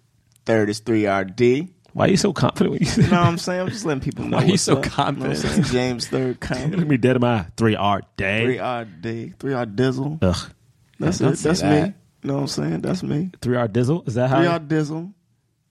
Third 0.45 0.69
is 0.69 0.81
3RD. 0.81 1.69
Why 1.93 2.05
are 2.05 2.09
you 2.09 2.17
so 2.17 2.33
confident 2.33 2.71
when 2.71 2.79
you 2.81 2.85
say 2.87 3.03
You 3.03 3.07
know 3.09 3.19
what 3.21 3.27
I'm 3.27 3.37
saying? 3.37 3.61
I'm 3.61 3.69
just 3.69 3.85
letting 3.85 4.01
people 4.01 4.25
know. 4.25 4.37
Why 4.37 4.43
are 4.43 4.45
you 4.45 4.51
what's 4.53 4.63
so 4.63 4.77
up. 4.77 4.83
confident? 4.83 5.37
You 5.37 5.43
know 5.43 5.49
what 5.49 5.57
I'm 5.57 5.63
saying? 5.63 5.73
James 5.73 6.07
Third 6.09 6.39
Comedy. 6.41 6.75
Look 6.75 6.87
me 6.87 6.97
dead 6.97 7.15
in 7.15 7.21
my 7.21 7.33
eye. 7.33 7.47
Three 7.55 7.75
R 7.77 8.01
day. 8.17 8.57
3RD. 8.57 9.37
3R 9.37 9.75
Dizzle. 9.75 10.19
Ugh. 10.21 10.51
That's 10.99 11.19
Don't 11.19 11.33
it. 11.33 11.39
That's 11.39 11.61
that. 11.61 11.87
me. 11.87 11.93
You 12.23 12.27
know 12.27 12.33
what 12.35 12.41
I'm 12.41 12.47
saying? 12.47 12.81
That's 12.81 13.03
me. 13.03 13.31
Three 13.41 13.55
R 13.55 13.67
dizzle. 13.69 14.05
Is 14.07 14.15
that 14.15 14.29
how? 14.29 14.41
3R 14.41 14.67
Dizzle. 14.67 15.13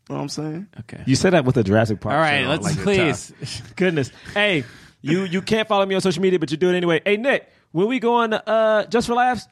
You 0.08 0.14
know 0.14 0.18
what 0.18 0.22
I'm 0.22 0.28
saying? 0.28 0.66
Okay. 0.80 1.02
You 1.06 1.16
said 1.16 1.32
that 1.32 1.44
with 1.44 1.56
a 1.56 1.64
Jurassic 1.64 2.00
Park. 2.00 2.14
All 2.14 2.20
right, 2.20 2.46
let's 2.46 2.62
like 2.62 2.76
please. 2.76 3.32
Goodness. 3.76 4.10
Hey, 4.34 4.64
you 5.00 5.24
you 5.24 5.40
can't 5.40 5.66
follow 5.66 5.86
me 5.86 5.94
on 5.94 6.00
social 6.02 6.22
media, 6.22 6.38
but 6.38 6.50
you 6.50 6.56
do 6.58 6.68
it 6.70 6.76
anyway. 6.76 7.00
Hey 7.04 7.16
Nick, 7.16 7.48
when 7.72 7.88
we 7.88 8.00
go 8.00 8.14
on 8.16 8.34
uh 8.34 8.86
Just 8.86 9.06
for 9.06 9.14
Laughs? 9.14 9.46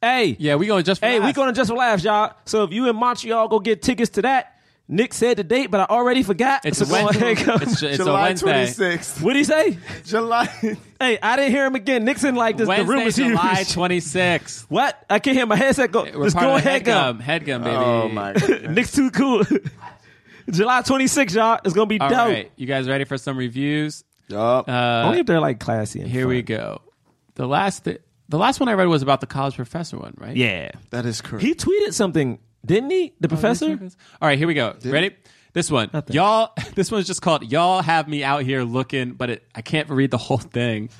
Hey, 0.00 0.36
Yeah, 0.38 0.54
we 0.54 0.66
going 0.66 0.84
just. 0.84 1.00
For 1.00 1.06
hey, 1.06 1.18
we 1.18 1.32
going 1.32 1.48
to 1.48 1.54
Just 1.58 1.70
for 1.70 1.76
Laughs, 1.76 2.04
y'all. 2.04 2.32
So 2.44 2.62
if 2.62 2.72
you 2.72 2.88
in 2.88 2.94
Montreal, 2.94 3.48
go 3.48 3.58
get 3.58 3.82
tickets 3.82 4.10
to 4.12 4.22
that. 4.22 4.57
Nick 4.90 5.12
said 5.12 5.36
the 5.36 5.44
date, 5.44 5.70
but 5.70 5.80
I 5.80 5.84
already 5.84 6.22
forgot. 6.22 6.64
It's 6.64 6.78
so 6.78 6.86
a 6.86 6.88
go 6.88 7.04
Wednesday. 7.04 7.32
ahead, 7.32 7.46
go. 7.46 7.54
It's, 7.56 7.82
it's 7.82 7.94
a 8.00 8.04
July 8.04 8.22
Wednesday. 8.42 8.96
26th. 8.96 9.22
What'd 9.22 9.36
he 9.36 9.44
say? 9.44 9.78
July. 10.04 10.46
Hey, 10.98 11.18
I 11.22 11.36
didn't 11.36 11.50
hear 11.52 11.66
him 11.66 11.74
again. 11.74 12.04
Nixon 12.06 12.34
like 12.34 12.56
this. 12.56 12.66
the 12.66 12.84
room 12.84 13.00
is 13.06 13.16
July 13.16 13.56
huge. 13.56 13.68
26th. 13.68 14.62
What? 14.70 15.04
I 15.10 15.18
can't 15.18 15.36
hear 15.36 15.44
my 15.46 15.56
headset 15.56 15.92
go. 15.92 16.04
We're 16.04 16.24
Just 16.24 16.36
part 16.36 16.46
go 16.46 16.56
ahead, 16.56 16.84
go. 16.84 16.92
Headgum. 16.92 17.20
Headgum, 17.20 17.64
baby. 17.64 17.76
Oh, 17.76 18.08
my 18.08 18.32
God. 18.32 18.70
Nick's 18.70 18.92
too 18.92 19.10
cool. 19.10 19.44
July 20.50 20.80
26th, 20.80 21.34
y'all. 21.34 21.60
It's 21.64 21.74
gonna 21.74 21.86
be 21.86 22.00
All 22.00 22.08
dope. 22.08 22.18
right, 22.18 22.50
you 22.56 22.66
guys 22.66 22.88
ready 22.88 23.04
for 23.04 23.18
some 23.18 23.36
reviews? 23.36 24.04
Yup. 24.28 24.68
Uh, 24.68 25.02
Only 25.04 25.20
if 25.20 25.26
they're 25.26 25.40
like 25.40 25.60
classy. 25.60 26.00
And 26.00 26.10
here 26.10 26.22
fun. 26.22 26.28
we 26.30 26.42
go. 26.42 26.80
The 27.34 27.46
last, 27.46 27.84
th- 27.84 28.00
the 28.30 28.38
last 28.38 28.58
one 28.58 28.68
I 28.68 28.72
read 28.72 28.86
was 28.88 29.02
about 29.02 29.20
the 29.20 29.26
college 29.26 29.56
professor 29.56 29.98
one, 29.98 30.14
right? 30.16 30.34
Yeah. 30.36 30.70
that 30.90 31.04
is 31.04 31.20
correct. 31.20 31.44
He 31.44 31.54
tweeted 31.54 31.92
something, 31.92 32.38
didn't 32.64 32.90
he? 32.90 33.12
The 33.20 33.28
oh, 33.28 33.30
professor? 33.30 33.66
All 34.20 34.28
right, 34.28 34.38
here 34.38 34.46
we 34.48 34.54
go. 34.54 34.74
Ready? 34.84 35.14
This 35.52 35.70
one, 35.70 35.90
Nothing. 35.92 36.14
y'all. 36.14 36.52
This 36.74 36.90
one's 36.92 37.06
just 37.06 37.22
called 37.22 37.50
"Y'all 37.50 37.82
Have 37.82 38.06
Me 38.06 38.22
Out 38.22 38.42
Here 38.42 38.62
Looking," 38.62 39.12
but 39.14 39.30
it, 39.30 39.44
I 39.54 39.62
can't 39.62 39.88
read 39.88 40.10
the 40.10 40.18
whole 40.18 40.38
thing. 40.38 40.90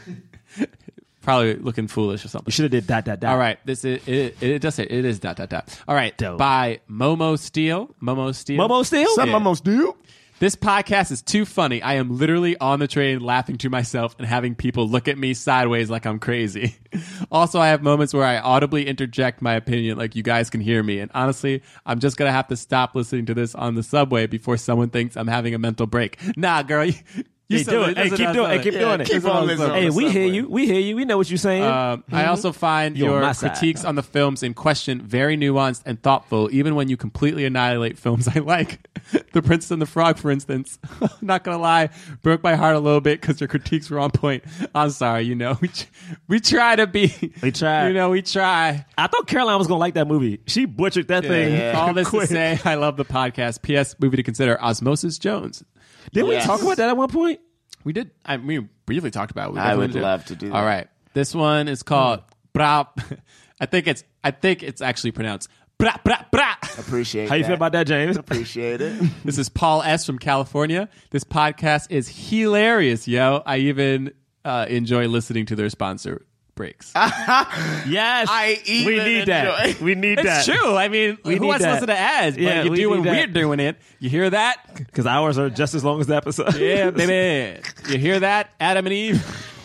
Probably 1.21 1.57
looking 1.57 1.89
foolish 1.89 2.25
or 2.25 2.29
something. 2.29 2.47
You 2.47 2.53
should 2.53 2.63
have 2.65 2.71
did 2.73 2.87
dot 2.87 3.05
dot 3.05 3.21
dot. 3.21 3.33
All 3.33 3.39
right, 3.39 3.59
this 3.67 3.85
is 3.85 4.01
it. 4.09 4.43
It 4.43 4.61
does 4.63 4.75
say 4.77 4.85
it 4.85 5.05
is 5.05 5.19
dot 5.19 5.37
dot 5.37 5.51
dot. 5.51 5.79
All 5.87 5.95
right, 5.95 6.17
Dope. 6.17 6.39
by 6.39 6.81
Momo 6.91 7.39
Steel. 7.39 7.95
Momo 8.03 8.35
Steel. 8.35 8.59
Momo 8.67 8.85
Steel? 8.85 9.09
Some 9.15 9.29
Yeah. 9.29 9.35
almost 9.35 9.63
do. 9.63 9.95
This 10.41 10.55
podcast 10.55 11.11
is 11.11 11.21
too 11.21 11.45
funny. 11.45 11.83
I 11.83 11.95
am 11.95 12.17
literally 12.17 12.57
on 12.59 12.79
the 12.79 12.87
train 12.87 13.19
laughing 13.19 13.59
to 13.59 13.71
myself 13.71 14.15
and 14.19 14.27
having 14.27 14.55
people 14.55 14.89
look 14.89 15.09
at 15.09 15.19
me 15.19 15.35
sideways 15.35 15.91
like 15.91 16.07
I'm 16.07 16.21
crazy. 16.21 16.77
also, 17.33 17.59
I 17.59 17.69
have 17.69 17.83
moments 17.83 18.15
where 18.15 18.25
I 18.25 18.39
audibly 18.39 18.87
interject 18.87 19.43
my 19.43 19.55
opinion 19.55 19.99
like 19.99 20.15
you 20.15 20.23
guys 20.23 20.49
can 20.49 20.61
hear 20.61 20.81
me. 20.81 21.01
And 21.01 21.11
honestly, 21.13 21.65
I'm 21.85 21.99
just 21.99 22.17
going 22.17 22.29
to 22.29 22.33
have 22.33 22.47
to 22.49 22.57
stop 22.57 22.95
listening 22.95 23.27
to 23.27 23.35
this 23.35 23.57
on 23.57 23.75
the 23.75 23.83
subway 23.83 24.29
before 24.29 24.57
someone 24.59 24.91
thinks 24.91 25.17
I'm 25.17 25.27
having 25.27 25.55
a 25.55 25.59
mental 25.59 25.89
break. 25.89 26.21
Nah, 26.37 26.63
girl. 26.63 26.89
You, 27.51 27.57
you 27.59 27.65
Hey, 27.65 27.71
do 27.71 27.83
it. 27.85 27.89
it. 27.91 27.97
Hey, 27.97 28.11
keep 28.11 28.33
doing 28.33 28.51
us. 28.51 28.57
it. 28.59 28.63
Keep 28.63 28.73
Yeah, 28.75 28.79
doing 28.81 29.01
it. 29.01 29.05
keep 29.07 29.15
listen 29.15 29.31
on 29.31 29.37
us. 29.45 29.59
listening. 29.59 29.83
Hey, 29.83 29.89
we 29.91 30.03
hear 30.11 30.25
Subway. 30.25 30.37
you. 30.37 30.49
We 30.51 30.67
hear 30.67 30.81
you. 30.81 30.97
We 30.97 31.05
know 31.07 31.17
what 31.17 31.31
you're 31.31 31.39
saying. 31.39 31.63
Um, 31.65 32.05
I 32.13 32.27
also 32.27 32.53
find 32.53 32.97
You're 32.99 33.09
on 33.09 33.13
your 33.15 33.23
my 33.23 33.33
side. 33.33 33.53
critiques 33.53 33.85
on 33.87 33.95
the 33.95 34.03
films 34.03 34.43
in 34.43 34.53
question 34.53 35.01
very 35.01 35.35
nuanced 35.39 35.81
and 35.87 36.03
thoughtful, 36.03 36.51
even 36.53 36.75
when 36.75 36.91
you 36.91 36.99
completely 36.99 37.47
annihilate 37.47 37.99
films 37.99 38.29
I 38.29 38.41
like. 38.41 38.87
the 39.33 39.41
Princess 39.41 39.71
and 39.71 39.81
the 39.81 39.87
Frog, 39.87 40.19
for 40.19 40.31
instance. 40.31 40.79
Not 41.23 41.43
gonna 41.43 41.57
lie, 41.57 41.89
broke 42.23 42.43
my 42.43 42.55
heart 42.55 42.77
a 42.77 42.81
little 42.81 43.01
bit 43.01 43.19
because 43.23 43.41
your 43.41 43.49
critiques 43.49 43.89
were 43.89 43.99
on 43.99 44.11
point. 44.11 44.45
I'm 44.75 44.91
sorry, 44.91 45.23
you 45.23 45.35
know 45.35 45.57
we 45.63 45.69
tr- 45.69 45.87
we 46.29 46.41
try 46.41 46.77
to 46.77 46.87
be. 46.87 47.33
We 47.43 47.51
try. 47.51 47.89
You 47.89 47.95
know 47.95 48.11
we 48.11 48.21
try. 48.21 48.85
I 48.99 49.07
thought 49.07 49.27
Caroline 49.27 49.57
was 49.57 49.67
gonna 49.69 49.81
like 49.81 49.95
that 49.95 50.07
movie. 50.07 50.41
She 50.47 50.67
butchered 50.67 51.09
that 51.09 51.25
thing. 51.25 51.55
Yeah. 51.55 51.73
All 51.81 51.95
this 51.95 52.09
quick. 52.11 52.29
to 52.29 52.35
say, 52.35 52.61
I 52.67 52.75
love 52.75 52.99
the 52.99 53.07
podcast. 53.07 53.63
P.S. 53.63 53.97
Movie 53.99 54.19
to 54.19 54.23
consider: 54.23 54.61
Osmosis 54.63 55.17
Jones. 55.19 55.65
Didn't 56.13 56.31
Yes. 56.31 56.45
we 56.45 56.47
talk 56.47 56.63
about 56.63 56.77
that 56.79 56.89
at 56.89 56.97
one 56.97 57.09
point? 57.09 57.41
We 57.85 57.93
did. 57.93 58.11
I 58.25 58.37
mean 58.37 58.47
we 58.47 58.69
briefly 58.87 59.11
talked 59.11 59.31
about. 59.31 59.51
It. 59.51 59.53
We 59.55 59.59
I 59.61 59.63
definitely 59.69 59.87
would 59.87 59.93
did. 59.93 60.03
love 60.03 60.25
to 60.27 60.37
do 60.37 60.49
that. 60.49 60.55
All 60.55 60.65
right, 60.65 60.89
this 61.15 61.35
one 61.35 61.69
is 61.69 61.83
called 61.83 62.23
Bra. 62.53 62.85
I 63.61 63.67
think 63.67 63.87
it's. 63.87 64.05
I 64.23 64.31
think 64.31 64.63
it's 64.63 64.81
actually 64.83 65.13
pronounced 65.13 65.49
Bra 65.79 65.97
Bra 66.05 66.25
Bra. 66.31 66.55
Appreciate 66.79 67.29
How 67.29 67.35
you 67.37 67.45
feel 67.45 67.55
about 67.55 67.73
that, 67.73 67.87
James? 67.87 68.17
Appreciate 68.19 68.81
it. 68.81 69.03
This 69.25 69.39
is 69.39 69.49
Paul 69.49 69.83
S. 69.83 70.05
from 70.07 70.19
California. 70.19 70.89
This 71.11 71.25
podcast 71.25 71.87
is 71.91 72.09
hilarious, 72.09 73.09
yo. 73.09 73.43
I 73.45 73.59
even 73.59 74.13
uh, 74.45 74.67
enjoy 74.69 75.09
listening 75.09 75.47
to 75.47 75.57
their 75.57 75.71
sponsor 75.71 76.25
breaks. 76.59 76.93
Yes. 76.97 78.29
I 78.31 78.61
we 78.67 78.97
need 78.99 79.27
that. 79.29 79.81
We 79.81 79.95
need 79.95 80.19
it's 80.19 80.23
that. 80.25 80.45
true. 80.45 80.77
I 80.77 80.89
mean, 80.89 81.17
We 81.25 81.37
who 81.37 81.47
wants 81.47 81.61
to 81.63 81.67
that. 81.69 81.73
listen 81.75 81.87
to 81.89 81.97
ads? 81.99 82.37
But 82.37 82.43
Yeah, 82.43 82.63
you 82.65 82.75
do 82.75 82.91
when 82.91 83.03
we're 83.03 83.27
doing 83.29 83.61
it. 83.61 83.77
You 84.01 84.11
hear 84.11 84.29
that? 84.29 84.57
Because 84.75 85.07
ours 85.07 85.39
are 85.39 85.49
just 85.49 85.75
as 85.75 85.85
long 85.85 86.01
as 86.01 86.09
the 86.09 86.17
episode. 86.17 86.55
Yeah, 86.57 86.91
baby. 86.91 87.61
You 87.89 87.99
hear 87.99 88.21
that? 88.21 88.51
Adam 88.61 88.87
and 88.87 88.93
Eve. 88.93 89.45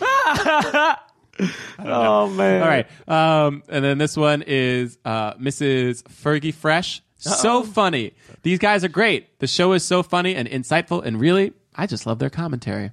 oh 1.78 2.28
man. 2.30 2.62
All 2.62 2.68
right. 2.68 2.86
Um, 3.08 3.62
and 3.68 3.84
then 3.84 3.98
this 3.98 4.16
one 4.16 4.42
is 4.46 4.96
uh, 5.04 5.34
Mrs. 5.34 6.02
Fergie 6.04 6.54
Fresh. 6.54 7.02
So 7.18 7.62
funny. 7.62 8.12
These 8.42 8.58
guys 8.58 8.84
are 8.84 8.88
great. 8.88 9.38
The 9.40 9.46
show 9.46 9.72
is 9.72 9.82
so 9.84 10.02
funny 10.02 10.34
and 10.34 10.46
insightful, 10.48 11.02
and 11.04 11.18
really, 11.18 11.54
I 11.74 11.86
just 11.86 12.06
love 12.06 12.18
their 12.18 12.30
commentary. 12.30 12.90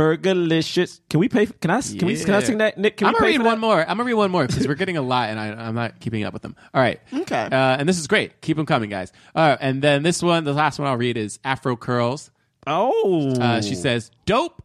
Fergalicious. 0.00 1.00
Can 1.10 1.20
we 1.20 1.28
pay? 1.28 1.46
Can 1.46 1.70
I? 1.70 1.80
Can 1.82 2.06
we? 2.06 2.16
Can 2.16 2.34
I 2.34 2.38
Yeah. 2.38 2.44
sing 2.44 2.58
that? 2.58 2.78
Nick, 2.78 2.96
can 2.96 3.06
I'm 3.08 3.12
we 3.12 3.18
gonna 3.18 3.26
pay 3.26 3.32
read 3.32 3.40
for 3.42 3.44
one 3.44 3.54
that? 3.60 3.66
more. 3.66 3.80
I'm 3.82 3.96
gonna 3.98 4.04
read 4.04 4.14
one 4.14 4.30
more 4.30 4.46
because 4.46 4.66
we're 4.66 4.74
getting 4.74 4.96
a 4.96 5.02
lot, 5.14 5.28
and 5.30 5.38
I, 5.38 5.48
I'm 5.48 5.74
not 5.74 6.00
keeping 6.00 6.24
up 6.24 6.32
with 6.32 6.42
them. 6.42 6.56
All 6.72 6.80
right. 6.80 7.00
Okay. 7.12 7.44
Uh, 7.52 7.76
and 7.78 7.88
this 7.88 7.98
is 7.98 8.06
great. 8.06 8.40
Keep 8.40 8.56
them 8.56 8.66
coming, 8.66 8.88
guys. 8.90 9.12
All 9.34 9.46
right. 9.48 9.58
And 9.60 9.82
then 9.82 10.02
this 10.02 10.22
one, 10.22 10.44
the 10.44 10.52
last 10.52 10.78
one 10.78 10.88
I'll 10.88 10.96
read 10.96 11.16
is 11.16 11.38
Afro 11.44 11.76
Curls. 11.76 12.30
Oh. 12.66 13.34
Uh, 13.40 13.60
she 13.62 13.74
says, 13.74 14.10
"Dope. 14.26 14.62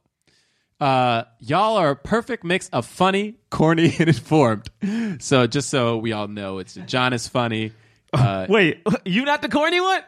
Uh, 0.79 1.23
y'all 1.39 1.77
are 1.77 1.91
a 1.91 1.95
perfect 1.95 2.43
mix 2.43 2.67
of 2.69 2.85
funny, 2.85 3.35
corny, 3.49 3.93
and 3.99 4.07
informed. 4.09 4.69
So 5.19 5.47
just 5.47 5.69
so 5.69 5.97
we 5.97 6.11
all 6.13 6.27
know, 6.27 6.59
it's 6.59 6.75
John 6.85 7.13
is 7.13 7.27
funny. 7.27 7.71
Uh, 8.13 8.45
Wait, 8.47 8.79
you 9.03 9.25
not 9.25 9.41
the 9.41 9.49
corny 9.49 9.81
one? 9.81 9.99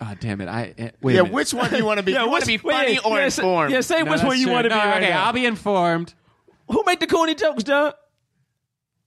Oh, 0.00 0.14
damn 0.20 0.40
it! 0.40 0.48
I 0.48 0.74
eh, 0.78 0.90
wait. 1.00 1.14
yeah, 1.16 1.22
which 1.22 1.52
one 1.54 1.70
do 1.70 1.76
you 1.76 1.84
want 1.84 1.98
to 1.98 2.02
be? 2.02 2.12
Yeah, 2.18 2.24
you 2.24 2.30
want 2.30 2.44
to 2.44 2.50
which- 2.52 2.62
be 2.62 2.68
funny 2.68 2.92
wait, 2.94 3.04
or 3.04 3.18
yeah, 3.18 3.24
informed? 3.26 3.72
yeah, 3.72 3.80
say 3.80 4.02
No, 4.02 4.10
which 4.12 4.22
one 4.22 4.38
you 4.38 4.44
true. 4.44 4.52
want 4.54 4.64
to 4.64 4.68
No, 4.70 4.74
be 4.76 4.80
right 4.86 5.02
okay, 5.02 5.10
now. 5.10 5.24
I'll 5.24 5.32
be 5.32 5.46
informed. 5.46 6.14
Who 6.70 6.82
made 6.86 7.00
the 7.00 7.06
corny 7.06 7.34
jokes, 7.34 7.64
John? 7.64 7.92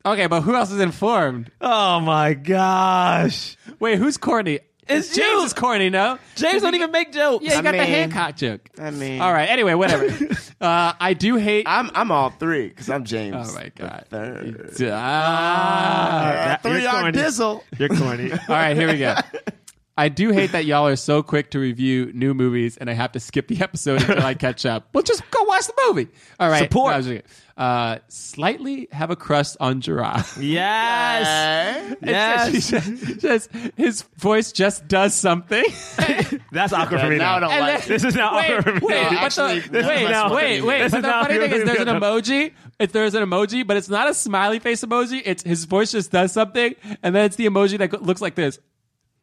Okay, 0.06 0.26
but 0.28 0.42
who 0.42 0.56
else 0.56 0.72
is 0.72 0.80
informed? 0.80 1.52
Oh 1.62 2.00
my 2.00 2.34
gosh. 2.34 3.56
Wait, 3.80 4.00
who's 4.00 4.18
corny? 4.18 4.60
It's 4.90 5.16
James 5.16 5.30
you. 5.32 5.44
is 5.44 5.54
corny, 5.54 5.90
no? 5.92 6.18
James 6.36 6.64
don't 6.64 6.74
even 6.74 6.92
make 6.92 7.14
jokes. 7.14 7.46
Yeah, 7.46 7.54
you 7.54 7.60
I 7.60 7.62
got 7.62 7.72
the 7.74 7.78
mean- 7.78 7.88
Hancock 7.88 8.36
joke. 8.36 8.68
I 8.80 8.90
mean, 8.90 9.22
All 9.22 9.32
right. 9.32 9.48
Anyway, 9.48 9.76
whatever. 9.76 10.06
uh, 10.62 10.94
I 11.00 11.14
do 11.14 11.36
hate. 11.36 11.66
I'm 11.70 11.92
I'm 11.94 12.12
all 12.12 12.32
three 12.32 12.68
because 12.70 12.90
I'm 12.90 13.06
James. 13.06 13.36
Oh 13.52 13.54
my 13.54 13.72
god. 13.76 14.06
Third. 14.10 14.72
Ah. 14.92 16.54
Uh, 16.54 16.58
three 16.58 16.82
You're 16.82 16.92
corny. 16.92 17.12
Dizzle. 17.18 17.64
You're 17.78 17.90
corny. 17.90 18.32
All 18.32 18.40
right, 18.50 18.76
here 18.76 18.88
we 18.92 18.98
go. 18.98 19.16
I 19.98 20.08
do 20.10 20.32
hate 20.32 20.54
that 20.54 20.66
y'all 20.66 20.88
are 20.88 20.96
so 20.96 21.22
quick 21.22 21.52
to 21.52 21.60
review 21.60 22.12
new 22.14 22.34
movies, 22.34 22.78
and 22.78 22.90
I 22.90 22.94
have 22.94 23.12
to 23.12 23.20
skip 23.20 23.48
the 23.48 23.62
episode 23.62 24.02
until 24.02 24.26
I 24.26 24.34
catch 24.34 24.66
up. 24.66 24.88
Well, 24.94 25.04
just 25.04 25.30
go 25.32 25.44
watch 25.44 25.68
the 25.68 25.74
movie. 25.88 26.08
All 26.40 26.50
right, 26.50 26.64
Support. 26.64 26.90
No, 26.92 26.94
I 26.94 26.98
was 26.98 27.06
joking. 27.08 27.22
uh, 27.58 27.98
slightly 28.08 28.88
have 28.92 29.12
a 29.12 29.16
crust 29.18 29.58
on 29.60 29.82
Gerard. 29.82 30.24
Yes. 30.40 31.96
yes. 32.02 32.70
just, 32.70 33.20
just 33.20 33.52
his 33.76 34.02
voice 34.18 34.52
just 34.52 34.88
does 34.88 35.14
something. 35.14 35.64
That's 36.52 36.74
awkward 36.74 37.02
for 37.02 37.10
me 37.10 37.18
now. 37.18 37.32
Now 37.32 37.36
I 37.36 37.40
don't 37.42 37.52
And 37.52 37.62
like 37.62 37.80
then- 37.82 37.90
This 37.90 38.04
is 38.06 38.16
now 38.16 38.36
wait, 38.38 38.52
awkward 38.52 38.64
for 38.64 38.74
me. 38.74 38.80
wait, 38.88 39.02
now. 39.04 39.10
but 39.10 39.18
Actually, 39.20 39.60
the, 39.60 39.70
this 39.70 39.86
wait, 39.88 40.04
is 40.04 40.10
now, 40.10 40.34
wait, 40.36 40.62
wait. 40.62 40.80
This 40.84 40.92
But 40.94 40.98
is 41.00 41.04
the 41.04 41.10
funny 41.12 41.38
thing 41.38 41.52
is, 41.52 41.64
there's 41.66 41.80
an 41.80 41.86
good. 41.86 42.02
emoji. 42.02 42.54
If 42.80 42.92
there's 42.94 43.14
an 43.14 43.24
emoji, 43.24 43.68
but 43.68 43.78
it's 43.78 43.90
not 43.90 44.10
a 44.10 44.14
smiley 44.14 44.60
face 44.60 44.84
emoji. 44.84 45.22
It's 45.24 45.44
his 45.44 45.66
voice 45.66 45.92
just 45.92 46.12
does 46.12 46.32
something, 46.32 46.76
and 47.04 47.14
then 47.14 47.26
it's 47.26 47.36
the 47.36 47.46
emoji 47.46 47.78
that 47.78 48.02
looks 48.02 48.22
like 48.22 48.36
this. 48.36 48.58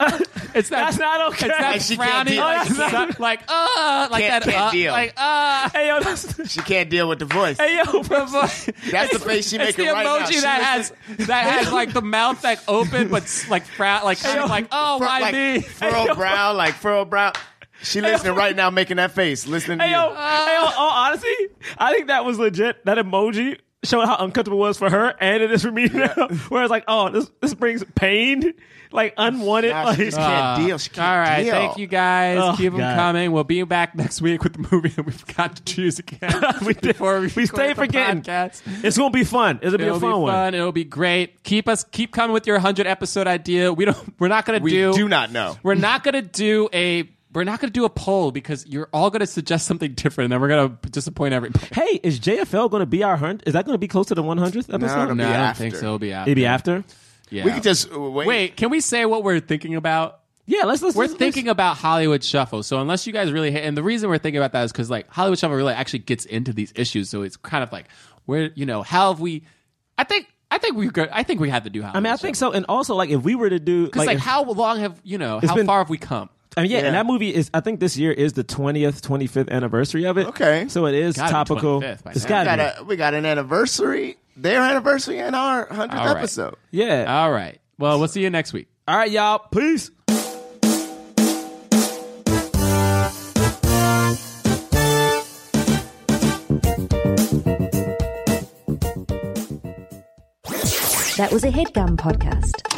It's 0.54 0.70
that. 0.70 0.86
That's 0.86 0.98
not 0.98 1.32
okay. 1.32 1.46
It's 1.46 1.58
that 1.58 1.72
Like 1.72 1.80
she 1.82 1.96
can't 1.96 2.26
frowny, 2.28 2.32
deal- 2.32 2.42
like, 2.44 2.66
she 2.68 2.74
can't- 2.74 3.20
like 3.20 3.40
uh, 3.48 4.08
like 4.10 4.22
Can't- 4.24 4.44
that, 4.44 4.50
can't 4.50 4.66
uh, 4.66 4.70
deal. 4.70 4.92
like 4.92 5.12
uh. 5.16 5.68
Hey 5.70 5.88
yo, 5.88 6.00
that's, 6.02 6.50
She 6.50 6.60
can't 6.60 6.88
deal 6.88 7.08
with 7.08 7.18
the 7.18 7.24
voice. 7.26 7.58
hey 7.58 7.76
yo, 7.84 8.02
bro. 8.02 8.24
That's 8.26 9.12
the 9.12 9.18
face 9.24 9.48
she 9.50 9.56
It's 9.56 9.76
making 9.76 9.86
the 9.86 9.92
right 9.92 10.04
now. 10.04 10.18
emoji 10.20 10.32
She 10.32 10.40
that 10.40 10.62
has 10.62 10.92
that 11.26 11.44
has 11.46 11.72
like 11.72 11.92
the 11.92 12.00
mouth 12.02 12.40
that 12.42 12.62
open, 12.66 13.08
but 13.08 13.24
s- 13.24 13.48
like 13.50 13.64
frown, 13.66 14.04
like 14.04 14.20
kind 14.20 14.40
of 14.40 14.48
like 14.48 14.68
oh 14.72 14.98
Fur- 14.98 15.04
why 15.04 15.20
like 15.20 15.34
me? 15.34 15.60
furrowed 15.60 16.16
brow, 16.16 16.54
like 16.54 16.74
furrowed 16.74 17.10
brow. 17.10 17.32
She 17.82 18.00
listening 18.00 18.34
right 18.34 18.56
now, 18.56 18.70
making 18.70 18.96
that 18.96 19.12
face, 19.12 19.46
listening 19.46 19.78
to 19.78 19.84
Hey 19.84 19.90
you. 19.90 19.96
yo, 19.96 20.08
hey 20.14 20.54
yo. 20.54 20.64
All 20.76 20.90
honesty, 21.06 21.28
I 21.76 21.92
think 21.92 22.06
that 22.08 22.24
was 22.24 22.38
legit. 22.38 22.84
That 22.86 22.98
emoji 22.98 23.58
showed 23.88 24.04
how 24.06 24.16
uncomfortable 24.18 24.58
it 24.58 24.68
was 24.68 24.78
for 24.78 24.90
her, 24.90 25.14
and 25.20 25.42
it 25.42 25.50
is 25.50 25.62
for 25.62 25.72
me 25.72 25.86
now. 25.86 26.14
Where 26.48 26.62
it's 26.62 26.70
like, 26.70 26.84
oh, 26.88 27.08
this 27.10 27.30
this 27.40 27.54
brings 27.54 27.82
pain, 27.94 28.54
like 28.92 29.14
unwanted. 29.16 29.70
Nah, 29.70 29.84
like, 29.84 29.96
she 29.98 30.04
just 30.04 30.16
can't 30.16 30.30
ah. 30.30 30.56
deal. 30.56 30.78
She 30.78 30.90
can't 30.90 31.08
All 31.08 31.18
right, 31.18 31.42
deal. 31.42 31.52
thank 31.52 31.78
you 31.78 31.86
guys. 31.86 32.38
Oh, 32.40 32.54
Keep 32.56 32.72
them 32.72 32.80
God. 32.80 32.96
coming. 32.96 33.32
We'll 33.32 33.44
be 33.44 33.62
back 33.64 33.94
next 33.96 34.20
week 34.20 34.44
with 34.44 34.54
the 34.54 34.68
movie 34.70 34.90
that 34.90 35.04
we 35.04 35.12
forgot 35.12 35.56
to 35.56 35.62
choose 35.64 35.98
again. 35.98 36.32
we 36.66 36.74
did. 36.74 36.82
Before 36.82 37.20
we, 37.20 37.28
We 37.34 37.46
stay 37.46 37.68
record 37.68 37.70
the 37.70 37.74
forgetting. 37.74 38.22
podcast. 38.22 38.84
It's 38.84 38.96
gonna 38.98 39.10
be 39.10 39.24
fun. 39.24 39.58
It'll 39.62 39.78
be 39.78 39.84
It'll 39.84 39.96
a 39.96 40.00
fun 40.00 40.12
be 40.12 40.18
one. 40.18 40.32
fun. 40.32 40.54
It'll 40.54 40.72
be 40.72 40.84
great. 40.84 41.42
Keep 41.42 41.68
us 41.68 41.84
keep 41.84 42.12
coming 42.12 42.32
with 42.34 42.46
your 42.46 42.58
hundred 42.58 42.86
episode 42.86 43.26
idea. 43.26 43.72
We 43.72 43.84
don't. 43.86 44.14
We're 44.20 44.28
not 44.28 44.44
gonna 44.44 44.60
We 44.60 44.70
do. 44.70 44.92
do 44.92 45.08
not 45.08 45.32
know. 45.32 45.56
We're 45.62 45.74
not 45.74 46.04
gonna 46.04 46.22
do 46.22 46.68
a. 46.72 47.08
We're 47.34 47.44
not 47.44 47.60
gonna 47.60 47.70
do 47.72 47.84
a 47.84 47.90
poll 47.90 48.30
because 48.32 48.66
you're 48.66 48.88
all 48.92 49.10
gonna 49.10 49.26
suggest 49.26 49.66
something 49.66 49.92
different, 49.92 50.26
and 50.26 50.32
then 50.32 50.40
we're 50.40 50.48
gonna 50.48 50.78
disappoint 50.90 51.34
everybody. 51.34 51.66
Hey, 51.74 52.00
is 52.02 52.18
JFL 52.20 52.70
going 52.70 52.80
to 52.80 52.86
be 52.86 53.02
our 53.02 53.16
hundred? 53.16 53.42
Is 53.46 53.52
that 53.52 53.64
going 53.66 53.74
to 53.74 53.78
be 53.78 53.86
close 53.88 54.06
to 54.06 54.14
the 54.14 54.22
one 54.22 54.38
hundredth 54.38 54.72
episode? 54.72 55.02
it'll 55.04 55.14
No, 55.14 55.24
be 55.24 55.28
I 55.28 55.32
don't 55.34 55.40
after. 55.40 55.62
think 55.62 55.74
so. 55.76 55.84
It'll 55.86 55.98
be 55.98 56.12
after. 56.12 56.30
It'd 56.30 56.36
be 56.36 56.46
after. 56.46 56.84
Yeah. 57.30 57.44
We 57.44 57.52
could 57.52 57.62
just 57.62 57.92
uh, 57.92 58.00
wait. 58.00 58.26
wait. 58.26 58.56
Can 58.56 58.70
we 58.70 58.80
say 58.80 59.04
what 59.04 59.22
we're 59.24 59.40
thinking 59.40 59.74
about? 59.74 60.20
Yeah, 60.46 60.64
let's 60.64 60.80
let's. 60.82 60.96
We're 60.96 61.04
let's, 61.04 61.14
thinking 61.14 61.48
about 61.48 61.76
Hollywood 61.76 62.24
Shuffle. 62.24 62.62
So 62.62 62.80
unless 62.80 63.06
you 63.06 63.12
guys 63.12 63.30
really 63.30 63.50
hate, 63.50 63.64
and 63.64 63.76
the 63.76 63.82
reason 63.82 64.08
we're 64.08 64.16
thinking 64.16 64.38
about 64.38 64.52
that 64.52 64.64
is 64.64 64.72
because 64.72 64.88
like 64.88 65.10
Hollywood 65.10 65.38
Shuffle 65.38 65.56
really 65.56 65.74
actually 65.74 65.98
gets 66.00 66.24
into 66.24 66.54
these 66.54 66.72
issues. 66.74 67.10
So 67.10 67.20
it's 67.22 67.36
kind 67.36 67.62
of 67.62 67.70
like 67.70 67.88
where 68.24 68.50
you 68.54 68.64
know 68.64 68.82
how 68.82 69.10
have 69.12 69.20
we? 69.20 69.44
I 69.98 70.04
think 70.04 70.26
I 70.50 70.56
think 70.56 70.76
we 70.78 70.88
could. 70.88 71.10
I 71.12 71.22
think 71.22 71.40
we 71.40 71.50
have 71.50 71.64
to 71.64 71.70
do 71.70 71.82
Hollywood. 71.82 71.96
I 71.98 72.00
mean, 72.00 72.12
I 72.14 72.16
think 72.16 72.36
so. 72.36 72.52
And 72.52 72.64
also, 72.70 72.94
like, 72.94 73.10
if 73.10 73.22
we 73.22 73.34
were 73.34 73.50
to 73.50 73.58
do, 73.60 73.84
because 73.84 74.06
like, 74.06 74.16
if- 74.16 74.22
how 74.22 74.44
long 74.44 74.78
have 74.78 74.98
you 75.04 75.18
know 75.18 75.40
how 75.46 75.54
been- 75.54 75.66
far 75.66 75.80
have 75.80 75.90
we 75.90 75.98
come? 75.98 76.30
I 76.58 76.62
mean, 76.62 76.70
yeah, 76.72 76.78
Yeah. 76.80 76.84
and 76.86 76.94
that 76.96 77.06
movie 77.06 77.32
is. 77.34 77.50
I 77.54 77.60
think 77.60 77.78
this 77.80 77.96
year 77.96 78.10
is 78.12 78.32
the 78.32 78.42
twentieth, 78.44 79.00
twenty 79.00 79.26
fifth 79.28 79.48
anniversary 79.50 80.04
of 80.04 80.18
it. 80.18 80.26
Okay. 80.28 80.66
so 80.68 80.86
it 80.86 80.94
is 80.94 81.16
Gotta 81.16 81.28
be 81.28 81.32
topical. 81.32 81.80
25th 81.80 82.02
by 82.02 82.10
It's 82.10 82.28
now. 82.28 82.40
we 82.40 82.44
got 82.44 82.44
got, 82.44 82.56
to 82.56 82.80
a, 82.80 82.84
we 82.84 82.96
got 82.96 83.14
an 83.14 83.24
anniversary, 83.24 84.16
their 84.36 84.60
anniversary, 84.62 85.20
and 85.20 85.36
our 85.36 85.66
100th 85.68 85.94
All 85.94 86.06
right. 86.06 86.16
episode. 86.16 86.56
Yeah. 86.70 87.04
All 87.22 87.30
right. 87.30 87.60
Well, 87.78 87.98
we'll 88.00 88.08
see 88.08 88.22
you 88.22 88.30
next 88.30 88.52
week. 88.52 88.68
All 88.88 88.96
right, 88.96 89.10
y'all. 89.10 89.38
Peace. 89.38 89.90
That 101.16 101.30
was 101.32 101.42
a 101.42 101.48
headgum 101.50 101.96
podcast. 101.96 102.77